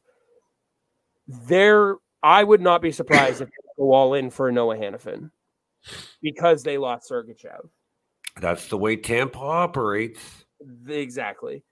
They're 1.27 1.95
I 2.23 2.43
would 2.43 2.61
not 2.61 2.81
be 2.81 2.91
surprised 2.91 3.41
if 3.41 3.49
go 3.81 3.93
all 3.93 4.13
in 4.13 4.29
for 4.29 4.51
Noah 4.51 4.77
Hanifin 4.77 5.31
because 6.21 6.63
they 6.63 6.77
lost 6.77 7.09
Sergachev. 7.09 7.67
That's 8.39 8.67
the 8.67 8.77
way 8.77 8.95
Tampa 8.95 9.39
operates. 9.39 10.45
Exactly. 10.87 11.63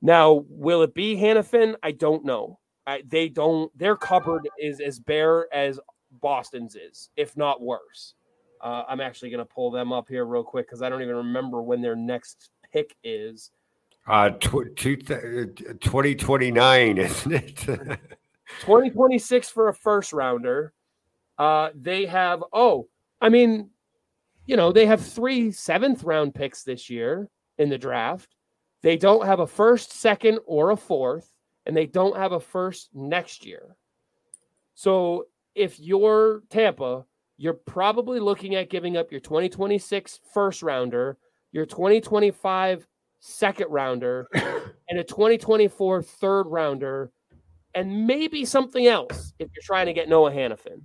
Now, 0.00 0.44
will 0.48 0.82
it 0.82 0.94
be 0.94 1.16
Hanifin? 1.16 1.76
I 1.82 1.92
don't 1.92 2.24
know. 2.24 2.58
I, 2.86 3.02
they 3.06 3.28
don't. 3.28 3.76
Their 3.78 3.96
cupboard 3.96 4.48
is 4.58 4.80
as 4.80 4.98
bare 4.98 5.52
as 5.52 5.78
Boston's 6.22 6.74
is, 6.74 7.10
if 7.16 7.36
not 7.36 7.60
worse. 7.60 8.14
Uh, 8.62 8.84
I'm 8.88 9.00
actually 9.00 9.30
going 9.30 9.46
to 9.46 9.54
pull 9.54 9.70
them 9.70 9.92
up 9.92 10.08
here 10.08 10.24
real 10.24 10.42
quick 10.42 10.66
because 10.66 10.82
I 10.82 10.88
don't 10.88 11.02
even 11.02 11.16
remember 11.16 11.62
when 11.62 11.82
their 11.82 11.94
next 11.94 12.50
pick 12.72 12.96
is. 13.04 13.50
Uh, 14.06 14.30
tw- 14.30 14.74
two 14.74 14.96
th- 14.96 15.54
2029, 15.80 16.98
isn't 16.98 17.32
it? 17.32 17.56
2026 18.60 19.50
for 19.50 19.68
a 19.68 19.74
first 19.74 20.14
rounder. 20.14 20.72
Uh, 21.38 21.70
they 21.74 22.06
have, 22.06 22.42
oh, 22.52 22.88
I 23.20 23.28
mean, 23.28 23.70
you 24.46 24.56
know, 24.56 24.72
they 24.72 24.86
have 24.86 25.04
three 25.04 25.52
seventh 25.52 26.02
round 26.04 26.34
picks 26.34 26.62
this 26.62 26.90
year 26.90 27.28
in 27.58 27.68
the 27.68 27.78
draft. 27.78 28.34
They 28.82 28.96
don't 28.96 29.26
have 29.26 29.40
a 29.40 29.46
first, 29.46 29.92
second, 29.92 30.38
or 30.46 30.70
a 30.70 30.76
fourth, 30.76 31.32
and 31.66 31.76
they 31.76 31.86
don't 31.86 32.16
have 32.16 32.32
a 32.32 32.40
first 32.40 32.90
next 32.94 33.44
year. 33.44 33.76
So 34.74 35.26
if 35.54 35.78
you're 35.80 36.42
Tampa, 36.50 37.04
you're 37.36 37.54
probably 37.54 38.20
looking 38.20 38.54
at 38.54 38.70
giving 38.70 38.96
up 38.96 39.10
your 39.10 39.20
2026 39.20 40.20
first 40.32 40.62
rounder, 40.62 41.18
your 41.52 41.66
2025 41.66 42.86
second 43.20 43.66
rounder, 43.70 44.28
and 44.88 44.98
a 44.98 45.04
2024 45.04 46.02
third 46.02 46.44
rounder, 46.44 47.10
and 47.74 48.06
maybe 48.06 48.44
something 48.44 48.86
else 48.86 49.32
if 49.38 49.48
you're 49.54 49.62
trying 49.62 49.86
to 49.86 49.92
get 49.92 50.08
Noah 50.08 50.30
Hanifin. 50.30 50.82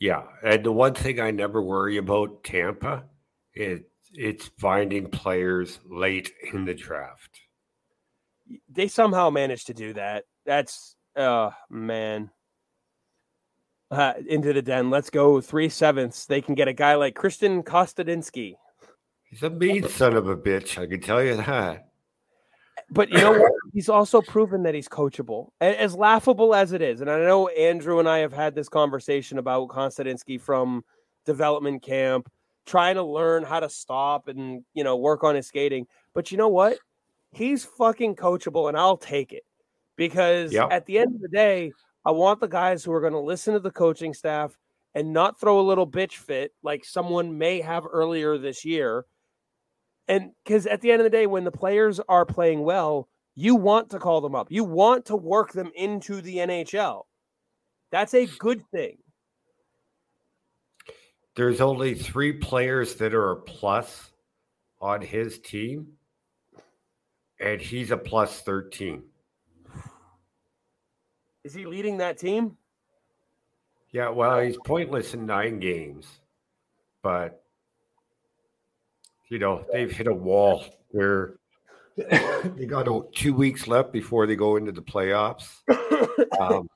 Yeah, 0.00 0.22
and 0.44 0.64
the 0.64 0.72
one 0.72 0.94
thing 0.94 1.20
I 1.20 1.30
never 1.30 1.60
worry 1.60 1.96
about 1.96 2.44
Tampa 2.44 3.04
is 3.54 3.80
it's 4.12 4.50
finding 4.58 5.10
players 5.10 5.80
late 5.88 6.32
in 6.52 6.64
the 6.64 6.74
draft. 6.74 7.40
They 8.70 8.88
somehow 8.88 9.30
managed 9.30 9.66
to 9.66 9.74
do 9.74 9.92
that. 9.94 10.24
That's 10.46 10.94
uh 11.16 11.50
man 11.68 12.30
uh, 13.90 14.14
into 14.26 14.52
the 14.52 14.62
den. 14.62 14.90
Let's 14.90 15.10
go 15.10 15.40
three 15.40 15.68
sevenths. 15.68 16.26
They 16.26 16.40
can 16.40 16.54
get 16.54 16.68
a 16.68 16.72
guy 16.72 16.94
like 16.94 17.14
Christian 17.14 17.62
Kostadinsky. 17.62 18.54
He's 19.24 19.42
a 19.42 19.50
mean 19.50 19.86
son 19.88 20.14
of 20.14 20.28
a 20.28 20.36
bitch. 20.36 20.78
I 20.78 20.86
can 20.86 21.00
tell 21.00 21.22
you 21.22 21.36
that. 21.36 21.87
But 22.90 23.10
you 23.10 23.18
know 23.18 23.32
what? 23.32 23.52
He's 23.72 23.88
also 23.88 24.22
proven 24.22 24.62
that 24.62 24.74
he's 24.74 24.88
coachable, 24.88 25.50
as 25.60 25.94
laughable 25.94 26.54
as 26.54 26.72
it 26.72 26.80
is. 26.80 27.00
And 27.00 27.10
I 27.10 27.18
know 27.18 27.48
Andrew 27.48 27.98
and 27.98 28.08
I 28.08 28.18
have 28.18 28.32
had 28.32 28.54
this 28.54 28.68
conversation 28.68 29.38
about 29.38 29.68
Kostadinsky 29.68 30.40
from 30.40 30.84
development 31.26 31.82
camp, 31.82 32.30
trying 32.64 32.94
to 32.94 33.02
learn 33.02 33.44
how 33.44 33.60
to 33.60 33.68
stop 33.68 34.28
and 34.28 34.64
you 34.72 34.84
know 34.84 34.96
work 34.96 35.22
on 35.22 35.34
his 35.34 35.46
skating. 35.46 35.86
But 36.14 36.32
you 36.32 36.38
know 36.38 36.48
what? 36.48 36.78
He's 37.30 37.64
fucking 37.64 38.16
coachable, 38.16 38.68
and 38.68 38.76
I'll 38.76 38.96
take 38.96 39.32
it 39.34 39.44
because 39.96 40.52
yep. 40.52 40.68
at 40.70 40.86
the 40.86 40.98
end 40.98 41.14
of 41.14 41.20
the 41.20 41.28
day, 41.28 41.72
I 42.06 42.12
want 42.12 42.40
the 42.40 42.48
guys 42.48 42.82
who 42.82 42.92
are 42.92 43.02
going 43.02 43.12
to 43.12 43.18
listen 43.18 43.52
to 43.52 43.60
the 43.60 43.70
coaching 43.70 44.14
staff 44.14 44.56
and 44.94 45.12
not 45.12 45.38
throw 45.38 45.60
a 45.60 45.62
little 45.62 45.86
bitch 45.86 46.14
fit 46.14 46.54
like 46.62 46.84
someone 46.86 47.36
may 47.36 47.60
have 47.60 47.84
earlier 47.90 48.38
this 48.38 48.64
year. 48.64 49.04
And 50.08 50.32
because 50.42 50.66
at 50.66 50.80
the 50.80 50.90
end 50.90 51.00
of 51.00 51.04
the 51.04 51.10
day, 51.10 51.26
when 51.26 51.44
the 51.44 51.50
players 51.50 52.00
are 52.08 52.24
playing 52.24 52.62
well, 52.62 53.08
you 53.34 53.54
want 53.54 53.90
to 53.90 53.98
call 53.98 54.20
them 54.20 54.34
up. 54.34 54.48
You 54.50 54.64
want 54.64 55.04
to 55.06 55.16
work 55.16 55.52
them 55.52 55.70
into 55.76 56.20
the 56.20 56.38
NHL. 56.38 57.02
That's 57.92 58.14
a 58.14 58.26
good 58.26 58.64
thing. 58.70 58.98
There's 61.36 61.60
only 61.60 61.94
three 61.94 62.32
players 62.32 62.96
that 62.96 63.14
are 63.14 63.30
a 63.30 63.36
plus 63.36 64.10
on 64.80 65.02
his 65.02 65.38
team, 65.38 65.86
and 67.38 67.60
he's 67.60 67.92
a 67.92 67.96
plus 67.96 68.40
13. 68.40 69.04
Is 71.44 71.54
he 71.54 71.64
leading 71.64 71.98
that 71.98 72.18
team? 72.18 72.56
Yeah, 73.92 74.08
well, 74.08 74.40
he's 74.40 74.58
pointless 74.66 75.14
in 75.14 75.26
nine 75.26 75.60
games, 75.60 76.06
but 77.02 77.44
you 79.30 79.38
know 79.38 79.64
they've 79.72 79.90
hit 79.90 80.06
a 80.06 80.14
wall 80.14 80.64
where 80.88 81.34
they 81.96 82.66
got 82.66 82.86
two 83.12 83.34
weeks 83.34 83.66
left 83.66 83.92
before 83.92 84.26
they 84.26 84.36
go 84.36 84.56
into 84.56 84.72
the 84.72 84.82
playoffs. 84.82 85.48
Um, 86.40 86.68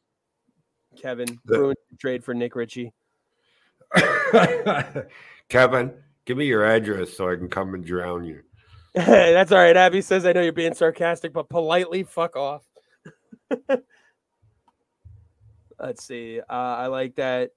Kevin, 1.01 1.39
the, 1.45 1.75
trade 1.99 2.25
for 2.25 2.35
Nick 2.35 2.55
Ritchie. 2.57 2.93
Kevin, 5.49 5.93
give 6.25 6.37
me 6.37 6.47
your 6.47 6.65
address 6.65 7.17
so 7.17 7.31
I 7.31 7.37
can 7.37 7.49
come 7.49 7.75
and 7.75 7.85
drown 7.85 8.25
you. 8.25 8.43
That's 8.95 9.53
all 9.53 9.59
right. 9.59 9.77
Abby 9.77 10.01
says 10.01 10.27
I 10.27 10.33
know 10.33 10.43
you're 10.43 10.53
being 10.53 10.75
sarcastic, 10.75 11.33
but 11.33 11.49
politely 11.49 12.03
fuck 12.03 12.37
off. 12.37 12.63
Let's 15.79 16.05
see. 16.05 16.41
Uh, 16.41 16.53
I 16.53 16.87
like 16.87 17.17
that 17.17 17.51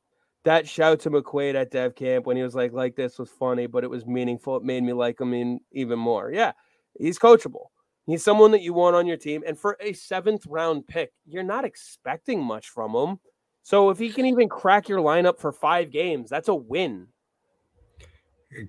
that 0.45 0.67
shout 0.67 1.01
to 1.01 1.11
McQuaid 1.11 1.55
at 1.55 1.71
Dev 1.71 1.95
Camp 1.95 2.25
when 2.25 2.37
he 2.37 2.43
was 2.43 2.55
like, 2.55 2.71
like 2.71 2.95
this 2.95 3.19
was 3.19 3.29
funny, 3.29 3.67
but 3.67 3.83
it 3.83 3.89
was 3.89 4.05
meaningful. 4.05 4.55
It 4.57 4.63
made 4.63 4.83
me 4.83 4.93
like 4.93 5.19
him 5.19 5.33
in, 5.33 5.59
even 5.71 5.99
more. 5.99 6.31
Yeah, 6.31 6.53
he's 6.97 7.19
coachable. 7.19 7.65
He's 8.05 8.23
someone 8.23 8.51
that 8.51 8.61
you 8.61 8.73
want 8.73 8.95
on 8.95 9.07
your 9.07 9.17
team. 9.17 9.43
And 9.45 9.57
for 9.57 9.77
a 9.79 9.93
seventh 9.93 10.45
round 10.45 10.87
pick, 10.87 11.11
you're 11.25 11.43
not 11.43 11.65
expecting 11.65 12.43
much 12.43 12.69
from 12.69 12.93
him. 12.95 13.19
So 13.63 13.89
if 13.89 13.97
he 13.97 14.11
can 14.11 14.27
even 14.27 14.47
crack 14.47 14.87
your 14.87 14.99
lineup 14.99 15.39
for 15.39 15.51
five 15.51 15.89
games, 15.91 16.29
that's 16.29 16.49
a 16.49 16.55
win. 16.55 17.07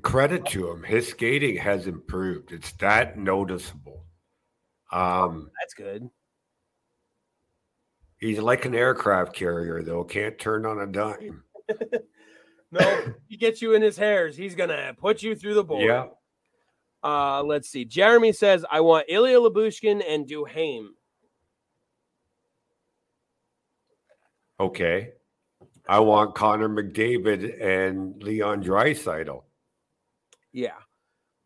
credit 0.02 0.46
to 0.46 0.70
him. 0.70 0.82
His 0.82 1.08
skating 1.08 1.58
has 1.58 1.86
improved. 1.86 2.50
It's 2.50 2.72
that 2.72 3.18
noticeable. 3.18 4.06
Um, 4.90 5.50
That's 5.60 5.74
good. 5.74 6.08
he's 8.18 8.38
like 8.38 8.64
an 8.64 8.74
aircraft 8.74 9.34
carrier, 9.34 9.82
though. 9.82 10.04
Can't 10.04 10.38
turn 10.38 10.64
on 10.64 10.80
a 10.80 10.86
dime. 10.86 11.42
No, 12.72 13.14
he 13.28 13.36
gets 13.36 13.62
you 13.62 13.74
in 13.74 13.82
his 13.82 13.96
hairs. 13.96 14.36
He's 14.36 14.56
gonna 14.56 14.92
put 14.98 15.22
you 15.22 15.36
through 15.36 15.54
the 15.54 15.62
board. 15.62 15.84
Yeah. 15.84 16.06
Uh, 17.02 17.42
let's 17.44 17.68
see. 17.68 17.84
Jeremy 17.84 18.32
says, 18.32 18.64
I 18.68 18.80
want 18.80 19.06
Ilya 19.08 19.38
Lyubushkin 19.38 20.02
and 20.06 20.26
Duhaime. 20.26 20.88
Okay. 24.58 25.12
I 25.88 26.00
want 26.00 26.34
Connor 26.34 26.68
McDavid 26.68 27.62
and 27.62 28.20
Leon 28.22 28.64
Draisaitl. 28.64 29.42
Yeah. 30.52 30.78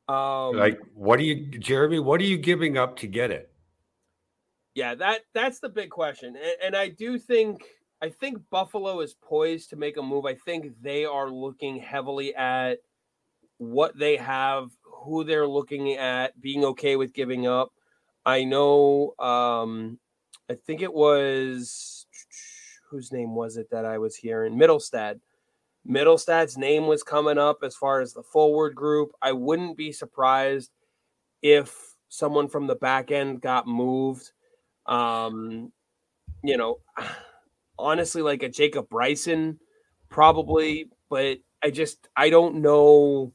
Um, 0.08 0.56
Like, 0.56 0.80
what 0.94 1.18
are 1.20 1.24
you, 1.24 1.58
Jeremy? 1.58 1.98
What 1.98 2.20
are 2.22 2.24
you 2.24 2.38
giving 2.38 2.78
up 2.78 2.96
to 3.00 3.06
get 3.06 3.30
it? 3.30 3.52
yeah, 4.74 4.94
that 4.94 5.20
that's 5.34 5.58
the 5.60 5.68
big 5.68 5.90
question. 5.90 6.36
And, 6.36 6.54
and 6.64 6.76
I 6.76 6.88
do 6.88 7.18
think 7.18 7.62
I 8.02 8.08
think 8.08 8.38
Buffalo 8.50 9.00
is 9.00 9.14
poised 9.14 9.70
to 9.70 9.76
make 9.76 9.96
a 9.96 10.02
move. 10.02 10.24
I 10.24 10.34
think 10.34 10.72
they 10.80 11.04
are 11.04 11.30
looking 11.30 11.78
heavily 11.78 12.34
at 12.34 12.78
what 13.58 13.98
they 13.98 14.16
have, 14.16 14.70
who 14.82 15.22
they're 15.22 15.46
looking 15.46 15.92
at, 15.96 16.40
being 16.40 16.64
okay 16.64 16.96
with 16.96 17.12
giving 17.12 17.46
up. 17.46 17.72
I 18.24 18.44
know 18.44 19.14
um 19.18 19.98
I 20.48 20.54
think 20.54 20.82
it 20.82 20.92
was 20.92 22.06
whose 22.90 23.12
name 23.12 23.34
was 23.34 23.56
it 23.56 23.70
that 23.70 23.84
I 23.84 23.98
was 23.98 24.16
hearing? 24.16 24.54
Mittelstadt. 24.58 25.20
Mittelstadt's 25.88 26.58
name 26.58 26.86
was 26.86 27.02
coming 27.02 27.38
up 27.38 27.58
as 27.62 27.76
far 27.76 28.00
as 28.00 28.12
the 28.12 28.22
forward 28.22 28.74
group. 28.74 29.12
I 29.22 29.32
wouldn't 29.32 29.76
be 29.76 29.92
surprised 29.92 30.70
if 31.40 31.94
someone 32.08 32.48
from 32.48 32.66
the 32.66 32.74
back 32.74 33.10
end 33.10 33.40
got 33.40 33.66
moved. 33.66 34.32
Um, 34.86 35.72
you 36.42 36.56
know, 36.56 36.80
honestly, 37.80 38.22
like 38.22 38.42
a 38.42 38.48
Jacob 38.48 38.88
Bryson, 38.88 39.58
probably, 40.08 40.90
but 41.08 41.38
I 41.62 41.70
just 41.70 42.08
I 42.16 42.30
don't 42.30 42.56
know. 42.56 43.32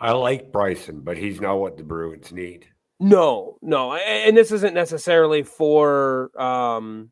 I 0.00 0.12
like 0.12 0.52
Bryson, 0.52 1.00
but 1.00 1.16
he's 1.16 1.40
not 1.40 1.58
what 1.58 1.76
the 1.76 1.84
Bruins 1.84 2.32
need. 2.32 2.66
No, 2.98 3.56
no, 3.62 3.94
and 3.94 4.36
this 4.36 4.52
isn't 4.52 4.74
necessarily 4.74 5.42
for 5.42 6.30
um 6.40 7.10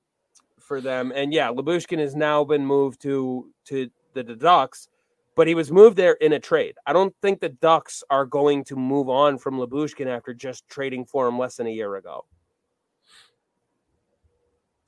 for 0.59 0.81
them. 0.81 1.13
And 1.15 1.33
yeah, 1.33 1.49
Lyubushkin 1.49 1.99
has 1.99 2.15
now 2.15 2.45
been 2.45 2.65
moved 2.67 3.01
to 3.03 3.51
to 3.67 3.91
the 4.15 4.23
Ducks, 4.23 4.89
but 5.37 5.47
he 5.47 5.55
was 5.55 5.71
moved 5.71 5.97
there 5.97 6.15
in 6.15 6.33
a 6.33 6.41
trade. 6.41 6.75
I 6.87 6.93
don't 6.93 7.15
think 7.23 7.41
the 7.41 7.49
Ducks 7.49 8.03
are 8.11 8.27
going 8.27 8.65
to 8.65 8.77
move 8.77 9.09
on 9.09 9.39
from 9.39 9.55
Lyubushkin 9.59 10.07
after 10.07 10.35
just 10.35 10.69
trading 10.69 11.05
for 11.05 11.27
him 11.29 11.39
less 11.39 11.57
than 11.57 11.69
a 11.69 11.71
year 11.71 11.97
ago. 11.97 12.25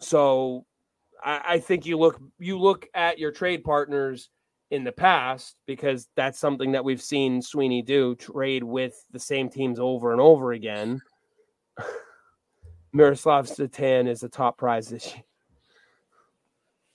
So 0.00 0.66
I, 1.22 1.40
I 1.44 1.58
think 1.58 1.86
you 1.86 1.98
look 1.98 2.20
you 2.38 2.58
look 2.58 2.86
at 2.94 3.18
your 3.18 3.32
trade 3.32 3.64
partners 3.64 4.30
in 4.70 4.84
the 4.84 4.92
past 4.92 5.56
because 5.66 6.08
that's 6.14 6.38
something 6.38 6.72
that 6.72 6.84
we've 6.84 7.02
seen 7.02 7.42
Sweeney 7.42 7.82
do 7.82 8.14
trade 8.14 8.62
with 8.62 8.94
the 9.10 9.18
same 9.18 9.48
teams 9.48 9.80
over 9.80 10.12
and 10.12 10.20
over 10.20 10.52
again. 10.52 11.00
Miroslav 12.92 13.48
Satan 13.48 14.06
is 14.06 14.20
the 14.20 14.28
top 14.28 14.58
prize 14.58 14.88
this 14.88 15.14
year. 15.14 15.24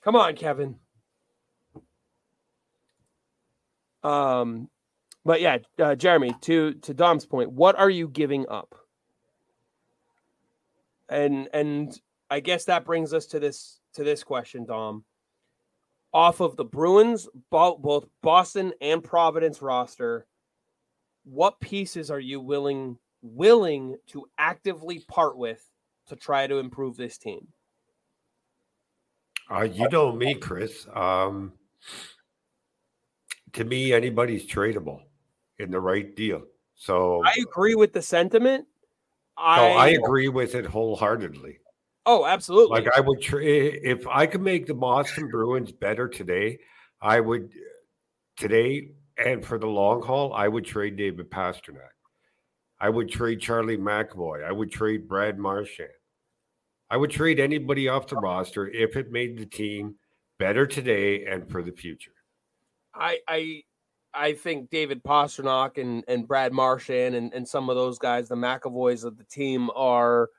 Come 0.03 0.15
on, 0.15 0.35
Kevin. 0.35 0.75
Um, 4.03 4.69
but 5.25 5.41
yeah, 5.41 5.57
uh, 5.79 5.95
Jeremy, 5.95 6.35
to 6.41 6.73
to 6.75 6.93
Dom's 6.93 7.25
point, 7.25 7.51
what 7.51 7.77
are 7.77 7.89
you 7.89 8.07
giving 8.07 8.45
up? 8.47 8.75
And 11.09 11.49
and 11.53 11.99
I 12.29 12.39
guess 12.39 12.65
that 12.65 12.85
brings 12.85 13.13
us 13.13 13.25
to 13.27 13.39
this 13.39 13.79
to 13.95 14.03
this 14.03 14.23
question, 14.23 14.65
Dom. 14.65 15.03
Off 16.13 16.39
of 16.39 16.55
the 16.55 16.63
Bruins, 16.63 17.27
bo- 17.51 17.77
both 17.77 18.07
Boston 18.21 18.73
and 18.79 19.03
Providence 19.03 19.61
roster, 19.61 20.25
what 21.25 21.59
pieces 21.59 22.09
are 22.09 22.19
you 22.19 22.39
willing 22.39 22.97
willing 23.21 23.97
to 24.07 24.25
actively 24.37 24.99
part 25.07 25.37
with 25.37 25.67
to 26.07 26.15
try 26.15 26.47
to 26.47 26.59
improve 26.59 26.95
this 26.95 27.17
team? 27.17 27.47
Uh, 29.49 29.63
you 29.63 29.89
know 29.89 30.11
me, 30.11 30.35
Chris. 30.35 30.87
Um, 30.93 31.53
to 33.53 33.63
me, 33.63 33.93
anybody's 33.93 34.47
tradable 34.47 35.01
in 35.59 35.71
the 35.71 35.79
right 35.79 36.15
deal. 36.15 36.43
So 36.75 37.23
I 37.25 37.35
agree 37.41 37.75
with 37.75 37.93
the 37.93 38.01
sentiment. 38.01 38.65
I, 39.37 39.57
no, 39.57 39.77
I 39.77 39.87
agree 39.89 40.29
with 40.29 40.55
it 40.55 40.65
wholeheartedly. 40.65 41.59
Oh, 42.05 42.25
absolutely. 42.25 42.79
Like 42.79 42.95
I 42.95 42.99
would 43.01 43.21
trade 43.21 43.79
if 43.83 44.07
I 44.07 44.27
could 44.27 44.41
make 44.41 44.67
the 44.67 44.73
Boston 44.73 45.27
Bruins 45.29 45.71
better 45.71 46.07
today. 46.07 46.59
I 47.01 47.19
would 47.19 47.51
today 48.37 48.89
and 49.17 49.43
for 49.45 49.57
the 49.57 49.67
long 49.67 50.01
haul. 50.01 50.33
I 50.33 50.47
would 50.47 50.65
trade 50.65 50.97
David 50.97 51.29
Pastrnak. 51.29 51.89
I 52.79 52.89
would 52.89 53.09
trade 53.09 53.39
Charlie 53.39 53.77
McAvoy. 53.77 54.43
I 54.43 54.51
would 54.51 54.71
trade 54.71 55.07
Brad 55.07 55.39
Marchand. 55.39 55.89
I 56.89 56.97
would 56.97 57.09
trade 57.09 57.39
anybody 57.39 57.87
off 57.87 58.07
the 58.07 58.17
roster 58.17 58.67
if 58.67 58.95
it 58.95 59.11
made 59.11 59.37
the 59.37 59.45
team 59.45 59.95
better 60.37 60.67
today 60.67 61.25
and 61.25 61.49
for 61.49 61.63
the 61.63 61.71
future. 61.71 62.11
I 62.93 63.19
I 63.27 63.63
I 64.13 64.33
think 64.33 64.69
David 64.69 65.03
Pastrnak 65.03 65.77
and, 65.77 66.03
and 66.07 66.27
Brad 66.27 66.53
Marchand 66.53 67.15
and, 67.15 67.33
and 67.33 67.47
some 67.47 67.69
of 67.69 67.75
those 67.75 67.97
guys, 67.97 68.29
the 68.29 68.35
McAvoys 68.35 69.03
of 69.03 69.17
the 69.17 69.25
team, 69.25 69.69
are 69.75 70.29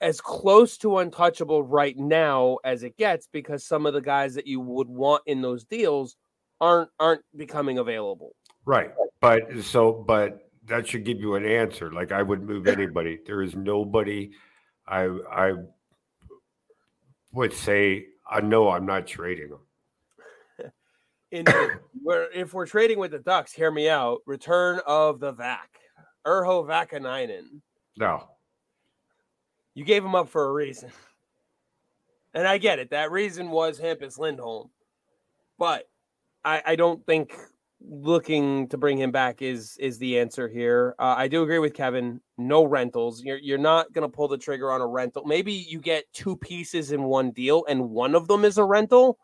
as 0.00 0.20
close 0.20 0.78
to 0.78 0.98
untouchable 0.98 1.62
right 1.62 1.96
now 1.96 2.58
as 2.64 2.82
it 2.82 2.96
gets 2.96 3.28
because 3.32 3.64
some 3.64 3.86
of 3.86 3.94
the 3.94 4.00
guys 4.00 4.34
that 4.34 4.46
you 4.46 4.60
would 4.60 4.88
want 4.88 5.22
in 5.26 5.42
those 5.42 5.64
deals 5.64 6.16
aren't 6.60 6.90
aren't 6.98 7.22
becoming 7.36 7.78
available. 7.78 8.34
Right. 8.64 8.90
But 9.20 9.42
so 9.62 9.92
but 9.92 10.50
that 10.66 10.86
should 10.86 11.04
give 11.04 11.20
you 11.20 11.34
an 11.34 11.44
answer. 11.44 11.90
Like 11.92 12.12
I 12.12 12.22
would 12.22 12.42
move 12.42 12.66
anybody. 12.66 13.18
There 13.26 13.42
is 13.42 13.56
nobody 13.56 14.30
I 14.86 15.04
I 15.30 15.52
would 17.32 17.52
say 17.52 18.06
uh, 18.30 18.36
I 18.36 18.40
know 18.40 18.70
I'm 18.70 18.86
not 18.86 19.06
trading 19.06 19.50
them. 19.50 20.72
In 21.30 21.44
where 22.02 22.30
if 22.32 22.54
we're 22.54 22.66
trading 22.66 22.98
with 22.98 23.10
the 23.10 23.18
Ducks, 23.18 23.52
hear 23.52 23.70
me 23.70 23.88
out. 23.88 24.20
Return 24.26 24.80
of 24.86 25.18
the 25.18 25.32
Vac, 25.32 25.70
Urho 26.26 26.66
Vaakanainen. 26.66 27.60
No. 27.96 28.28
You 29.78 29.84
gave 29.84 30.04
him 30.04 30.16
up 30.16 30.28
for 30.28 30.44
a 30.44 30.52
reason. 30.52 30.90
And 32.34 32.48
I 32.48 32.58
get 32.58 32.80
it. 32.80 32.90
That 32.90 33.12
reason 33.12 33.48
was 33.48 33.78
Hampus 33.78 34.18
Lindholm. 34.18 34.70
But 35.56 35.88
I, 36.44 36.62
I 36.66 36.74
don't 36.74 37.06
think 37.06 37.32
looking 37.80 38.66
to 38.70 38.76
bring 38.76 38.98
him 38.98 39.12
back 39.12 39.40
is 39.40 39.76
is 39.78 39.96
the 39.98 40.18
answer 40.18 40.48
here. 40.48 40.96
Uh, 40.98 41.14
I 41.16 41.28
do 41.28 41.44
agree 41.44 41.60
with 41.60 41.74
Kevin. 41.74 42.20
No 42.36 42.64
rentals. 42.64 43.22
You're 43.22 43.38
you're 43.38 43.56
not 43.56 43.92
going 43.92 44.02
to 44.02 44.12
pull 44.12 44.26
the 44.26 44.36
trigger 44.36 44.72
on 44.72 44.80
a 44.80 44.86
rental. 44.86 45.24
Maybe 45.24 45.52
you 45.52 45.78
get 45.78 46.12
two 46.12 46.34
pieces 46.34 46.90
in 46.90 47.04
one 47.04 47.30
deal, 47.30 47.64
and 47.68 47.90
one 47.90 48.16
of 48.16 48.26
them 48.26 48.44
is 48.44 48.58
a 48.58 48.64
rental, 48.64 49.16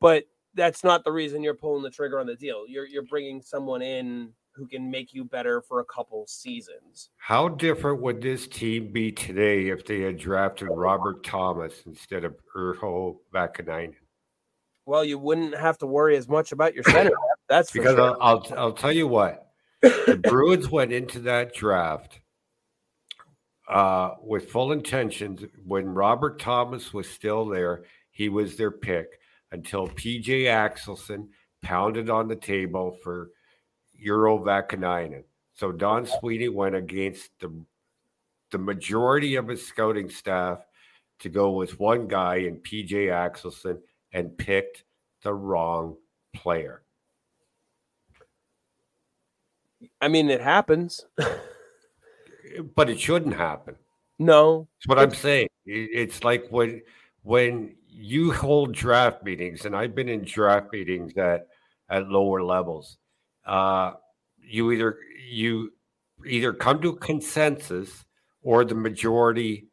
but 0.00 0.24
that's 0.54 0.82
not 0.82 1.04
the 1.04 1.12
reason 1.12 1.44
you're 1.44 1.54
pulling 1.54 1.84
the 1.84 1.90
trigger 1.90 2.18
on 2.18 2.26
the 2.26 2.34
deal. 2.34 2.64
You're 2.66 2.86
you're 2.86 3.04
bringing 3.04 3.40
someone 3.40 3.82
in 3.82 4.32
who 4.54 4.66
can 4.66 4.90
make 4.90 5.14
you 5.14 5.24
better 5.24 5.62
for 5.62 5.80
a 5.80 5.84
couple 5.84 6.26
seasons. 6.26 7.10
How 7.16 7.48
different 7.48 8.02
would 8.02 8.20
this 8.20 8.46
team 8.46 8.92
be 8.92 9.10
today 9.10 9.68
if 9.68 9.86
they 9.86 10.00
had 10.00 10.18
drafted 10.18 10.68
Robert 10.70 11.24
Thomas 11.24 11.82
instead 11.86 12.24
of 12.24 12.36
Urho 12.56 13.16
Vaakanainen? 13.34 13.94
Well, 14.84 15.04
you 15.04 15.18
wouldn't 15.18 15.56
have 15.56 15.78
to 15.78 15.86
worry 15.86 16.16
as 16.16 16.28
much 16.28 16.52
about 16.52 16.74
your 16.74 16.84
center. 16.84 17.12
That's 17.48 17.70
Because 17.70 17.96
sure. 17.96 18.16
I'll, 18.22 18.46
I'll 18.50 18.58
I'll 18.58 18.72
tell 18.72 18.92
you 18.92 19.06
what, 19.06 19.46
the 19.80 20.20
Bruins 20.28 20.70
went 20.70 20.92
into 20.92 21.20
that 21.20 21.54
draft 21.54 22.20
uh, 23.68 24.12
with 24.22 24.50
full 24.50 24.72
intentions. 24.72 25.44
When 25.64 25.86
Robert 25.88 26.38
Thomas 26.38 26.92
was 26.92 27.08
still 27.08 27.46
there, 27.46 27.84
he 28.10 28.28
was 28.28 28.56
their 28.56 28.70
pick 28.70 29.20
until 29.50 29.86
PJ 29.88 30.44
Axelsson 30.44 31.28
pounded 31.62 32.10
on 32.10 32.28
the 32.28 32.36
table 32.36 32.96
for 33.02 33.30
Urho 34.06 34.42
Vaakanainen. 34.42 35.24
So 35.54 35.72
Don 35.72 36.06
Sweeney 36.06 36.48
went 36.48 36.74
against 36.74 37.30
the 37.40 37.52
the 38.50 38.58
majority 38.58 39.36
of 39.36 39.48
his 39.48 39.66
scouting 39.66 40.10
staff 40.10 40.58
to 41.20 41.28
go 41.28 41.52
with 41.52 41.80
one 41.80 42.06
guy 42.06 42.36
in 42.36 42.56
PJ 42.56 42.90
Axelsson 42.90 43.78
and 44.12 44.36
picked 44.36 44.84
the 45.22 45.32
wrong 45.32 45.96
player. 46.34 46.82
I 50.00 50.08
mean, 50.08 50.30
it 50.30 50.40
happens. 50.40 51.04
But 52.74 52.90
it 52.90 53.00
shouldn't 53.00 53.34
happen. 53.34 53.76
no, 54.18 54.68
That's 54.78 54.88
what 54.88 54.98
I'm 54.98 55.14
saying. 55.14 55.48
It's 55.64 56.22
like 56.22 56.46
when 56.50 56.82
when 57.22 57.76
you 57.88 58.32
hold 58.32 58.74
draft 58.74 59.22
meetings, 59.22 59.64
and 59.64 59.74
I've 59.74 59.94
been 59.94 60.08
in 60.08 60.24
draft 60.24 60.72
meetings 60.72 61.16
at 61.16 61.46
at 61.88 62.08
lower 62.08 62.42
levels. 62.42 62.98
Uh, 63.46 63.92
you 64.38 64.72
either 64.72 64.98
you 65.30 65.72
either 66.26 66.52
come 66.52 66.80
to 66.82 66.94
consensus 66.96 68.04
or 68.42 68.64
the 68.64 68.74
majority 68.74 69.68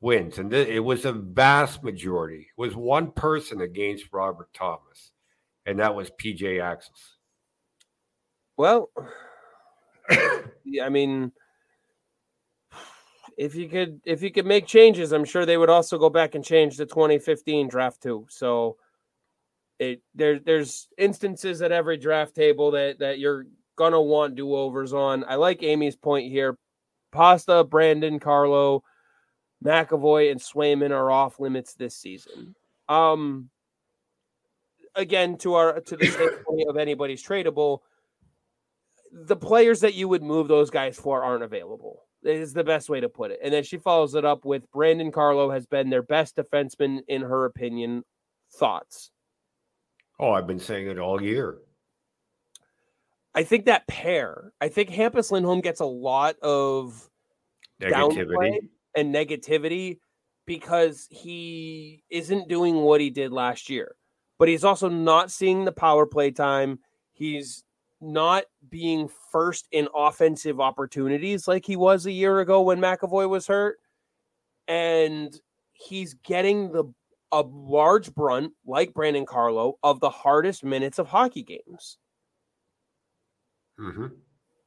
wins, 0.00 0.38
and 0.38 0.50
th- 0.50 0.68
it 0.68 0.80
was 0.80 1.04
a 1.04 1.12
vast 1.12 1.82
majority. 1.82 2.48
It 2.56 2.60
was 2.60 2.76
one 2.76 3.12
person 3.12 3.60
against 3.60 4.12
Robert 4.12 4.48
Thomas, 4.54 5.12
and 5.66 5.78
that 5.78 5.94
was 5.94 6.10
PJ 6.10 6.42
Axels. 6.42 7.16
Well, 8.56 8.90
I 10.10 10.88
mean, 10.90 11.32
if 13.36 13.54
you 13.54 13.68
could 13.68 14.00
if 14.04 14.22
you 14.22 14.32
could 14.32 14.46
make 14.46 14.66
changes, 14.66 15.12
I'm 15.12 15.24
sure 15.24 15.46
they 15.46 15.56
would 15.56 15.70
also 15.70 15.98
go 15.98 16.10
back 16.10 16.34
and 16.34 16.44
change 16.44 16.76
the 16.76 16.86
2015 16.86 17.68
draft 17.68 18.02
too. 18.02 18.26
So 18.28 18.76
it 19.78 20.02
there 20.14 20.38
there's 20.38 20.88
instances 20.98 21.62
at 21.62 21.72
every 21.72 21.96
draft 21.96 22.34
table 22.34 22.72
that 22.72 22.98
that 22.98 23.18
you're 23.18 23.46
gonna 23.76 24.00
want 24.00 24.34
do 24.34 24.54
overs 24.54 24.92
on. 24.92 25.24
I 25.28 25.36
like 25.36 25.62
Amy's 25.62 25.96
point 25.96 26.30
here. 26.30 26.58
Pasta, 27.12 27.64
Brandon, 27.64 28.18
Carlo, 28.18 28.82
McAvoy, 29.64 30.30
and 30.30 30.40
Swayman 30.40 30.90
are 30.90 31.10
off 31.10 31.40
limits 31.40 31.74
this 31.74 31.96
season. 31.96 32.54
Um, 32.88 33.50
again, 34.94 35.38
to 35.38 35.54
our 35.54 35.80
to 35.80 35.96
the 35.96 36.06
standpoint 36.10 36.68
of 36.68 36.76
anybody's 36.76 37.24
tradable, 37.24 37.78
the 39.12 39.36
players 39.36 39.80
that 39.80 39.94
you 39.94 40.08
would 40.08 40.22
move 40.22 40.48
those 40.48 40.70
guys 40.70 40.96
for 40.96 41.22
aren't 41.22 41.44
available. 41.44 42.02
Is 42.24 42.52
the 42.52 42.64
best 42.64 42.90
way 42.90 42.98
to 43.00 43.08
put 43.08 43.30
it. 43.30 43.38
And 43.44 43.54
then 43.54 43.62
she 43.62 43.78
follows 43.78 44.16
it 44.16 44.24
up 44.24 44.44
with 44.44 44.70
Brandon 44.72 45.12
Carlo 45.12 45.50
has 45.50 45.66
been 45.66 45.88
their 45.88 46.02
best 46.02 46.34
defenseman 46.34 47.02
in 47.06 47.22
her 47.22 47.44
opinion. 47.44 48.02
Thoughts? 48.54 49.12
Oh, 50.18 50.32
I've 50.32 50.46
been 50.46 50.58
saying 50.58 50.88
it 50.88 50.98
all 50.98 51.22
year. 51.22 51.58
I 53.34 53.44
think 53.44 53.66
that 53.66 53.86
pair, 53.86 54.52
I 54.60 54.68
think 54.68 54.90
Hampus 54.90 55.30
Lindholm 55.30 55.60
gets 55.60 55.80
a 55.80 55.86
lot 55.86 56.36
of 56.40 57.08
Negativity. 57.80 58.68
and 58.96 59.14
negativity 59.14 59.98
because 60.44 61.06
he 61.10 62.02
isn't 62.10 62.48
doing 62.48 62.76
what 62.76 63.00
he 63.00 63.10
did 63.10 63.32
last 63.32 63.68
year. 63.68 63.94
But 64.38 64.48
he's 64.48 64.64
also 64.64 64.88
not 64.88 65.30
seeing 65.30 65.64
the 65.64 65.72
power 65.72 66.06
play 66.06 66.30
time. 66.30 66.80
He's 67.12 67.64
not 68.00 68.44
being 68.68 69.08
first 69.30 69.68
in 69.72 69.88
offensive 69.94 70.60
opportunities 70.60 71.46
like 71.46 71.66
he 71.66 71.76
was 71.76 72.06
a 72.06 72.12
year 72.12 72.40
ago 72.40 72.62
when 72.62 72.80
McAvoy 72.80 73.28
was 73.28 73.46
hurt. 73.46 73.78
And 74.66 75.38
he's 75.72 76.14
getting 76.14 76.72
the 76.72 76.84
a 77.32 77.42
large 77.42 78.14
brunt, 78.14 78.52
like 78.66 78.94
Brandon 78.94 79.26
Carlo, 79.26 79.78
of 79.82 80.00
the 80.00 80.10
hardest 80.10 80.64
minutes 80.64 80.98
of 80.98 81.06
hockey 81.06 81.42
games. 81.42 81.98
Mm-hmm. 83.78 84.06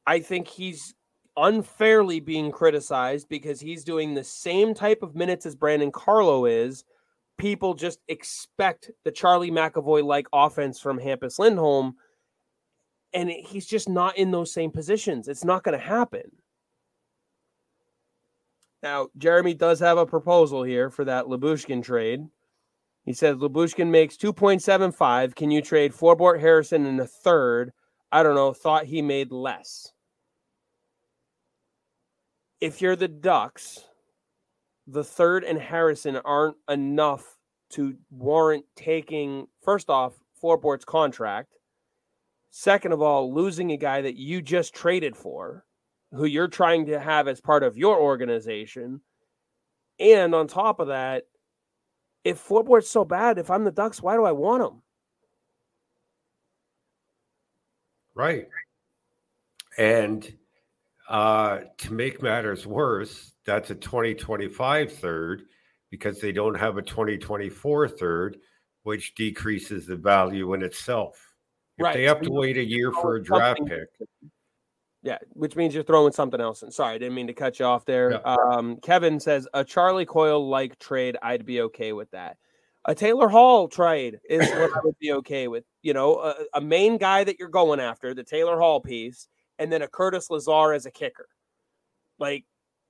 I 0.06 0.20
think 0.20 0.48
he's 0.48 0.94
unfairly 1.36 2.20
being 2.20 2.50
criticized 2.50 3.28
because 3.28 3.60
he's 3.60 3.84
doing 3.84 4.14
the 4.14 4.24
same 4.24 4.74
type 4.74 5.02
of 5.02 5.14
minutes 5.14 5.46
as 5.46 5.54
Brandon 5.54 5.90
Carlo 5.90 6.44
is. 6.44 6.84
People 7.38 7.74
just 7.74 7.98
expect 8.08 8.90
the 9.04 9.10
Charlie 9.10 9.50
McAvoy 9.50 10.04
like 10.04 10.26
offense 10.32 10.78
from 10.78 10.98
Hampus 10.98 11.38
Lindholm, 11.38 11.96
and 13.12 13.30
he's 13.30 13.66
just 13.66 13.88
not 13.88 14.16
in 14.16 14.30
those 14.30 14.52
same 14.52 14.70
positions. 14.70 15.28
It's 15.28 15.44
not 15.44 15.62
going 15.62 15.78
to 15.78 15.84
happen. 15.84 16.30
Now, 18.82 19.08
Jeremy 19.16 19.54
does 19.54 19.80
have 19.80 19.98
a 19.98 20.06
proposal 20.06 20.62
here 20.62 20.90
for 20.90 21.04
that 21.04 21.26
Lyubushkin 21.26 21.82
trade. 21.82 22.26
He 23.04 23.12
says 23.12 23.36
Lyubushkin 23.36 23.88
makes 23.88 24.16
2.75. 24.16 25.34
Can 25.34 25.50
you 25.50 25.60
trade 25.60 25.92
Forbort 25.92 26.40
Harrison 26.40 26.86
in 26.86 27.00
a 27.00 27.06
third? 27.06 27.72
I 28.12 28.22
don't 28.22 28.34
know, 28.34 28.52
thought 28.52 28.84
he 28.84 29.02
made 29.02 29.32
less. 29.32 29.92
If 32.60 32.80
you're 32.80 32.94
the 32.94 33.08
Ducks, 33.08 33.80
the 34.86 35.02
third 35.02 35.42
and 35.42 35.58
Harrison 35.58 36.16
aren't 36.16 36.56
enough 36.68 37.38
to 37.70 37.96
warrant 38.10 38.66
taking, 38.76 39.46
first 39.62 39.88
off, 39.88 40.14
Forbort's 40.40 40.84
contract. 40.84 41.54
Second 42.50 42.92
of 42.92 43.00
all, 43.00 43.32
losing 43.34 43.72
a 43.72 43.76
guy 43.76 44.02
that 44.02 44.16
you 44.16 44.42
just 44.42 44.74
traded 44.74 45.16
for, 45.16 45.64
who 46.12 46.26
you're 46.26 46.48
trying 46.48 46.86
to 46.86 47.00
have 47.00 47.26
as 47.26 47.40
part 47.40 47.62
of 47.62 47.78
your 47.78 47.98
organization. 47.98 49.00
And 49.98 50.34
on 50.34 50.46
top 50.46 50.78
of 50.78 50.88
that, 50.88 51.24
if 52.24 52.46
Forbort's 52.46 52.90
so 52.90 53.04
bad, 53.04 53.38
if 53.38 53.50
I'm 53.50 53.64
the 53.64 53.70
Ducks, 53.70 54.02
why 54.02 54.14
do 54.14 54.24
I 54.24 54.32
want 54.32 54.62
him? 54.62 54.82
Right. 58.14 58.48
And 59.78 60.32
uh, 61.08 61.60
to 61.78 61.92
make 61.92 62.22
matters 62.22 62.66
worse, 62.66 63.32
that's 63.44 63.70
a 63.70 63.74
2025 63.74 64.92
third 64.92 65.42
because 65.90 66.20
they 66.20 66.32
don't 66.32 66.54
have 66.54 66.76
a 66.78 66.82
2024 66.82 67.88
third, 67.88 68.36
which 68.82 69.14
decreases 69.14 69.86
the 69.86 69.96
value 69.96 70.54
in 70.54 70.62
itself. 70.62 71.16
If 71.78 71.84
Right. 71.84 71.94
they 71.94 72.04
have 72.04 72.20
to 72.20 72.30
wait 72.30 72.56
a 72.58 72.64
year 72.64 72.92
for 72.92 73.16
a 73.16 73.22
draft 73.22 73.60
pick, 73.66 73.88
Yeah, 75.02 75.18
which 75.30 75.56
means 75.56 75.74
you're 75.74 75.82
throwing 75.82 76.12
something 76.12 76.40
else 76.40 76.62
in. 76.62 76.70
Sorry, 76.70 76.94
I 76.94 76.98
didn't 76.98 77.14
mean 77.14 77.26
to 77.26 77.32
cut 77.32 77.58
you 77.58 77.66
off 77.66 77.84
there. 77.84 78.12
Yeah. 78.12 78.18
Um, 78.18 78.76
Kevin 78.76 79.18
says 79.18 79.48
a 79.52 79.64
Charlie 79.64 80.06
Coyle 80.06 80.48
like 80.48 80.78
trade, 80.78 81.16
I'd 81.22 81.44
be 81.44 81.60
okay 81.62 81.92
with 81.92 82.10
that. 82.12 82.36
A 82.84 82.94
Taylor 82.94 83.28
Hall 83.28 83.68
trade 83.68 84.18
is 84.28 84.48
what 84.50 84.70
I 84.76 84.80
would 84.84 84.98
be 85.00 85.12
okay 85.12 85.48
with. 85.48 85.64
You 85.82 85.94
know, 85.94 86.18
a, 86.20 86.34
a 86.54 86.60
main 86.60 86.98
guy 86.98 87.24
that 87.24 87.38
you're 87.38 87.48
going 87.48 87.80
after, 87.80 88.14
the 88.14 88.24
Taylor 88.24 88.58
Hall 88.58 88.80
piece, 88.80 89.28
and 89.58 89.72
then 89.72 89.82
a 89.82 89.88
Curtis 89.88 90.30
Lazar 90.30 90.72
as 90.72 90.86
a 90.86 90.90
kicker. 90.90 91.28
Like 92.18 92.44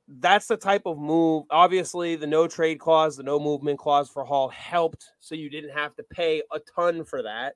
that's 0.08 0.46
the 0.46 0.56
type 0.56 0.82
of 0.86 0.98
move. 0.98 1.44
Obviously, 1.50 2.16
the 2.16 2.26
no 2.26 2.46
trade 2.46 2.78
clause, 2.78 3.16
the 3.16 3.22
no 3.22 3.38
movement 3.38 3.78
clause 3.78 4.08
for 4.08 4.24
Hall 4.24 4.48
helped, 4.48 5.12
so 5.20 5.34
you 5.34 5.48
didn't 5.48 5.76
have 5.76 5.94
to 5.96 6.02
pay 6.02 6.42
a 6.52 6.60
ton 6.74 7.04
for 7.04 7.22
that. 7.22 7.54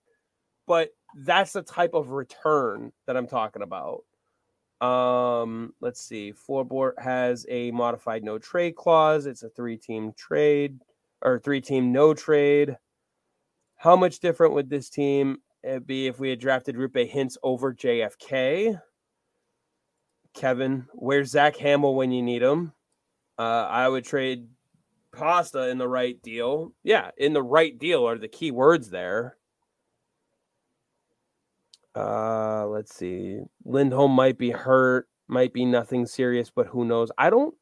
But 0.67 0.91
that's 1.15 1.53
the 1.53 1.63
type 1.63 1.95
of 1.95 2.11
return 2.11 2.93
that 3.07 3.17
I'm 3.17 3.27
talking 3.27 3.63
about. 3.63 4.03
Um, 4.81 5.73
let's 5.81 6.01
see. 6.01 6.33
Floorboard 6.33 6.93
has 7.03 7.47
a 7.49 7.71
modified 7.71 8.23
no 8.23 8.39
trade 8.39 8.77
clause. 8.77 9.27
It's 9.27 9.43
a 9.43 9.49
three 9.49 9.77
team 9.77 10.13
trade 10.17 10.81
or 11.23 11.39
three 11.39 11.61
team 11.61 11.93
no 11.93 12.15
trade. 12.15 12.77
How 13.77 13.97
much 13.97 14.21
different 14.21 14.55
would 14.55 14.71
this 14.71 14.91
team 14.91 15.39
uh, 15.69 15.79
be 15.81 16.07
if 16.07 16.19
we 16.19 16.31
had 16.31 16.41
drafted 16.41 16.77
Roope 16.77 17.11
Hintz 17.11 17.37
over 17.43 17.73
JFK? 17.75 18.81
Kevin, 20.35 20.87
where's 20.93 21.31
Zach 21.31 21.57
Hamill 21.57 21.95
when 21.95 22.11
you 22.11 22.23
need 22.23 22.43
him? 22.43 22.73
Uh, 23.39 23.67
I 23.71 23.89
would 23.89 24.05
trade 24.05 24.47
Pasta 25.13 25.69
in 25.71 25.79
the 25.79 25.89
right 25.89 26.21
deal. 26.23 26.73
Yeah, 26.83 27.11
in 27.17 27.33
the 27.33 27.43
right 27.43 27.77
deal 27.77 28.07
are 28.07 28.19
the 28.19 28.29
key 28.29 28.51
words 28.51 28.91
there. 28.91 29.37
Uh, 31.97 32.67
let's 32.67 32.95
see. 32.95 33.41
Lindholm 33.65 34.13
might 34.13 34.37
be 34.37 34.51
hurt, 34.51 35.09
might 35.29 35.53
be 35.53 35.65
nothing 35.65 36.07
serious, 36.07 36.51
but 36.51 36.67
who 36.67 36.85
knows? 36.85 37.11
I 37.17 37.31
don't. 37.31 37.55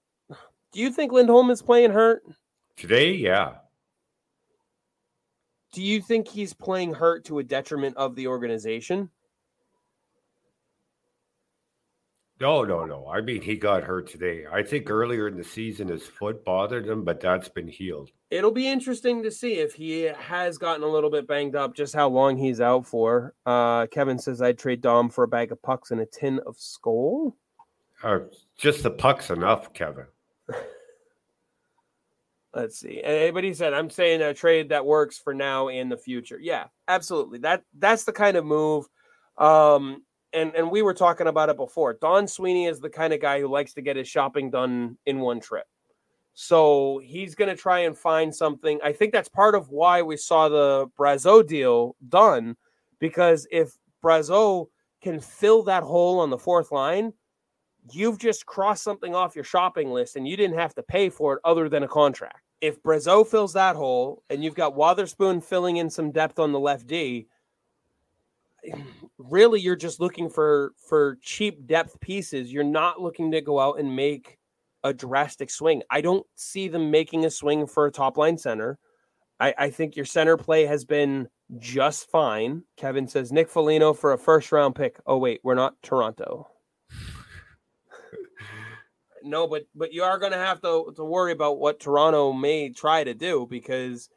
Do 0.72 0.80
you 0.80 0.90
think 0.90 1.12
Lindholm 1.12 1.50
is 1.50 1.62
playing 1.62 1.92
hurt? 1.92 2.24
today, 2.76 3.12
yeah. 3.12 3.54
Do 5.72 5.82
you 5.82 6.00
think 6.00 6.28
he's 6.28 6.52
playing 6.52 6.94
hurt 6.94 7.24
to 7.26 7.38
a 7.38 7.44
detriment 7.44 7.96
of 7.96 8.14
the 8.14 8.26
organization? 8.26 9.10
No, 12.44 12.62
no, 12.62 12.84
no. 12.84 13.08
I 13.10 13.22
mean, 13.22 13.40
he 13.40 13.56
got 13.56 13.84
hurt 13.84 14.06
today. 14.06 14.44
I 14.52 14.62
think 14.62 14.90
earlier 14.90 15.28
in 15.28 15.38
the 15.38 15.42
season 15.42 15.88
his 15.88 16.02
foot 16.02 16.44
bothered 16.44 16.86
him, 16.86 17.02
but 17.02 17.18
that's 17.18 17.48
been 17.48 17.68
healed. 17.68 18.10
It'll 18.30 18.50
be 18.50 18.68
interesting 18.68 19.22
to 19.22 19.30
see 19.30 19.54
if 19.54 19.72
he 19.72 20.02
has 20.02 20.58
gotten 20.58 20.82
a 20.82 20.86
little 20.86 21.08
bit 21.08 21.26
banged 21.26 21.56
up, 21.56 21.74
just 21.74 21.94
how 21.94 22.08
long 22.08 22.36
he's 22.36 22.60
out 22.60 22.86
for. 22.86 23.32
Uh, 23.46 23.86
Kevin 23.86 24.18
says 24.18 24.42
I'd 24.42 24.58
trade 24.58 24.82
Dom 24.82 25.08
for 25.08 25.24
a 25.24 25.28
bag 25.28 25.52
of 25.52 25.62
pucks 25.62 25.90
and 25.90 26.02
a 26.02 26.04
tin 26.04 26.38
of 26.40 26.58
skull. 26.58 27.34
Uh, 28.02 28.18
just 28.58 28.82
the 28.82 28.90
puck's 28.90 29.30
enough, 29.30 29.72
Kevin. 29.72 30.04
Let's 32.54 32.78
see. 32.78 33.00
But 33.32 33.42
he 33.42 33.54
said, 33.54 33.72
"I'm 33.72 33.88
saying 33.88 34.20
a 34.20 34.34
trade 34.34 34.68
that 34.68 34.84
works 34.84 35.16
for 35.16 35.32
now 35.32 35.70
and 35.70 35.90
the 35.90 35.96
future." 35.96 36.38
Yeah, 36.38 36.66
absolutely. 36.88 37.38
That 37.38 37.62
that's 37.78 38.04
the 38.04 38.12
kind 38.12 38.36
of 38.36 38.44
move. 38.44 38.84
Um, 39.38 40.02
and 40.34 40.54
and 40.54 40.70
we 40.70 40.82
were 40.82 40.94
talking 40.94 41.26
about 41.26 41.48
it 41.48 41.56
before. 41.56 41.94
Don 41.94 42.26
Sweeney 42.26 42.66
is 42.66 42.80
the 42.80 42.90
kind 42.90 43.12
of 43.12 43.20
guy 43.20 43.40
who 43.40 43.48
likes 43.48 43.72
to 43.74 43.82
get 43.82 43.96
his 43.96 44.08
shopping 44.08 44.50
done 44.50 44.98
in 45.06 45.20
one 45.20 45.40
trip. 45.40 45.66
So 46.34 47.00
he's 47.04 47.36
going 47.36 47.48
to 47.48 47.56
try 47.56 47.80
and 47.80 47.96
find 47.96 48.34
something. 48.34 48.80
I 48.82 48.92
think 48.92 49.12
that's 49.12 49.28
part 49.28 49.54
of 49.54 49.70
why 49.70 50.02
we 50.02 50.16
saw 50.16 50.48
the 50.48 50.88
Brazeau 50.98 51.46
deal 51.46 51.94
done, 52.08 52.56
because 52.98 53.46
if 53.52 53.78
Brazeau 54.02 54.66
can 55.00 55.20
fill 55.20 55.62
that 55.62 55.84
hole 55.84 56.18
on 56.18 56.30
the 56.30 56.38
fourth 56.38 56.72
line, 56.72 57.12
you've 57.92 58.18
just 58.18 58.46
crossed 58.46 58.82
something 58.82 59.14
off 59.14 59.36
your 59.36 59.44
shopping 59.44 59.90
list 59.90 60.16
and 60.16 60.26
you 60.26 60.36
didn't 60.36 60.58
have 60.58 60.74
to 60.74 60.82
pay 60.82 61.08
for 61.08 61.34
it 61.34 61.40
other 61.44 61.68
than 61.68 61.84
a 61.84 61.88
contract. 61.88 62.40
If 62.60 62.82
Brazeau 62.82 63.26
fills 63.26 63.52
that 63.52 63.76
hole 63.76 64.24
and 64.28 64.42
you've 64.42 64.54
got 64.54 64.74
Wotherspoon 64.74 65.40
filling 65.40 65.76
in 65.76 65.88
some 65.88 66.10
depth 66.10 66.38
on 66.38 66.50
the 66.50 66.58
left 66.58 66.86
D, 66.86 67.28
really 69.30 69.60
you're 69.60 69.76
just 69.76 70.00
looking 70.00 70.28
for 70.28 70.72
for 70.76 71.18
cheap 71.22 71.66
depth 71.66 72.00
pieces. 72.00 72.52
You're 72.52 72.64
not 72.64 73.00
looking 73.00 73.30
to 73.32 73.40
go 73.40 73.60
out 73.60 73.78
and 73.78 73.94
make 73.94 74.38
a 74.82 74.92
drastic 74.92 75.50
swing. 75.50 75.82
I 75.90 76.00
don't 76.00 76.26
see 76.34 76.68
them 76.68 76.90
making 76.90 77.24
a 77.24 77.30
swing 77.30 77.66
for 77.66 77.86
a 77.86 77.92
top 77.92 78.16
line 78.16 78.38
center. 78.38 78.78
I, 79.40 79.54
I 79.58 79.70
think 79.70 79.96
your 79.96 80.04
center 80.04 80.36
play 80.36 80.66
has 80.66 80.84
been 80.84 81.28
just 81.58 82.10
fine. 82.10 82.62
Kevin 82.76 83.08
says 83.08 83.32
Nick 83.32 83.48
Foligno 83.48 83.92
for 83.92 84.12
a 84.12 84.18
first 84.18 84.52
round 84.52 84.74
pick. 84.74 84.98
Oh 85.06 85.18
wait, 85.18 85.40
we're 85.42 85.54
not 85.54 85.80
Toronto. 85.82 86.48
no, 89.22 89.46
but 89.46 89.66
but 89.74 89.92
you 89.92 90.02
are 90.02 90.18
going 90.18 90.32
to 90.32 90.38
have 90.38 90.60
to 90.62 90.92
to 90.96 91.04
worry 91.04 91.32
about 91.32 91.58
what 91.58 91.80
Toronto 91.80 92.32
may 92.32 92.68
try 92.68 93.04
to 93.04 93.14
do 93.14 93.46
because 93.48 94.10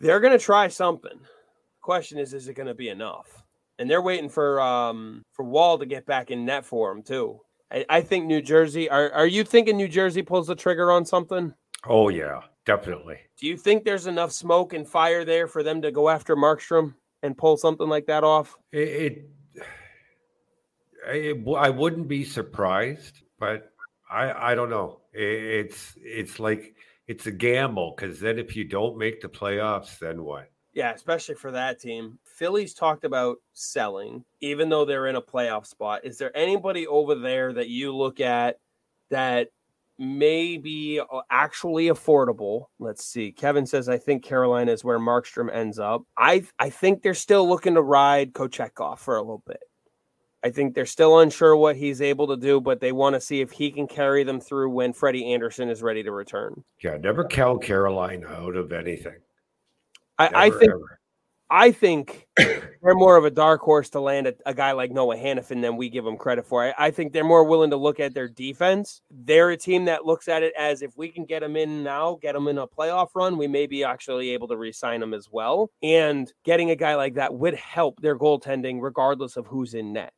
they're 0.00 0.20
going 0.20 0.36
to 0.36 0.44
try 0.44 0.68
something. 0.68 1.18
The 1.18 1.82
question 1.82 2.18
is, 2.18 2.32
is 2.32 2.48
it 2.48 2.54
going 2.54 2.66
to 2.66 2.74
be 2.74 2.88
enough? 2.88 3.44
And 3.80 3.90
they're 3.90 4.02
waiting 4.02 4.28
for 4.28 4.60
um 4.60 5.24
for 5.32 5.42
Woll 5.42 5.78
to 5.78 5.86
get 5.86 6.04
back 6.04 6.30
in 6.30 6.44
net 6.44 6.66
for 6.66 6.92
him 6.92 7.02
too. 7.02 7.40
I, 7.72 7.86
I 7.88 8.00
think 8.02 8.26
New 8.26 8.42
Jersey. 8.42 8.90
Are 8.90 9.10
are 9.12 9.26
you 9.26 9.42
thinking 9.42 9.78
New 9.78 9.88
Jersey 9.88 10.22
pulls 10.22 10.48
the 10.48 10.54
trigger 10.54 10.92
on 10.92 11.06
something? 11.06 11.54
Oh 11.86 12.10
yeah, 12.10 12.40
definitely. 12.66 13.16
Do 13.38 13.46
you 13.46 13.56
think 13.56 13.84
there's 13.84 14.06
enough 14.06 14.32
smoke 14.32 14.74
and 14.74 14.86
fire 14.86 15.24
there 15.24 15.46
for 15.46 15.62
them 15.62 15.80
to 15.80 15.90
go 15.90 16.10
after 16.10 16.36
Markstrom 16.36 16.94
and 17.22 17.36
pull 17.36 17.56
something 17.56 17.88
like 17.88 18.04
that 18.06 18.22
off? 18.22 18.54
It, 18.70 18.88
it, 18.88 19.30
it 21.06 21.48
I 21.56 21.70
wouldn't 21.70 22.06
be 22.06 22.22
surprised, 22.24 23.22
but 23.38 23.72
I 24.10 24.52
I 24.52 24.54
don't 24.54 24.68
know. 24.68 25.00
It, 25.14 25.66
it's 25.66 25.96
it's 26.02 26.38
like 26.38 26.74
it's 27.06 27.26
a 27.26 27.32
gamble 27.32 27.94
because 27.96 28.20
then 28.20 28.38
if 28.38 28.56
you 28.56 28.64
don't 28.64 28.98
make 28.98 29.22
the 29.22 29.28
playoffs, 29.28 29.98
then 29.98 30.22
what? 30.22 30.50
Yeah, 30.72 30.92
especially 30.92 31.34
for 31.34 31.50
that 31.50 31.80
team. 31.80 32.18
Philly's 32.40 32.72
talked 32.72 33.04
about 33.04 33.36
selling, 33.52 34.24
even 34.40 34.70
though 34.70 34.86
they're 34.86 35.08
in 35.08 35.16
a 35.16 35.20
playoff 35.20 35.66
spot. 35.66 36.00
Is 36.04 36.16
there 36.16 36.34
anybody 36.34 36.86
over 36.86 37.14
there 37.14 37.52
that 37.52 37.68
you 37.68 37.94
look 37.94 38.18
at 38.18 38.58
that 39.10 39.48
may 39.98 40.56
be 40.56 40.98
uh, 41.00 41.20
actually 41.30 41.88
affordable? 41.88 42.68
Let's 42.78 43.04
see. 43.04 43.30
Kevin 43.30 43.66
says, 43.66 43.90
I 43.90 43.98
think 43.98 44.24
Carolina 44.24 44.72
is 44.72 44.82
where 44.82 44.98
Markstrom 44.98 45.54
ends 45.54 45.78
up. 45.78 46.04
I 46.16 46.44
I 46.58 46.70
think 46.70 47.02
they're 47.02 47.12
still 47.12 47.46
looking 47.46 47.74
to 47.74 47.82
ride 47.82 48.32
Kochetkov 48.32 49.00
for 49.00 49.16
a 49.16 49.20
little 49.20 49.42
bit. 49.46 49.60
I 50.42 50.48
think 50.48 50.74
they're 50.74 50.86
still 50.86 51.20
unsure 51.20 51.54
what 51.54 51.76
he's 51.76 52.00
able 52.00 52.26
to 52.28 52.38
do, 52.38 52.58
but 52.58 52.80
they 52.80 52.92
want 52.92 53.16
to 53.16 53.20
see 53.20 53.42
if 53.42 53.52
he 53.52 53.70
can 53.70 53.86
carry 53.86 54.24
them 54.24 54.40
through 54.40 54.70
when 54.70 54.94
Freddie 54.94 55.30
Andersen 55.34 55.68
is 55.68 55.82
ready 55.82 56.02
to 56.04 56.10
return. 56.10 56.64
Yeah, 56.82 56.96
never 56.96 57.26
count 57.26 57.62
Carolina 57.62 58.28
out 58.28 58.56
of 58.56 58.72
anything. 58.72 59.18
I, 60.18 60.46
I 60.46 60.50
think 60.50 60.70
ever. 60.72 60.99
I 61.50 61.72
think 61.72 62.28
they're 62.36 62.94
more 62.94 63.16
of 63.16 63.24
a 63.24 63.30
dark 63.30 63.60
horse 63.60 63.90
to 63.90 64.00
land 64.00 64.28
a, 64.28 64.34
a, 64.46 64.54
guy 64.54 64.70
like 64.72 64.92
Noah 64.92 65.16
Hanifin 65.16 65.60
than 65.60 65.76
we 65.76 65.88
give 65.88 66.04
them 66.04 66.16
credit 66.16 66.46
for. 66.46 66.64
I, 66.64 66.74
I, 66.78 66.90
think 66.92 67.12
they're 67.12 67.24
more 67.24 67.42
willing 67.42 67.70
to 67.70 67.76
look 67.76 67.98
at 67.98 68.14
their 68.14 68.28
defense. 68.28 69.02
They're 69.10 69.50
a 69.50 69.56
team 69.56 69.86
that 69.86 70.06
looks 70.06 70.28
at 70.28 70.44
it 70.44 70.52
as 70.56 70.80
if 70.80 70.96
we 70.96 71.08
can 71.08 71.24
get 71.24 71.40
them 71.40 71.56
in 71.56 71.82
now, 71.82 72.18
get 72.22 72.34
them 72.34 72.46
in 72.46 72.58
a 72.58 72.68
playoff 72.68 73.08
run, 73.14 73.36
we 73.36 73.48
may 73.48 73.66
be 73.66 73.82
actually 73.82 74.30
able 74.30 74.46
to 74.48 74.56
re-sign 74.56 75.00
them 75.00 75.12
as 75.12 75.28
well. 75.30 75.70
And 75.82 76.32
getting 76.44 76.70
a 76.70 76.76
guy 76.76 76.94
like 76.94 77.14
that 77.14 77.34
would 77.34 77.54
help 77.54 78.00
their 78.00 78.16
goaltending, 78.16 78.80
regardless 78.80 79.36
of 79.36 79.46
who's 79.46 79.74
in 79.74 79.92
net. 79.92 80.12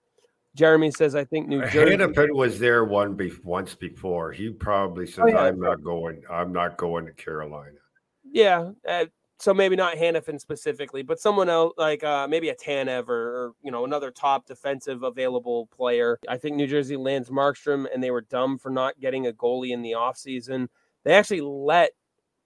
Jeremy 0.55 0.91
says, 0.91 1.14
"I 1.14 1.24
think 1.24 1.49
New 1.49 1.62
Jersey." 1.62 1.97
Hanifin 1.97 2.35
was 2.35 2.59
there 2.59 2.85
one 2.85 3.14
be- 3.14 3.33
once 3.43 3.74
before. 3.74 4.33
He 4.33 4.51
probably 4.51 5.07
says, 5.07 5.24
oh, 5.24 5.28
yeah, 5.28 5.45
"I'm 5.45 5.59
not 5.59 5.83
going. 5.83 6.22
I'm 6.30 6.53
not 6.53 6.76
going 6.76 7.07
to 7.07 7.12
Carolina." 7.12 7.78
Yeah, 8.22 8.72
uh, 8.87 9.07
so 9.43 9.53
maybe 9.53 9.74
not 9.74 9.97
Hanifin 9.97 10.40
specifically, 10.40 11.03
but 11.03 11.18
someone 11.18 11.49
else 11.49 11.74
like 11.76 12.05
uh, 12.05 12.28
maybe 12.28 12.51
a 12.51 12.55
Tanev 12.55 13.09
or, 13.09 13.12
or, 13.12 13.53
you 13.61 13.72
know 13.72 13.84
another 13.84 14.12
top 14.12 14.47
defensive 14.47 15.03
available 15.03 15.66
player. 15.66 16.20
I 16.28 16.36
think 16.36 16.55
New 16.55 16.68
Jersey 16.68 16.97
lands 16.97 17.28
Markstrom, 17.28 17.86
and 17.93 18.01
they 18.01 18.12
were 18.12 18.20
dumb 18.20 18.57
for 18.57 18.70
not 18.70 19.01
getting 19.01 19.26
a 19.26 19.32
goalie 19.32 19.72
in 19.72 19.82
the 19.82 19.93
offseason. 19.93 20.68
They 21.05 21.14
actually 21.14 21.40
let 21.40 21.90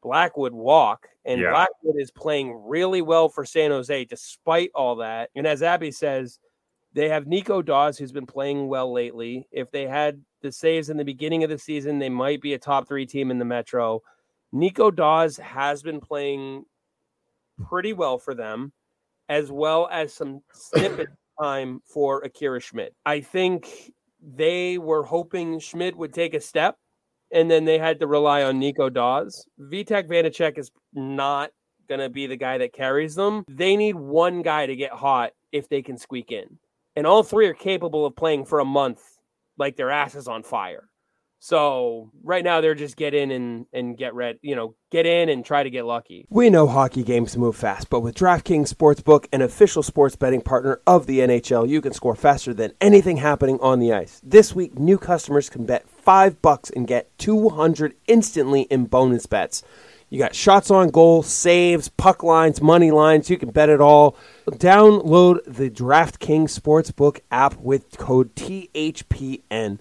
Blackwood 0.02 0.54
walk, 0.54 1.08
and 1.26 1.38
yeah. 1.38 1.50
Blackwood 1.50 1.96
is 2.00 2.10
playing 2.10 2.62
really 2.64 3.02
well 3.02 3.28
for 3.28 3.44
San 3.44 3.72
Jose 3.72 4.06
despite 4.06 4.70
all 4.74 4.96
that. 4.96 5.28
And 5.36 5.46
as 5.46 5.62
Abby 5.62 5.90
says, 5.90 6.38
they 6.94 7.10
have 7.10 7.26
Nico 7.26 7.60
Daws 7.60 7.98
who's 7.98 8.12
been 8.12 8.24
playing 8.24 8.68
well 8.68 8.90
lately. 8.90 9.46
If 9.52 9.70
they 9.70 9.86
had 9.86 10.22
the 10.40 10.50
saves 10.50 10.88
in 10.88 10.96
the 10.96 11.04
beginning 11.04 11.44
of 11.44 11.50
the 11.50 11.58
season, 11.58 11.98
they 11.98 12.08
might 12.08 12.40
be 12.40 12.54
a 12.54 12.58
top 12.58 12.88
three 12.88 13.04
team 13.04 13.30
in 13.30 13.38
the 13.38 13.44
Metro. 13.44 14.00
Nico 14.50 14.90
Daws 14.90 15.36
has 15.36 15.82
been 15.82 16.00
playing 16.00 16.64
pretty 17.68 17.92
well 17.92 18.18
for 18.18 18.34
them, 18.34 18.72
as 19.28 19.50
well 19.50 19.88
as 19.90 20.12
some 20.12 20.40
snippet 20.52 21.08
time 21.40 21.80
for 21.84 22.20
Akira 22.22 22.60
Schmidt. 22.60 22.94
I 23.04 23.20
think 23.20 23.92
they 24.22 24.78
were 24.78 25.02
hoping 25.02 25.58
Schmidt 25.58 25.96
would 25.96 26.12
take 26.12 26.34
a 26.34 26.40
step, 26.40 26.76
and 27.32 27.50
then 27.50 27.64
they 27.64 27.78
had 27.78 28.00
to 28.00 28.06
rely 28.06 28.42
on 28.42 28.58
Nico 28.58 28.88
Daws. 28.88 29.46
Vitek 29.60 30.08
Vanecek 30.08 30.58
is 30.58 30.70
not 30.94 31.50
going 31.88 32.00
to 32.00 32.08
be 32.08 32.26
the 32.26 32.36
guy 32.36 32.58
that 32.58 32.72
carries 32.72 33.14
them. 33.14 33.44
They 33.48 33.76
need 33.76 33.94
one 33.94 34.42
guy 34.42 34.66
to 34.66 34.76
get 34.76 34.92
hot 34.92 35.32
if 35.52 35.68
they 35.68 35.82
can 35.82 35.96
squeak 35.96 36.32
in. 36.32 36.58
And 36.96 37.06
all 37.06 37.22
three 37.22 37.46
are 37.46 37.54
capable 37.54 38.06
of 38.06 38.16
playing 38.16 38.46
for 38.46 38.60
a 38.60 38.64
month 38.64 39.02
like 39.58 39.76
their 39.76 39.90
asses 39.90 40.28
on 40.28 40.42
fire. 40.42 40.88
So 41.38 42.10
right 42.22 42.42
now 42.42 42.60
they're 42.60 42.74
just 42.74 42.96
get 42.96 43.14
in 43.14 43.30
and, 43.30 43.66
and 43.72 43.96
get 43.96 44.14
red, 44.14 44.38
you 44.42 44.56
know, 44.56 44.74
get 44.90 45.06
in 45.06 45.28
and 45.28 45.44
try 45.44 45.62
to 45.62 45.70
get 45.70 45.84
lucky. 45.84 46.26
We 46.28 46.50
know 46.50 46.66
hockey 46.66 47.02
games 47.02 47.36
move 47.36 47.56
fast, 47.56 47.90
but 47.90 48.00
with 48.00 48.16
DraftKings 48.16 48.72
Sportsbook, 48.72 49.26
an 49.32 49.42
official 49.42 49.82
sports 49.82 50.16
betting 50.16 50.40
partner 50.40 50.80
of 50.86 51.06
the 51.06 51.20
NHL, 51.20 51.68
you 51.68 51.80
can 51.80 51.92
score 51.92 52.16
faster 52.16 52.54
than 52.54 52.72
anything 52.80 53.18
happening 53.18 53.58
on 53.60 53.78
the 53.78 53.92
ice. 53.92 54.20
This 54.24 54.54
week, 54.54 54.78
new 54.78 54.98
customers 54.98 55.50
can 55.50 55.66
bet 55.66 55.88
five 55.88 56.40
bucks 56.42 56.70
and 56.70 56.86
get 56.86 57.16
200 57.18 57.94
instantly 58.06 58.62
in 58.62 58.86
bonus 58.86 59.26
bets. 59.26 59.62
You 60.08 60.20
got 60.20 60.36
shots 60.36 60.70
on 60.70 60.90
goal, 60.90 61.24
saves, 61.24 61.88
puck 61.88 62.22
lines, 62.22 62.62
money 62.62 62.92
lines. 62.92 63.28
You 63.28 63.36
can 63.36 63.50
bet 63.50 63.68
it 63.68 63.80
all. 63.80 64.16
Download 64.46 65.40
the 65.46 65.68
DraftKings 65.68 66.58
Sportsbook 66.58 67.20
app 67.32 67.56
with 67.56 67.98
code 67.98 68.34
THPN. 68.36 69.80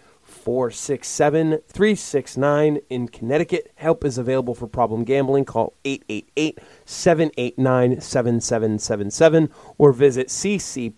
467 0.50 1.60
369 1.68 2.80
in 2.90 3.08
Connecticut. 3.08 3.72
Help 3.76 4.04
is 4.04 4.18
available 4.18 4.56
for 4.56 4.66
problem 4.66 5.04
gambling. 5.04 5.46
Call 5.46 5.76
888 5.86 6.58
789 6.86 8.02
7777 8.02 9.52
or 9.78 9.94
visit 9.94 10.30
ccpg.org. 10.30 10.98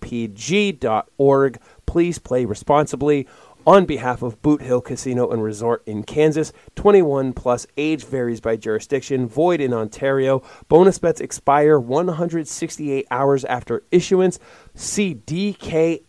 Please 1.85 2.17
play 2.17 2.45
responsibly 2.45 3.27
on 3.65 3.85
behalf 3.85 4.21
of 4.21 4.41
Boot 4.41 4.61
Hill 4.61 4.81
Casino 4.81 5.29
and 5.29 5.43
Resort 5.43 5.83
in 5.85 6.03
Kansas. 6.03 6.51
21 6.75 7.33
plus 7.33 7.67
age 7.77 8.05
varies 8.05 8.41
by 8.41 8.55
jurisdiction, 8.55 9.27
void 9.27 9.61
in 9.61 9.73
Ontario. 9.73 10.41
Bonus 10.67 10.97
bets 10.97 11.21
expire 11.21 11.79
168 11.79 13.05
hours 13.11 13.45
after 13.45 13.83
issuance. 13.91 14.39
See 14.73 15.15
dkng.com 15.15 16.03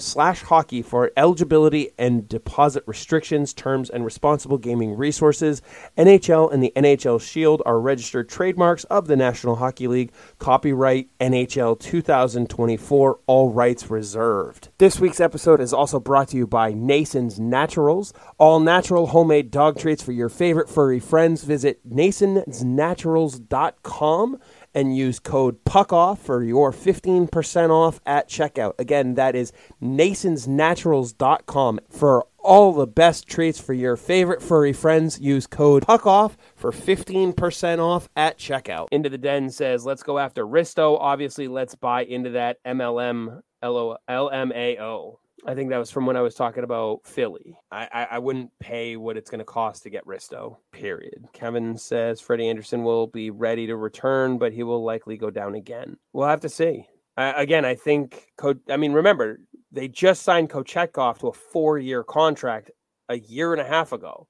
slash 0.00 0.42
hockey 0.42 0.82
for 0.82 1.10
eligibility 1.16 1.90
and 1.98 2.28
deposit 2.28 2.84
restrictions, 2.86 3.52
terms, 3.52 3.90
and 3.90 4.04
responsible 4.04 4.58
gaming 4.58 4.96
resources. 4.96 5.60
NHL 5.96 6.52
and 6.52 6.62
the 6.62 6.72
NHL 6.76 7.20
Shield 7.20 7.60
are 7.66 7.80
registered 7.80 8.28
trademarks 8.28 8.84
of 8.84 9.08
the 9.08 9.16
National 9.16 9.56
Hockey 9.56 9.88
League. 9.88 10.12
Copyright 10.38 11.08
NHL 11.20 11.80
2024, 11.80 13.18
all 13.26 13.50
rights 13.50 13.90
reserved. 13.90 14.68
This 14.78 15.00
week's 15.00 15.18
episode 15.20 15.60
is 15.60 15.72
also 15.72 15.98
brought 15.98 16.28
to 16.28 16.36
you 16.36 16.46
by 16.46 16.72
Nason's 16.72 17.40
Naturals, 17.40 18.12
all 18.38 18.60
natural 18.60 19.08
homemade 19.08 19.50
dog 19.50 19.76
treats 19.78 20.02
for 20.02 20.12
your 20.12 20.28
favorite 20.28 20.68
furry 20.68 21.00
friends. 21.00 21.42
Visit 21.42 21.80
nasonsnaturals.com 21.88 24.38
and 24.78 24.96
use 24.96 25.18
code 25.18 25.64
PUCKOFF 25.64 26.18
for 26.18 26.44
your 26.44 26.72
15% 26.72 27.70
off 27.70 28.00
at 28.06 28.28
checkout. 28.28 28.74
Again, 28.78 29.14
that 29.14 29.34
is 29.34 29.52
nasonsnaturals.com 29.82 31.80
for 31.90 32.24
all 32.38 32.72
the 32.72 32.86
best 32.86 33.26
treats 33.26 33.60
for 33.60 33.72
your 33.72 33.96
favorite 33.96 34.40
furry 34.40 34.72
friends. 34.72 35.18
Use 35.20 35.48
code 35.48 35.84
PUCKOFF 35.84 36.36
for 36.54 36.70
15% 36.70 37.80
off 37.80 38.08
at 38.14 38.38
checkout. 38.38 38.86
Into 38.92 39.08
the 39.08 39.18
Den 39.18 39.50
says, 39.50 39.84
let's 39.84 40.04
go 40.04 40.18
after 40.18 40.46
Risto. 40.46 40.96
Obviously, 41.00 41.48
let's 41.48 41.74
buy 41.74 42.04
into 42.04 42.30
that 42.30 42.62
MLM 42.64 43.40
LMAO. 43.62 45.18
I 45.46 45.54
think 45.54 45.70
that 45.70 45.78
was 45.78 45.90
from 45.90 46.04
when 46.04 46.16
I 46.16 46.20
was 46.20 46.34
talking 46.34 46.64
about 46.64 47.00
Philly. 47.04 47.56
I, 47.70 47.88
I, 47.92 48.08
I 48.12 48.18
wouldn't 48.18 48.50
pay 48.60 48.96
what 48.96 49.16
it's 49.16 49.30
going 49.30 49.38
to 49.38 49.44
cost 49.44 49.82
to 49.84 49.90
get 49.90 50.04
Risto, 50.04 50.56
period. 50.72 51.26
Kevin 51.32 51.76
says 51.76 52.20
Freddie 52.20 52.48
Andersen 52.48 52.82
will 52.82 53.06
be 53.06 53.30
ready 53.30 53.66
to 53.66 53.76
return, 53.76 54.38
but 54.38 54.52
he 54.52 54.62
will 54.62 54.84
likely 54.84 55.16
go 55.16 55.30
down 55.30 55.54
again. 55.54 55.96
We'll 56.12 56.26
have 56.28 56.40
to 56.40 56.48
see. 56.48 56.86
Again, 57.16 57.64
I 57.64 57.74
think, 57.74 58.26
Co- 58.36 58.60
I 58.68 58.76
mean, 58.76 58.92
remember, 58.92 59.40
they 59.72 59.88
just 59.88 60.22
signed 60.22 60.50
Kochetkov 60.50 61.18
to 61.18 61.28
a 61.28 61.32
four 61.32 61.78
year 61.78 62.04
contract 62.04 62.70
a 63.08 63.18
year 63.18 63.52
and 63.52 63.60
a 63.60 63.66
half 63.66 63.92
ago. 63.92 64.28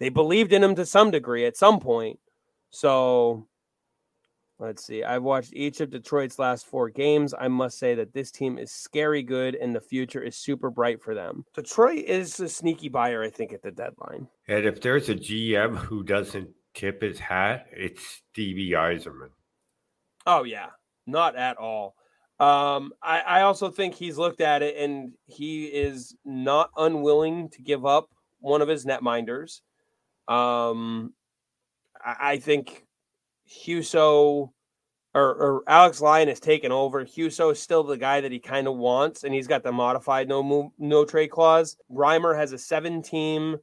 They 0.00 0.08
believed 0.08 0.52
in 0.52 0.62
him 0.62 0.74
to 0.74 0.86
some 0.86 1.10
degree 1.10 1.46
at 1.46 1.56
some 1.56 1.80
point. 1.80 2.18
So 2.70 3.46
Let's 4.58 4.86
see. 4.86 5.04
I've 5.04 5.22
watched 5.22 5.52
each 5.54 5.80
of 5.80 5.90
Detroit's 5.90 6.38
last 6.38 6.66
four 6.66 6.88
games. 6.88 7.34
I 7.38 7.46
must 7.48 7.78
say 7.78 7.94
that 7.94 8.14
this 8.14 8.30
team 8.30 8.56
is 8.56 8.72
scary 8.72 9.22
good 9.22 9.54
and 9.54 9.74
the 9.74 9.80
future 9.80 10.22
is 10.22 10.36
super 10.36 10.70
bright 10.70 11.02
for 11.02 11.14
them. 11.14 11.44
Detroit 11.54 12.04
is 12.06 12.40
a 12.40 12.48
sneaky 12.48 12.88
buyer, 12.88 13.22
I 13.22 13.28
think, 13.28 13.52
at 13.52 13.62
the 13.62 13.70
deadline. 13.70 14.28
And 14.48 14.64
if 14.64 14.80
there's 14.80 15.10
a 15.10 15.14
GM 15.14 15.76
who 15.76 16.02
doesn't 16.02 16.48
tip 16.72 17.02
his 17.02 17.18
hat, 17.18 17.66
it's 17.70 18.22
Stevie 18.32 18.70
Yzerman. 18.70 19.30
Oh, 20.26 20.44
yeah. 20.44 20.68
Not 21.06 21.36
at 21.36 21.58
all. 21.58 21.94
Um, 22.40 22.92
I, 23.02 23.20
I 23.20 23.40
also 23.42 23.70
think 23.70 23.94
he's 23.94 24.16
looked 24.16 24.40
at 24.40 24.62
it 24.62 24.76
and 24.78 25.12
he 25.26 25.66
is 25.66 26.16
not 26.24 26.70
unwilling 26.76 27.50
to 27.50 27.62
give 27.62 27.84
up 27.84 28.08
one 28.40 28.62
of 28.62 28.68
his 28.68 28.86
netminders. 28.86 29.60
Um, 30.28 31.12
I, 32.02 32.32
I 32.32 32.36
think 32.38 32.85
Husso 33.48 34.50
or, 35.16 35.34
or, 35.34 35.62
Alex 35.66 36.02
Lyon 36.02 36.28
has 36.28 36.40
taken 36.40 36.70
over. 36.70 37.06
Husso 37.06 37.52
is 37.52 37.62
still 37.62 37.82
the 37.82 37.96
guy 37.96 38.20
that 38.20 38.32
he 38.32 38.38
kind 38.38 38.68
of 38.68 38.76
wants, 38.76 39.24
and 39.24 39.32
he's 39.32 39.46
got 39.46 39.62
the 39.62 39.72
modified 39.72 40.28
no 40.28 40.42
move, 40.42 40.72
no 40.78 41.06
trade 41.06 41.28
clause. 41.28 41.78
Reimer 41.90 42.36
has 42.36 42.52
a 42.52 42.58
seven 42.58 43.00
team, 43.00 43.56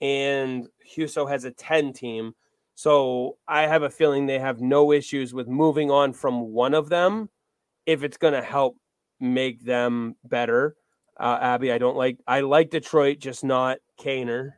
and 0.00 0.66
Husso 0.96 1.28
has 1.28 1.44
a 1.44 1.50
ten 1.50 1.92
team. 1.92 2.32
So 2.76 3.36
I 3.46 3.66
have 3.66 3.82
a 3.82 3.90
feeling 3.90 4.24
they 4.24 4.38
have 4.38 4.62
no 4.62 4.90
issues 4.90 5.34
with 5.34 5.48
moving 5.48 5.90
on 5.90 6.14
from 6.14 6.52
one 6.52 6.72
of 6.72 6.88
them 6.88 7.28
if 7.84 8.02
it's 8.02 8.16
going 8.16 8.34
to 8.34 8.42
help 8.42 8.76
make 9.20 9.62
them 9.62 10.16
better. 10.24 10.76
Uh, 11.20 11.38
Abby, 11.40 11.72
I 11.72 11.78
don't 11.78 11.96
like. 11.96 12.18
I 12.26 12.40
like 12.40 12.70
Detroit, 12.70 13.18
just 13.18 13.44
not 13.44 13.78
Kaner. 14.00 14.52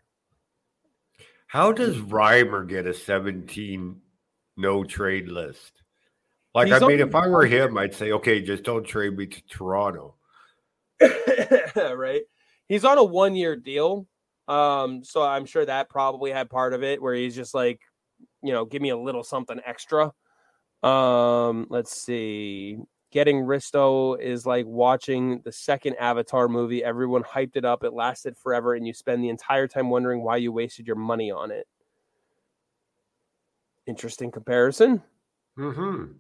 How 1.48 1.72
does 1.72 1.96
Reimer 1.96 2.68
get 2.68 2.86
a 2.86 2.94
seventeen 2.94 4.02
no 4.58 4.84
trade 4.84 5.28
list. 5.28 5.72
Like, 6.54 6.68
He's 6.68 6.82
I 6.82 6.86
mean, 6.86 7.00
if 7.00 7.14
I 7.14 7.28
were 7.28 7.46
him, 7.46 7.78
I'd 7.78 7.94
say, 7.94 8.12
okay, 8.12 8.42
just 8.42 8.64
don't 8.64 8.84
trade 8.84 9.16
me 9.16 9.26
to 9.26 9.42
Toronto. 9.46 10.16
right. 11.76 12.22
He's 12.68 12.84
on 12.84 12.98
a 12.98 13.04
one 13.04 13.36
year 13.36 13.56
deal. 13.56 14.06
Um, 14.48 15.04
so 15.04 15.22
I'm 15.22 15.44
sure 15.44 15.64
that 15.64 15.90
probably 15.90 16.32
had 16.32 16.50
part 16.50 16.72
of 16.72 16.82
it 16.82 17.00
where 17.02 17.14
he's 17.14 17.36
just 17.36 17.54
like, 17.54 17.80
you 18.42 18.52
know, 18.52 18.64
give 18.64 18.82
me 18.82 18.90
a 18.90 18.96
little 18.96 19.22
something 19.22 19.60
extra. 19.64 20.12
Um, 20.82 21.66
let's 21.70 22.00
see. 22.02 22.78
Getting 23.10 23.40
Risto 23.40 24.20
is 24.20 24.44
like 24.44 24.66
watching 24.66 25.40
the 25.44 25.52
second 25.52 25.96
Avatar 25.96 26.48
movie. 26.48 26.84
Everyone 26.84 27.22
hyped 27.22 27.56
it 27.56 27.64
up. 27.64 27.84
It 27.84 27.94
lasted 27.94 28.36
forever, 28.36 28.74
and 28.74 28.86
you 28.86 28.92
spend 28.92 29.22
the 29.22 29.30
entire 29.30 29.66
time 29.66 29.90
wondering 29.90 30.22
why 30.22 30.36
you 30.36 30.52
wasted 30.52 30.86
your 30.86 30.96
money 30.96 31.30
on 31.30 31.50
it. 31.50 31.66
Interesting 33.88 34.30
comparison. 34.30 35.02
Mm-hmm. 35.58 36.12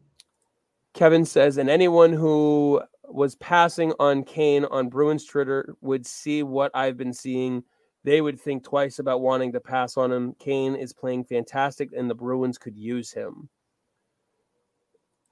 Kevin 0.94 1.24
says, 1.24 1.58
and 1.58 1.70
anyone 1.70 2.12
who 2.12 2.82
was 3.04 3.36
passing 3.36 3.92
on 4.00 4.24
Kane 4.24 4.64
on 4.64 4.88
Bruins 4.88 5.24
Twitter 5.24 5.76
would 5.80 6.04
see 6.06 6.42
what 6.42 6.72
I've 6.74 6.96
been 6.96 7.12
seeing. 7.12 7.62
They 8.04 8.20
would 8.20 8.40
think 8.40 8.64
twice 8.64 8.98
about 8.98 9.20
wanting 9.20 9.52
to 9.52 9.60
pass 9.60 9.96
on 9.98 10.10
him. 10.10 10.34
Kane 10.38 10.74
is 10.74 10.92
playing 10.94 11.24
fantastic, 11.24 11.90
and 11.96 12.08
the 12.08 12.14
Bruins 12.14 12.56
could 12.56 12.76
use 12.76 13.12
him. 13.12 13.50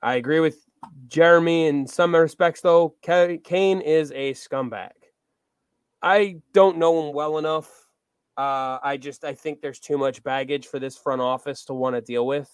I 0.03 0.16
agree 0.16 0.41
with 0.41 0.59
Jeremy 1.09 1.66
in 1.66 1.87
some 1.87 2.14
respects, 2.14 2.61
though. 2.61 2.95
Kane 3.03 3.80
is 3.80 4.12
a 4.12 4.34
scumbag. 4.34 4.91
I 6.03 6.37
don't 6.53 6.76
know 6.76 7.09
him 7.09 7.14
well 7.14 7.39
enough 7.39 7.86
uh, 8.37 8.78
I 8.82 8.99
just 8.99 9.24
I 9.24 9.34
think 9.34 9.61
there's 9.61 9.80
too 9.80 9.99
much 9.99 10.22
baggage 10.22 10.66
for 10.66 10.78
this 10.78 10.97
front 10.97 11.20
office 11.22 11.64
to 11.66 11.74
want 11.74 11.97
to 11.97 12.03
deal 12.03 12.26
with. 12.26 12.51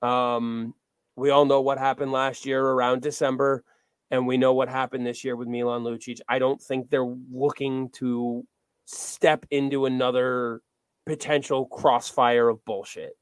Um, 0.00 0.74
we 1.16 1.30
all 1.30 1.44
know 1.44 1.60
what 1.60 1.78
happened 1.78 2.12
last 2.12 2.46
year 2.46 2.64
around 2.64 3.02
December, 3.02 3.64
and 4.10 4.26
we 4.26 4.36
know 4.36 4.54
what 4.54 4.68
happened 4.68 5.06
this 5.06 5.24
year 5.24 5.36
with 5.36 5.48
Milan 5.48 5.82
Lucic. 5.82 6.20
I 6.28 6.38
don't 6.38 6.60
think 6.60 6.88
they're 6.88 7.04
looking 7.04 7.90
to 7.94 8.46
step 8.84 9.46
into 9.50 9.86
another 9.86 10.60
potential 11.06 11.66
crossfire 11.66 12.48
of 12.48 12.64
bullshit. 12.64 13.12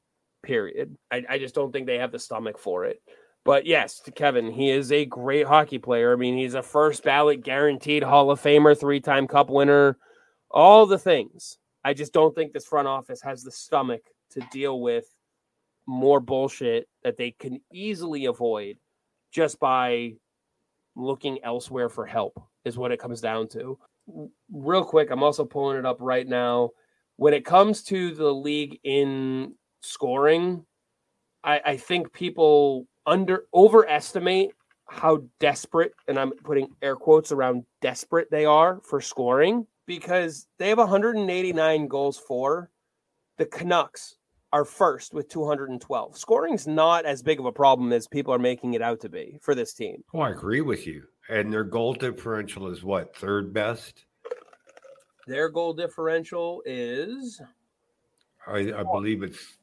Period. 0.43 0.97
I, 1.11 1.25
I 1.29 1.39
just 1.39 1.55
don't 1.55 1.73
think 1.73 1.87
they 1.87 1.99
have 1.99 2.13
the 2.13 2.19
stomach 2.19 2.59
for 2.59 2.85
it. 2.85 3.03
But 3.45 3.67
yes, 3.67 4.01
to 4.01 4.11
Kevin, 4.11 4.51
he 4.51 4.71
is 4.71 4.93
a 4.93 5.07
great 5.07 5.47
hockey 5.47 5.79
player. 5.79 6.13
I 6.13 6.17
mean, 6.17 6.37
he's 6.37 6.55
a 6.55 6.63
first 6.63 7.03
ballot 7.05 7.43
guaranteed 7.43 8.03
Hall 8.03 8.31
of 8.31 8.41
Famer, 8.41 8.79
three 8.79 9.01
time 9.01 9.27
Cup 9.27 9.49
winner, 9.49 9.97
all 10.51 10.87
the 10.87 10.99
things. 10.99 11.57
I 11.85 11.95
just 11.95 12.13
don't 12.13 12.35
think 12.35 12.53
this 12.53 12.67
front 12.67 12.89
office 12.89 13.23
has 13.23 13.43
the 13.43 13.51
stomach 13.51 14.03
to 14.31 14.41
deal 14.53 14.81
with 14.81 15.07
more 15.87 16.21
bullshit 16.21 16.89
that 17.03 17.17
they 17.17 17.33
can 17.33 17.61
easily 17.73 18.27
avoid 18.27 18.79
just 19.33 19.59
by 19.59 20.15
looking 20.95 21.43
elsewhere 21.43 21.89
for 21.89 22.07
help 22.07 22.43
is 22.65 22.77
what 22.77 22.93
it 22.93 23.01
comes 23.01 23.21
down 23.21 23.49
to. 23.49 23.79
Real 24.53 24.85
quick, 24.85 25.11
I'm 25.11 25.23
also 25.23 25.45
pulling 25.45 25.79
it 25.79 25.87
up 25.87 25.99
right 26.01 26.27
now. 26.27 26.71
When 27.17 27.35
it 27.35 27.45
comes 27.45 27.83
to 27.85 28.15
the 28.15 28.33
league 28.33 28.79
in 28.85 29.55
scoring, 29.83 30.65
I, 31.45 31.61
I 31.65 31.77
think 31.77 32.13
people 32.13 32.87
under 33.07 33.45
overestimate 33.55 34.51
how 34.89 35.23
desperate, 35.39 35.93
and 36.09 36.19
I'm 36.19 36.33
putting 36.33 36.69
air 36.83 36.97
quotes 36.97 37.31
around 37.33 37.65
desperate 37.81 38.29
they 38.31 38.45
are 38.45 38.81
for 38.83 39.01
scoring 39.01 39.67
because 39.91 40.47
they 40.59 40.69
have 40.69 40.79
189 40.79 41.89
goals 41.89 42.17
for. 42.17 42.71
The 43.39 43.47
Canucks 43.47 44.19
are 44.53 44.65
first 44.65 45.13
with 45.13 45.29
212. 45.29 46.17
Scoring's 46.17 46.69
not 46.69 47.05
as 47.05 47.25
big 47.25 47.41
of 47.41 47.47
a 47.47 47.51
problem 47.51 47.93
as 47.93 48.07
people 48.07 48.33
are 48.33 48.39
making 48.39 48.75
it 48.75 48.83
out 48.83 49.01
to 49.01 49.09
be 49.09 49.37
for 49.41 49.53
this 49.53 49.75
team. 49.75 50.05
Oh, 50.15 50.21
I 50.21 50.31
agree 50.31 50.61
with 50.61 50.87
you. 50.87 51.03
And 51.29 51.53
their 51.53 51.65
goal 51.65 51.95
differential 51.95 52.69
is 52.69 52.85
what, 52.85 53.17
third 53.17 53.53
best? 53.53 54.05
Their 55.27 55.49
goal 55.49 55.75
differential 55.75 56.63
is 56.65 57.41
I, 58.47 58.73
I 58.73 58.85
believe 58.85 59.25
it's 59.25 59.59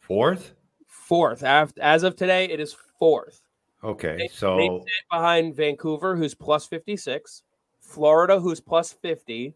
fourth. 0.00 0.52
Fourth. 0.88 1.42
As 1.42 2.02
of 2.02 2.16
today, 2.16 2.44
it 2.44 2.60
is 2.60 2.76
fourth. 2.98 3.40
Okay. 3.82 4.16
They, 4.18 4.28
so 4.28 4.58
they 4.58 4.68
behind 5.10 5.56
Vancouver, 5.56 6.16
who's 6.16 6.34
plus 6.34 6.66
56, 6.66 7.44
Florida, 7.80 8.38
who's 8.38 8.60
plus 8.60 8.92
50, 8.92 9.54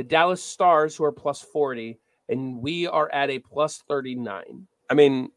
the 0.00 0.04
Dallas 0.04 0.42
Stars, 0.42 0.96
who 0.96 1.04
are 1.04 1.12
plus 1.12 1.42
40, 1.42 1.98
and 2.30 2.62
we 2.62 2.86
are 2.86 3.12
at 3.12 3.28
a 3.28 3.38
plus 3.38 3.82
39. 3.86 4.66
I 4.88 4.94
mean, 4.94 5.30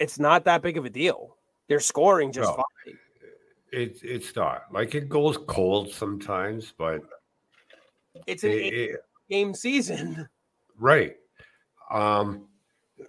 it's 0.00 0.18
not 0.18 0.44
that 0.44 0.60
big 0.60 0.76
of 0.76 0.84
a 0.84 0.90
deal. 0.90 1.36
They're 1.68 1.78
scoring 1.78 2.32
just 2.32 2.50
no, 2.50 2.56
fine. 2.56 2.98
It, 3.70 4.00
it's 4.02 4.34
not. 4.34 4.62
Like 4.72 4.96
it 4.96 5.08
goes 5.08 5.38
cold 5.46 5.92
sometimes, 5.92 6.74
but 6.76 7.02
it's 8.26 8.42
an 8.42 8.50
it, 8.50 8.74
it, 8.74 9.00
game 9.30 9.54
season. 9.54 10.28
Right. 10.80 11.16
Um, 11.90 12.46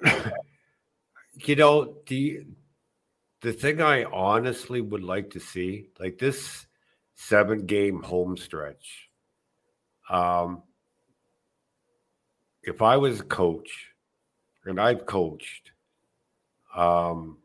you 1.36 1.55
know, 1.55 1.97
the 2.07 2.47
the 3.41 3.53
thing 3.53 3.80
I 3.80 4.05
honestly 4.05 4.82
would 4.82 5.03
like 5.03 5.30
to 5.32 5.39
see, 5.39 5.89
like 5.99 6.18
this 6.18 6.66
seven 7.14 7.68
game 7.68 8.01
home 8.01 8.38
stretch, 8.38 9.10
um, 10.10 10.64
if 12.64 12.82
I 12.82 12.97
was 12.97 13.20
a 13.20 13.24
coach, 13.24 13.88
and 14.66 14.80
I've 14.80 15.05
coached, 15.05 15.72
um, 16.76 17.38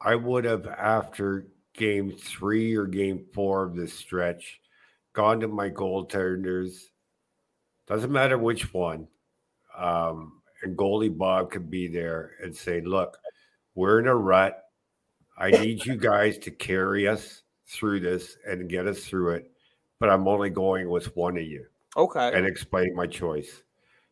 I 0.00 0.14
would 0.14 0.44
have 0.44 0.66
after 0.66 1.46
game 1.74 2.12
three 2.12 2.74
or 2.74 2.86
game 2.86 3.24
four 3.32 3.64
of 3.64 3.76
this 3.76 3.94
stretch 3.94 4.60
gone 5.12 5.40
to 5.40 5.48
my 5.48 5.70
goaltenders. 5.70 6.90
Doesn't 7.86 8.12
matter 8.12 8.38
which 8.38 8.72
one. 8.74 9.08
Um, 9.76 10.42
and 10.62 10.76
goalie 10.76 11.16
Bob 11.16 11.50
could 11.50 11.70
be 11.70 11.88
there 11.88 12.32
and 12.42 12.54
say, 12.54 12.80
"Look, 12.80 13.18
we're 13.74 14.00
in 14.00 14.08
a 14.08 14.14
rut. 14.14 14.62
I 15.36 15.50
need 15.62 15.86
you 15.86 15.96
guys 15.96 16.38
to 16.38 16.50
carry 16.50 17.06
us 17.06 17.42
through 17.66 18.00
this 18.00 18.36
and 18.46 18.68
get 18.68 18.86
us 18.86 19.04
through 19.04 19.34
it. 19.34 19.50
But 20.00 20.10
I'm 20.10 20.26
only 20.26 20.50
going 20.50 20.88
with 20.88 21.14
one 21.16 21.36
of 21.36 21.44
you." 21.44 21.66
Okay. 21.96 22.32
And 22.32 22.46
explaining 22.46 22.94
my 22.94 23.06
choice. 23.06 23.62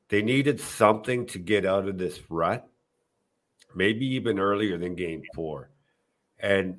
They 0.08 0.22
needed 0.22 0.60
something 0.60 1.26
to 1.26 1.38
get 1.38 1.66
out 1.66 1.88
of 1.88 1.98
this 1.98 2.20
rut, 2.30 2.68
maybe 3.74 4.06
even 4.06 4.38
earlier 4.38 4.78
than 4.78 4.94
game 4.94 5.22
four. 5.34 5.70
And 6.38 6.78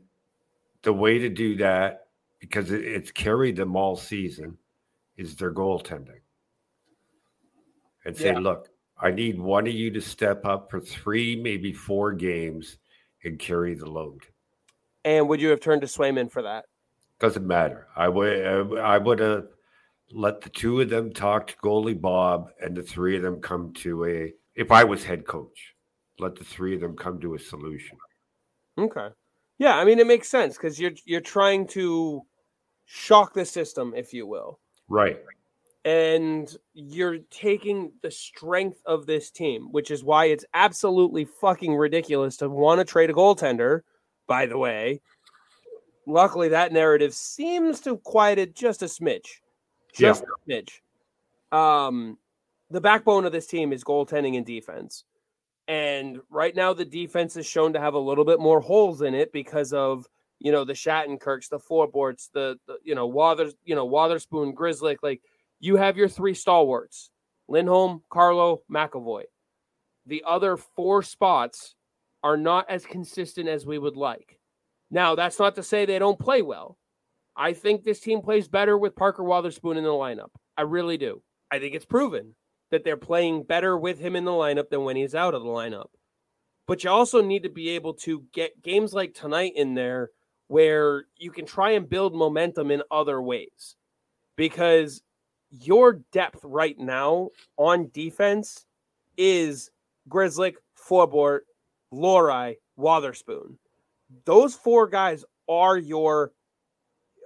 the 0.84 0.94
way 0.94 1.20
to 1.20 1.30
do 1.30 1.58
that, 1.58 2.08
because 2.40 2.72
it's 2.72 3.12
carried 3.12 3.56
them 3.58 3.76
all 3.76 3.96
season, 3.96 4.58
is 5.18 5.36
their 5.36 5.52
goaltending 5.52 6.22
and 8.06 8.16
say, 8.16 8.32
Yeah. 8.32 8.40
look, 8.40 8.70
I 9.00 9.12
need 9.12 9.40
one 9.40 9.68
of 9.68 9.74
you 9.74 9.92
to 9.92 10.02
step 10.02 10.46
up 10.46 10.72
for 10.72 10.80
three, 10.80 11.36
maybe 11.36 11.74
four 11.74 12.14
games 12.14 12.78
and 13.24 13.38
carry 13.38 13.74
the 13.74 13.90
load. 13.90 14.22
And 15.04 15.28
would 15.28 15.42
you 15.42 15.50
have 15.50 15.60
turned 15.60 15.82
to 15.82 15.88
Swayman 15.88 16.32
for 16.32 16.42
that? 16.44 16.66
Doesn't 17.20 17.46
matter. 17.46 17.88
I 17.96 18.08
would 18.10 18.78
I 18.78 18.98
would 18.98 19.20
have 19.20 19.48
let 20.12 20.42
the 20.42 20.50
two 20.50 20.82
of 20.82 20.90
them 20.90 21.12
talk 21.14 21.48
to 21.48 21.56
goalie 21.58 22.00
Bob 22.00 22.50
and 22.62 22.76
the 22.76 22.84
three 22.84 23.16
of 23.18 23.24
them 23.24 23.42
come 23.42 23.74
to 23.74 24.06
a 24.06 24.34
if 24.56 24.72
I 24.72 24.84
was 24.84 25.04
head 25.04 25.26
coach, 25.28 25.76
let 26.20 26.36
the 26.36 26.44
three 26.44 26.74
of 26.76 26.82
them 26.82 26.96
come 26.96 27.20
to 27.22 27.36
a 27.36 27.40
solution. 27.40 27.98
Okay. 28.78 29.10
Yeah, 29.60 29.78
I 29.78 29.84
mean 29.86 30.00
it 30.00 30.08
makes 30.08 30.30
sense 30.30 30.56
because 30.58 30.80
you're 30.80 30.92
you're 31.06 31.22
trying 31.22 31.68
to 31.70 32.22
shock 32.86 33.34
the 33.34 33.46
system, 33.46 33.94
if 33.96 34.14
you 34.14 34.26
will. 34.28 34.60
Right. 34.90 35.20
and 35.86 36.56
you're 36.74 37.20
taking 37.30 37.92
the 38.02 38.12
strength 38.12 38.82
of 38.86 39.06
this 39.06 39.30
team, 39.32 39.68
which 39.72 39.92
is 39.92 40.04
why 40.04 40.26
it's 40.26 40.46
absolutely 40.54 41.26
fucking 41.26 41.76
ridiculous 41.76 42.38
to 42.38 42.50
want 42.50 42.80
to 42.80 42.86
trade 42.86 43.10
a 43.10 43.14
goaltender. 43.14 43.82
By 44.28 44.46
the 44.46 44.58
way, 44.58 45.02
luckily 46.06 46.50
that 46.50 46.74
narrative 46.74 47.14
seems 47.14 47.80
to 47.82 47.98
quiet 47.98 48.38
it 48.40 48.56
just 48.56 48.82
a 48.82 48.86
smidge, 48.86 49.28
just 49.94 50.24
a 50.24 50.50
smidge. 50.50 50.80
Um, 51.52 52.18
the 52.70 52.82
backbone 52.82 53.26
of 53.26 53.32
this 53.32 53.48
team 53.48 53.72
is 53.72 53.84
goaltending 53.84 54.38
and 54.38 54.46
defense, 54.46 55.04
and 55.68 56.20
right 56.30 56.56
now 56.56 56.74
the 56.74 56.86
defense 56.86 57.38
is 57.38 57.46
shown 57.46 57.74
to 57.74 57.80
have 57.80 57.94
a 57.94 58.00
little 58.00 58.26
bit 58.26 58.40
more 58.40 58.60
holes 58.60 59.02
in 59.02 59.14
it 59.14 59.32
because 59.32 59.74
of 59.74 60.06
you 60.40 60.52
know 60.52 60.66
the 60.66 60.74
Shattenkirks, 60.74 61.50
the 61.50 61.60
floorboards, 61.60 62.30
the, 62.34 62.58
the 62.68 62.78
you 62.84 62.96
know 62.96 63.08
Wathers, 63.08 63.54
you 63.64 63.76
know 63.76 63.86
Wotherspoon, 63.86 64.54
Grizzly, 64.54 64.98
like 65.02 65.22
you 65.60 65.78
have 65.78 65.98
your 65.98 66.10
three 66.10 66.34
stalwarts 66.34 67.10
Lindholm, 67.48 68.04
Carlo, 68.10 68.62
McAvoy. 68.72 69.24
The 70.06 70.24
other 70.28 70.58
four 70.58 71.04
spots 71.04 71.76
are 72.24 72.38
not 72.38 72.70
as 72.70 72.86
consistent 72.86 73.48
as 73.48 73.66
we 73.66 73.78
would 73.78 73.96
like. 73.96 74.40
Now, 74.90 75.16
that's 75.16 75.40
not 75.40 75.56
to 75.56 75.64
say 75.64 75.86
they 75.86 76.00
don't 76.00 76.20
play 76.20 76.42
well. 76.42 76.78
I 77.38 77.54
think 77.54 77.84
this 77.84 78.00
team 78.00 78.22
plays 78.22 78.48
better 78.48 78.78
with 78.78 78.96
Parker 78.96 79.24
Wotherspoon 79.24 79.78
in 79.78 79.84
the 79.84 79.90
lineup. 79.90 80.32
I 80.58 80.64
really 80.64 80.98
do. 80.98 81.22
I 81.52 81.60
think 81.60 81.76
it's 81.76 81.86
proven 81.86 82.34
that 82.72 82.84
they're 82.84 82.98
playing 82.98 83.44
better 83.44 83.78
with 83.78 84.00
him 84.00 84.16
in 84.16 84.26
the 84.26 84.32
lineup 84.32 84.70
than 84.70 84.84
when 84.84 84.96
he's 84.96 85.16
out 85.16 85.36
of 85.36 85.44
the 85.44 85.48
lineup. 85.48 85.90
But 86.66 86.84
you 86.84 86.90
also 86.90 87.22
need 87.22 87.44
to 87.44 87.50
be 87.50 87.70
able 87.70 87.94
to 87.94 88.26
get 88.34 88.62
games 88.62 88.94
like 88.94 89.14
tonight 89.14 89.54
in 89.56 89.76
there 89.76 90.10
where 90.48 91.06
you 91.16 91.32
can 91.32 91.46
try 91.46 91.72
and 91.72 91.88
build 91.88 92.16
momentum 92.16 92.72
in 92.72 92.82
other 92.90 93.22
ways. 93.22 93.76
Because 94.36 95.02
your 95.50 96.02
depth 96.12 96.40
right 96.44 96.78
now 96.78 97.30
on 97.56 97.90
defense 97.94 98.66
is 99.16 99.70
Grizzly, 100.10 100.56
Forbort, 100.78 101.42
Lohrei, 101.94 102.56
Wotherspoon. 102.78 103.58
Those 104.26 104.56
four 104.56 104.88
guys 104.88 105.24
are 105.48 105.78
your 105.78 106.32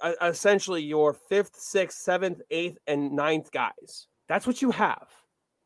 uh, 0.01 0.13
essentially 0.21 0.81
your 0.81 1.13
fifth, 1.13 1.55
sixth, 1.55 1.99
seventh, 1.99 2.41
eighth, 2.49 2.77
and 2.87 3.11
ninth 3.11 3.51
guys. 3.51 4.07
That's 4.27 4.47
what 4.47 4.61
you 4.61 4.71
have. 4.71 5.07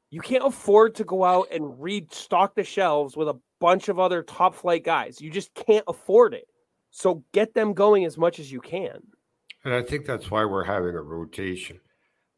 You 0.09 0.21
can't 0.21 0.45
afford 0.45 0.95
to 0.95 1.03
go 1.03 1.23
out 1.23 1.47
and 1.51 1.81
restock 1.81 2.55
the 2.55 2.63
shelves 2.63 3.17
with 3.17 3.27
a 3.27 3.39
bunch 3.59 3.89
of 3.89 3.99
other 3.99 4.23
top 4.23 4.55
flight 4.55 4.83
guys. 4.83 5.19
You 5.19 5.29
just 5.29 5.53
can't 5.53 5.83
afford 5.88 6.33
it. 6.33 6.47
So 6.91 7.23
get 7.33 7.53
them 7.53 7.73
going 7.73 8.05
as 8.05 8.17
much 8.17 8.39
as 8.39 8.51
you 8.51 8.61
can. 8.61 8.99
And 9.63 9.73
I 9.73 9.81
think 9.81 10.05
that's 10.05 10.31
why 10.31 10.45
we're 10.45 10.63
having 10.63 10.95
a 10.95 11.01
rotation. 11.01 11.79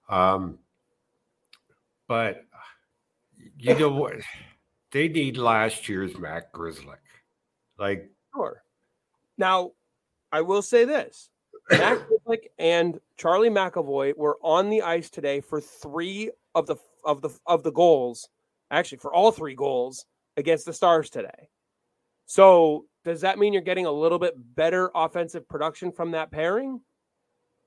Um, 0.10 0.60
but 2.08 2.46
you 3.58 3.78
know 3.78 3.90
what? 3.90 4.16
They 4.92 5.10
need 5.10 5.38
last 5.38 5.90
year's 5.90 6.18
Mac 6.18 6.52
Grizzly. 6.54 6.96
Like, 7.78 8.10
Sure. 8.34 8.64
Now, 9.38 9.72
I 10.32 10.42
will 10.42 10.62
say 10.62 10.86
this: 10.86 11.30
Matt 11.70 12.08
Grzelcyk 12.08 12.48
and 12.58 13.00
Charlie 13.18 13.50
McAvoy 13.50 14.16
were 14.16 14.38
on 14.42 14.70
the 14.70 14.82
ice 14.82 15.10
today 15.10 15.42
for 15.42 15.60
three 15.60 16.32
of 16.56 16.68
the 16.68 16.78
of 17.04 17.22
the 17.22 17.30
of 17.46 17.64
the 17.64 17.72
goals. 17.72 18.30
Actually, 18.72 19.00
for 19.00 19.14
all 19.14 19.32
three 19.32 19.56
goals 19.56 20.06
against 20.36 20.66
the 20.66 20.74
Stars 20.74 21.10
today. 21.10 21.50
So, 22.26 22.86
does 23.06 23.22
that 23.22 23.40
mean 23.40 23.54
you're 23.54 23.62
getting 23.62 23.86
a 23.86 23.92
little 23.92 24.20
bit 24.20 24.34
better 24.56 24.92
offensive 24.94 25.48
production 25.48 25.92
from 25.92 26.12
that 26.12 26.32
pairing? 26.32 26.82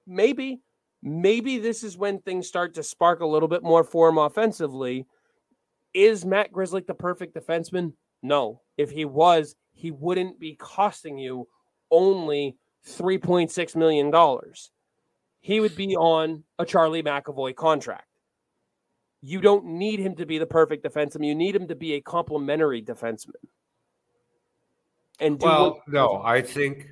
Maybe. 0.07 0.61
Maybe 1.03 1.59
this 1.59 1.83
is 1.83 1.97
when 1.97 2.21
things 2.21 2.47
start 2.47 2.75
to 2.75 2.83
spark 2.83 3.21
a 3.21 3.27
little 3.27 3.49
bit 3.49 3.63
more 3.63 3.83
for 3.83 4.11
him 4.11 4.19
offensively. 4.19 5.07
Is 5.95 6.27
Matt 6.27 6.53
Grzelcyk 6.53 6.87
the 6.87 6.95
perfect 6.95 7.35
defenseman? 7.35 7.95
No. 8.23 8.61
If 8.77 8.91
he 8.91 9.07
was, 9.07 9.57
he 9.73 9.91
wouldn't 9.91 10.39
be 10.39 10.57
costing 10.57 11.17
you 11.17 11.49
only 11.91 12.57
$3.6 12.87 13.77
million. 13.77 14.13
He 15.41 15.61
would 15.61 15.77
be 15.77 15.97
on 15.97 16.45
a 16.59 16.65
Charlie 16.65 17.03
McAvoy 17.03 17.55
contract. 17.55 18.07
You 19.23 19.41
don't 19.41 19.65
need 19.67 20.01
him 20.01 20.17
to 20.17 20.27
be 20.27 20.39
the 20.39 20.47
perfect 20.47 20.85
defenseman. 20.85 21.27
You 21.27 21.35
need 21.35 21.55
him 21.55 21.69
to 21.69 21.75
be 21.75 21.95
a 21.95 22.01
complementary 22.01 22.83
defenseman. 22.83 23.35
And 25.19 25.39
do 25.39 25.47
well, 25.47 25.71
what- 25.73 25.89
no, 25.89 26.23
I 26.23 26.41
think, 26.41 26.87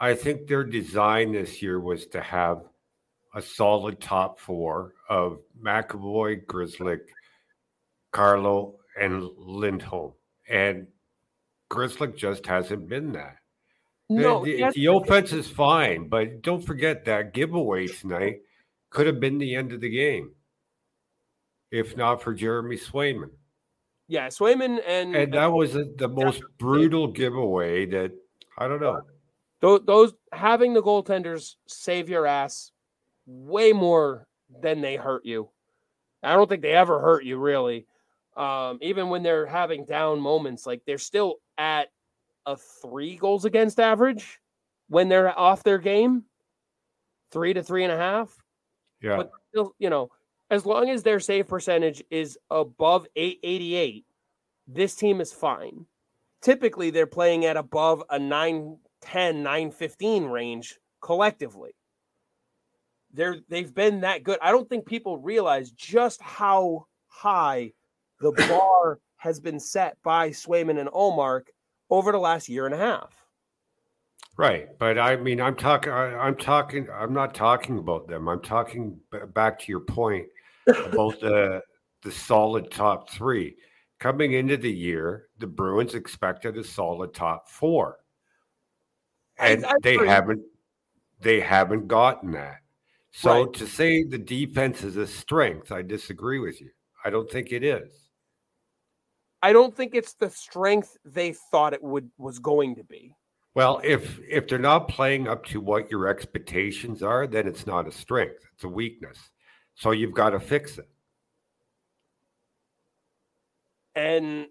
I 0.00 0.14
think 0.14 0.46
their 0.48 0.64
design 0.64 1.32
this 1.32 1.62
year 1.62 1.80
was 1.80 2.06
to 2.08 2.20
have 2.20 2.62
a 3.34 3.42
solid 3.42 4.00
top 4.00 4.40
four 4.40 4.94
of 5.08 5.38
McAvoy, 5.62 6.46
Grizzly, 6.46 6.98
Carlo, 8.10 8.76
and 8.98 9.22
Lindholm, 9.36 10.14
and 10.48 10.86
Grizzly 11.68 12.12
just 12.16 12.46
hasn't 12.46 12.88
been 12.88 13.12
that. 13.12 13.36
No, 14.08 14.44
the, 14.44 14.70
the 14.74 14.86
offense 14.86 15.32
is 15.32 15.48
fine, 15.48 16.08
but 16.08 16.42
don't 16.42 16.64
forget 16.64 17.04
that 17.04 17.34
giveaway 17.34 17.86
tonight 17.86 18.36
could 18.90 19.06
have 19.06 19.20
been 19.20 19.38
the 19.38 19.54
end 19.54 19.72
of 19.72 19.80
the 19.80 19.90
game 19.90 20.30
if 21.70 21.96
not 21.96 22.22
for 22.22 22.34
Jeremy 22.34 22.76
Swayman. 22.76 23.30
yeah, 24.08 24.28
Swayman 24.28 24.80
and, 24.86 25.14
And 25.14 25.34
that 25.34 25.52
was 25.52 25.72
the 25.72 25.92
the 25.96 26.08
most 26.08 26.42
brutal 26.58 27.08
giveaway 27.08 27.86
that 27.86 28.12
I 28.58 28.68
don't 28.68 28.80
know. 28.80 29.02
Those, 29.60 29.80
those 29.86 30.14
having 30.32 30.74
the 30.74 30.82
goaltenders 30.82 31.56
save 31.66 32.08
your 32.08 32.26
ass 32.26 32.72
way 33.26 33.72
more 33.72 34.26
than 34.62 34.80
they 34.80 34.96
hurt 34.96 35.24
you. 35.24 35.50
I 36.22 36.34
don't 36.34 36.48
think 36.48 36.62
they 36.62 36.72
ever 36.72 37.00
hurt 37.00 37.24
you 37.24 37.38
really. 37.38 37.86
Um, 38.36 38.78
even 38.82 39.08
when 39.08 39.22
they're 39.22 39.46
having 39.46 39.86
down 39.86 40.20
moments, 40.20 40.66
like 40.66 40.82
they're 40.86 40.98
still 40.98 41.36
at 41.56 41.88
a 42.46 42.56
three 42.56 43.16
goals 43.16 43.44
against 43.44 43.80
average 43.80 44.40
when 44.88 45.08
they're 45.08 45.36
off 45.38 45.62
their 45.62 45.78
game, 45.78 46.24
three 47.30 47.52
to 47.52 47.62
three 47.62 47.84
and 47.84 47.92
a 47.92 47.96
half. 47.96 48.36
Yeah. 49.02 49.16
But 49.16 49.30
still, 49.50 49.74
you 49.78 49.90
know, 49.90 50.10
as 50.50 50.64
long 50.64 50.88
as 50.90 51.02
their 51.02 51.20
save 51.20 51.48
percentage 51.48 52.02
is 52.10 52.38
above 52.50 53.06
888, 53.16 54.04
this 54.68 54.94
team 54.94 55.20
is 55.20 55.32
fine. 55.32 55.86
Typically, 56.40 56.90
they're 56.90 57.06
playing 57.06 57.44
at 57.44 57.56
above 57.56 58.02
a 58.10 58.18
910, 58.18 59.42
915 59.42 60.24
range 60.26 60.78
collectively. 61.02 61.72
They're 63.12 63.38
they've 63.48 63.74
been 63.74 64.02
that 64.02 64.22
good. 64.22 64.38
I 64.42 64.52
don't 64.52 64.68
think 64.68 64.86
people 64.86 65.18
realize 65.18 65.70
just 65.70 66.20
how 66.20 66.86
high 67.06 67.72
the 68.20 68.32
bar 68.32 69.00
has 69.16 69.40
been 69.40 69.58
set 69.58 69.96
by 70.02 70.30
Swayman 70.30 70.78
and 70.78 70.90
Ullmark 70.90 71.46
over 71.90 72.12
the 72.12 72.18
last 72.18 72.48
year 72.48 72.66
and 72.66 72.74
a 72.74 72.78
half. 72.78 73.10
Right, 74.38 74.68
but 74.78 74.98
I 74.98 75.16
mean, 75.16 75.40
I'm 75.40 75.56
talking. 75.56 75.92
I'm 75.92 76.36
talking. 76.36 76.88
I'm 76.92 77.14
not 77.14 77.34
talking 77.34 77.78
about 77.78 78.06
them. 78.06 78.28
I'm 78.28 78.42
talking 78.42 79.00
b- 79.10 79.18
back 79.34 79.58
to 79.60 79.72
your 79.72 79.80
point 79.80 80.26
about 80.66 81.18
the 81.20 81.62
the 82.02 82.12
solid 82.12 82.70
top 82.70 83.08
three. 83.10 83.56
Coming 83.98 84.34
into 84.34 84.58
the 84.58 84.70
year, 84.70 85.28
the 85.38 85.46
Bruins 85.46 85.94
expected 85.94 86.58
a 86.58 86.64
solid 86.64 87.14
top 87.14 87.48
four, 87.48 87.96
I- 89.38 89.48
and 89.52 89.64
I 89.64 89.72
they 89.82 89.94
agree. 89.94 90.08
haven't. 90.08 90.42
They 91.20 91.40
haven't 91.40 91.88
gotten 91.88 92.32
that. 92.32 92.58
So 93.12 93.44
Right. 93.44 93.52
to 93.54 93.66
say 93.66 94.04
the 94.04 94.18
defense 94.18 94.82
is 94.84 94.98
a 94.98 95.06
strength, 95.06 95.72
I 95.72 95.80
disagree 95.80 96.40
with 96.40 96.60
you. 96.60 96.68
I 97.02 97.08
don't 97.08 97.30
think 97.30 97.52
it 97.52 97.64
is. 97.64 98.05
I 99.46 99.52
don't 99.52 99.72
think 99.72 99.94
it's 99.94 100.14
the 100.14 100.28
strength 100.28 100.96
they 101.04 101.32
thought 101.32 101.72
it 101.72 101.80
would 101.80 102.10
was 102.18 102.40
going 102.40 102.74
to 102.74 102.82
be. 102.82 103.14
Well, 103.54 103.80
if 103.84 104.18
if 104.28 104.48
they're 104.48 104.58
not 104.58 104.88
playing 104.88 105.28
up 105.28 105.46
to 105.46 105.60
what 105.60 105.88
your 105.88 106.08
expectations 106.08 107.00
are, 107.00 107.28
then 107.28 107.46
it's 107.46 107.64
not 107.64 107.86
a 107.86 107.92
strength; 107.92 108.44
it's 108.52 108.64
a 108.64 108.68
weakness. 108.68 109.18
So 109.76 109.92
you've 109.92 110.14
got 110.14 110.30
to 110.30 110.40
fix 110.40 110.78
it. 110.78 110.88
And 113.94 114.46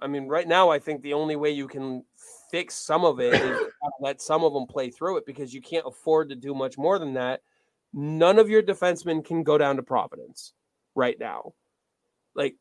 I 0.00 0.06
mean, 0.06 0.28
right 0.28 0.48
now, 0.48 0.70
I 0.70 0.78
think 0.78 1.02
the 1.02 1.12
only 1.12 1.36
way 1.36 1.50
you 1.50 1.68
can 1.68 2.04
fix 2.50 2.74
some 2.74 3.04
of 3.04 3.20
it 3.20 3.34
is 3.34 3.60
let 4.00 4.22
some 4.22 4.44
of 4.44 4.54
them 4.54 4.66
play 4.66 4.88
through 4.88 5.18
it 5.18 5.26
because 5.26 5.52
you 5.52 5.60
can't 5.60 5.86
afford 5.86 6.30
to 6.30 6.36
do 6.36 6.54
much 6.54 6.78
more 6.78 6.98
than 6.98 7.12
that 7.14 7.42
none 7.92 8.38
of 8.38 8.48
your 8.48 8.62
defensemen 8.62 9.22
can 9.22 9.42
go 9.42 9.58
down 9.58 9.76
to 9.76 9.82
Providence 9.82 10.54
right 10.94 11.18
now. 11.18 11.52
Like 12.34 12.56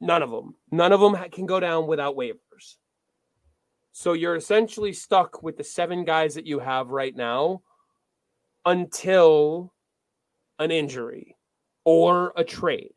none 0.00 0.22
of 0.22 0.30
them. 0.30 0.54
None 0.70 0.92
of 0.92 1.00
them 1.00 1.16
can 1.30 1.46
go 1.46 1.60
down 1.60 1.86
without 1.86 2.16
waivers. 2.16 2.76
So 3.92 4.12
you're 4.12 4.36
essentially 4.36 4.92
stuck 4.92 5.42
with 5.42 5.56
the 5.56 5.64
seven 5.64 6.04
guys 6.04 6.34
that 6.34 6.46
you 6.46 6.58
have 6.58 6.88
right 6.88 7.16
now 7.16 7.62
until 8.64 9.72
an 10.58 10.70
injury 10.70 11.36
or 11.84 12.32
a 12.36 12.44
trade. 12.44 12.92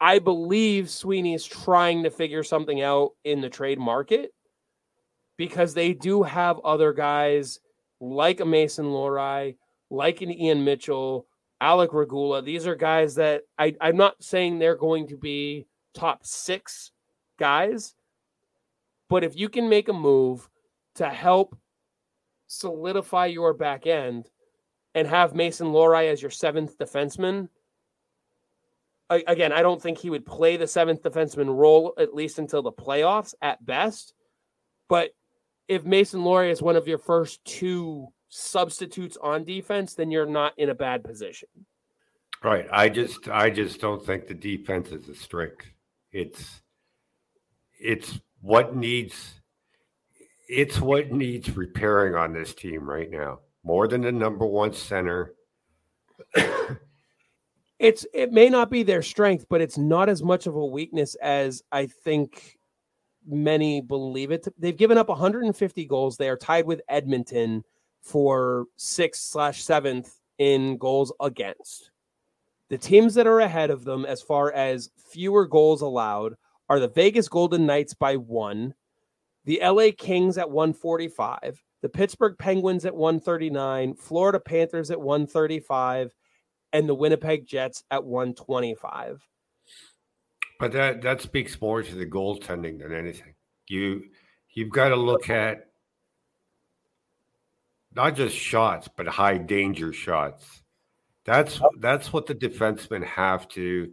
I 0.00 0.18
believe 0.18 0.90
Sweeney 0.90 1.34
is 1.34 1.44
trying 1.44 2.02
to 2.04 2.10
figure 2.10 2.42
something 2.42 2.80
out 2.80 3.10
in 3.24 3.40
the 3.40 3.50
trade 3.50 3.78
market 3.78 4.32
because 5.36 5.74
they 5.74 5.92
do 5.92 6.22
have 6.22 6.58
other 6.64 6.92
guys 6.92 7.60
like 8.00 8.40
a 8.40 8.44
Mason 8.44 8.86
Lohrei, 8.86 9.56
like 9.90 10.22
an 10.22 10.32
Ian 10.32 10.64
Mitchell, 10.64 11.26
Alec 11.62 11.92
Regula. 11.92 12.42
These 12.42 12.66
are 12.66 12.74
guys 12.74 13.14
that 13.14 13.42
I, 13.56 13.74
I'm 13.80 13.96
not 13.96 14.22
saying 14.22 14.58
they're 14.58 14.76
going 14.76 15.06
to 15.08 15.16
be 15.16 15.66
top 15.94 16.26
six 16.26 16.90
guys, 17.38 17.94
but 19.08 19.22
if 19.24 19.36
you 19.36 19.48
can 19.48 19.68
make 19.68 19.88
a 19.88 19.92
move 19.92 20.50
to 20.96 21.08
help 21.08 21.56
solidify 22.48 23.26
your 23.26 23.54
back 23.54 23.86
end 23.86 24.28
and 24.94 25.06
have 25.06 25.34
Mason 25.34 25.68
Lohrei 25.68 26.10
as 26.10 26.20
your 26.20 26.30
seventh 26.30 26.76
defenseman– 26.76 27.48
again, 29.26 29.52
I 29.52 29.62
don't 29.62 29.80
think 29.80 29.98
he 29.98 30.10
would 30.10 30.26
play 30.26 30.56
the 30.56 30.66
seventh 30.66 31.02
defenseman 31.02 31.54
role 31.54 31.92
at 31.98 32.14
least 32.14 32.38
until 32.38 32.62
the 32.62 32.72
playoffs 32.72 33.34
at 33.42 33.64
best. 33.64 34.14
But 34.88 35.10
if 35.68 35.84
Mason 35.84 36.20
Lohrei 36.20 36.50
is 36.50 36.62
one 36.62 36.76
of 36.76 36.88
your 36.88 36.98
first 36.98 37.44
two 37.44 38.08
substitutes 38.34 39.18
on 39.20 39.44
defense, 39.44 39.94
then 39.94 40.10
you're 40.10 40.24
not 40.24 40.54
in 40.56 40.70
a 40.70 40.74
bad 40.74 41.04
position. 41.04 41.48
Right. 42.42 42.66
I 42.72 42.88
just 42.88 43.28
I 43.28 43.50
just 43.50 43.80
don't 43.80 44.04
think 44.04 44.26
the 44.26 44.34
defense 44.34 44.90
is 44.90 45.08
a 45.08 45.14
strength. 45.14 45.66
It's 46.10 46.62
it's 47.78 48.18
what 48.40 48.74
needs 48.74 49.34
it's 50.48 50.80
what 50.80 51.12
needs 51.12 51.54
repairing 51.56 52.14
on 52.14 52.32
this 52.32 52.54
team 52.54 52.88
right 52.88 53.10
now. 53.10 53.40
More 53.64 53.86
than 53.86 54.00
the 54.00 54.10
number 54.10 54.46
one 54.46 54.72
center. 54.72 55.34
it's 57.78 58.06
it 58.14 58.32
may 58.32 58.48
not 58.48 58.70
be 58.70 58.82
their 58.82 59.02
strength, 59.02 59.46
but 59.48 59.60
it's 59.60 59.78
not 59.78 60.08
as 60.08 60.22
much 60.22 60.46
of 60.46 60.56
a 60.56 60.66
weakness 60.66 61.14
as 61.16 61.62
I 61.70 61.86
think 61.86 62.58
many 63.26 63.82
believe 63.82 64.30
it. 64.32 64.48
They've 64.58 64.76
given 64.76 64.98
up 64.98 65.08
150 65.08 65.84
goals. 65.84 66.16
They 66.16 66.30
are 66.30 66.36
tied 66.36 66.66
with 66.66 66.80
Edmonton 66.88 67.62
for 68.02 68.66
sixth 68.76 69.22
slash 69.22 69.62
seventh 69.62 70.12
in 70.38 70.76
goals 70.76 71.12
against. 71.20 71.90
The 72.68 72.78
teams 72.78 73.14
that 73.14 73.26
are 73.26 73.40
ahead 73.40 73.70
of 73.70 73.84
them, 73.84 74.04
as 74.04 74.22
far 74.22 74.52
as 74.52 74.90
fewer 74.96 75.46
goals 75.46 75.82
allowed, 75.82 76.34
are 76.68 76.80
the 76.80 76.88
Vegas 76.88 77.28
Golden 77.28 77.66
Knights 77.66 77.94
by 77.94 78.16
one, 78.16 78.74
the 79.44 79.60
LA 79.62 79.88
Kings 79.96 80.38
at 80.38 80.50
145, 80.50 81.62
the 81.82 81.88
Pittsburgh 81.88 82.36
Penguins 82.38 82.86
at 82.86 82.94
139, 82.94 83.94
Florida 83.94 84.40
Panthers 84.40 84.90
at 84.90 85.00
135, 85.00 86.14
and 86.72 86.88
the 86.88 86.94
Winnipeg 86.94 87.46
Jets 87.46 87.84
at 87.90 88.04
125. 88.04 89.20
But 90.58 90.72
that 90.72 91.02
that 91.02 91.20
speaks 91.20 91.60
more 91.60 91.82
to 91.82 91.94
the 91.94 92.06
goaltending 92.06 92.78
than 92.80 92.94
anything. 92.94 93.34
You 93.68 94.04
you've 94.54 94.70
got 94.70 94.90
to 94.90 94.96
look 94.96 95.28
at 95.28 95.71
not 97.94 98.16
just 98.16 98.36
shots, 98.36 98.88
but 98.96 99.06
high 99.06 99.38
danger 99.38 99.92
shots. 99.92 100.62
That's 101.24 101.60
that's 101.78 102.12
what 102.12 102.26
the 102.26 102.34
defensemen 102.34 103.04
have 103.04 103.48
to. 103.50 103.92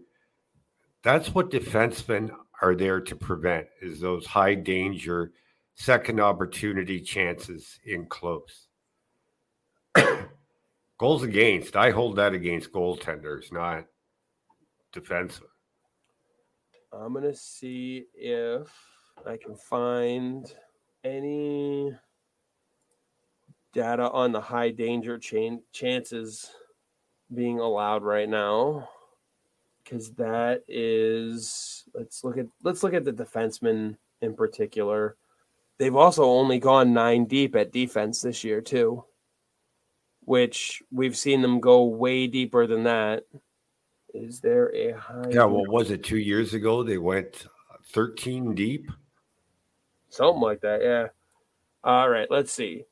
That's 1.03 1.33
what 1.33 1.51
defensemen 1.51 2.31
are 2.61 2.75
there 2.75 2.99
to 3.01 3.15
prevent 3.15 3.67
is 3.81 3.99
those 3.99 4.25
high 4.25 4.55
danger 4.55 5.31
second 5.75 6.19
opportunity 6.19 6.99
chances 6.99 7.79
in 7.85 8.05
close. 8.07 8.67
Goals 10.97 11.23
against, 11.23 11.77
I 11.77 11.91
hold 11.91 12.17
that 12.17 12.33
against 12.33 12.73
goaltenders, 12.73 13.51
not 13.51 13.85
defensemen. 14.93 15.43
I'm 16.91 17.13
gonna 17.13 17.35
see 17.35 18.05
if 18.13 18.67
I 19.25 19.37
can 19.37 19.55
find 19.55 20.51
any 21.03 21.93
data 23.73 24.09
on 24.11 24.31
the 24.31 24.41
high 24.41 24.69
danger 24.69 25.17
chain 25.17 25.61
chances 25.71 26.51
being 27.33 27.59
allowed 27.59 28.03
right 28.03 28.29
now 28.29 28.89
because 29.83 30.11
that 30.13 30.63
is 30.67 31.83
let's 31.93 32.23
look 32.23 32.37
at 32.37 32.47
let's 32.63 32.81
look 32.81 32.93
at 32.93 33.05
the 33.05 33.13
defensemen 33.13 33.95
in 34.21 34.33
particular 34.33 35.15
they've 35.77 35.95
also 35.95 36.23
only 36.23 36.57
gone 36.57 36.93
nine 36.93 37.25
deep 37.25 37.55
at 37.55 37.71
defense 37.71 38.21
this 38.21 38.43
year 38.43 38.61
too 38.61 39.03
which 40.29 40.83
we've 40.91 41.17
seen 41.17 41.41
them 41.41 41.59
go 41.59 41.85
way 41.85 42.27
deeper 42.27 42.67
than 42.67 42.83
that. 42.83 43.23
Is 44.13 44.39
there 44.39 44.71
a 44.75 44.91
high? 44.91 45.25
Yeah, 45.31 45.45
well, 45.45 45.65
was 45.65 45.89
it 45.89 46.03
two 46.03 46.19
years 46.19 46.53
ago? 46.53 46.83
They 46.83 46.99
went 46.99 47.47
13 47.93 48.53
deep, 48.53 48.91
something 50.09 50.39
like 50.39 50.61
that. 50.61 50.83
Yeah. 50.83 51.07
All 51.83 52.07
right, 52.07 52.27
let's 52.29 52.51
see. 52.51 52.85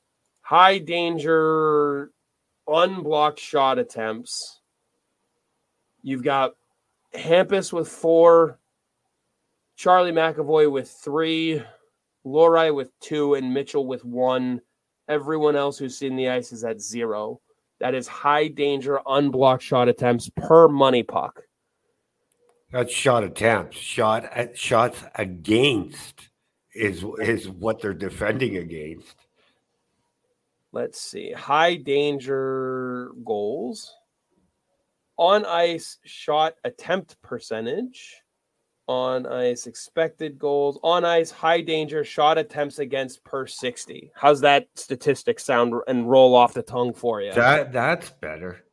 High 0.47 0.77
danger, 0.77 2.09
unblocked 2.69 3.37
shot 3.37 3.79
attempts. 3.79 4.61
You've 6.01 6.23
got 6.23 6.53
Hampus 7.13 7.73
with 7.73 7.89
four, 7.89 8.57
Charlie 9.75 10.13
McAvoy 10.13 10.71
with 10.71 10.89
three, 10.89 11.61
Lohrei 12.25 12.73
with 12.73 12.97
two, 13.01 13.33
and 13.33 13.53
Mitchell 13.53 13.85
with 13.85 14.05
one. 14.05 14.61
Everyone 15.09 15.57
else 15.57 15.77
who's 15.77 15.97
seen 15.97 16.15
the 16.15 16.29
ice 16.29 16.53
is 16.53 16.63
at 16.63 16.79
zero. 16.79 17.41
That 17.81 17.93
is 17.93 18.07
high 18.07 18.47
danger, 18.47 19.01
unblocked 19.05 19.63
shot 19.63 19.89
attempts 19.89 20.29
per 20.33 20.69
money 20.69 21.03
puck. 21.03 21.41
That's 22.71 22.93
shot 22.93 23.25
attempts. 23.25 23.75
Shot 23.75 24.23
at 24.23 24.57
shots 24.57 25.03
against 25.15 26.29
is 26.73 27.03
is 27.19 27.49
what 27.49 27.81
they're 27.81 27.93
defending 27.93 28.55
against. 28.55 29.26
Let's 30.71 31.01
see. 31.01 31.31
High 31.31 31.75
danger 31.75 33.11
goals. 33.25 33.93
On 35.17 35.45
ice 35.45 35.97
shot 36.03 36.55
attempt 36.63 37.19
percentage 37.21 38.23
on 38.87 39.25
ice, 39.25 39.67
expected 39.67 40.39
goals, 40.39 40.79
on 40.81 41.03
ice, 41.03 41.29
high 41.29 41.61
danger, 41.61 42.03
shot 42.03 42.37
attempts 42.37 42.79
against 42.79 43.23
per 43.23 43.45
60. 43.45 44.11
How's 44.15 44.41
that 44.41 44.67
statistic 44.75 45.39
sound 45.39 45.73
and 45.87 46.09
roll 46.09 46.33
off 46.35 46.53
the 46.53 46.63
tongue 46.63 46.93
for 46.93 47.21
you? 47.21 47.33
That 47.33 47.73
that's 47.73 48.09
better. 48.09 48.63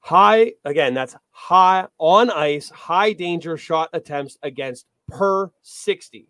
High 0.00 0.52
again, 0.64 0.94
that's 0.94 1.16
high 1.30 1.86
on 1.98 2.30
ice, 2.30 2.70
high 2.70 3.12
danger 3.12 3.56
shot 3.56 3.90
attempts 3.92 4.38
against 4.42 4.86
per 5.08 5.50
60. 5.62 6.28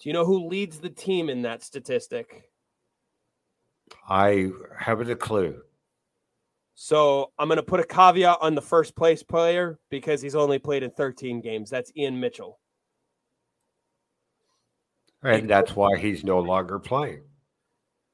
Do 0.00 0.08
you 0.08 0.12
know 0.12 0.24
who 0.24 0.48
leads 0.48 0.78
the 0.78 0.90
team 0.90 1.28
in 1.28 1.42
that 1.42 1.62
statistic? 1.62 2.50
I 4.08 4.50
haven't 4.78 5.10
a 5.10 5.16
clue. 5.16 5.60
So 6.74 7.32
I'm 7.38 7.48
going 7.48 7.56
to 7.56 7.62
put 7.62 7.80
a 7.80 7.84
caveat 7.84 8.38
on 8.40 8.54
the 8.54 8.62
first 8.62 8.94
place 8.94 9.22
player 9.22 9.78
because 9.90 10.22
he's 10.22 10.36
only 10.36 10.58
played 10.58 10.82
in 10.82 10.90
13 10.90 11.40
games. 11.40 11.70
That's 11.70 11.92
Ian 11.96 12.20
Mitchell. 12.20 12.58
And 15.22 15.50
that's 15.50 15.74
why 15.74 15.96
he's 15.98 16.22
no 16.22 16.38
longer 16.38 16.78
playing. 16.78 17.22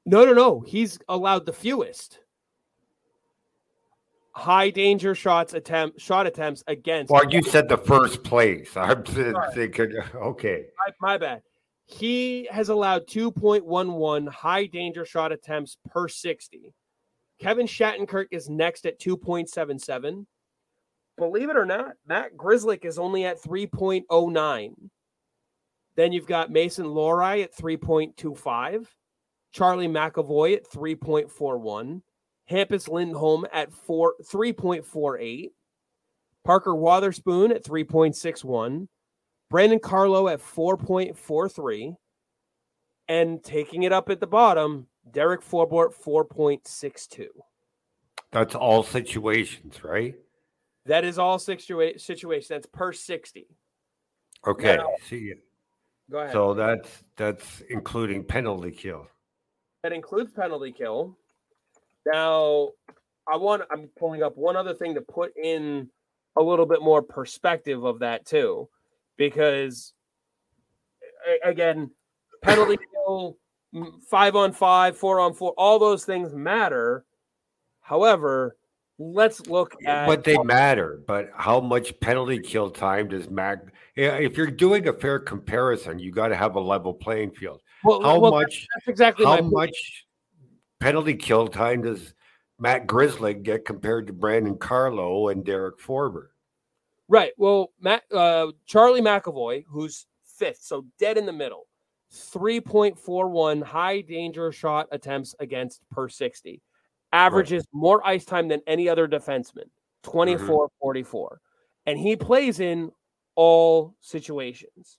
No, 0.07 0.25
no, 0.25 0.33
no. 0.33 0.61
He's 0.61 0.99
allowed 1.09 1.45
the 1.45 1.53
fewest 1.53 2.21
high 4.35 4.69
danger 4.69 5.15
shots 5.15 5.55
attempt 5.55 6.01
shot 6.01 6.27
attempts 6.27 6.63
against. 6.67 7.11
Well, 7.11 7.29
you 7.31 7.43
said 7.43 7.69
the 7.69 7.79
first 7.79 8.23
place. 8.23 8.77
I'm 8.77 9.05
thinking, 9.55 9.97
okay. 10.15 10.67
My, 10.79 11.13
my 11.13 11.19
bad. 11.19 11.43
He 11.87 12.49
has 12.51 12.69
allowed 12.71 13.07
2.11 13.07 14.29
high 14.29 14.67
danger 14.67 15.05
shot 15.05 15.33
attempts 15.33 15.77
per 15.91 16.09
60. 16.09 16.73
Kevin 17.41 17.67
Shattenkirk 17.67 18.27
is 18.31 18.49
next 18.49 18.87
at 18.87 18.99
2.77. 19.01 20.27
Believe 21.17 21.51
it 21.51 21.57
or 21.57 21.67
not, 21.67 21.93
Matt 22.07 22.37
Grzelcyk 22.37 22.85
is 22.85 22.99
only 22.99 23.25
at 23.25 23.43
3.09. 23.43 24.75
Then 25.97 26.13
you've 26.13 26.27
got 26.27 26.51
Mason 26.51 26.87
Lohrei 26.87 27.45
at 27.45 27.57
3.25, 27.57 28.87
Charlie 29.53 29.87
McAvoy 29.87 30.57
at 30.57 30.69
3.41, 30.69 32.03
Hampus 32.51 32.89
Lindholm 32.89 33.47
at 33.53 33.73
4 33.73 34.15
3.48, 34.25 35.51
Parker 36.45 36.75
Wotherspoon 36.75 37.53
at 37.53 37.65
3.61, 37.65 38.89
Brandon 39.55 39.79
Carlo 39.79 40.27
at 40.27 40.41
4.43, 40.41 41.95
and 43.07 43.45
taking 43.45 43.85
it 43.85 43.93
up 43.93 44.11
at 44.11 44.19
the 44.19 44.27
bottom, 44.27 44.89
Derek 45.09 45.43
Forbort 45.43 45.95
4.62. 45.95 47.27
That's 48.33 48.57
all 48.57 48.83
situations, 48.83 49.85
right? 49.85 50.17
That 50.87 51.05
is 51.05 51.21
all 51.21 51.39
situa- 51.39 52.01
situations. 52.01 52.49
That's 52.49 52.67
per 52.67 52.93
60. 52.93 53.47
Okay. 54.45 54.77
Now, 54.77 54.89
See, 55.09 55.35
go 56.11 56.19
ahead. 56.19 56.33
So 56.33 56.55
that's 56.55 57.05
that's 57.17 57.63
including 57.71 58.25
penalty 58.25 58.73
kill. 58.73 59.07
That 59.85 59.93
includes 59.93 60.33
penalty 60.33 60.73
kill. 60.73 61.17
Now, 62.13 62.71
I 63.33 63.37
want 63.37 63.63
I'm 63.71 63.89
pulling 63.97 64.25
up 64.25 64.37
one 64.37 64.57
other 64.57 64.75
thing 64.75 64.97
to 64.97 65.01
put 65.01 65.33
in 65.37 65.91
a 66.37 66.43
little 66.43 66.67
bit 66.67 66.83
more 66.83 67.03
perspective 67.03 67.85
of 67.85 68.01
that 68.01 68.27
too, 68.27 68.69
because 69.17 69.93
again, 71.45 71.91
penalty 72.43 72.79
kill, 72.93 73.39
five 74.09 74.37
on 74.37 74.53
five, 74.53 74.97
four 74.97 75.21
on 75.21 75.35
four, 75.35 75.53
all 75.57 75.79
those 75.79 76.05
things 76.05 76.35
matter. 76.35 77.05
However, 77.81 78.57
let's 78.99 79.47
look 79.47 79.75
at 79.87 80.07
but 80.07 80.25
they 80.25 80.39
matter. 80.39 81.03
But 81.07 81.31
how 81.37 81.61
much 81.61 81.99
penalty 82.01 82.39
kill 82.39 82.71
time 82.71 83.09
does 83.09 83.29
Mac? 83.29 83.59
If 83.97 84.37
you're 84.37 84.51
doing 84.51 84.89
a 84.89 84.93
fair 84.93 85.19
comparison, 85.19 85.99
you 85.99 86.11
got 86.13 86.29
to 86.29 86.37
have 86.37 86.57
a 86.57 86.61
level 86.61 86.93
playing 86.93 87.33
field. 87.33 87.61
Well, 87.85 88.03
how 88.03 88.19
well, 88.19 88.33
much? 88.33 88.67
That's 88.75 88.89
exactly 88.89 89.27
how 89.27 89.41
much 89.43 90.07
penalty 90.81 91.15
kill 91.15 91.49
time 91.49 91.83
does 91.83 92.15
Matt 92.59 92.87
Grizzly 92.87 93.35
get 93.35 93.65
compared 93.65 94.07
to 94.07 94.13
Brandon 94.13 94.57
Carlo 94.57 95.29
and 95.29 95.45
Derek 95.45 95.79
Forbort? 95.79 96.29
Right. 97.09 97.33
Well, 97.37 97.71
Matt, 97.81 98.03
uh, 98.13 98.53
Charlie 98.67 99.03
McAvoy, 99.03 99.65
who's 99.69 100.07
fifth, 100.25 100.61
so 100.63 100.87
dead 100.99 101.19
in 101.19 101.27
the 101.27 101.33
middle, 101.33 101.67
3.41 102.13 103.63
high 103.63 104.01
danger 104.01 104.53
shot 104.53 104.89
attempts 104.93 105.35
against 105.41 105.83
per 105.91 106.09
60, 106.09 106.63
averages 107.13 107.65
right. 107.73 107.79
more 107.79 108.07
ice 108.07 108.25
time 108.25 108.49
than 108.49 108.61
any 108.67 108.89
other 108.89 109.07
defenseman, 109.07 109.69
24 110.05 110.67
mm-hmm. 110.67 110.75
44. 110.81 111.41
And 111.87 111.99
he 111.99 112.17
plays 112.17 112.61
in 112.61 112.91
all 113.35 113.95
situations. 114.01 114.99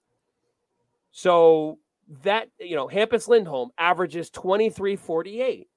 So 1.12 1.80
that, 2.24 2.50
you 2.60 2.76
know, 2.76 2.88
Hampus 2.88 3.28
Lindholm 3.28 3.72
averages 3.78 4.30
23 4.30 4.96
48 4.96 5.68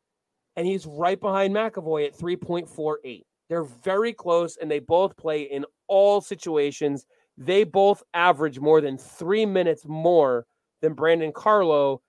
and 0.58 0.66
he's 0.66 0.86
right 0.86 1.20
behind 1.20 1.54
McAvoy 1.54 2.04
at 2.06 2.18
3.48. 2.18 3.22
They're 3.48 3.62
very 3.62 4.12
close, 4.12 4.56
and 4.56 4.68
they 4.68 4.80
both 4.80 5.16
play 5.16 5.42
in 5.42 5.64
all 5.88 6.20
situations. 6.20 7.06
They 7.36 7.64
both 7.64 8.02
average 8.14 8.58
more 8.58 8.80
than 8.80 8.98
three 8.98 9.46
minutes 9.46 9.84
more 9.86 10.46
than 10.80 10.94
Brandon 10.94 11.32
Carlo, 11.32 12.02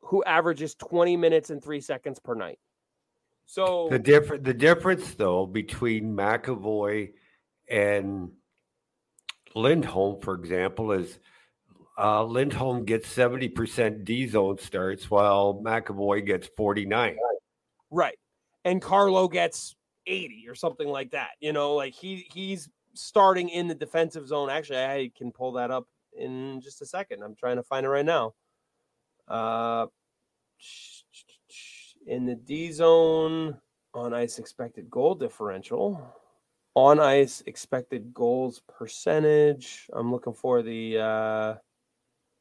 who 0.00 0.22
averages 0.24 0.74
20 0.76 1.16
minutes 1.16 1.50
and 1.50 1.62
three 1.62 1.80
seconds 1.80 2.18
per 2.18 2.34
night. 2.34 2.58
So 3.46 3.86
the 3.90 3.98
different 3.98 4.42
the 4.42 4.54
difference 4.54 5.14
though 5.14 5.46
between 5.46 6.16
McAvoy 6.16 7.12
and 7.68 8.30
Lindholm, 9.54 10.20
for 10.20 10.34
example, 10.34 10.92
is 10.92 11.18
uh, 11.98 12.24
Lindholm 12.24 12.84
gets 12.84 13.12
70% 13.14 14.04
D 14.04 14.28
zone 14.28 14.58
starts 14.58 15.10
while 15.10 15.62
McAvoy 15.64 16.26
gets 16.26 16.48
49. 16.56 17.16
Right. 17.90 18.18
And 18.64 18.82
Carlo 18.82 19.28
gets 19.28 19.74
80 20.06 20.46
or 20.48 20.54
something 20.54 20.88
like 20.88 21.12
that. 21.12 21.30
You 21.40 21.52
know, 21.52 21.74
like 21.74 21.94
he 21.94 22.26
he's 22.32 22.68
starting 22.96 23.48
in 23.48 23.68
the 23.68 23.74
defensive 23.74 24.26
zone. 24.26 24.50
Actually, 24.50 24.84
I 24.84 25.10
can 25.16 25.32
pull 25.32 25.52
that 25.52 25.70
up 25.70 25.86
in 26.16 26.60
just 26.60 26.82
a 26.82 26.86
second. 26.86 27.22
I'm 27.22 27.34
trying 27.34 27.56
to 27.56 27.62
find 27.62 27.86
it 27.86 27.90
right 27.90 28.04
now. 28.04 28.34
Uh 29.28 29.86
in 32.06 32.24
the 32.24 32.36
D 32.36 32.70
zone 32.72 33.58
on 33.94 34.14
ice 34.14 34.38
expected 34.38 34.90
goal 34.90 35.14
differential. 35.14 36.14
On 36.74 37.00
ice 37.00 37.42
expected 37.46 38.12
goals 38.14 38.62
percentage. 38.68 39.88
I'm 39.92 40.12
looking 40.12 40.34
for 40.34 40.62
the 40.62 40.98
uh 40.98 41.54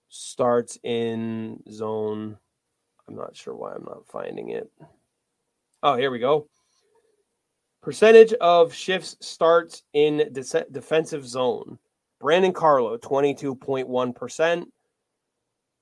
starts 0.09 0.77
in 0.83 1.61
zone. 1.71 2.37
I'm 3.07 3.15
not 3.15 3.35
sure 3.35 3.55
why 3.55 3.73
I'm 3.73 3.85
not 3.85 4.07
finding 4.07 4.49
it. 4.49 4.71
Oh, 5.83 5.95
here 5.95 6.11
we 6.11 6.19
go. 6.19 6.47
Percentage 7.85 8.33
of 8.41 8.73
shifts 8.73 9.15
starts 9.21 9.83
in 9.93 10.17
de- 10.33 10.65
defensive 10.71 11.23
zone. 11.27 11.77
Brandon 12.19 12.51
Carlo, 12.51 12.97
22.1%. 12.97 14.65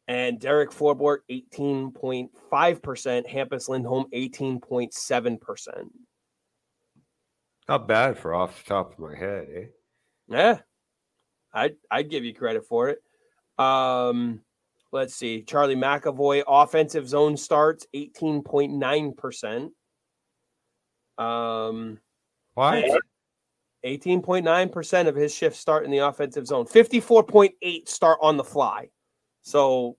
And 0.10 0.38
Derek 0.38 0.72
Forbort, 0.72 1.20
18.5%. 1.32 2.30
Hampus 3.26 3.70
Lindholm, 3.70 4.08
18.7%. 4.14 5.86
Not 7.70 7.88
bad 7.88 8.18
for 8.18 8.34
off 8.34 8.62
the 8.62 8.70
top 8.70 8.92
of 8.92 9.00
my 9.00 9.16
head, 9.16 9.48
eh? 9.56 9.66
Yeah. 10.28 10.58
I'd, 11.54 11.76
I'd 11.90 12.10
give 12.10 12.26
you 12.26 12.34
credit 12.34 12.66
for 12.66 12.90
it. 12.90 13.02
Um, 13.58 14.42
let's 14.92 15.16
see. 15.16 15.44
Charlie 15.44 15.78
McAvoy, 15.78 16.44
offensive 16.46 17.08
zone 17.08 17.38
starts, 17.38 17.88
18.9%. 17.96 19.70
Um, 21.18 22.00
what? 22.54 22.86
18.9% 23.86 25.08
of 25.08 25.16
his 25.16 25.34
shifts 25.34 25.60
start 25.60 25.84
in 25.86 25.92
the 25.92 25.98
offensive 26.00 26.48
zone, 26.48 26.66
54.8 26.66 27.88
start 27.88 28.20
on 28.22 28.38
the 28.38 28.44
fly. 28.44 28.90
So 29.42 29.98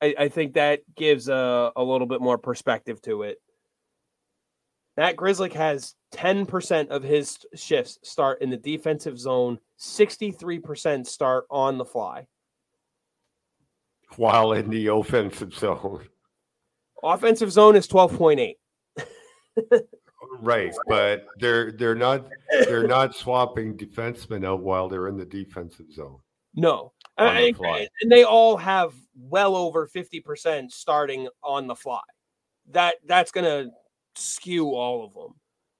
I, 0.00 0.14
I 0.18 0.28
think 0.28 0.54
that 0.54 0.80
gives 0.94 1.28
a, 1.28 1.72
a 1.74 1.82
little 1.82 2.06
bit 2.06 2.20
more 2.20 2.38
perspective 2.38 3.02
to 3.02 3.22
it. 3.22 3.38
Matt 4.96 5.16
Grzelcyk 5.16 5.52
has 5.52 5.94
10% 6.14 6.88
of 6.88 7.02
his 7.02 7.38
shifts 7.54 7.98
start 8.02 8.40
in 8.40 8.48
the 8.48 8.56
defensive 8.56 9.18
zone, 9.18 9.58
63% 9.78 11.06
start 11.06 11.46
on 11.50 11.78
the 11.78 11.84
fly. 11.84 12.26
While 14.16 14.52
in 14.52 14.70
the 14.70 14.86
offensive 14.86 15.52
zone. 15.52 16.06
Offensive 17.02 17.52
zone 17.52 17.76
is 17.76 17.86
12.8 17.88 18.54
right, 20.40 20.74
but 20.86 21.26
they're 21.38 21.72
they're 21.72 21.94
not 21.94 22.26
they're 22.50 22.86
not 22.86 23.14
swapping 23.14 23.76
defensemen 23.76 24.46
out 24.46 24.62
while 24.62 24.88
they're 24.88 25.08
in 25.08 25.16
the 25.16 25.24
defensive 25.24 25.92
zone. 25.92 26.18
No, 26.54 26.92
I, 27.18 27.52
the 27.52 27.88
and 28.00 28.10
they 28.10 28.24
all 28.24 28.56
have 28.56 28.94
well 29.14 29.56
over 29.56 29.86
fifty 29.86 30.20
percent 30.20 30.72
starting 30.72 31.28
on 31.42 31.66
the 31.66 31.74
fly. 31.74 32.00
That 32.70 32.96
that's 33.06 33.30
gonna 33.30 33.66
skew 34.14 34.74
all 34.74 35.04
of 35.04 35.14
them. 35.14 35.34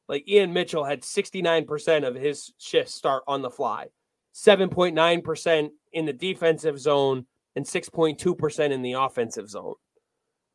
Like 0.08 0.28
Ian 0.28 0.52
Mitchell 0.52 0.84
had 0.84 1.04
sixty 1.04 1.42
nine 1.42 1.64
percent 1.64 2.04
of 2.04 2.14
his 2.14 2.52
shifts 2.58 2.94
start 2.94 3.22
on 3.26 3.42
the 3.42 3.50
fly, 3.50 3.86
seven 4.32 4.68
point 4.68 4.94
nine 4.94 5.22
percent 5.22 5.72
in 5.92 6.04
the 6.04 6.12
defensive 6.12 6.78
zone, 6.78 7.26
and 7.56 7.66
six 7.66 7.88
point 7.88 8.18
two 8.18 8.34
percent 8.34 8.72
in 8.72 8.82
the 8.82 8.92
offensive 8.92 9.48
zone. 9.48 9.74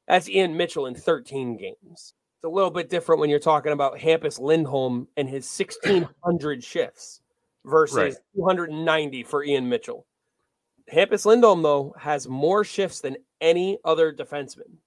That's 0.08 0.30
Ian 0.30 0.56
Mitchell 0.56 0.86
in 0.86 0.96
thirteen 0.96 1.58
games. 1.58 2.14
It's 2.42 2.48
a 2.48 2.50
little 2.50 2.72
bit 2.72 2.90
different 2.90 3.22
when 3.22 3.30
you're 3.30 3.38
talking 3.38 3.72
about 3.72 4.00
Hampus 4.00 4.40
Lindholm 4.40 5.08
and 5.16 5.30
his 5.30 5.48
1,600 5.48 6.64
shifts 6.64 7.22
versus 7.66 7.96
right. 7.96 8.16
290 8.36 9.22
for 9.22 9.44
Ian 9.44 9.70
Mitchell. 9.70 10.08
Hampus 10.92 11.24
Lindholm, 11.24 11.62
though, 11.62 11.94
has 12.00 12.28
more 12.28 12.64
shifts 12.64 13.00
than 13.00 13.18
any 13.42 13.78
other 13.86 14.12
defenseman 14.12 14.78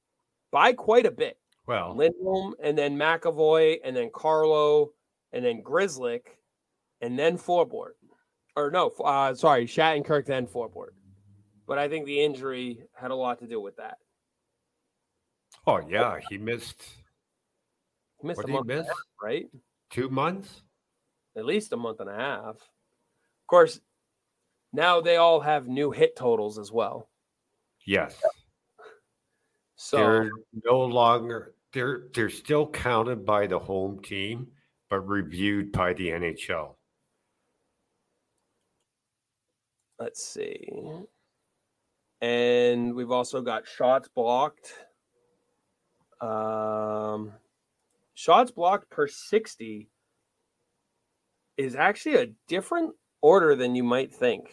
by 0.50 0.72
quite 0.72 1.06
a 1.06 1.12
bit. 1.12 1.38
Well, 1.68 1.94
Lindholm 1.96 2.56
and 2.60 2.76
then 2.76 2.96
McAvoy 2.96 3.76
and 3.84 3.94
then 3.94 4.10
Carlo 4.12 4.90
and 5.32 5.44
then 5.44 5.62
Grzelcyk 5.62 6.22
and 7.02 7.16
then 7.16 7.38
Forbort. 7.38 7.92
Or 8.56 8.72
no, 8.72 8.88
uh, 9.04 9.32
sorry, 9.36 9.68
Shattenkirk, 9.68 10.26
then 10.26 10.48
Forbort. 10.48 10.94
But 11.68 11.78
I 11.78 11.88
think 11.88 12.06
the 12.06 12.20
injury 12.20 12.80
had 13.00 13.12
a 13.12 13.14
lot 13.14 13.38
to 13.38 13.46
do 13.46 13.60
with 13.60 13.76
that. 13.76 13.98
Oh, 15.68 15.80
yeah. 15.88 16.18
He 16.28 16.36
missed 16.36 16.82
missed 18.24 18.38
what 18.38 18.48
a 18.48 18.52
month, 18.52 18.66
miss? 18.66 18.86
Half, 18.86 18.96
right? 19.22 19.46
Two 19.90 20.08
months? 20.08 20.62
At 21.36 21.44
least 21.44 21.72
a 21.72 21.76
month 21.76 22.00
and 22.00 22.10
a 22.10 22.14
half. 22.14 22.56
Of 22.56 23.46
course, 23.48 23.80
now 24.72 25.00
they 25.00 25.16
all 25.16 25.40
have 25.40 25.68
new 25.68 25.90
hit 25.90 26.16
totals 26.16 26.58
as 26.58 26.72
well. 26.72 27.08
Yes. 27.86 28.20
So 29.76 29.96
they're 29.98 30.30
no 30.64 30.80
longer 30.80 31.54
they're 31.72 32.04
they're 32.14 32.30
still 32.30 32.66
counted 32.68 33.26
by 33.26 33.46
the 33.46 33.58
home 33.58 34.00
team, 34.02 34.46
but 34.88 35.00
reviewed 35.00 35.72
by 35.72 35.92
the 35.92 36.08
NHL. 36.08 36.76
Let's 39.98 40.24
see. 40.24 40.68
And 42.20 42.94
we've 42.94 43.10
also 43.10 43.42
got 43.42 43.66
shots 43.66 44.08
blocked. 44.08 44.72
Um 46.20 47.32
shots 48.14 48.50
blocked 48.50 48.90
per 48.90 49.06
60 49.06 49.88
is 51.56 51.76
actually 51.76 52.16
a 52.16 52.32
different 52.48 52.94
order 53.20 53.54
than 53.54 53.74
you 53.74 53.84
might 53.84 54.14
think. 54.14 54.50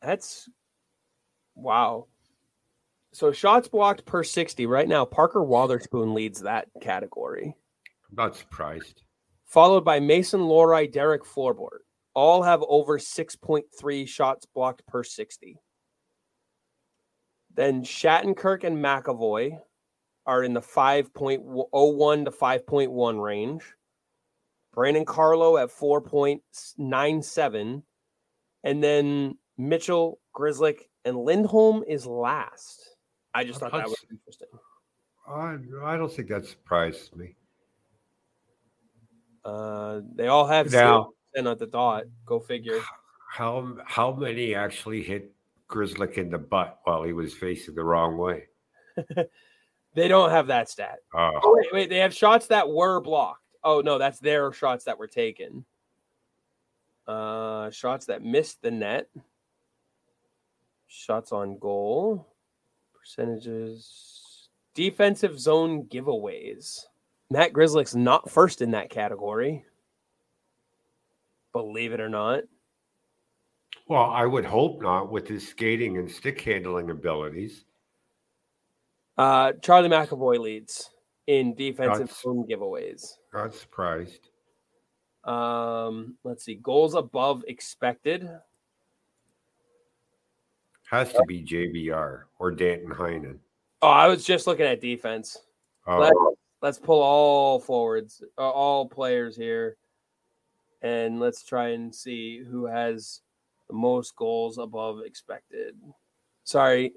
That's 0.00 0.48
wow. 1.54 2.06
So 3.12 3.30
shots 3.30 3.68
blocked 3.68 4.04
per 4.04 4.24
60 4.24 4.66
right 4.66 4.88
now. 4.88 5.04
Parker 5.04 5.42
Wotherspoon 5.42 6.14
leads 6.14 6.40
that 6.40 6.68
category. 6.80 7.54
I'm 8.10 8.16
not 8.16 8.36
surprised. 8.36 9.02
Followed 9.46 9.84
by 9.84 10.00
Mason 10.00 10.40
Lohrei, 10.40 10.90
Derek 10.90 11.24
Floorboard. 11.24 11.80
All 12.14 12.42
have 12.42 12.64
over 12.68 12.98
6.3 12.98 14.08
shots 14.08 14.46
blocked 14.46 14.86
per 14.86 15.04
60. 15.04 15.60
Then 17.54 17.82
Shattenkirk 17.82 18.64
and 18.64 18.78
McAvoy 18.78 19.58
are 20.26 20.42
in 20.42 20.54
the 20.54 20.60
5.01 20.60 22.24
to 22.24 22.30
5.1 22.30 23.22
range. 23.22 23.62
Brandon 24.72 25.04
Carlo 25.04 25.58
at 25.58 25.68
4.97. 25.68 27.82
And 28.64 28.82
then 28.82 29.36
Mitchell, 29.58 30.18
Grzelcyk, 30.34 30.78
and 31.04 31.16
Lindholm 31.16 31.84
is 31.86 32.06
last. 32.06 32.96
I 33.34 33.44
just 33.44 33.60
thought 33.60 33.72
that 33.72 33.88
was 33.88 34.04
interesting. 34.10 34.48
I, 35.26 35.56
I 35.84 35.96
don't 35.96 36.12
think 36.12 36.28
that 36.28 36.44
surprised 36.46 37.16
me. 37.16 37.34
Uh, 39.44 40.00
they 40.14 40.28
all 40.28 40.46
have 40.46 40.70
Now- 40.70 41.10
and 41.34 41.48
at 41.48 41.58
the 41.58 41.66
dot. 41.66 42.04
Go 42.26 42.38
figure. 42.38 42.78
How 43.30 43.76
how 43.86 44.12
many 44.12 44.54
actually 44.54 45.02
hit 45.02 45.32
Grzelcyk 45.68 46.18
in 46.18 46.28
the 46.30 46.38
butt 46.38 46.78
while 46.84 47.02
he 47.02 47.14
was 47.14 47.32
facing 47.32 47.74
the 47.74 47.82
wrong 47.82 48.18
way? 48.18 48.44
They 49.94 50.08
don't 50.08 50.30
have 50.30 50.46
that 50.46 50.68
stat. 50.70 51.00
Oh, 51.14 51.40
Oh, 51.42 51.54
wait, 51.56 51.72
wait. 51.72 51.90
They 51.90 51.98
have 51.98 52.14
shots 52.14 52.46
that 52.48 52.68
were 52.68 53.00
blocked. 53.00 53.40
Oh 53.64 53.80
no, 53.80 53.98
that's 53.98 54.18
their 54.18 54.52
shots 54.52 54.84
that 54.84 54.98
were 54.98 55.06
taken. 55.06 55.64
Uh, 57.06 57.70
shots 57.70 58.06
that 58.06 58.22
missed 58.22 58.62
the 58.62 58.70
net. 58.70 59.08
Shots 60.88 61.32
on 61.32 61.58
goal. 61.58 62.26
Percentages. 62.98 64.48
Defensive 64.74 65.38
zone 65.38 65.84
giveaways. 65.84 66.86
Matt 67.30 67.52
Grizzly's 67.52 67.94
not 67.94 68.30
first 68.30 68.62
in 68.62 68.70
that 68.72 68.90
category. 68.90 69.64
Believe 71.52 71.92
it 71.92 72.00
or 72.00 72.08
not. 72.08 72.44
well, 73.88 74.10
I 74.10 74.24
would 74.24 74.44
hope 74.44 74.80
not 74.80 75.10
with 75.10 75.28
his 75.28 75.46
skating 75.46 75.98
and 75.98 76.10
stick 76.10 76.40
handling 76.40 76.90
abilities. 76.90 77.64
Uh, 79.16 79.52
Charlie 79.60 79.88
McAvoy 79.88 80.38
leads 80.38 80.90
in 81.26 81.54
defensive 81.54 82.10
zone 82.10 82.46
giveaways. 82.48 83.16
Not 83.32 83.54
surprised. 83.54 84.30
Um, 85.24 86.16
let's 86.24 86.44
see, 86.44 86.54
goals 86.56 86.94
above 86.94 87.44
expected. 87.46 88.28
Has 90.90 91.12
to 91.12 91.22
be 91.26 91.42
JVR 91.42 92.24
or 92.38 92.50
Danton 92.50 92.90
Heinen. 92.90 93.38
Oh, 93.80 93.88
I 93.88 94.08
was 94.08 94.24
just 94.24 94.46
looking 94.46 94.66
at 94.66 94.80
defense. 94.80 95.38
Oh, 95.86 95.98
Let's, 95.98 96.16
let's 96.60 96.78
pull 96.78 97.00
all 97.00 97.58
forwards, 97.58 98.22
uh, 98.38 98.42
all 98.42 98.88
players 98.88 99.36
here, 99.36 99.76
and 100.82 101.18
let's 101.18 101.44
try 101.44 101.70
and 101.70 101.94
see 101.94 102.38
who 102.38 102.66
has 102.66 103.22
the 103.68 103.74
most 103.74 104.14
goals 104.16 104.58
above 104.58 105.00
expected. 105.04 105.74
Sorry, 106.44 106.92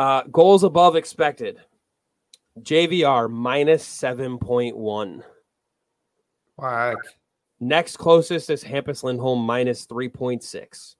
uh, 0.00 0.22
goals 0.32 0.64
above 0.64 0.96
expected. 0.96 1.60
JVR 2.60 3.30
minus 3.30 3.84
seven 3.84 4.38
point 4.38 4.74
one. 4.76 5.22
what? 6.56 6.96
Next 7.60 7.98
closest 7.98 8.48
is 8.48 8.64
Hampus 8.64 9.02
Lindholm 9.04 9.40
minus 9.40 9.86
3.6. 9.86 10.94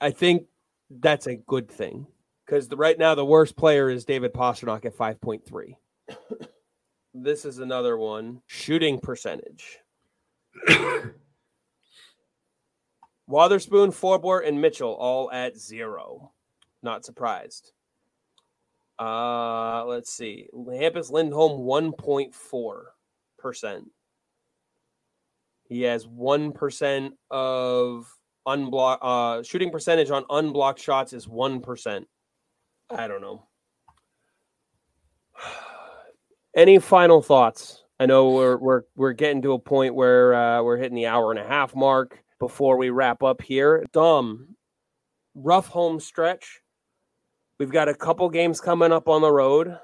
I 0.00 0.10
think 0.10 0.46
that's 0.88 1.26
a 1.26 1.36
good 1.36 1.70
thing 1.70 2.06
because 2.46 2.70
right 2.70 2.98
now 2.98 3.14
the 3.14 3.26
worst 3.26 3.54
player 3.54 3.90
is 3.90 4.06
David 4.06 4.32
Pastrnak 4.32 4.86
at 4.86 4.96
5.3. 4.96 5.76
this 7.14 7.44
is 7.44 7.58
another 7.58 7.98
one. 7.98 8.40
Shooting 8.46 8.98
percentage. 8.98 9.80
Wotherspoon, 13.28 13.90
Forbort, 13.90 14.48
and 14.48 14.58
Mitchell 14.58 14.94
all 14.94 15.30
at 15.30 15.58
zero. 15.58 16.32
Not 16.82 17.04
surprised. 17.04 17.72
Uh, 18.98 19.84
let's 19.86 20.12
see. 20.12 20.48
Hampus 20.54 21.10
Lindholm 21.10 21.62
1.4%. 21.62 23.82
He 25.68 25.82
has 25.82 26.06
1% 26.06 27.10
of 27.30 28.12
unblock 28.46 28.98
uh 29.02 29.42
shooting 29.42 29.72
percentage 29.72 30.10
on 30.10 30.24
unblocked 30.30 30.80
shots 30.80 31.12
is 31.12 31.26
1%. 31.26 32.04
I 32.90 33.08
don't 33.08 33.20
know. 33.20 33.46
Any 36.56 36.78
final 36.78 37.20
thoughts? 37.20 37.82
I 37.98 38.06
know 38.06 38.30
we're 38.30 38.56
we're 38.58 38.82
we're 38.94 39.12
getting 39.12 39.42
to 39.42 39.52
a 39.52 39.58
point 39.58 39.94
where 39.94 40.34
uh, 40.34 40.62
we're 40.62 40.76
hitting 40.76 40.96
the 40.96 41.06
hour 41.06 41.30
and 41.30 41.40
a 41.40 41.46
half 41.46 41.74
mark 41.74 42.22
before 42.38 42.76
we 42.76 42.90
wrap 42.90 43.22
up 43.22 43.40
here. 43.40 43.84
Dom, 43.92 44.54
rough 45.34 45.68
home 45.68 45.98
stretch. 45.98 46.60
We've 47.58 47.70
got 47.70 47.88
a 47.88 47.94
couple 47.94 48.28
games 48.28 48.60
coming 48.60 48.92
up 48.92 49.08
on 49.08 49.22
the 49.22 49.32
road. 49.32 49.78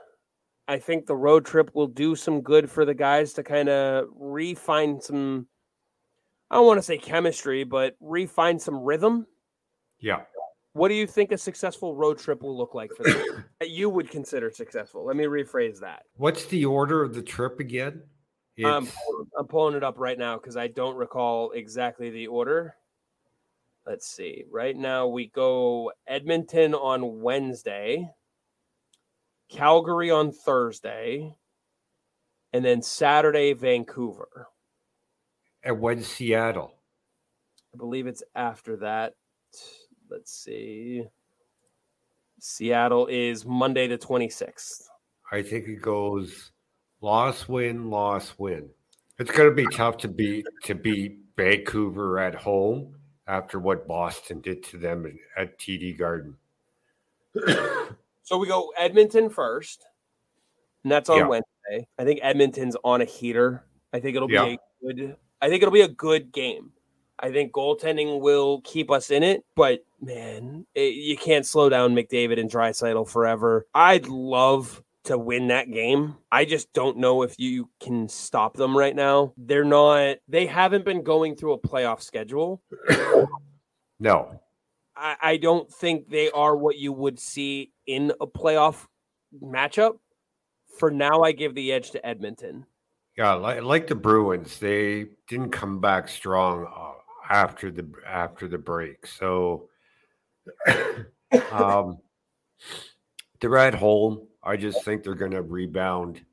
I 0.68 0.78
think 0.78 1.06
the 1.06 1.16
road 1.16 1.44
trip 1.44 1.70
will 1.74 1.86
do 1.86 2.14
some 2.14 2.40
good 2.40 2.70
for 2.70 2.84
the 2.84 2.94
guys 2.94 3.32
to 3.34 3.42
kind 3.42 3.68
of 3.68 4.06
refine 4.14 5.00
some 5.00 5.46
I 6.52 6.56
don't 6.56 6.66
want 6.66 6.78
to 6.78 6.82
say 6.82 6.98
chemistry, 6.98 7.64
but 7.64 7.96
refine 7.98 8.58
some 8.58 8.76
rhythm. 8.82 9.26
Yeah. 10.00 10.20
What 10.74 10.88
do 10.88 10.94
you 10.94 11.06
think 11.06 11.32
a 11.32 11.38
successful 11.38 11.96
road 11.96 12.18
trip 12.18 12.42
will 12.42 12.56
look 12.56 12.74
like 12.74 12.90
for 12.94 13.04
them? 13.04 13.44
that 13.60 13.70
you 13.70 13.88
would 13.88 14.10
consider 14.10 14.50
successful. 14.50 15.02
Let 15.06 15.16
me 15.16 15.24
rephrase 15.24 15.80
that. 15.80 16.02
What's 16.16 16.44
the 16.46 16.66
order 16.66 17.02
of 17.02 17.14
the 17.14 17.22
trip 17.22 17.58
again? 17.58 18.02
I'm, 18.62 18.86
I'm 19.38 19.46
pulling 19.46 19.74
it 19.74 19.82
up 19.82 19.98
right 19.98 20.18
now 20.18 20.36
because 20.36 20.58
I 20.58 20.66
don't 20.68 20.94
recall 20.94 21.52
exactly 21.52 22.10
the 22.10 22.26
order. 22.26 22.76
Let's 23.86 24.06
see. 24.06 24.44
Right 24.50 24.76
now 24.76 25.08
we 25.08 25.26
go 25.26 25.92
Edmonton 26.06 26.74
on 26.74 27.20
Wednesday, 27.20 28.08
Calgary 29.48 30.10
on 30.10 30.30
Thursday, 30.30 31.34
and 32.52 32.64
then 32.64 32.82
Saturday 32.82 33.52
Vancouver. 33.54 34.46
and 35.64 35.80
when's 35.80 36.06
Seattle? 36.06 36.74
I 37.74 37.78
believe 37.78 38.06
it's 38.06 38.22
after 38.34 38.76
that. 38.76 39.14
Let's 40.10 40.32
see. 40.32 41.04
Seattle 42.38 43.06
is 43.06 43.44
Monday 43.46 43.88
the 43.88 43.98
26th. 43.98 44.82
I 45.30 45.42
think 45.42 45.66
it 45.66 45.80
goes 45.80 46.52
loss 47.00 47.48
win 47.48 47.90
loss 47.90 48.34
win. 48.38 48.68
It's 49.18 49.30
going 49.30 49.48
to 49.48 49.54
be 49.54 49.66
tough 49.74 49.96
to 49.98 50.08
beat 50.08 50.46
to 50.64 50.74
beat 50.74 51.18
Vancouver 51.36 52.18
at 52.18 52.34
home 52.34 52.94
after 53.26 53.58
what 53.58 53.86
Boston 53.86 54.40
did 54.40 54.62
to 54.64 54.78
them 54.78 55.18
at 55.36 55.58
TD 55.58 55.98
Garden. 55.98 56.36
So 58.24 58.38
we 58.38 58.46
go 58.46 58.72
Edmonton 58.78 59.28
first, 59.28 59.84
and 60.84 60.92
that's 60.92 61.10
on 61.10 61.18
Yeah. 61.18 61.26
Wednesday. 61.26 61.88
I 61.98 62.04
think 62.04 62.20
Edmonton's 62.22 62.76
on 62.84 63.00
a 63.02 63.04
heater. 63.04 63.64
I 63.92 63.98
think 63.98 64.14
it'll 64.14 64.28
be 64.28 64.34
Yeah. 64.34 64.44
a 64.44 64.58
good. 64.94 65.16
I 65.40 65.48
think 65.48 65.60
it'll 65.60 65.72
be 65.74 65.80
a 65.80 65.88
good 65.88 66.30
game. 66.30 66.72
I 67.18 67.32
think 67.32 67.52
goaltending 67.52 68.20
will 68.20 68.60
keep 68.62 68.92
us 68.92 69.10
in 69.10 69.24
it, 69.24 69.44
but 69.56 69.84
man, 70.00 70.64
it, 70.74 70.94
you 70.94 71.16
can't 71.16 71.44
slow 71.44 71.68
down 71.68 71.96
McDavid 71.96 72.38
and 72.38 72.48
Draisaitl 72.50 73.08
forever. 73.08 73.66
I'd 73.74 74.06
love 74.06 74.82
to 75.04 75.18
win 75.18 75.48
that 75.48 75.70
game. 75.70 76.16
I 76.30 76.44
just 76.44 76.72
don't 76.72 76.98
know 76.98 77.22
if 77.22 77.34
you 77.38 77.68
can 77.80 78.08
stop 78.08 78.56
them 78.56 78.76
right 78.76 78.94
now. 78.94 79.32
They're 79.36 79.64
not. 79.64 80.18
They 80.28 80.46
haven't 80.46 80.84
been 80.84 81.02
going 81.02 81.36
through 81.36 81.54
a 81.54 81.58
playoff 81.58 82.02
schedule. 82.02 82.62
No, 84.00 84.40
I, 84.96 85.16
I 85.22 85.36
don't 85.36 85.72
think 85.72 86.08
they 86.08 86.28
are 86.32 86.56
what 86.56 86.76
you 86.76 86.92
would 86.92 87.20
see 87.20 87.70
in 87.86 88.12
a 88.20 88.26
playoff 88.26 88.86
matchup. 89.40 89.98
For 90.76 90.90
now, 90.90 91.22
I 91.22 91.30
give 91.30 91.54
the 91.54 91.70
edge 91.72 91.92
to 91.92 92.04
Edmonton. 92.04 92.66
yeah, 93.16 93.34
like, 93.34 93.62
like 93.62 93.86
the 93.86 93.94
Bruins, 93.94 94.58
they 94.58 95.06
didn't 95.28 95.50
come 95.50 95.80
back 95.80 96.08
strong 96.08 96.66
uh, 96.66 97.32
after 97.32 97.70
the 97.70 97.88
after 98.04 98.48
the 98.48 98.58
break. 98.58 99.06
So, 99.06 99.68
um, 101.52 101.98
they're 103.40 103.56
at 103.56 103.74
home. 103.74 104.26
I 104.42 104.56
just 104.56 104.84
think 104.84 105.02
they're 105.02 105.14
going 105.14 105.32
to 105.32 105.42
rebound. 105.42 106.24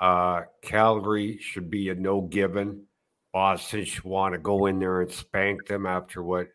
Uh, 0.00 0.42
Calgary 0.62 1.38
should 1.38 1.70
be 1.70 1.88
a 1.88 1.94
no 1.94 2.20
given. 2.20 2.84
Boston 3.32 3.84
should 3.84 4.04
want 4.04 4.32
to 4.34 4.38
go 4.38 4.66
in 4.66 4.78
there 4.78 5.00
and 5.00 5.10
spank 5.10 5.66
them 5.66 5.86
after 5.86 6.22
what 6.22 6.48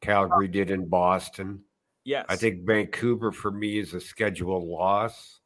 Calgary 0.00 0.48
did 0.48 0.70
in 0.70 0.88
Boston. 0.88 1.62
Yes, 2.04 2.26
I 2.28 2.36
think 2.36 2.64
Vancouver 2.64 3.32
for 3.32 3.50
me 3.50 3.78
is 3.78 3.94
a 3.94 4.00
scheduled 4.00 4.64
loss. 4.64 5.40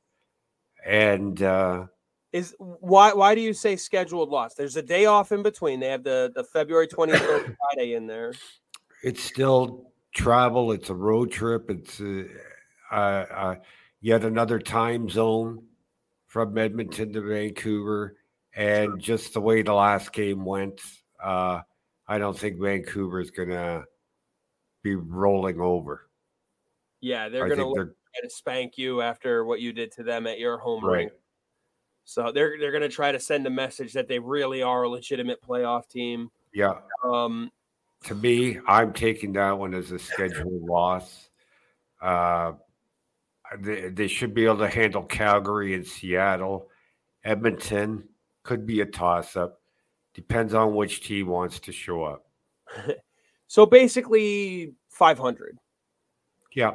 And 0.84 1.42
uh, 1.42 1.86
is 2.32 2.54
why. 2.58 3.12
Why 3.12 3.34
do 3.34 3.40
you 3.40 3.52
say 3.52 3.76
scheduled 3.76 4.30
loss? 4.30 4.54
There's 4.54 4.76
a 4.76 4.82
day 4.82 5.06
off 5.06 5.32
in 5.32 5.42
between. 5.42 5.80
They 5.80 5.88
have 5.88 6.04
the 6.04 6.32
the 6.34 6.44
February 6.44 6.86
23rd 6.88 7.56
Friday 7.74 7.94
in 7.94 8.06
there. 8.06 8.34
it's 9.02 9.22
still 9.22 9.92
travel. 10.14 10.72
It's 10.72 10.90
a 10.90 10.94
road 10.94 11.30
trip. 11.30 11.70
It's 11.70 12.00
uh, 12.00 12.24
uh, 12.90 12.94
uh, 12.94 13.54
yet 14.00 14.24
another 14.24 14.58
time 14.58 15.08
zone 15.08 15.64
from 16.26 16.56
Edmonton 16.56 17.12
to 17.12 17.20
Vancouver. 17.20 18.16
And 18.54 19.00
just 19.00 19.34
the 19.34 19.40
way 19.40 19.62
the 19.62 19.72
last 19.72 20.12
game 20.12 20.44
went, 20.44 20.80
uh, 21.22 21.60
I 22.06 22.18
don't 22.18 22.36
think 22.36 22.60
Vancouver 22.60 23.20
is 23.20 23.30
going 23.30 23.50
to 23.50 23.84
be 24.82 24.96
rolling 24.96 25.60
over. 25.60 26.08
Yeah, 27.00 27.28
they're 27.28 27.48
going 27.48 27.58
to 27.58 27.74
try 27.74 28.22
to 28.22 28.30
spank 28.30 28.76
you 28.76 29.02
after 29.02 29.44
what 29.44 29.60
you 29.60 29.72
did 29.72 29.92
to 29.92 30.02
them 30.02 30.26
at 30.26 30.38
your 30.38 30.58
home 30.58 30.84
right. 30.84 30.96
rink. 30.96 31.12
So 32.04 32.32
they're 32.32 32.56
they're 32.58 32.72
going 32.72 32.82
to 32.82 32.88
try 32.88 33.12
to 33.12 33.20
send 33.20 33.46
a 33.46 33.50
message 33.50 33.92
that 33.92 34.08
they 34.08 34.18
really 34.18 34.62
are 34.62 34.82
a 34.82 34.88
legitimate 34.88 35.40
playoff 35.42 35.88
team. 35.88 36.30
Yeah. 36.52 36.74
Um, 37.04 37.50
to 38.04 38.14
me, 38.14 38.58
I'm 38.66 38.92
taking 38.92 39.34
that 39.34 39.56
one 39.58 39.74
as 39.74 39.92
a 39.92 39.98
scheduled 39.98 40.62
loss. 40.62 41.28
Uh, 42.02 42.52
they, 43.58 43.88
they 43.88 44.06
should 44.06 44.34
be 44.34 44.44
able 44.44 44.58
to 44.58 44.68
handle 44.68 45.02
Calgary 45.02 45.74
and 45.74 45.86
Seattle. 45.86 46.68
Edmonton 47.24 48.04
could 48.42 48.66
be 48.66 48.80
a 48.80 48.86
toss 48.86 49.36
up. 49.36 49.60
Depends 50.14 50.54
on 50.54 50.74
which 50.74 51.06
team 51.06 51.28
wants 51.28 51.60
to 51.60 51.72
show 51.72 52.04
up. 52.04 52.26
so 53.46 53.66
basically, 53.66 54.74
500. 54.88 55.58
Yeah. 56.54 56.74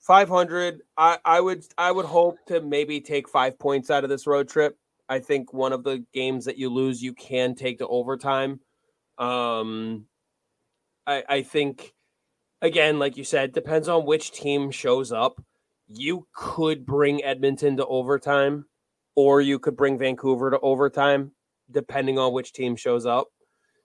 500 0.00 0.80
I, 0.96 1.18
I 1.24 1.40
would 1.40 1.62
i 1.76 1.92
would 1.92 2.06
hope 2.06 2.38
to 2.46 2.62
maybe 2.62 3.00
take 3.00 3.28
five 3.28 3.58
points 3.58 3.90
out 3.90 4.02
of 4.02 4.08
this 4.08 4.26
road 4.26 4.48
trip 4.48 4.78
i 5.10 5.18
think 5.18 5.52
one 5.52 5.74
of 5.74 5.84
the 5.84 6.04
games 6.14 6.46
that 6.46 6.56
you 6.56 6.70
lose 6.70 7.02
you 7.02 7.12
can 7.12 7.54
take 7.54 7.78
to 7.78 7.86
overtime 7.86 8.60
um 9.18 10.06
i 11.06 11.22
i 11.28 11.42
think 11.42 11.92
again 12.62 12.98
like 12.98 13.16
you 13.16 13.24
said 13.24 13.52
depends 13.52 13.88
on 13.88 14.06
which 14.06 14.32
team 14.32 14.70
shows 14.70 15.12
up 15.12 15.42
you 15.86 16.26
could 16.34 16.86
bring 16.86 17.22
edmonton 17.24 17.76
to 17.76 17.86
overtime 17.86 18.64
or 19.16 19.40
you 19.40 19.58
could 19.58 19.76
bring 19.76 19.98
vancouver 19.98 20.50
to 20.50 20.60
overtime 20.60 21.32
depending 21.70 22.18
on 22.18 22.32
which 22.32 22.52
team 22.52 22.76
shows 22.76 23.06
up 23.06 23.28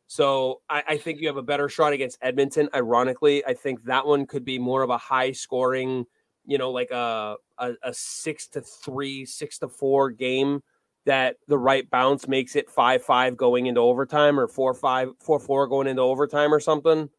so 0.07 0.61
I, 0.69 0.84
I, 0.88 0.97
think 0.97 1.19
you 1.19 1.27
have 1.27 1.38
a 1.38 1.43
better 1.43 1.68
shot 1.68 1.93
against 1.93 2.19
Edmonton. 2.22 2.69
Ironically, 2.76 3.43
I 3.45 3.53
think 3.53 3.84
that 3.85 4.06
one 4.06 4.27
could 4.27 4.45
be 4.45 4.60
more 4.60 4.84
of 4.84 4.89
a 4.89 4.97
high 4.97 5.31
scoring, 5.31 6.06
you 6.45 6.57
know, 6.57 6.72
like 6.72 6.91
a, 6.91 7.35
a, 7.57 7.73
a 7.84 7.93
six 7.93 8.47
to 8.49 8.61
three, 8.61 9.26
six 9.26 9.57
to 9.60 9.68
four 9.68 10.11
game 10.11 10.61
that 11.06 11.38
the 11.47 11.57
right 11.57 11.89
bounce 11.89 12.27
makes 12.27 12.56
it 12.56 12.69
five 12.69 13.03
five 13.03 13.38
going 13.38 13.65
into 13.65 13.81
overtime 13.81 14.39
or 14.39 14.47
four 14.47 14.73
five 14.73 15.10
four 15.19 15.39
four 15.39 15.68
going 15.68 15.88
into 15.88 16.02
overtime 16.02 16.53
or 16.53 16.60
something. 16.60 17.10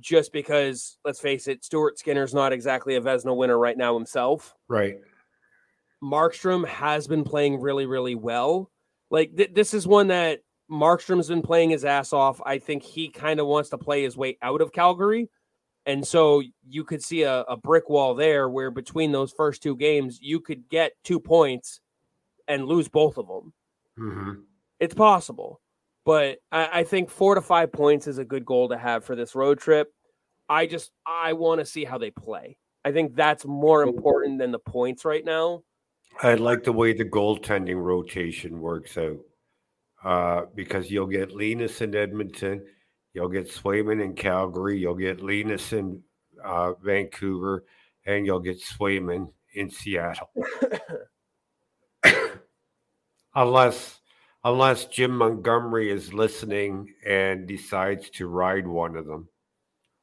Just 0.00 0.32
because, 0.32 0.98
let's 1.04 1.20
face 1.20 1.48
it, 1.48 1.64
Stuart 1.64 1.98
Skinner's 1.98 2.34
not 2.34 2.52
exactly 2.52 2.94
a 2.94 3.00
Vezina 3.00 3.36
winner 3.36 3.58
right 3.58 3.76
now 3.76 3.94
himself. 3.94 4.54
Right. 4.68 4.98
Markstrom 6.02 6.66
has 6.66 7.08
been 7.08 7.24
playing 7.24 7.60
really, 7.60 7.86
really 7.86 8.14
well. 8.14 8.70
Like 9.10 9.36
th- 9.36 9.54
this 9.54 9.74
is 9.74 9.86
one 9.86 10.08
that 10.08 10.40
Markstrom's 10.70 11.28
been 11.28 11.42
playing 11.42 11.70
his 11.70 11.84
ass 11.84 12.12
off. 12.12 12.40
I 12.44 12.58
think 12.58 12.82
he 12.82 13.08
kind 13.08 13.40
of 13.40 13.46
wants 13.46 13.70
to 13.70 13.78
play 13.78 14.02
his 14.02 14.16
way 14.16 14.38
out 14.42 14.60
of 14.60 14.72
Calgary. 14.72 15.28
And 15.86 16.06
so 16.06 16.42
you 16.68 16.84
could 16.84 17.02
see 17.02 17.22
a, 17.22 17.40
a, 17.42 17.56
brick 17.56 17.88
wall 17.88 18.14
there 18.14 18.46
where 18.48 18.70
between 18.70 19.10
those 19.10 19.32
first 19.32 19.62
two 19.62 19.74
games, 19.74 20.18
you 20.20 20.38
could 20.38 20.68
get 20.68 20.92
two 21.02 21.18
points 21.18 21.80
and 22.46 22.66
lose 22.66 22.88
both 22.88 23.16
of 23.16 23.26
them. 23.26 23.54
Mm-hmm. 23.98 24.32
It's 24.80 24.94
possible. 24.94 25.62
But 26.08 26.38
I, 26.50 26.68
I 26.72 26.84
think 26.84 27.10
four 27.10 27.34
to 27.34 27.42
five 27.42 27.70
points 27.70 28.06
is 28.06 28.16
a 28.16 28.24
good 28.24 28.46
goal 28.46 28.70
to 28.70 28.78
have 28.78 29.04
for 29.04 29.14
this 29.14 29.34
road 29.34 29.58
trip. 29.58 29.92
I 30.48 30.64
just 30.64 30.90
I 31.06 31.34
want 31.34 31.60
to 31.60 31.66
see 31.66 31.84
how 31.84 31.98
they 31.98 32.10
play. 32.10 32.56
I 32.82 32.92
think 32.92 33.14
that's 33.14 33.44
more 33.44 33.82
important 33.82 34.38
than 34.38 34.50
the 34.50 34.58
points 34.58 35.04
right 35.04 35.22
now. 35.22 35.64
I 36.22 36.32
like 36.32 36.64
the 36.64 36.72
way 36.72 36.94
the 36.94 37.04
goaltending 37.04 37.76
rotation 37.76 38.58
works 38.58 38.96
out 38.96 39.18
uh, 40.02 40.46
because 40.54 40.90
you'll 40.90 41.08
get 41.08 41.36
Linus 41.36 41.82
in 41.82 41.94
Edmonton, 41.94 42.64
you'll 43.12 43.28
get 43.28 43.52
Swayman 43.52 44.02
in 44.02 44.14
Calgary, 44.14 44.78
you'll 44.78 44.94
get 44.94 45.20
Linus 45.20 45.74
in 45.74 46.02
uh, 46.42 46.72
Vancouver, 46.82 47.66
and 48.06 48.24
you'll 48.24 48.40
get 48.40 48.62
Swayman 48.62 49.30
in 49.52 49.68
Seattle. 49.68 50.30
unless 53.34 54.00
unless 54.44 54.86
Jim 54.86 55.16
Montgomery 55.16 55.90
is 55.90 56.12
listening 56.12 56.94
and 57.06 57.46
decides 57.46 58.10
to 58.10 58.28
ride 58.28 58.66
one 58.66 58.96
of 58.96 59.06
them. 59.06 59.28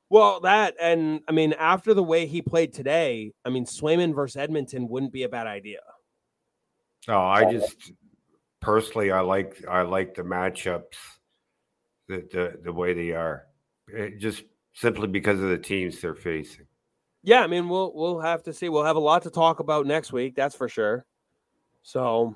Well, 0.09 0.39
that 0.41 0.75
and 0.79 1.21
I 1.27 1.31
mean, 1.31 1.53
after 1.53 1.93
the 1.93 2.03
way 2.03 2.25
he 2.25 2.41
played 2.41 2.73
today, 2.73 3.33
I 3.43 3.49
mean, 3.49 3.65
Swayman 3.65 4.13
versus 4.13 4.37
Edmonton 4.37 4.87
wouldn't 4.87 5.11
be 5.11 5.23
a 5.23 5.29
bad 5.29 5.47
idea. 5.47 5.79
Oh, 7.07 7.19
I 7.19 7.51
just 7.51 7.91
personally, 8.61 9.11
I 9.11 9.21
like 9.21 9.63
I 9.67 9.81
like 9.81 10.15
the 10.15 10.23
matchups, 10.23 10.95
the 12.07 12.27
the, 12.31 12.59
the 12.63 12.73
way 12.73 12.93
they 12.93 13.11
are, 13.11 13.45
it 13.87 14.19
just 14.19 14.43
simply 14.73 15.07
because 15.07 15.39
of 15.39 15.49
the 15.49 15.57
teams 15.57 16.01
they're 16.01 16.15
facing. 16.15 16.67
Yeah, 17.23 17.41
I 17.41 17.47
mean, 17.47 17.67
we'll 17.69 17.91
we'll 17.95 18.19
have 18.19 18.43
to 18.43 18.53
see. 18.53 18.69
We'll 18.69 18.83
have 18.83 18.97
a 18.97 18.99
lot 18.99 19.23
to 19.23 19.31
talk 19.31 19.59
about 19.59 19.87
next 19.87 20.13
week, 20.13 20.35
that's 20.35 20.55
for 20.55 20.69
sure. 20.69 21.05
So, 21.81 22.35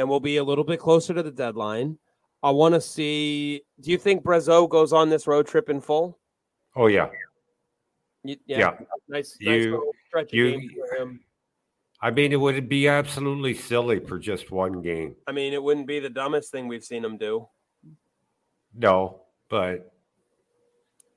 and 0.00 0.08
we'll 0.08 0.18
be 0.18 0.38
a 0.38 0.44
little 0.44 0.64
bit 0.64 0.80
closer 0.80 1.14
to 1.14 1.22
the 1.22 1.30
deadline. 1.30 1.98
I 2.42 2.50
want 2.50 2.74
to 2.74 2.80
see. 2.80 3.62
Do 3.80 3.90
you 3.90 3.98
think 3.98 4.24
Brazeau 4.24 4.68
goes 4.68 4.92
on 4.92 5.10
this 5.10 5.26
road 5.26 5.46
trip 5.46 5.68
in 5.68 5.80
full? 5.80 6.18
Oh 6.74 6.86
yeah. 6.86 7.10
yeah. 8.24 8.36
yeah. 8.46 8.70
Nice. 9.08 9.36
You, 9.38 9.70
nice 9.70 9.80
stretch 10.08 10.32
you, 10.32 10.70
for 10.88 10.96
him. 10.96 11.20
I 12.00 12.10
mean, 12.10 12.32
it 12.32 12.40
would 12.40 12.66
be 12.68 12.88
absolutely 12.88 13.52
silly 13.52 14.00
for 14.00 14.18
just 14.18 14.50
one 14.50 14.80
game. 14.80 15.16
I 15.26 15.32
mean, 15.32 15.52
it 15.52 15.62
wouldn't 15.62 15.86
be 15.86 16.00
the 16.00 16.08
dumbest 16.08 16.50
thing 16.50 16.66
we've 16.66 16.84
seen 16.84 17.04
him 17.04 17.18
do. 17.18 17.46
No, 18.74 19.20
but 19.50 19.92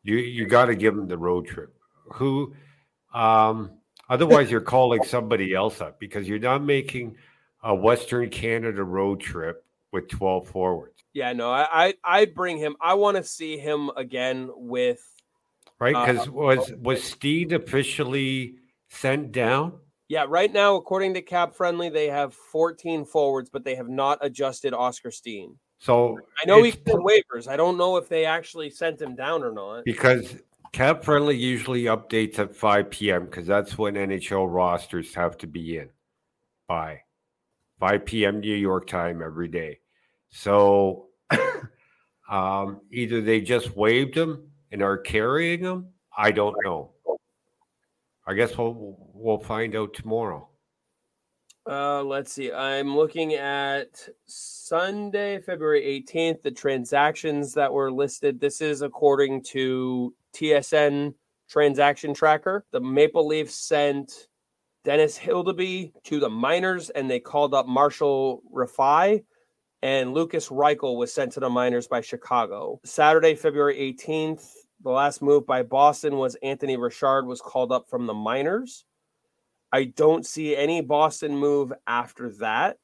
you 0.04 0.18
you 0.18 0.46
got 0.46 0.66
to 0.66 0.76
give 0.76 0.94
him 0.94 1.08
the 1.08 1.18
road 1.18 1.48
trip. 1.48 1.74
Who, 2.16 2.54
um, 3.14 3.72
otherwise 4.10 4.52
you're 4.52 4.60
calling 4.60 5.04
somebody 5.04 5.54
else 5.54 5.80
up 5.80 6.02
because 6.02 6.28
you're 6.28 6.40
not 6.40 6.62
making 6.62 7.16
a 7.64 7.73
Western 7.73 8.30
Canada 8.30 8.84
road 8.84 9.19
trip 9.19 9.65
with 9.91 10.10
12 10.10 10.48
forwards. 10.48 11.03
Yeah, 11.14 11.34
no, 11.34 11.52
I 11.52 11.68
I 11.72 11.94
I'd 12.03 12.34
bring 12.34 12.57
him. 12.57 12.76
I 12.81 12.95
want 12.95 13.18
to 13.18 13.23
see 13.23 13.57
him 13.57 13.91
again 13.95 14.49
with 14.56 15.02
right 15.80 15.94
because 15.94 16.27
uh, 16.27 16.31
was 16.31 16.73
was 16.81 17.03
Steen 17.03 17.53
officially 17.53 18.56
sent 18.90 19.31
down? 19.31 19.73
Yeah, 20.10 20.26
right 20.27 20.52
now, 20.52 20.76
according 20.76 21.14
to 21.15 21.22
Cap 21.22 21.56
Friendly, 21.56 21.90
they 21.90 22.07
have 22.07 22.34
14 22.34 23.06
forwards, 23.06 23.49
but 23.49 23.64
they 23.64 23.76
have 23.76 23.90
not 23.90 24.19
adjusted 24.22 24.73
Oskar 24.73 25.11
Steen. 25.11 25.57
So 25.80 26.18
I 26.41 26.45
know 26.45 26.64
he's 26.64 26.76
in 26.76 26.98
waivers. 26.98 27.48
I 27.48 27.57
don't 27.57 27.77
know 27.77 27.98
if 27.98 28.10
they 28.10 28.26
actually 28.26 28.69
sent 28.69 29.02
him 29.02 29.15
down 29.15 29.44
or 29.44 29.52
not. 29.52 29.85
Because 29.85 30.38
Cap 30.72 31.03
Friendly 31.03 31.38
usually 31.38 31.84
updates 31.84 32.40
at 32.40 32.56
5 32.56 32.90
p.m. 32.90 33.26
because 33.26 33.45
that's 33.45 33.77
when 33.77 33.95
NHL 33.95 34.52
rosters 34.52 35.14
have 35.14 35.38
to 35.40 35.48
be 35.48 35.77
in 35.77 35.90
by 36.68 37.02
5 37.84 38.06
p.m. 38.06 38.40
New 38.40 38.56
York 38.56 38.88
time 38.88 39.22
every 39.22 39.50
day. 39.50 39.78
So 40.30 41.08
um, 42.32 42.80
either 42.94 43.20
they 43.20 43.42
just 43.42 43.76
waived 43.76 44.16
him 44.16 44.42
and 44.72 44.82
are 44.82 44.98
carrying 44.98 45.60
him. 45.60 45.88
I 46.18 46.32
don't 46.32 46.56
know. 46.64 46.92
I 48.26 48.36
guess 48.36 48.58
we'll 48.58 48.96
we'll 49.14 49.40
find 49.40 49.76
out 49.76 49.94
tomorrow. 49.94 50.48
Uh, 51.70 52.02
let's 52.04 52.32
see. 52.32 52.54
I'm 52.54 52.96
looking 52.96 53.34
at 53.34 54.08
Sunday, 54.28 55.42
February 55.42 56.06
18th. 56.08 56.42
The 56.42 56.52
transactions 56.52 57.54
that 57.56 57.74
were 57.74 57.92
listed. 57.92 58.40
This 58.40 58.62
is 58.62 58.82
according 58.82 59.44
to 59.52 60.14
TSN 60.34 61.16
transaction 61.50 62.14
tracker. 62.14 62.64
The 62.72 62.80
Maple 62.80 63.28
Leafs 63.28 63.56
sent 63.56 64.30
Dennis 64.84 65.18
Hildeby 65.18 65.94
to 66.04 66.20
the 66.20 66.30
minors, 66.30 66.90
and 66.90 67.10
they 67.10 67.20
called 67.20 67.54
up 67.54 67.68
Marshall 67.68 68.42
Rifai. 68.54 69.24
And 69.82 70.14
Lukas 70.14 70.48
Reichel 70.48 70.98
was 70.98 71.14
sent 71.14 71.34
to 71.34 71.42
the 71.42 71.50
minors 71.50 71.88
by 71.88 72.00
Chicago. 72.00 72.80
Saturday, 72.86 73.36
February 73.36 73.76
18th, 73.78 74.46
the 74.82 74.92
last 74.92 75.22
move 75.22 75.46
by 75.46 75.64
Boston 75.64 76.18
was 76.18 76.36
Anthony 76.44 76.78
Richard 76.78 77.26
was 77.26 77.42
called 77.42 77.72
up 77.72 77.90
from 77.90 78.06
the 78.06 78.14
minors. 78.14 78.86
I 79.74 79.86
don't 79.86 80.26
see 80.26 80.56
any 80.56 80.82
Boston 80.82 81.36
move 81.36 81.74
after 81.88 82.30
that. 82.40 82.78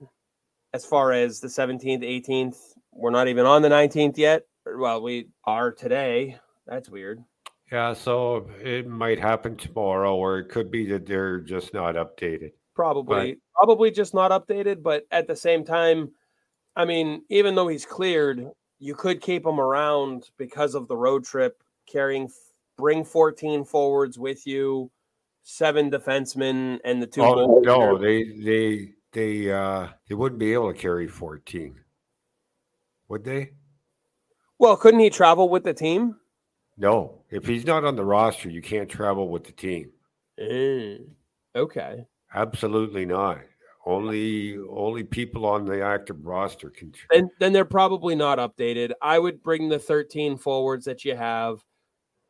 As 0.73 0.85
far 0.85 1.11
as 1.11 1.39
the 1.39 1.47
17th, 1.47 2.03
18th, 2.03 2.57
we're 2.91 3.11
not 3.11 3.27
even 3.27 3.45
on 3.45 3.61
the 3.61 3.69
19th 3.69 4.17
yet. 4.17 4.43
Well, 4.65 5.01
we 5.01 5.29
are 5.45 5.71
today. 5.71 6.37
That's 6.67 6.89
weird. 6.89 7.23
Yeah, 7.71 7.93
so 7.93 8.49
it 8.63 8.87
might 8.87 9.19
happen 9.19 9.55
tomorrow, 9.55 10.15
or 10.15 10.39
it 10.39 10.49
could 10.49 10.71
be 10.71 10.85
that 10.87 11.05
they're 11.05 11.39
just 11.39 11.73
not 11.73 11.95
updated. 11.95 12.51
Probably, 12.75 13.33
but... 13.33 13.39
probably 13.55 13.91
just 13.91 14.13
not 14.13 14.31
updated. 14.31 14.81
But 14.81 15.05
at 15.11 15.27
the 15.27 15.35
same 15.35 15.63
time, 15.63 16.11
I 16.75 16.85
mean, 16.85 17.23
even 17.29 17.53
though 17.53 17.67
he's 17.67 17.85
cleared, 17.85 18.49
you 18.79 18.95
could 18.95 19.21
keep 19.21 19.45
him 19.45 19.59
around 19.59 20.29
because 20.37 20.73
of 20.73 20.87
the 20.87 20.97
road 20.97 21.25
trip 21.25 21.61
carrying 21.85 22.29
bring 22.77 23.03
14 23.03 23.65
forwards 23.65 24.17
with 24.17 24.47
you 24.47 24.89
seven 25.43 25.91
defensemen 25.91 26.79
and 26.85 27.01
the 27.01 27.07
two. 27.07 27.21
Oh 27.21 27.59
no, 27.63 27.97
they 27.97 28.23
they 28.23 28.93
they 29.11 29.51
uh 29.51 29.87
they 30.07 30.15
wouldn't 30.15 30.39
be 30.39 30.53
able 30.53 30.73
to 30.73 30.79
carry 30.79 31.07
14. 31.07 31.75
Would 33.09 33.23
they? 33.23 33.51
Well, 34.57 34.77
couldn't 34.77 34.99
he 34.99 35.09
travel 35.09 35.49
with 35.49 35.63
the 35.63 35.73
team? 35.73 36.17
No. 36.79 37.21
If 37.29 37.45
he's 37.45 37.65
not 37.65 37.83
on 37.83 37.95
the 37.95 38.05
roster, 38.05 38.49
you 38.49 38.61
can't 38.61 38.89
travel 38.89 39.29
with 39.29 39.43
the 39.43 39.51
team. 39.51 39.91
Mm, 40.39 41.09
okay. 41.55 42.07
Absolutely 42.33 43.05
not. 43.05 43.39
Only 43.85 44.57
only 44.69 45.03
people 45.03 45.45
on 45.45 45.65
the 45.65 45.83
active 45.83 46.25
roster 46.25 46.69
can. 46.69 46.93
And 47.13 47.29
then 47.39 47.53
they're 47.53 47.65
probably 47.65 48.15
not 48.15 48.37
updated. 48.37 48.91
I 49.01 49.19
would 49.19 49.41
bring 49.43 49.69
the 49.69 49.79
13 49.79 50.37
forwards 50.37 50.85
that 50.85 51.05
you 51.05 51.15
have: 51.15 51.63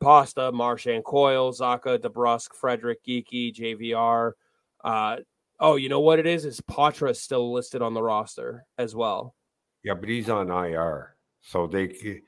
Pasta, 0.00 0.52
Marchand, 0.52 1.04
Coyle, 1.04 1.52
Zacha, 1.52 1.98
DeBrusk, 1.98 2.54
Frederic, 2.54 3.04
Geekie, 3.04 3.54
JVR. 3.54 4.32
Uh, 4.82 5.16
oh, 5.58 5.76
you 5.76 5.88
know 5.88 6.00
what 6.00 6.18
it 6.18 6.26
is? 6.26 6.44
Is 6.44 6.60
Poitras 6.60 7.16
still 7.16 7.52
listed 7.52 7.82
on 7.82 7.94
the 7.94 8.02
roster 8.02 8.64
as 8.78 8.94
well? 8.94 9.34
Yeah, 9.84 9.94
but 9.94 10.08
he's 10.08 10.30
on 10.30 10.50
IR, 10.50 11.16
so 11.40 11.66
they. 11.66 12.22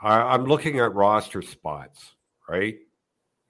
I, 0.00 0.20
I'm 0.20 0.44
looking 0.44 0.78
at 0.80 0.94
roster 0.94 1.42
spots. 1.42 2.14
Right, 2.48 2.78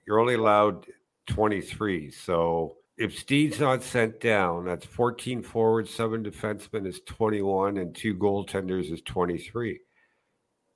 you're 0.07 0.19
only 0.19 0.33
allowed 0.33 0.87
23, 1.27 2.09
so 2.09 2.77
if 2.97 3.17
Steen's 3.17 3.59
not 3.59 3.83
sent 3.83 4.19
down, 4.19 4.65
that's 4.65 4.85
14 4.85 5.43
forwards, 5.43 5.93
seven 5.93 6.23
defensemen 6.23 6.87
is 6.87 7.01
21, 7.05 7.77
and 7.77 7.95
two 7.95 8.15
goaltenders 8.15 8.91
is 8.91 9.01
23. 9.03 9.79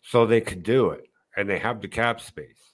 So 0.03 0.25
they 0.25 0.41
could 0.41 0.61
do 0.61 0.91
it, 0.91 1.05
and 1.35 1.49
they 1.49 1.57
have 1.57 1.81
the 1.81 1.87
cap 1.87 2.21
space. 2.21 2.73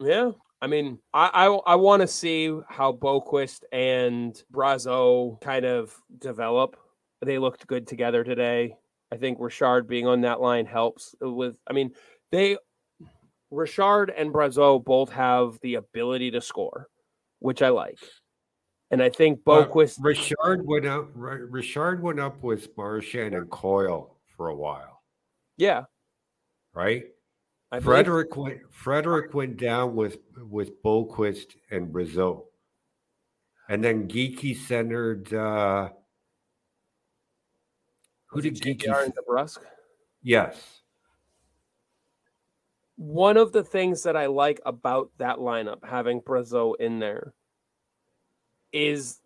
yeah. 0.00 0.30
I 0.62 0.66
mean, 0.66 0.98
I 1.14 1.30
I, 1.32 1.72
I 1.72 1.74
want 1.76 2.02
to 2.02 2.06
see 2.06 2.54
how 2.68 2.92
Boqvist 2.92 3.60
and 3.72 4.42
Brazeau 4.52 5.40
kind 5.40 5.64
of 5.64 5.94
develop. 6.18 6.76
They 7.24 7.38
looked 7.38 7.66
good 7.66 7.86
together 7.86 8.24
today. 8.24 8.76
I 9.12 9.16
think 9.16 9.38
Richard 9.40 9.88
being 9.88 10.06
on 10.06 10.22
that 10.22 10.40
line 10.40 10.66
helps 10.66 11.14
with. 11.20 11.56
I 11.66 11.72
mean, 11.72 11.92
they 12.30 12.56
Richard 13.50 14.10
and 14.10 14.32
Brazeau 14.32 14.84
both 14.84 15.10
have 15.10 15.58
the 15.62 15.74
ability 15.74 16.30
to 16.32 16.40
score, 16.40 16.88
which 17.40 17.62
I 17.62 17.70
like. 17.70 17.98
And 18.90 19.02
I 19.02 19.08
think 19.08 19.40
Boqvist 19.44 20.00
uh, 20.00 20.02
Richard 20.02 20.66
went 20.66 20.86
up 20.86 21.08
Richard 21.14 22.02
went 22.02 22.20
up 22.20 22.42
with 22.42 22.68
Marchand 22.76 23.34
and 23.34 23.48
Coyle 23.50 24.16
for 24.36 24.48
a 24.48 24.56
while. 24.56 25.02
Yeah. 25.56 25.84
Right? 26.74 27.04
I 27.72 27.80
Frederic 27.80 28.36
went 28.36 28.58
Frederic 28.70 29.32
went 29.32 29.56
down 29.56 29.94
with 29.94 30.18
with 30.36 30.82
Boqvist 30.82 31.54
and 31.70 31.92
Brazeau. 31.92 32.44
And 33.68 33.82
then 33.84 34.08
Geekie 34.08 34.56
centered 34.56 35.32
uh 35.32 35.90
who 38.30 38.40
did 38.40 38.60
Geekie 38.60 39.04
in 39.04 39.12
Nebraska? 39.16 39.66
Yes. 40.22 40.80
One 42.96 43.36
of 43.36 43.52
the 43.52 43.64
things 43.64 44.02
that 44.02 44.16
I 44.16 44.26
like 44.26 44.60
about 44.66 45.10
that 45.18 45.38
lineup, 45.38 45.84
having 45.84 46.20
Brazeau 46.20 46.74
in 46.78 46.98
there, 46.98 47.34
is 48.72 49.20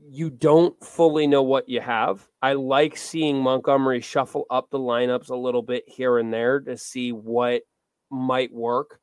you 0.00 0.30
don't 0.30 0.82
fully 0.84 1.26
know 1.26 1.42
what 1.42 1.68
you 1.68 1.80
have. 1.80 2.26
I 2.40 2.54
like 2.54 2.96
seeing 2.96 3.40
Montgomery 3.40 4.00
shuffle 4.00 4.46
up 4.50 4.70
the 4.70 4.78
lineups 4.78 5.30
a 5.30 5.36
little 5.36 5.62
bit 5.62 5.84
here 5.88 6.18
and 6.18 6.32
there 6.32 6.60
to 6.60 6.76
see 6.76 7.12
what 7.12 7.62
might 8.10 8.52
work. 8.52 9.00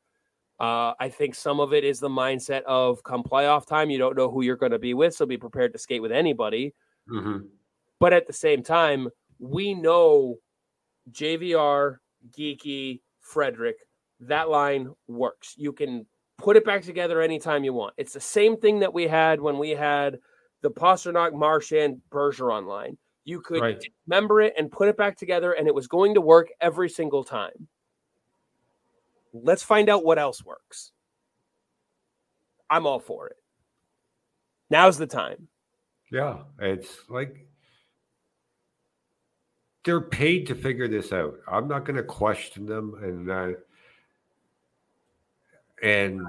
Uh, 0.59 0.93
I 0.99 1.09
think 1.09 1.35
some 1.35 1.59
of 1.59 1.73
it 1.73 1.83
is 1.83 1.99
the 1.99 2.09
mindset 2.09 2.63
of 2.63 3.03
come 3.03 3.23
playoff 3.23 3.65
time, 3.67 3.89
you 3.89 3.97
don't 3.97 4.15
know 4.15 4.31
who 4.31 4.41
you're 4.41 4.55
going 4.55 4.71
to 4.71 4.79
be 4.79 4.93
with, 4.93 5.13
so 5.13 5.25
be 5.25 5.37
prepared 5.37 5.73
to 5.73 5.79
skate 5.79 6.01
with 6.01 6.13
anybody. 6.13 6.73
Mm-hmm. 7.09 7.45
But 7.99 8.13
at 8.13 8.25
the 8.25 8.33
same 8.33 8.63
time, 8.63 9.09
we 9.39 9.73
know 9.73 10.37
JVR, 11.11 11.97
Geekie, 12.37 13.01
Frederic, 13.19 13.77
that 14.21 14.49
line 14.49 14.93
works. 15.07 15.55
You 15.57 15.73
can 15.73 16.05
put 16.37 16.57
it 16.57 16.65
back 16.65 16.83
together 16.83 17.21
anytime 17.21 17.63
you 17.63 17.73
want. 17.73 17.93
It's 17.97 18.13
the 18.13 18.19
same 18.19 18.57
thing 18.57 18.79
that 18.79 18.93
we 18.93 19.07
had 19.07 19.39
when 19.41 19.57
we 19.57 19.71
had 19.71 20.19
the 20.61 20.71
Pastrnak, 20.71 21.33
Marchand, 21.33 22.01
Bergeron 22.09 22.65
line. 22.65 22.97
You 23.23 23.41
could 23.41 23.61
right. 23.61 23.83
remember 24.07 24.41
it 24.41 24.53
and 24.57 24.71
put 24.71 24.87
it 24.87 24.97
back 24.97 25.17
together, 25.17 25.53
and 25.53 25.67
it 25.67 25.73
was 25.73 25.87
going 25.87 26.13
to 26.13 26.21
work 26.21 26.49
every 26.61 26.89
single 26.89 27.23
time. 27.23 27.67
Let's 29.33 29.63
find 29.63 29.89
out 29.89 30.05
what 30.05 30.19
else 30.19 30.43
works. 30.45 30.91
I'm 32.69 32.87
all 32.87 32.99
for 32.99 33.27
it. 33.27 33.37
Now's 34.69 34.97
the 34.97 35.07
time. 35.07 35.47
Yeah, 36.11 36.39
it's 36.59 37.09
like 37.09 37.47
they're 39.85 40.01
paid 40.01 40.47
to 40.47 40.55
figure 40.55 40.87
this 40.87 41.13
out. 41.13 41.39
I'm 41.47 41.67
not 41.67 41.85
going 41.85 41.95
to 41.95 42.03
question 42.03 42.65
them, 42.65 42.95
and 43.01 43.29
uh, 43.29 43.51
and 45.81 46.21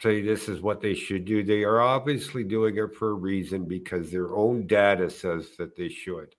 say 0.00 0.22
this 0.22 0.48
is 0.48 0.60
what 0.60 0.80
they 0.80 0.94
should 0.94 1.24
do. 1.24 1.42
They 1.42 1.64
are 1.64 1.80
obviously 1.80 2.44
doing 2.44 2.76
it 2.76 2.94
for 2.94 3.10
a 3.10 3.14
reason 3.14 3.64
because 3.64 4.10
their 4.10 4.34
own 4.34 4.66
data 4.66 5.10
says 5.10 5.50
that 5.58 5.76
they 5.76 5.88
should. 5.88 6.34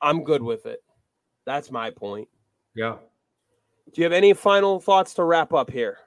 I'm 0.00 0.22
good 0.22 0.42
with 0.42 0.66
it. 0.66 0.84
That's 1.44 1.70
my 1.72 1.90
point. 1.90 2.28
Yeah. 2.76 2.96
Do 3.92 4.00
you 4.00 4.04
have 4.04 4.12
any 4.12 4.34
final 4.34 4.78
thoughts 4.78 5.14
to 5.14 5.24
wrap 5.24 5.52
up 5.52 5.70
here? 5.70 5.98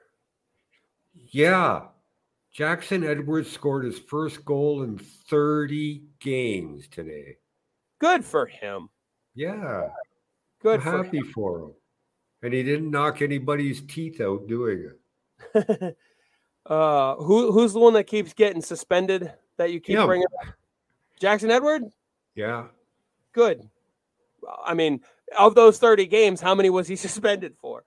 Yeah. 1.30 1.86
Jackson 2.52 3.02
Edwards 3.02 3.50
scored 3.50 3.84
his 3.84 3.98
first 3.98 4.44
goal 4.44 4.82
in 4.82 4.98
30 4.98 6.02
games 6.20 6.86
today. 6.88 7.36
Good 8.02 8.24
for 8.24 8.46
him. 8.46 8.90
Yeah. 9.34 9.88
Good 10.60 10.80
I'm 10.80 10.82
for 10.82 11.04
happy 11.04 11.18
him. 11.18 11.32
for 11.32 11.60
him 11.60 11.72
and 12.42 12.52
he 12.52 12.62
didn't 12.62 12.90
knock 12.90 13.22
anybody's 13.22 13.80
teeth 13.82 14.20
out 14.20 14.46
doing 14.48 14.90
it. 15.54 15.96
uh, 16.66 17.14
who 17.16 17.52
who's 17.52 17.72
the 17.72 17.78
one 17.78 17.94
that 17.94 18.04
keeps 18.04 18.32
getting 18.32 18.62
suspended 18.62 19.32
that 19.56 19.70
you 19.70 19.80
keep 19.80 19.98
bringing 20.04 20.26
up? 20.40 20.54
Jackson 21.20 21.50
Edward. 21.50 21.84
Yeah. 22.34 22.66
Good. 23.32 23.68
I 24.64 24.74
mean, 24.74 25.00
of 25.38 25.54
those 25.54 25.78
thirty 25.78 26.06
games, 26.06 26.40
how 26.40 26.54
many 26.54 26.70
was 26.70 26.88
he 26.88 26.96
suspended 26.96 27.54
for? 27.60 27.84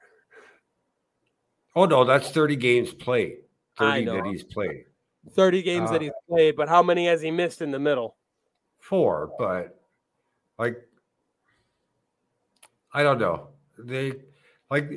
Oh 1.76 1.86
no, 1.86 2.06
that's 2.06 2.32
thirty 2.32 2.56
games 2.56 2.94
played. 2.94 3.38
Thirty 3.78 4.06
that 4.06 4.26
he's 4.26 4.44
played. 4.44 4.86
Thirty 5.32 5.62
games 5.62 5.90
uh, 5.90 5.94
that 5.94 6.02
he's 6.02 6.12
played, 6.30 6.56
but 6.56 6.70
how 6.70 6.82
many 6.82 7.08
has 7.08 7.22
he 7.22 7.32
missed 7.32 7.62
in 7.62 7.72
the 7.72 7.80
middle? 7.80 8.16
Four, 8.80 9.32
but 9.40 9.82
like 10.57 10.82
I 12.94 13.03
don't 13.03 13.19
know. 13.19 13.49
They 13.77 14.14
like 14.72 14.90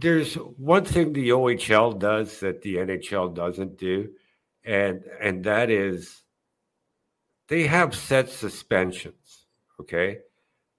there's 0.00 0.34
one 0.34 0.84
thing 0.84 1.12
the 1.12 1.30
OHL 1.30 1.98
does 1.98 2.40
that 2.40 2.62
the 2.62 2.76
NHL 2.76 3.34
doesn't 3.34 3.78
do, 3.78 4.10
and 4.64 5.02
and 5.20 5.44
that 5.44 5.70
is 5.70 6.22
they 7.48 7.66
have 7.66 7.94
set 7.94 8.28
suspensions. 8.28 9.46
Okay, 9.80 10.18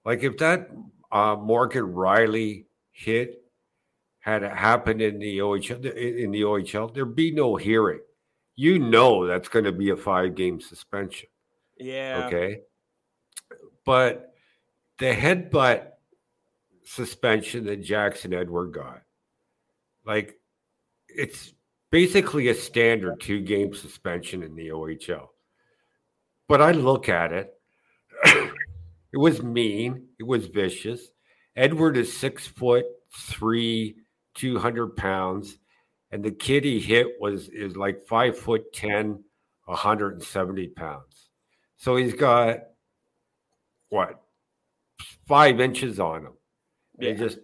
like 0.04 0.22
if 0.22 0.38
that 0.38 0.70
uh, 1.10 1.36
Morgan 1.36 1.92
Rielly 1.92 2.66
hit 2.92 3.42
had 4.20 4.42
happened 4.42 5.02
in 5.02 5.18
the 5.18 5.38
OHL 5.38 5.84
in 5.92 6.30
the 6.30 6.42
OHL, 6.42 6.94
there'd 6.94 7.16
be 7.16 7.32
no 7.32 7.56
hearing. 7.56 8.00
You 8.54 8.78
know 8.78 9.26
that's 9.26 9.48
going 9.48 9.64
to 9.64 9.72
be 9.72 9.90
a 9.90 9.96
five 9.96 10.34
game 10.34 10.60
suspension. 10.60 11.28
Yeah. 11.78 12.26
Okay. 12.26 12.60
But 13.84 14.34
the 14.98 15.12
headbutt 15.14 15.86
suspension 16.84 17.64
that 17.66 17.82
Jackson 17.82 18.34
Edward 18.34 18.72
got. 18.72 19.02
Like 20.04 20.38
it's 21.08 21.52
basically 21.90 22.48
a 22.48 22.54
standard 22.54 23.20
two 23.20 23.40
game 23.40 23.74
suspension 23.74 24.42
in 24.42 24.54
the 24.54 24.68
OHL. 24.68 25.28
But 26.48 26.60
I 26.60 26.72
look 26.72 27.08
at 27.08 27.32
it, 27.32 27.54
it 28.24 29.18
was 29.18 29.42
mean, 29.42 30.08
it 30.18 30.26
was 30.26 30.46
vicious. 30.46 31.00
Edward 31.56 31.96
is 31.96 32.16
six 32.16 32.46
foot 32.46 32.86
three, 33.12 33.96
200 34.34 34.96
pounds, 34.96 35.58
and 36.10 36.24
the 36.24 36.30
kid 36.30 36.64
he 36.64 36.80
hit 36.80 37.06
was 37.20 37.48
is 37.48 37.76
like 37.76 38.06
five 38.06 38.38
foot 38.38 38.72
10, 38.72 39.22
170 39.66 40.68
pounds. 40.68 41.28
So 41.76 41.96
he's 41.96 42.14
got 42.14 42.58
what 43.90 44.20
five 45.28 45.60
inches 45.60 46.00
on 46.00 46.24
them. 46.24 46.32
Yeah. 46.98 47.12
They 47.12 47.18
just 47.18 47.38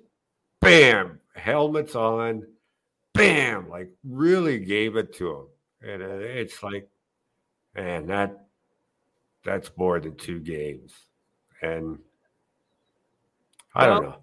bam, 0.61 1.21
helmets 1.35 1.95
on, 1.95 2.47
bam, 3.15 3.69
like 3.69 3.91
really 4.05 4.59
gave 4.59 4.97
it 4.97 5.15
to 5.17 5.49
them. 5.83 5.93
And 5.93 6.03
uh, 6.03 6.17
it's 6.17 6.63
like, 6.63 6.89
man, 7.75 8.07
that 8.07 8.47
that's 9.45 9.71
more 9.77 10.01
than 10.01 10.17
two 10.17 10.41
games. 10.41 10.93
And 11.63 11.99
I 13.75 13.87
don't 13.87 14.03
know. 14.03 14.17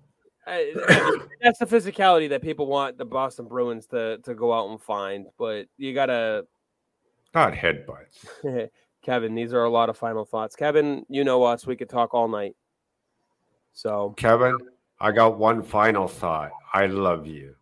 that's 1.42 1.60
the 1.60 1.66
physicality 1.66 2.28
that 2.30 2.42
people 2.42 2.68
want 2.68 2.98
the 2.98 3.06
Boston 3.06 3.46
Bruins 3.48 3.86
to 3.88 4.18
to 4.20 4.36
go 4.36 4.52
out 4.52 4.70
and 4.70 4.82
find. 4.82 5.28
But 5.38 5.68
you 5.78 5.94
gotta 5.94 6.46
not 7.34 7.54
headbutts. 7.54 8.26
Kevin, 9.04 9.36
these 9.36 9.54
are 9.54 9.64
a 9.64 9.70
lot 9.70 9.90
of 9.90 9.98
final 9.98 10.26
thoughts. 10.26 10.56
Kevin, 10.56 11.06
you 11.10 11.24
know 11.24 11.44
us; 11.44 11.68
we 11.68 11.76
could 11.76 11.90
talk 11.90 12.14
all 12.14 12.28
night. 12.28 12.56
So, 13.74 14.14
Kevin, 14.18 14.58
I 15.00 15.12
got 15.12 15.38
one 15.38 15.62
final 15.62 16.08
thought. 16.08 16.52
I 16.74 16.86
love 16.88 17.28
you. 17.28 17.56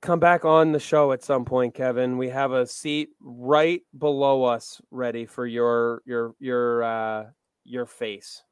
Come 0.00 0.20
back 0.20 0.44
on 0.46 0.72
the 0.72 0.80
show 0.80 1.12
at 1.12 1.22
some 1.22 1.44
point, 1.44 1.74
Kevin. 1.74 2.16
We 2.16 2.30
have 2.30 2.52
a 2.52 2.66
seat 2.66 3.10
right 3.20 3.82
below 3.98 4.44
us 4.44 4.80
ready 4.90 5.26
for 5.26 5.46
your 5.46 6.00
your 6.06 6.34
your 6.38 6.82
uh 6.82 7.26
your 7.64 7.84
face. 7.84 8.42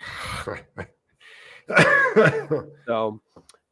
so, 2.86 3.20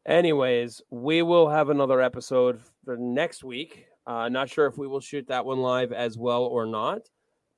anyways, 0.05 0.83
we 0.91 1.23
will 1.23 1.49
have 1.49 1.71
another 1.71 2.01
episode 2.03 2.61
for 2.85 2.97
next 2.97 3.43
week. 3.43 3.87
Uh, 4.07 4.29
not 4.29 4.49
sure 4.49 4.67
if 4.67 4.79
we 4.79 4.87
will 4.87 5.01
shoot 5.01 5.27
that 5.29 5.45
one 5.45 5.59
live 5.59 5.93
as 5.93 6.17
well 6.17 6.45
or 6.45 6.65
not, 6.65 7.03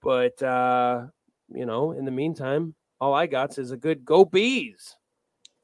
but 0.02 0.42
uh, 0.42 1.06
you 1.52 1.66
know, 1.66 1.92
in 1.92 2.04
the 2.04 2.10
meantime, 2.10 2.74
all 3.00 3.12
I 3.14 3.26
got 3.26 3.58
is 3.58 3.70
a 3.70 3.76
good 3.76 4.04
go 4.04 4.24
bees. 4.24 4.96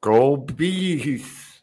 Go 0.01 0.37
bees. 0.37 1.54